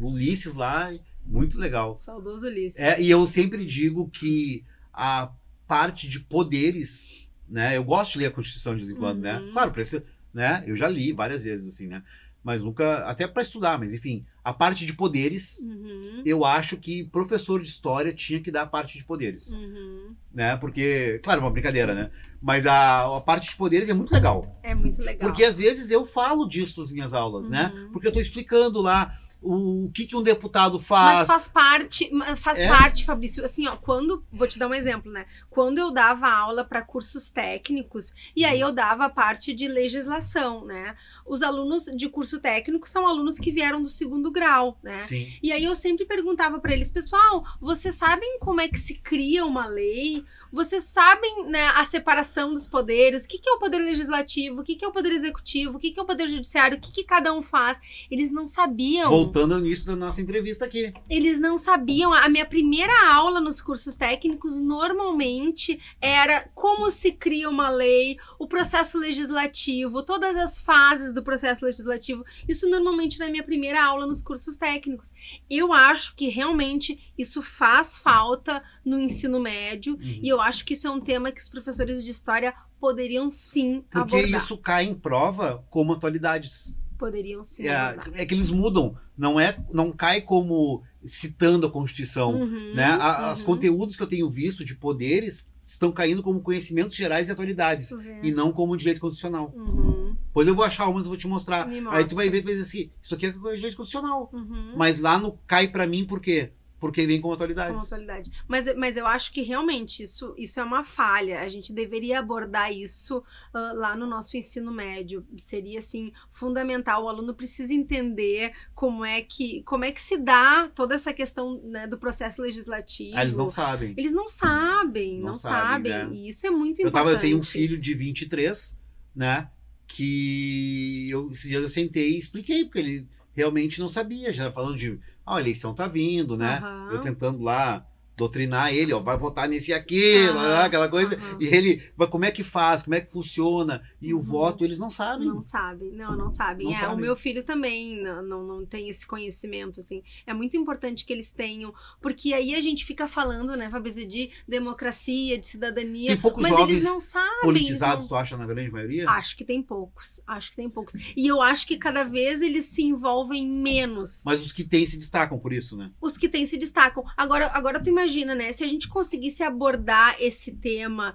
Ulisses 0.01 0.55
lá, 0.55 0.91
muito 1.27 1.59
legal. 1.59 1.99
Saudoso 1.99 2.47
Ulisses. 2.47 2.79
É, 2.79 3.01
e 3.01 3.11
eu 3.11 3.27
sempre 3.27 3.65
digo 3.67 4.09
que 4.11 4.65
a 4.93 5.31
parte 5.67 6.07
de 6.09 6.21
poderes, 6.21 7.29
né? 7.49 7.77
Eu 7.77 7.83
gosto 7.85 8.13
de 8.13 8.19
ler 8.21 8.27
a 8.27 8.31
Constituição 8.31 8.75
de 8.75 8.81
vez 8.85 8.91
em 8.91 8.97
quando, 8.97 9.21
né? 9.21 9.39
Uhum. 9.41 9.53
Claro, 9.53 9.71
precisa, 9.73 10.05
né? 10.33 10.63
Eu 10.67 10.77
já 10.77 10.89
li 10.89 11.13
várias 11.13 11.43
vezes, 11.43 11.75
assim, 11.75 11.87
né? 11.89 12.03
Mas 12.45 12.63
nunca, 12.63 12.99
até 13.07 13.27
para 13.27 13.41
estudar, 13.41 13.79
mas 13.79 13.95
enfim, 13.95 14.25
a 14.45 14.53
parte 14.53 14.85
de 14.85 14.93
poderes, 14.93 15.59
Uhum. 15.61 16.23
eu 16.27 16.45
acho 16.45 16.77
que 16.77 17.03
professor 17.05 17.61
de 17.63 17.67
história 17.69 18.13
tinha 18.13 18.39
que 18.39 18.51
dar 18.51 18.63
a 18.63 18.67
parte 18.67 18.99
de 18.99 19.05
poderes, 19.05 19.51
Uhum. 19.51 20.15
né? 20.33 20.55
Porque, 20.59 21.19
claro, 21.25 21.41
é 21.41 21.45
uma 21.45 21.51
brincadeira, 21.51 21.95
né? 21.95 22.11
Mas 22.43 22.67
a, 22.67 23.17
a 23.17 23.21
parte 23.23 23.49
de 23.49 23.57
poderes 23.57 23.89
é 23.89 23.95
muito 23.95 24.13
legal. 24.13 24.61
É 24.63 24.75
muito 24.75 25.01
legal. 25.01 25.27
Porque 25.27 25.43
às 25.43 25.57
vezes 25.57 25.91
eu 25.91 26.05
falo 26.05 26.47
disso 26.47 26.81
nas 26.83 26.91
minhas 26.91 27.15
aulas, 27.15 27.49
né? 27.49 27.73
Uhum. 27.75 27.91
Porque 27.93 28.07
eu 28.09 28.13
tô 28.13 28.21
explicando 28.21 28.83
lá 28.83 29.19
o, 29.45 29.91
que, 29.93 30.07
que 30.07 30.17
um 30.17 30.23
deputado 30.23 30.75
Mas 30.79 30.87
faz. 30.87 31.27
faz 31.27 31.49
parte, 31.49 32.11
faz 32.37 32.61
É. 32.61 32.69
parte, 32.69 33.05
Fabrício. 33.05 33.45
Assim, 33.45 33.67
ó, 33.67 33.77
quando. 33.77 34.25
Vou 34.33 34.49
te 34.49 34.59
dar 34.59 34.69
um 34.69 34.75
exemplo, 34.75 35.13
né? 35.13 35.27
Quando 35.51 35.79
eu 35.79 35.91
dava 35.91 36.29
aula 36.29 36.65
para 36.65 36.83
cursos 36.83 37.29
técnicos, 37.31 38.13
e 38.35 38.45
aí 38.45 38.59
eu 38.61 38.73
dava 38.73 39.05
a 39.05 39.11
parte 39.11 39.53
de 39.53 39.69
legislação, 39.69 40.65
né? 40.65 40.97
Os 41.27 41.43
alunos 41.43 41.85
de 41.85 42.09
curso 42.09 42.41
técnico 42.41 42.89
são 42.89 43.07
alunos 43.07 43.39
que 43.39 43.51
vieram 43.53 43.83
do 43.83 43.89
segundo 43.89 44.31
grau, 44.31 44.79
né? 44.83 44.99
Sim. 44.99 45.33
E 45.43 45.53
aí 45.53 45.65
eu 45.65 45.75
sempre 45.75 46.05
perguntava 46.05 46.59
para 46.59 46.73
eles, 46.73 46.91
pessoal, 46.91 47.45
vocês 47.61 47.95
sabem 47.95 48.39
como 48.39 48.61
é 48.61 48.69
que 48.69 48.79
se 48.79 48.95
cria 48.95 49.45
uma 49.45 49.67
lei? 49.67 50.25
Vocês 50.55 50.85
sabem 50.85 51.47
né, 51.47 51.67
a 51.75 51.85
separação 51.85 52.53
dos 52.53 52.65
poderes? 52.65 53.25
O 53.25 53.29
que, 53.29 53.39
que 53.39 53.51
é 53.51 53.53
o 53.55 53.59
poder 53.59 53.79
legislativo? 53.79 54.61
O 54.61 54.65
que, 54.65 54.77
que 54.77 54.85
é 54.85 54.89
o 54.89 54.93
poder 54.93 55.11
executivo? 55.11 55.77
O 55.77 55.81
que, 55.81 55.91
que 55.91 55.99
é 55.99 56.03
o 56.03 56.07
poder 56.07 56.29
judiciário? 56.29 56.79
O 56.79 56.81
que, 56.81 56.93
que 56.93 57.03
cada 57.03 57.33
um 57.35 57.43
faz? 57.43 57.81
Eles 58.09 58.31
não 58.31 58.47
sabiam. 58.47 59.11
Voltando 59.11 59.59
início 59.59 59.85
da 59.85 59.97
nossa 59.97 60.23
entrevista 60.23 60.65
aqui. 60.65 60.95
Eles 61.11 61.41
não 61.41 61.59
sabiam. 61.59 62.13
A 62.13 62.29
minha 62.29 62.47
primeira 62.47 62.93
aula 63.13 63.41
nos 63.41 63.61
cursos 63.61 63.97
técnicos 63.97 64.55
normalmente 64.61 65.81
era 66.01 66.49
como 66.55 66.89
se 66.89 67.11
cria 67.11 67.51
uma 67.51 67.69
lei, 67.69 68.17
o 68.39 68.47
processo 68.47 68.97
legislativo, 68.97 70.05
todas 70.05 70.37
as 70.37 70.61
fases 70.61 71.13
do 71.13 71.25
processo 71.25 71.65
legislativo. 71.65 72.25
Isso 72.47 72.71
normalmente 72.71 73.19
na 73.19 73.29
minha 73.29 73.43
primeira 73.43 73.83
aula 73.83 74.07
nos 74.07 74.23
cursos 74.23 74.57
técnicos. 74.57 75.13
Eu 75.51 75.73
acho 75.73 76.15
que 76.15 76.29
realmente 76.29 77.13
isso 77.19 77.43
faz 77.43 77.99
falta 77.99 78.63
no 78.85 79.01
ensino 79.01 79.41
médio 79.41 79.99
e 80.01 80.29
eu 80.29 80.44
acho 80.45 80.65
que 80.65 80.75
isso 80.75 80.87
é 80.87 80.91
um 80.91 81.01
tema 81.01 81.33
que 81.33 81.41
os 81.41 81.49
professores 81.49 82.05
de 82.05 82.11
história 82.11 82.55
poderiam 82.81 83.31
sim 83.31 83.85
Porque 83.91 84.17
abordar. 84.17 84.41
isso 84.41 84.57
cai 84.59 84.85
em 84.85 84.95
prova 84.95 85.65
como 85.71 85.93
atualidades. 85.93 86.77
Poderiam 86.99 87.43
sim 87.43 87.67
É, 87.67 87.97
é 88.15 88.25
que 88.27 88.35
eles 88.35 88.51
mudam. 88.51 88.97
Não 89.17 89.39
é, 89.39 89.57
não 89.73 89.91
cai 89.93 90.21
como 90.21 90.83
citando 91.05 91.67
a 91.67 91.71
Constituição. 91.71 92.35
Uhum, 92.35 92.75
né? 92.75 92.85
A- 92.85 93.33
Os 93.33 93.41
uhum. 93.41 93.47
conteúdos 93.47 93.97
que 93.97 94.03
eu 94.03 94.07
tenho 94.07 94.29
visto 94.31 94.65
de 94.65 94.75
poderes 94.77 95.51
estão 95.65 95.91
caindo 95.91 96.23
como 96.23 96.41
conhecimentos 96.41 96.97
gerais 96.97 97.29
e 97.29 97.33
atualidades. 97.33 97.89
Tu 97.89 97.99
vê. 97.99 98.21
E 98.23 98.31
não 98.33 98.53
como 98.53 98.77
direito 98.77 99.01
constitucional. 99.01 99.53
Uhum, 99.57 100.17
Pois 100.33 100.47
eu 100.49 100.55
vou 100.55 100.65
achar 100.65 100.89
umas 100.89 101.07
e 101.07 101.09
vou 101.09 101.17
te 101.17 101.27
mostrar. 101.29 101.69
Aí 101.91 102.05
tu 102.05 102.15
vai 102.15 102.29
ver 102.29 102.41
tu 102.41 102.45
vai 102.45 102.55
dizer 102.55 102.65
assim: 102.67 102.91
isso 103.03 103.15
aqui 103.15 103.27
é 103.27 103.31
direito 103.31 103.77
constitucional. 103.77 104.31
Uhum. 104.33 104.75
Mas 104.77 104.99
lá 104.99 105.19
no 105.19 105.33
cai 105.47 105.69
pra 105.69 105.87
mim 105.87 106.05
por 106.05 106.21
quê? 106.21 106.53
Porque 106.85 107.07
vem 107.07 107.19
como 107.19 107.33
atualidades. 107.33 107.73
Como 107.73 107.87
atualidade. 107.87 108.31
Mas, 108.47 108.77
mas 108.77 108.97
eu 108.99 109.07
acho 109.07 109.33
que 109.33 109.41
realmente 109.41 110.03
isso, 110.03 110.35
isso 110.37 110.61
é 110.61 110.63
uma 110.63 110.85
falha. 110.85 111.41
A 111.41 111.49
gente 111.49 111.73
deveria 111.73 112.19
abordar 112.19 112.71
isso 112.71 113.25
ah, 113.55 113.73
lá 113.75 113.97
no 113.97 114.07
nosso 114.07 114.37
ensino 114.37 114.71
médio. 114.71 115.27
Seria 115.39 115.79
assim 115.79 116.13
fundamental. 116.31 117.05
O 117.05 117.09
aluno 117.09 117.33
precisa 117.35 117.73
entender 117.73 118.53
como 118.75 119.03
é 119.03 119.23
que, 119.23 119.63
como 119.63 119.85
é 119.85 119.91
que 119.93 120.03
se 120.03 120.19
dá 120.19 120.69
toda 120.75 120.95
essa 120.95 121.11
questão 121.13 121.59
né, 121.65 121.87
do 121.87 121.97
processo 121.97 122.43
legislativo. 122.43 123.17
Ah, 123.17 123.23
eles 123.23 123.35
não 123.37 123.49
sabem. 123.49 123.95
Eles 123.97 124.13
não 124.13 124.29
sabem, 124.29 125.19
não, 125.19 125.27
Não 125.29 125.33
sabem. 125.33 125.91
sabem, 125.91 126.09
né? 126.11 126.15
E 126.15 126.29
isso 126.29 126.47
é 126.47 126.51
muito 126.51 126.81
Eu, 126.81 126.89
importante. 126.89 126.93
tava, 126.93 127.17
eu 127.17 127.21
tenho 127.21 127.39
um 127.39 127.43
filho 127.43 127.79
de 127.79 127.95
23, 127.95 128.79
né? 129.17 129.49
Que 129.87 131.09
eu, 131.09 131.31
esses 131.31 131.49
dias 131.49 131.63
eu 131.63 131.69
sentei 131.71 132.11
e 132.13 132.19
expliquei, 132.19 132.65
porque 132.65 132.79
ele 132.79 133.09
realmente 133.33 133.81
não 133.81 133.89
sabia, 133.89 134.33
já 134.33 134.53
falando 134.53 134.77
de, 134.77 134.99
a 135.27 135.41
eleição 135.41 135.75
tá 135.75 135.87
vindo, 135.87 136.37
né? 136.37 136.59
Aham. 136.59 136.89
Eu 136.93 137.01
tentando 137.01 137.43
lá 137.43 137.87
doutrinar 138.17 138.73
ele, 138.73 138.93
ó, 138.93 139.01
vai 139.01 139.17
votar 139.17 139.49
nesse 139.49 139.73
aqui, 139.73 140.27
Aham, 140.29 140.35
lá, 140.35 140.65
aquela 140.67 140.89
coisa. 140.89 141.19
E 141.41 141.47
ele, 141.47 141.83
mas 141.97 142.09
como 142.09 142.25
é 142.25 142.31
que 142.31 142.43
faz? 142.45 142.83
Como 142.83 142.95
é 142.95 143.01
que 143.01 143.11
funciona? 143.11 143.83
E 144.01 144.13
o 144.15 144.17
Uhum. 144.19 144.23
voto 144.23 144.65
eles 144.65 144.79
não 144.79 144.91
sabem. 144.91 145.27
Não 145.27 145.43
sabem, 145.43 145.91
não, 145.93 146.17
não 146.17 146.31
sabem. 146.31 146.67
Não 146.67 146.73
é, 146.73 146.77
sabem. 146.77 146.97
O 146.97 147.01
meu 147.01 147.17
filho 147.17 147.43
também 147.45 148.03
não, 148.03 148.23
não, 148.23 148.43
não 148.47 148.67
tem 148.67 148.89
esse 148.89 149.07
conhecimento, 149.07 149.81
assim. 149.81 150.03
É 150.27 150.33
muito 150.33 150.57
importante 150.57 151.05
que 151.05 151.13
eles 151.13 151.33
tenham, 151.33 151.73
porque 152.01 152.33
aí 152.33 152.55
a 152.55 152.61
gente 152.61 152.85
fica 152.85 153.09
falando, 153.09 153.57
né, 153.57 153.69
Fabrício, 153.71 154.07
de 154.07 154.31
democracia, 154.47 155.39
de 155.39 155.47
cidadania, 155.47 156.09
Tem 156.13 156.21
poucos 156.21 156.43
mas 156.43 156.51
jovens 156.51 156.71
eles 156.75 156.85
não 156.85 157.01
sabem. 157.01 157.41
politizados, 157.43 158.05
eles 158.05 158.09
tu 158.09 158.15
acha, 158.15 158.37
na 158.37 158.47
grande 158.47 158.71
maioria? 158.71 159.05
não- 159.05 159.13
Acho 159.13 159.37
que 159.37 159.45
tem 159.45 159.63
poucos, 159.63 160.21
acho 160.27 160.51
que 160.51 160.57
tem 160.57 160.71
poucos. 160.71 160.95
E 161.17 161.27
eu 161.27 161.43
acho 161.43 161.67
que 161.67 161.77
cada 161.77 162.05
vez 162.05 162.41
eles 162.41 162.67
se 162.67 162.83
envolvem 162.83 163.47
menos. 163.49 164.23
Mas 164.25 164.41
os 164.45 164.53
que 164.53 164.65
têm 164.65 164.87
se 164.87 164.97
destacam 164.97 165.39
por 165.39 165.53
isso, 165.53 165.77
né? 165.77 165.91
Os 166.01 166.17
que 166.17 166.29
têm 166.29 166.47
se 166.47 166.57
destacam. 166.57 167.05
Agora, 167.17 167.51
agora 167.55 167.81
tu 167.81 167.89
imagina, 167.89 168.04
né, 168.35 168.53
se 168.53 168.65
a 168.65 168.69
gente 168.69 168.89
conseguisse 168.89 169.43
abordar 169.43 170.17
esse 170.21 170.53
tema 170.53 171.15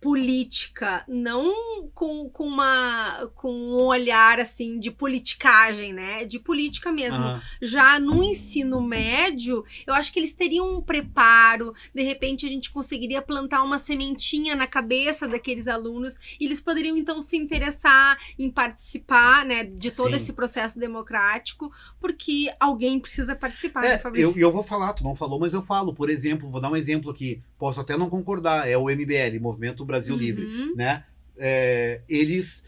política, 0.00 1.04
não 1.08 1.88
com, 1.94 2.28
com, 2.28 2.44
uma, 2.44 3.30
com 3.34 3.50
um 3.50 3.82
olhar 3.84 4.38
assim 4.38 4.78
de 4.78 4.90
politicagem, 4.90 5.92
né? 5.92 6.24
De 6.24 6.38
política 6.38 6.92
mesmo. 6.92 7.40
Já 7.62 7.98
no 7.98 8.22
ensino 8.22 8.80
médio, 8.80 9.64
eu 9.86 9.94
acho 9.94 10.12
que 10.12 10.18
eles 10.18 10.32
teriam 10.32 10.76
um 10.76 10.80
preparo, 10.80 11.72
de 11.94 12.02
repente 12.02 12.44
a 12.46 12.48
gente 12.48 12.70
conseguiria 12.70 13.22
plantar 13.22 13.62
uma 13.62 13.78
sementinha 13.78 14.54
na 14.54 14.66
cabeça 14.66 15.26
daqueles 15.26 15.66
alunos 15.68 16.18
e 16.38 16.44
eles 16.44 16.60
poderiam 16.60 16.96
então 16.96 17.22
se 17.22 17.36
interessar 17.36 18.18
em 18.38 18.50
participar, 18.50 19.44
né, 19.44 19.64
de 19.64 19.90
todo 19.90 20.10
Sim. 20.10 20.16
esse 20.16 20.32
processo 20.32 20.78
democrático, 20.78 21.72
porque 22.00 22.52
alguém 22.60 23.00
precisa 23.00 23.34
participar, 23.34 23.82
né, 23.82 23.94
É, 23.94 23.98
Fabrício? 23.98 24.32
eu, 24.32 24.48
eu 24.48 24.52
vou 24.52 24.62
falar, 24.62 24.92
tu 24.92 25.02
não 25.02 25.14
falou, 25.14 25.38
mas 25.38 25.54
eu 25.54 25.62
falo. 25.62 25.94
Por 25.94 26.10
exemplo, 26.10 26.50
vou 26.50 26.60
dar 26.60 26.70
um 26.70 26.76
exemplo 26.76 27.10
aqui. 27.10 27.42
Posso 27.58 27.80
até 27.80 27.96
não 27.96 28.10
concordar, 28.10 28.68
é 28.68 28.76
o 28.76 28.84
MBL, 28.90 29.40
Movimento 29.40 29.84
Brasil 29.86 30.16
Livre. 30.16 30.44
Uhum. 30.44 30.74
né? 30.76 31.04
É, 31.38 32.00
eles 32.08 32.66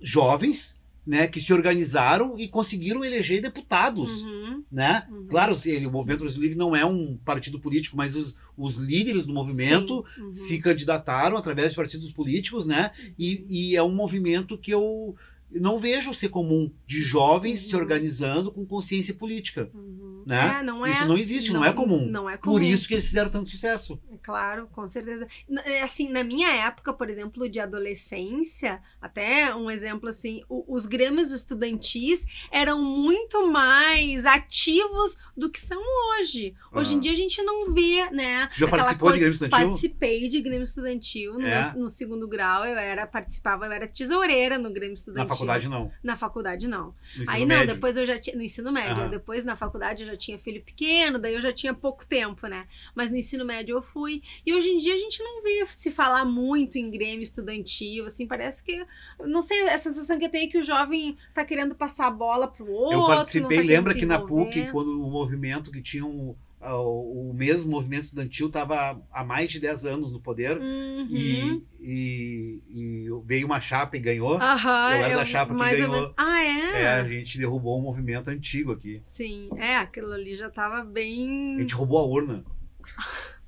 jovens, 0.00 0.78
né, 1.06 1.26
que 1.26 1.40
se 1.40 1.52
organizaram 1.52 2.38
e 2.38 2.46
conseguiram 2.46 3.04
eleger 3.04 3.40
deputados, 3.42 4.22
Uhum. 4.22 4.62
né? 4.70 5.06
Uhum. 5.10 5.26
Claro, 5.28 5.56
se 5.56 5.70
ele- 5.70 5.86
o 5.86 5.90
Movimento 5.90 6.20
Brasil 6.20 6.40
Livre 6.40 6.56
não 6.56 6.74
é 6.76 6.84
um 6.84 7.16
partido 7.24 7.58
político, 7.58 7.96
mas 7.96 8.14
os, 8.14 8.36
os 8.56 8.76
líderes 8.76 9.24
do 9.26 9.32
movimento 9.32 10.04
uhum. 10.18 10.34
se 10.34 10.58
candidataram 10.60 11.36
através 11.36 11.70
de 11.70 11.76
partidos 11.76 12.12
políticos, 12.12 12.66
né? 12.66 12.90
E, 13.18 13.44
e 13.48 13.76
é 13.76 13.82
um 13.82 13.94
movimento 13.94 14.56
que 14.58 14.70
eu 14.72 15.16
não 15.52 15.78
vejo 15.78 16.12
ser 16.14 16.28
comum 16.28 16.70
de 16.86 17.00
jovens 17.02 17.60
se 17.60 17.74
Uhum. 17.74 17.80
organizando 17.82 18.52
com 18.52 18.64
consciência 18.66 19.14
política. 19.14 19.70
Uhum. 19.74 20.22
Né? 20.26 20.58
É, 20.60 20.62
não 20.62 20.84
é, 20.86 20.90
Isso 20.90 21.06
não 21.06 21.16
existe, 21.16 21.52
não, 21.52 21.64
é 21.64 21.72
comum. 21.72 22.06
Não 22.06 22.28
é 22.28 22.36
comum. 22.36 22.54
Por 22.54 22.62
isso 22.62 22.86
que 22.86 22.92
eles 22.94 23.06
fizeram 23.06 23.30
tanto 23.30 23.48
sucesso. 23.48 23.98
Claro, 24.22 24.68
com 24.70 24.86
certeza. 24.86 25.26
É, 25.64 25.80
Assim, 25.82 26.10
na 26.10 26.22
minha 26.22 26.48
época, 26.66 26.92
por 26.92 27.08
exemplo, 27.08 27.48
de 27.48 27.58
adolescência, 27.58 28.80
até 29.00 29.54
um 29.54 29.70
exemplo 29.70 30.08
assim, 30.08 30.42
os 30.48 30.86
grêmios 30.86 31.30
estudantis 31.32 32.24
eram 32.50 32.82
muito 32.82 33.46
mais 33.46 34.24
ativos 34.26 35.16
do 35.36 35.50
que 35.50 35.60
são 35.60 35.80
hoje. 36.18 36.54
Hoje 36.72 36.90
em 36.90 36.94
Aham. 36.94 37.00
dia 37.00 37.12
a 37.12 37.16
gente 37.16 37.42
não 37.42 37.72
vê, 37.72 38.10
né? 38.10 38.48
Já 38.52 38.68
participou 38.68 39.08
de 39.12 39.12
coisa- 39.12 39.18
Grêmio 39.18 39.32
Estudantil? 39.32 39.66
Participei 39.68 40.28
de 40.28 40.40
Grêmio 40.40 40.64
Estudantil 40.64 41.34
no, 41.34 41.46
É? 41.46 41.72
meu- 41.72 41.82
no 41.84 41.90
segundo 41.90 42.28
grau, 42.28 42.64
eu 42.64 42.76
era 42.78 43.06
participava, 43.06 43.66
eu 43.66 43.72
era 43.72 43.86
tesoureira 43.88 44.58
no 44.58 44.72
Grêmio 44.72 44.94
Estudantil. 44.94 45.28
Na 45.46 45.54
faculdade, 45.56 45.68
não. 45.68 45.92
Na 46.02 46.16
faculdade 46.16 46.68
não. 46.68 46.94
Aí 47.28 47.40
não, 47.40 47.58
médio. 47.58 47.74
depois 47.74 47.96
eu 47.96 48.06
já 48.06 48.18
tinha. 48.18 48.36
No 48.36 48.42
ensino 48.42 48.70
médio. 48.72 49.02
Aham. 49.02 49.10
Depois 49.10 49.44
na 49.44 49.56
faculdade 49.56 50.02
eu 50.02 50.08
já 50.08 50.16
tinha 50.16 50.38
filho 50.38 50.62
pequeno, 50.62 51.18
daí 51.18 51.34
eu 51.34 51.42
já 51.42 51.52
tinha 51.52 51.74
pouco 51.74 52.06
tempo, 52.06 52.46
né? 52.46 52.66
Mas 52.94 53.10
no 53.10 53.16
ensino 53.16 53.44
médio 53.44 53.76
eu 53.76 53.82
fui. 53.82 54.22
E 54.44 54.54
hoje 54.54 54.68
em 54.68 54.78
dia 54.78 54.94
a 54.94 54.98
gente 54.98 55.22
não 55.22 55.42
vê 55.42 55.66
se 55.70 55.90
falar 55.90 56.24
muito 56.24 56.76
em 56.76 56.90
Grêmio 56.90 57.22
estudantil, 57.22 58.06
assim, 58.06 58.26
parece 58.26 58.62
que. 58.62 58.84
Não 59.20 59.42
sei, 59.42 59.68
a 59.68 59.78
sensação 59.78 60.18
que 60.18 60.26
eu 60.26 60.30
tenho 60.30 60.48
é 60.48 60.50
que 60.50 60.58
o 60.58 60.62
jovem 60.62 61.16
tá 61.34 61.44
querendo 61.44 61.74
passar 61.74 62.06
a 62.06 62.10
bola 62.10 62.48
pro 62.48 62.70
outro. 62.70 62.94
Eu 62.94 63.00
não 63.00 63.06
participei, 63.06 63.58
tá 63.58 63.64
lembra 63.64 63.94
que 63.94 64.06
na 64.06 64.20
PUC, 64.20 64.70
quando 64.72 65.00
o 65.00 65.10
movimento 65.10 65.70
que 65.70 65.82
tinha 65.82 66.04
um, 66.04 66.34
o 66.62 67.32
mesmo 67.34 67.70
movimento 67.70 68.02
estudantil 68.04 68.48
estava 68.48 69.00
há 69.10 69.24
mais 69.24 69.50
de 69.50 69.58
10 69.60 69.86
anos 69.86 70.12
no 70.12 70.20
poder 70.20 70.58
Uhum. 70.58 71.06
e, 71.10 71.62
e, 71.80 72.62
e 72.68 73.08
veio 73.24 73.46
uma 73.46 73.60
chapa 73.60 73.96
e 73.96 74.00
ganhou. 74.00 74.34
Aham, 74.36 74.94
eu 74.94 75.04
era 75.04 75.16
da 75.16 75.24
chapa 75.24 75.54
que 75.54 75.58
ganhou. 75.58 76.12
Ah, 76.16 76.42
é? 76.42 76.82
É, 76.82 76.88
a 76.88 77.08
gente 77.08 77.38
derrubou 77.38 77.78
um 77.78 77.82
movimento 77.82 78.28
antigo 78.28 78.72
aqui. 78.72 78.98
Sim, 79.00 79.48
é, 79.56 79.76
aquilo 79.76 80.12
ali 80.12 80.36
já 80.36 80.50
tava 80.50 80.84
bem. 80.84 81.56
A 81.56 81.60
gente 81.60 81.74
roubou 81.74 81.98
a 81.98 82.04
urna. 82.04 82.44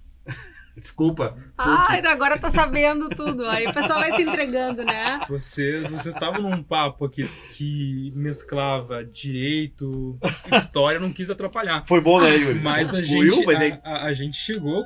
Desculpa. 0.77 1.37
Ai, 1.59 2.01
agora 2.07 2.39
tá 2.39 2.49
sabendo 2.51 3.09
tudo. 3.11 3.47
Aí 3.49 3.67
o 3.67 3.75
pessoal 3.75 4.01
vai 4.01 4.13
se 4.17 4.23
entregando, 4.23 4.83
né? 4.85 5.21
Vocês, 5.29 5.83
vocês 5.89 6.15
estavam 6.15 6.43
num 6.43 6.63
papo 6.63 7.05
aqui 7.05 7.29
que 7.55 8.13
mesclava 8.17 9.05
direito, 9.05 10.19
história, 10.51 10.99
não 10.99 11.13
quis 11.13 11.31
atrapalhar. 11.31 11.85
Foi 11.87 12.01
bom, 12.01 12.21
né, 12.21 12.35
Yuri? 12.37 12.59
Mas 12.61 12.89
a 12.89 12.93
Foi, 12.93 13.03
gente, 13.05 13.45
mas 13.47 13.61
aí- 13.61 13.79
a, 13.85 13.91
a- 13.91 14.05
a 14.07 14.15
gente 14.15 14.37
chegou, 14.37 14.83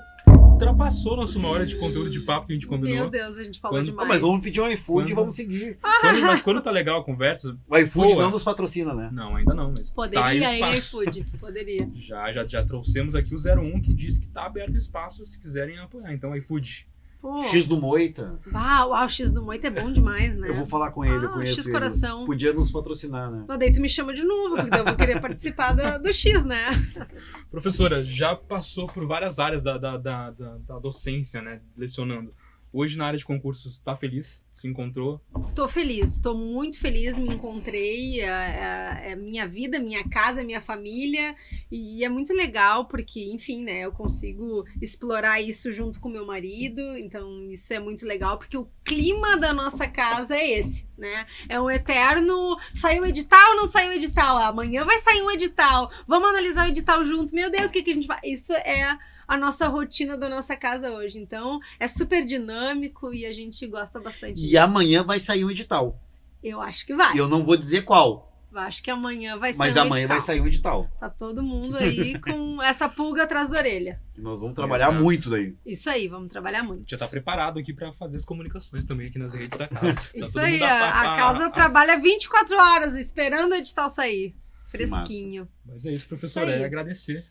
ultrapassou 0.60 1.16
nossa 1.16 1.38
uma 1.38 1.48
hora 1.48 1.66
de 1.66 1.76
conteúdo 1.76 2.08
de 2.10 2.20
papo 2.20 2.46
que 2.46 2.52
a 2.52 2.56
gente 2.56 2.68
Meu 2.68 2.78
combinou. 2.78 3.10
Deus, 3.10 3.36
a 3.36 3.44
gente 3.44 3.60
falou 3.60 3.76
Quando- 3.78 3.88
Ah, 3.88 3.90
demais. 3.90 4.08
mas 4.08 4.20
vamos 4.22 4.40
pedir 4.42 4.60
um 4.60 4.68
iFood 4.70 5.12
e 5.12 5.14
vamos 5.14 5.34
seguir. 5.34 5.78
Quando- 6.00 6.20
mas 6.22 6.42
quando 6.42 6.62
tá 6.62 6.70
legal 6.70 7.00
a 7.00 7.04
conversa, 7.04 7.56
O 7.68 7.76
iFood 7.76 8.14
Boa. 8.14 8.22
não 8.24 8.30
nos 8.30 8.42
patrocina, 8.42 8.94
né? 8.94 9.10
não, 9.12 9.36
ainda 9.36 9.54
não, 9.54 9.72
mas 9.76 9.92
Poderia 9.92 10.20
tá 10.20 10.26
aí 10.48 10.62
o 10.62 10.74
iFood. 10.74 11.26
Poderia. 11.38 11.90
Já, 11.94 12.32
já, 12.32 12.46
já 12.46 12.64
trouxemos 12.64 13.14
aqui 13.14 13.34
o 13.34 13.38
01 13.38 13.80
que 13.82 13.92
diz 13.92 14.18
que 14.18 14.28
tá 14.28 14.44
aberto 14.46 14.74
o 14.74 14.78
espaço 14.78 15.26
se 15.26 15.38
quiserem 15.38 15.78
apoiar. 15.78 16.12
Então, 16.12 16.34
iFood. 16.36 16.86
Pô. 17.20 17.42
X 17.44 17.66
do 17.66 17.76
Moita. 17.80 18.38
Uau, 18.52 18.90
uau, 18.90 19.06
o 19.06 19.08
X 19.08 19.30
do 19.30 19.42
Moita 19.42 19.66
é 19.66 19.70
bom 19.70 19.92
demais, 19.92 20.36
né? 20.36 20.48
Eu 20.50 20.54
vou 20.56 20.66
falar 20.66 20.90
com 20.92 21.04
ele, 21.04 21.24
eu 21.24 21.30
Ah, 21.30 21.32
conheço 21.32 21.56
X 21.56 21.66
ele. 21.66 21.72
coração. 21.74 22.24
Podia 22.26 22.52
nos 22.52 22.70
patrocinar, 22.70 23.30
né? 23.30 23.44
Mas 23.48 23.58
daí 23.58 23.72
tu 23.72 23.80
me 23.80 23.88
chama 23.88 24.12
de 24.14 24.22
novo, 24.24 24.56
porque 24.56 24.78
eu 24.78 24.84
vou 24.84 24.94
querer 24.96 25.20
participar 25.20 25.72
do, 25.72 26.02
do 26.02 26.12
X, 26.12 26.44
né? 26.44 26.66
Professora, 27.50 28.04
já 28.04 28.34
passou 28.36 28.86
por 28.86 29.06
várias 29.06 29.38
áreas 29.38 29.62
da, 29.62 29.76
da, 29.78 29.96
da, 29.96 30.30
da, 30.30 30.56
da 30.58 30.78
docência, 30.78 31.40
né? 31.42 31.60
Lecionando. 31.76 32.32
Hoje, 32.78 32.98
na 32.98 33.06
área 33.06 33.18
de 33.18 33.24
concursos, 33.24 33.78
tá 33.78 33.96
feliz? 33.96 34.44
Se 34.50 34.68
encontrou? 34.68 35.18
Tô 35.54 35.66
feliz, 35.66 36.18
tô 36.18 36.34
muito 36.34 36.78
feliz, 36.78 37.18
me 37.18 37.30
encontrei, 37.30 38.20
é, 38.20 38.26
é- 38.26 39.12
é 39.12 39.16
minha 39.16 39.48
vida, 39.48 39.78
minha 39.78 40.06
casa, 40.06 40.44
minha 40.44 40.60
família, 40.60 41.34
e 41.72 42.04
é 42.04 42.08
muito 42.10 42.34
legal 42.34 42.84
porque, 42.84 43.32
enfim, 43.32 43.64
né, 43.64 43.80
eu 43.80 43.92
consigo 43.92 44.66
explorar 44.78 45.40
isso 45.40 45.72
junto 45.72 45.98
com 46.00 46.10
meu 46.10 46.26
marido, 46.26 46.82
então 46.98 47.50
isso 47.50 47.72
é 47.72 47.80
muito 47.80 48.04
legal 48.04 48.36
porque 48.36 48.58
o 48.58 48.68
clima 48.84 49.38
da 49.38 49.54
nossa 49.54 49.88
casa 49.88 50.36
é 50.36 50.58
esse, 50.58 50.86
né? 50.98 51.26
É 51.48 51.58
um 51.58 51.70
eterno, 51.70 52.58
saiu 52.74 53.06
edital, 53.06 53.56
não 53.56 53.66
saiu 53.68 53.92
edital, 53.92 54.36
amanhã 54.36 54.84
vai 54.84 54.98
sair 54.98 55.22
um 55.22 55.30
edital, 55.30 55.90
vamos 56.06 56.28
analisar 56.28 56.66
o 56.66 56.68
edital 56.68 57.02
junto, 57.06 57.34
meu 57.34 57.50
Deus, 57.50 57.70
o 57.70 57.72
que, 57.72 57.82
que 57.82 57.92
a 57.92 57.94
gente 57.94 58.06
vai... 58.06 58.20
Isso 58.22 58.52
é 58.52 58.98
a 59.26 59.36
nossa 59.36 59.66
rotina 59.68 60.16
da 60.16 60.28
nossa 60.28 60.56
casa 60.56 60.92
hoje, 60.92 61.18
então 61.18 61.58
é 61.80 61.88
super 61.88 62.24
dinâmico 62.24 63.12
e 63.12 63.26
a 63.26 63.32
gente 63.32 63.66
gosta 63.66 63.98
bastante 64.00 64.38
E 64.40 64.48
disso. 64.48 64.58
amanhã 64.58 65.02
vai 65.02 65.18
sair 65.20 65.44
um 65.44 65.50
edital. 65.50 66.00
Eu 66.42 66.60
acho 66.60 66.86
que 66.86 66.94
vai. 66.94 67.18
Eu 67.18 67.28
não 67.28 67.44
vou 67.44 67.56
dizer 67.56 67.82
qual, 67.82 68.32
acho 68.54 68.82
que 68.82 68.90
amanhã 68.90 69.36
vai 69.36 69.52
ser 69.52 69.58
mas 69.58 69.76
um 69.76 69.80
amanhã 69.80 70.04
edital. 70.04 70.16
vai 70.18 70.26
sair 70.26 70.40
um 70.40 70.46
edital. 70.46 70.88
Tá 71.00 71.10
todo 71.10 71.42
mundo 71.42 71.76
aí 71.76 72.18
com 72.20 72.62
essa 72.62 72.88
pulga 72.88 73.24
atrás 73.24 73.50
da 73.50 73.58
orelha. 73.58 74.00
E 74.16 74.20
nós 74.20 74.40
vamos 74.40 74.54
trabalhar 74.54 74.88
Exato. 74.88 75.02
muito 75.02 75.28
daí. 75.28 75.54
Isso 75.66 75.90
aí, 75.90 76.08
vamos 76.08 76.28
trabalhar 76.30 76.62
muito. 76.62 76.88
Já 76.88 76.96
tá 76.96 77.06
preparado 77.08 77.58
aqui 77.58 77.72
pra 77.74 77.92
fazer 77.92 78.16
as 78.16 78.24
comunicações 78.24 78.84
também 78.84 79.08
aqui 79.08 79.18
nas 79.18 79.34
redes 79.34 79.58
da 79.58 79.66
casa. 79.68 79.92
Tá 80.10 80.18
Isso 80.18 80.32
todo 80.32 80.38
aí, 80.38 80.52
mundo 80.54 80.62
a, 80.64 80.70
a- 80.72 81.14
a 81.14 81.16
casa 81.16 81.46
a- 81.46 81.50
trabalha 81.50 81.98
24 81.98 82.56
horas 82.56 82.94
esperando 82.94 83.52
o 83.52 83.54
edital 83.56 83.90
sair. 83.90 84.34
Fresquinho. 84.64 85.46
Mas 85.64 85.84
é 85.86 85.92
isso, 85.92 86.06
aí. 86.40 86.50
É 86.50 86.64
agradecer 86.64 87.26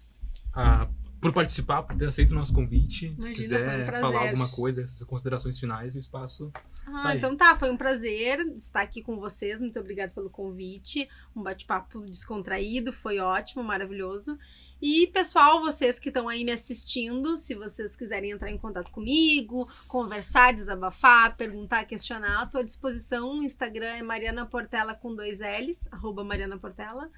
a- 0.53 0.87
por 1.25 1.33
participar, 1.33 1.81
por 1.81 1.97
ter 1.97 2.05
aceito 2.05 2.31
o 2.31 2.35
nosso 2.35 2.53
convite. 2.53 3.07
Imagina, 3.07 3.23
Se 3.23 3.29
um 3.31 3.33
quiser 3.33 3.85
prazer. 3.87 4.01
falar 4.01 4.27
alguma 4.27 4.47
coisa, 4.47 4.83
essas 4.83 5.01
considerações 5.07 5.57
finais, 5.57 5.95
o 5.95 5.99
espaço. 5.99 6.51
Ah, 6.85 7.09
aí. 7.09 7.17
então 7.17 7.35
tá, 7.35 7.55
foi 7.55 7.71
um 7.71 7.77
prazer 7.77 8.41
estar 8.55 8.81
aqui 8.81 9.01
com 9.01 9.19
vocês. 9.19 9.59
Muito 9.59 9.79
obrigada 9.79 10.11
pelo 10.11 10.29
convite. 10.29 11.09
Um 11.35 11.41
bate-papo 11.41 12.01
descontraído, 12.01 12.93
foi 12.93 13.17
ótimo, 13.17 13.63
maravilhoso. 13.63 14.37
E, 14.81 15.07
pessoal, 15.07 15.61
vocês 15.61 15.97
que 15.97 16.09
estão 16.09 16.27
aí 16.27 16.43
me 16.43 16.51
assistindo, 16.51 17.37
se 17.37 17.55
vocês 17.55 17.95
quiserem 17.95 18.31
entrar 18.31 18.51
em 18.51 18.57
contato 18.57 18.91
comigo, 18.91 19.69
conversar, 19.87 20.53
desabafar, 20.53 21.35
perguntar, 21.35 21.85
questionar, 21.85 22.45
estou 22.45 22.61
à 22.61 22.63
disposição. 22.63 23.39
O 23.39 23.43
Instagram 23.43 23.87
é 23.87 24.03
Mariana 24.03 24.45
Portela 24.45 24.93
com 24.93 25.15
dois 25.15 25.39
L's, 25.39 25.87
arroba 25.91 26.23
Mariana 26.23 26.57
Portela. 26.57 27.09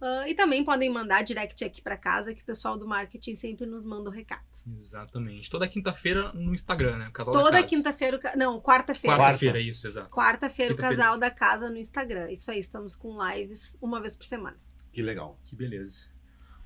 Ah, 0.00 0.24
e 0.26 0.34
também 0.34 0.64
podem 0.64 0.88
mandar 0.88 1.22
direct 1.22 1.62
aqui 1.64 1.82
para 1.82 1.96
casa, 1.96 2.34
que 2.34 2.42
o 2.42 2.44
pessoal 2.44 2.78
do 2.78 2.86
marketing 2.86 3.34
sempre 3.34 3.66
nos 3.66 3.84
manda 3.84 4.08
o 4.08 4.12
recado. 4.12 4.48
Exatamente. 4.76 5.50
Toda 5.50 5.68
quinta-feira 5.68 6.32
no 6.32 6.54
Instagram, 6.54 6.96
né? 6.96 7.10
Casal 7.12 7.34
da 7.34 7.40
Toda 7.42 7.62
quinta-feira, 7.62 8.18
o 8.18 8.38
não, 8.38 8.60
quarta-feira. 8.60 9.16
Quarta-feira, 9.16 9.60
isso, 9.60 9.86
exato. 9.86 10.10
Quarta-feira, 10.10 10.74
o 10.74 10.76
casal 10.76 11.18
da 11.18 11.30
casa 11.30 11.68
no 11.68 11.76
Instagram. 11.76 12.30
Isso 12.30 12.50
aí, 12.50 12.60
estamos 12.60 12.96
com 12.96 13.18
lives 13.28 13.76
uma 13.80 14.00
vez 14.00 14.16
por 14.16 14.24
semana. 14.24 14.56
Que 14.92 15.02
legal. 15.02 15.38
Que 15.44 15.54
beleza. 15.54 16.08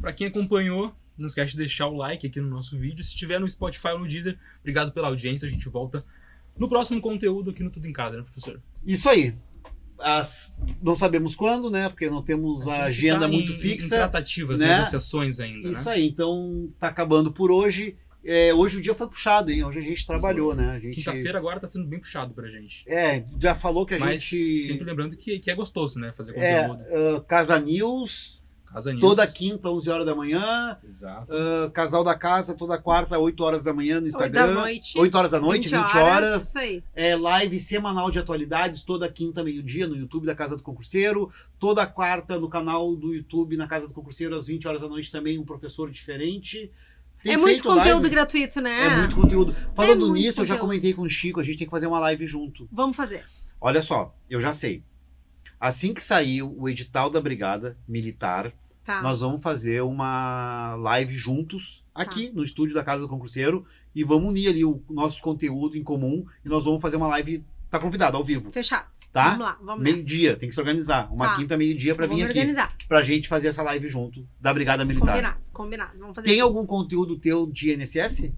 Pra 0.00 0.12
quem 0.12 0.26
acompanhou, 0.26 0.94
não 1.18 1.26
esquece 1.26 1.52
de 1.52 1.58
deixar 1.58 1.86
o 1.86 1.96
like 1.96 2.26
aqui 2.26 2.40
no 2.40 2.48
nosso 2.48 2.76
vídeo. 2.76 3.02
Se 3.04 3.10
estiver 3.10 3.38
no 3.40 3.48
Spotify 3.48 3.88
ou 3.88 4.00
no 4.00 4.08
Deezer, 4.08 4.38
obrigado 4.60 4.92
pela 4.92 5.08
audiência. 5.08 5.46
A 5.46 5.50
gente 5.50 5.68
volta 5.68 6.04
no 6.58 6.68
próximo 6.68 7.00
conteúdo 7.00 7.50
aqui 7.50 7.62
no 7.62 7.70
Tudo 7.70 7.86
em 7.86 7.92
Casa, 7.92 8.16
né, 8.18 8.22
professor? 8.22 8.60
Isso 8.86 9.08
aí. 9.08 9.34
As- 9.98 10.52
Não 10.82 10.94
sabemos 10.96 11.34
quando, 11.36 11.70
né? 11.70 11.88
Porque 11.88 12.10
não 12.10 12.20
temos 12.22 12.66
a, 12.66 12.72
gente 12.72 13.08
agenda 13.08 13.20
tá 13.20 13.28
muito 13.28 13.52
em- 13.52 13.56
Em 13.56 13.60
fixa. 13.60 13.96
tratativas, 13.96 14.58
né? 14.60 14.74
negociações 14.78 15.38
ainda, 15.40 15.68
Isso 15.68 15.84
né? 15.88 15.92
aí, 15.94 16.06
então 16.08 16.68
tá 16.80 16.88
acabando 16.88 17.32
por 17.32 17.50
hoje. 17.50 17.96
É, 18.26 18.52
hoje 18.54 18.78
o 18.78 18.82
dia 18.82 18.94
foi 18.94 19.06
puxado, 19.06 19.50
hein? 19.52 19.64
Hoje 19.64 19.78
a 19.78 19.82
gente 19.82 20.04
trabalhou, 20.06 20.54
né? 20.54 20.70
A 20.70 20.78
gente. 20.80 20.94
Quinta-feira 20.96 21.38
agora 21.38 21.60
tá 21.60 21.66
sendo 21.66 21.86
bem 21.86 22.00
puxado 22.00 22.34
pra 22.34 22.48
gente. 22.48 22.82
É, 22.88 23.24
já 23.38 23.54
falou 23.54 23.84
que 23.86 23.94
a 23.94 23.98
Mas 23.98 24.22
gente. 24.22 24.66
sempre 24.66 24.84
lembrando 24.84 25.16
que, 25.16 25.38
que 25.38 25.50
é 25.50 25.54
gostoso, 25.54 25.98
né? 26.00 26.12
Fazer 26.16 26.36
É, 26.36 26.66
conteúdo. 26.66 26.84
ah, 27.18 27.20
Casa 27.28 27.58
News, 27.60 28.42
Toda 29.00 29.26
quinta, 29.26 29.68
11 29.68 29.88
horas 29.90 30.06
da 30.06 30.14
manhã. 30.14 30.76
Exato. 30.86 31.32
ah, 31.32 31.70
Casal 31.70 32.02
da 32.02 32.14
Casa, 32.14 32.54
toda 32.54 32.76
quarta, 32.78 33.18
8 33.18 33.40
horas 33.44 33.62
da 33.62 33.72
manhã 33.72 34.00
no 34.00 34.06
Oito 34.06 34.18
da 34.18 34.26
Instagram. 34.26 34.54
noite. 34.54 34.98
8 34.98 35.14
horas 35.18 35.30
da 35.30 35.40
noite, 35.40 35.68
20, 35.68 35.96
horas. 35.96 36.48
Isso 36.48 36.58
aí. 36.58 36.82
É, 36.94 37.14
live 37.16 37.58
semanal 37.60 38.10
de 38.10 38.18
atualidades, 38.18 38.82
toda 38.84 39.08
quinta, 39.08 39.42
meio-dia, 39.44 39.86
no 39.86 39.96
YouTube 39.96 40.26
da 40.26 40.34
Casa 40.34 40.56
do 40.56 40.62
Concurseiro. 40.62 41.30
Toda 41.58 41.86
quarta 41.86 42.38
no 42.38 42.48
canal 42.48 42.94
do 42.96 43.14
YouTube, 43.14 43.56
na 43.56 43.66
Casa 43.68 43.86
do 43.88 43.94
Concurseiro, 43.94 44.34
às 44.36 44.46
20 44.46 44.66
horas 44.68 44.82
da 44.82 44.88
noite, 44.88 45.10
também 45.12 45.38
um 45.38 45.44
professor 45.44 45.90
diferente. 45.90 46.70
Tem 47.22 47.32
é 47.32 47.36
muito 47.38 47.62
conteúdo 47.62 47.86
live- 48.02 48.08
gratuito, 48.10 48.60
né? 48.60 48.86
É 48.86 48.96
muito 48.98 49.16
conteúdo. 49.16 49.52
Falando 49.74 50.00
muito 50.08 50.14
nisso, 50.20 50.40
eu 50.42 50.44
já 50.44 50.54
conteúdo. 50.54 50.60
comentei 50.60 50.92
com 50.92 51.02
o 51.02 51.08
Chico, 51.08 51.40
a 51.40 51.42
gente 51.42 51.56
tem 51.58 51.66
que 51.66 51.70
fazer 51.70 51.86
uma 51.86 51.98
live 52.00 52.26
junto. 52.26 52.68
Vamos 52.70 52.94
fazer. 52.96 53.24
Olha 53.60 53.80
só, 53.80 54.14
eu 54.28 54.40
já 54.40 54.52
sei. 54.52 54.82
Assim 55.58 55.94
que 55.94 56.02
saiu 56.02 56.54
o 56.58 56.68
edital 56.68 57.08
da 57.08 57.18
Brigada 57.20 57.78
Militar, 57.88 58.52
Tá. 58.84 59.00
nós 59.02 59.20
vamos 59.20 59.42
fazer 59.42 59.82
uma 59.82 60.74
live 60.76 61.14
juntos 61.14 61.84
aqui 61.94 62.30
no 62.34 62.44
estúdio 62.44 62.74
da 62.74 62.84
Casa 62.84 63.02
do 63.02 63.08
Concurseiro 63.08 63.64
e 63.94 64.04
vamos 64.04 64.28
unir 64.28 64.48
ali 64.48 64.64
o 64.64 64.82
nosso 64.90 65.22
conteúdo 65.22 65.76
em 65.76 65.82
comum 65.82 66.24
e 66.44 66.48
nós 66.48 66.64
vamos 66.64 66.82
fazer 66.82 66.96
uma 66.96 67.08
live. 67.08 67.42
Tá 67.70 67.80
convidado 67.80 68.16
ao 68.16 68.22
vivo, 68.22 68.52
Fechado. 68.52 68.86
tá? 69.12 69.30
Vamos 69.30 69.38
lá, 69.46 69.58
vamos. 69.60 69.82
Meio-dia, 69.82 70.36
tem 70.36 70.48
que 70.48 70.54
se 70.54 70.60
organizar. 70.60 71.12
Uma 71.12 71.26
Tá. 71.30 71.36
quinta, 71.36 71.56
meio-dia 71.56 71.92
pra 71.94 72.06
Vamos 72.06 72.22
vir 72.22 72.28
aqui. 72.28 72.38
organizar. 72.38 72.72
Pra 72.86 73.02
gente 73.02 73.26
fazer 73.26 73.48
essa 73.48 73.62
live 73.64 73.88
junto 73.88 74.28
da 74.40 74.54
Brigada 74.54 74.84
Militar. 74.84 75.08
Combinado, 75.14 75.38
combinado. 75.52 75.98
Vamos 75.98 76.14
fazer 76.14 76.28
Tem 76.28 76.36
isso. 76.36 76.44
algum 76.46 76.64
conteúdo 76.66 77.18
teu 77.18 77.46
de 77.50 77.72
INSS? 77.72 78.32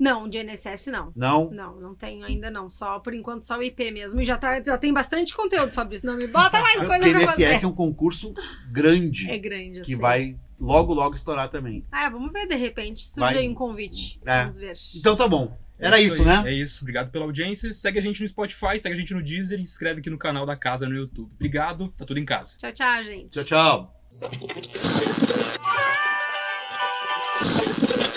Não, 0.00 0.26
de 0.26 0.38
INSS 0.38 0.86
não. 0.86 1.12
Não? 1.14 1.50
Não, 1.50 1.78
não 1.78 1.94
tenho 1.94 2.24
ainda 2.24 2.50
não. 2.50 2.70
Só 2.70 2.98
por 2.98 3.12
enquanto 3.14 3.44
só 3.44 3.58
o 3.58 3.62
IP 3.62 3.90
mesmo. 3.90 4.20
E 4.20 4.24
já, 4.24 4.38
tá, 4.38 4.60
já 4.64 4.78
tem 4.78 4.92
bastante 4.92 5.34
conteúdo, 5.34 5.70
Fabrício. 5.72 6.06
Não 6.06 6.16
me 6.16 6.26
bota 6.26 6.58
mais 6.60 6.76
coisa 6.78 6.98
pra 6.98 7.08
INSS 7.08 7.24
fazer. 7.26 7.44
é 7.64 7.66
um 7.66 7.72
concurso 7.72 8.32
grande 8.72 9.30
É 9.30 9.38
grande, 9.38 9.78
eu 9.78 9.84
que 9.84 9.92
sei. 9.92 10.00
vai 10.00 10.36
logo, 10.58 10.94
logo 10.94 11.14
estourar 11.14 11.48
também. 11.50 11.84
Ah, 11.92 12.08
vamos 12.08 12.32
ver, 12.32 12.46
de 12.48 12.54
repente 12.56 13.02
surge 13.04 13.20
Vai. 13.20 13.38
aí 13.38 13.48
um 13.48 13.54
convite. 13.54 14.18
É. 14.24 14.40
Vamos 14.40 14.56
ver. 14.56 14.74
Então 14.96 15.14
tá 15.14 15.28
bom. 15.28 15.54
Era 15.78 15.98
É 15.98 16.02
isso, 16.02 16.20
aí. 16.22 16.26
né? 16.28 16.42
É 16.46 16.52
isso. 16.52 16.82
Obrigado 16.82 17.10
pela 17.10 17.24
audiência. 17.24 17.72
Segue 17.72 17.98
a 17.98 18.02
gente 18.02 18.20
no 18.22 18.28
Spotify, 18.28 18.78
segue 18.78 18.94
a 18.94 18.98
gente 18.98 19.14
no 19.14 19.22
Deezer 19.22 19.58
e 19.58 19.62
inscreve 19.62 20.00
aqui 20.00 20.10
no 20.10 20.18
canal 20.18 20.44
da 20.44 20.56
casa 20.56 20.86
no 20.88 20.94
YouTube. 20.94 21.30
Obrigado. 21.34 21.88
Tá 21.96 22.04
tudo 22.04 22.18
em 22.18 22.24
casa. 22.24 22.56
Tchau, 22.58 22.72
tchau, 22.72 23.04
gente. 23.04 23.30
Tchau, 23.30 23.44
tchau. 23.44 24.00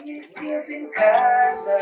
Me 0.05 0.21
sinto 0.21 0.69
em 0.69 0.89
casa. 0.89 1.77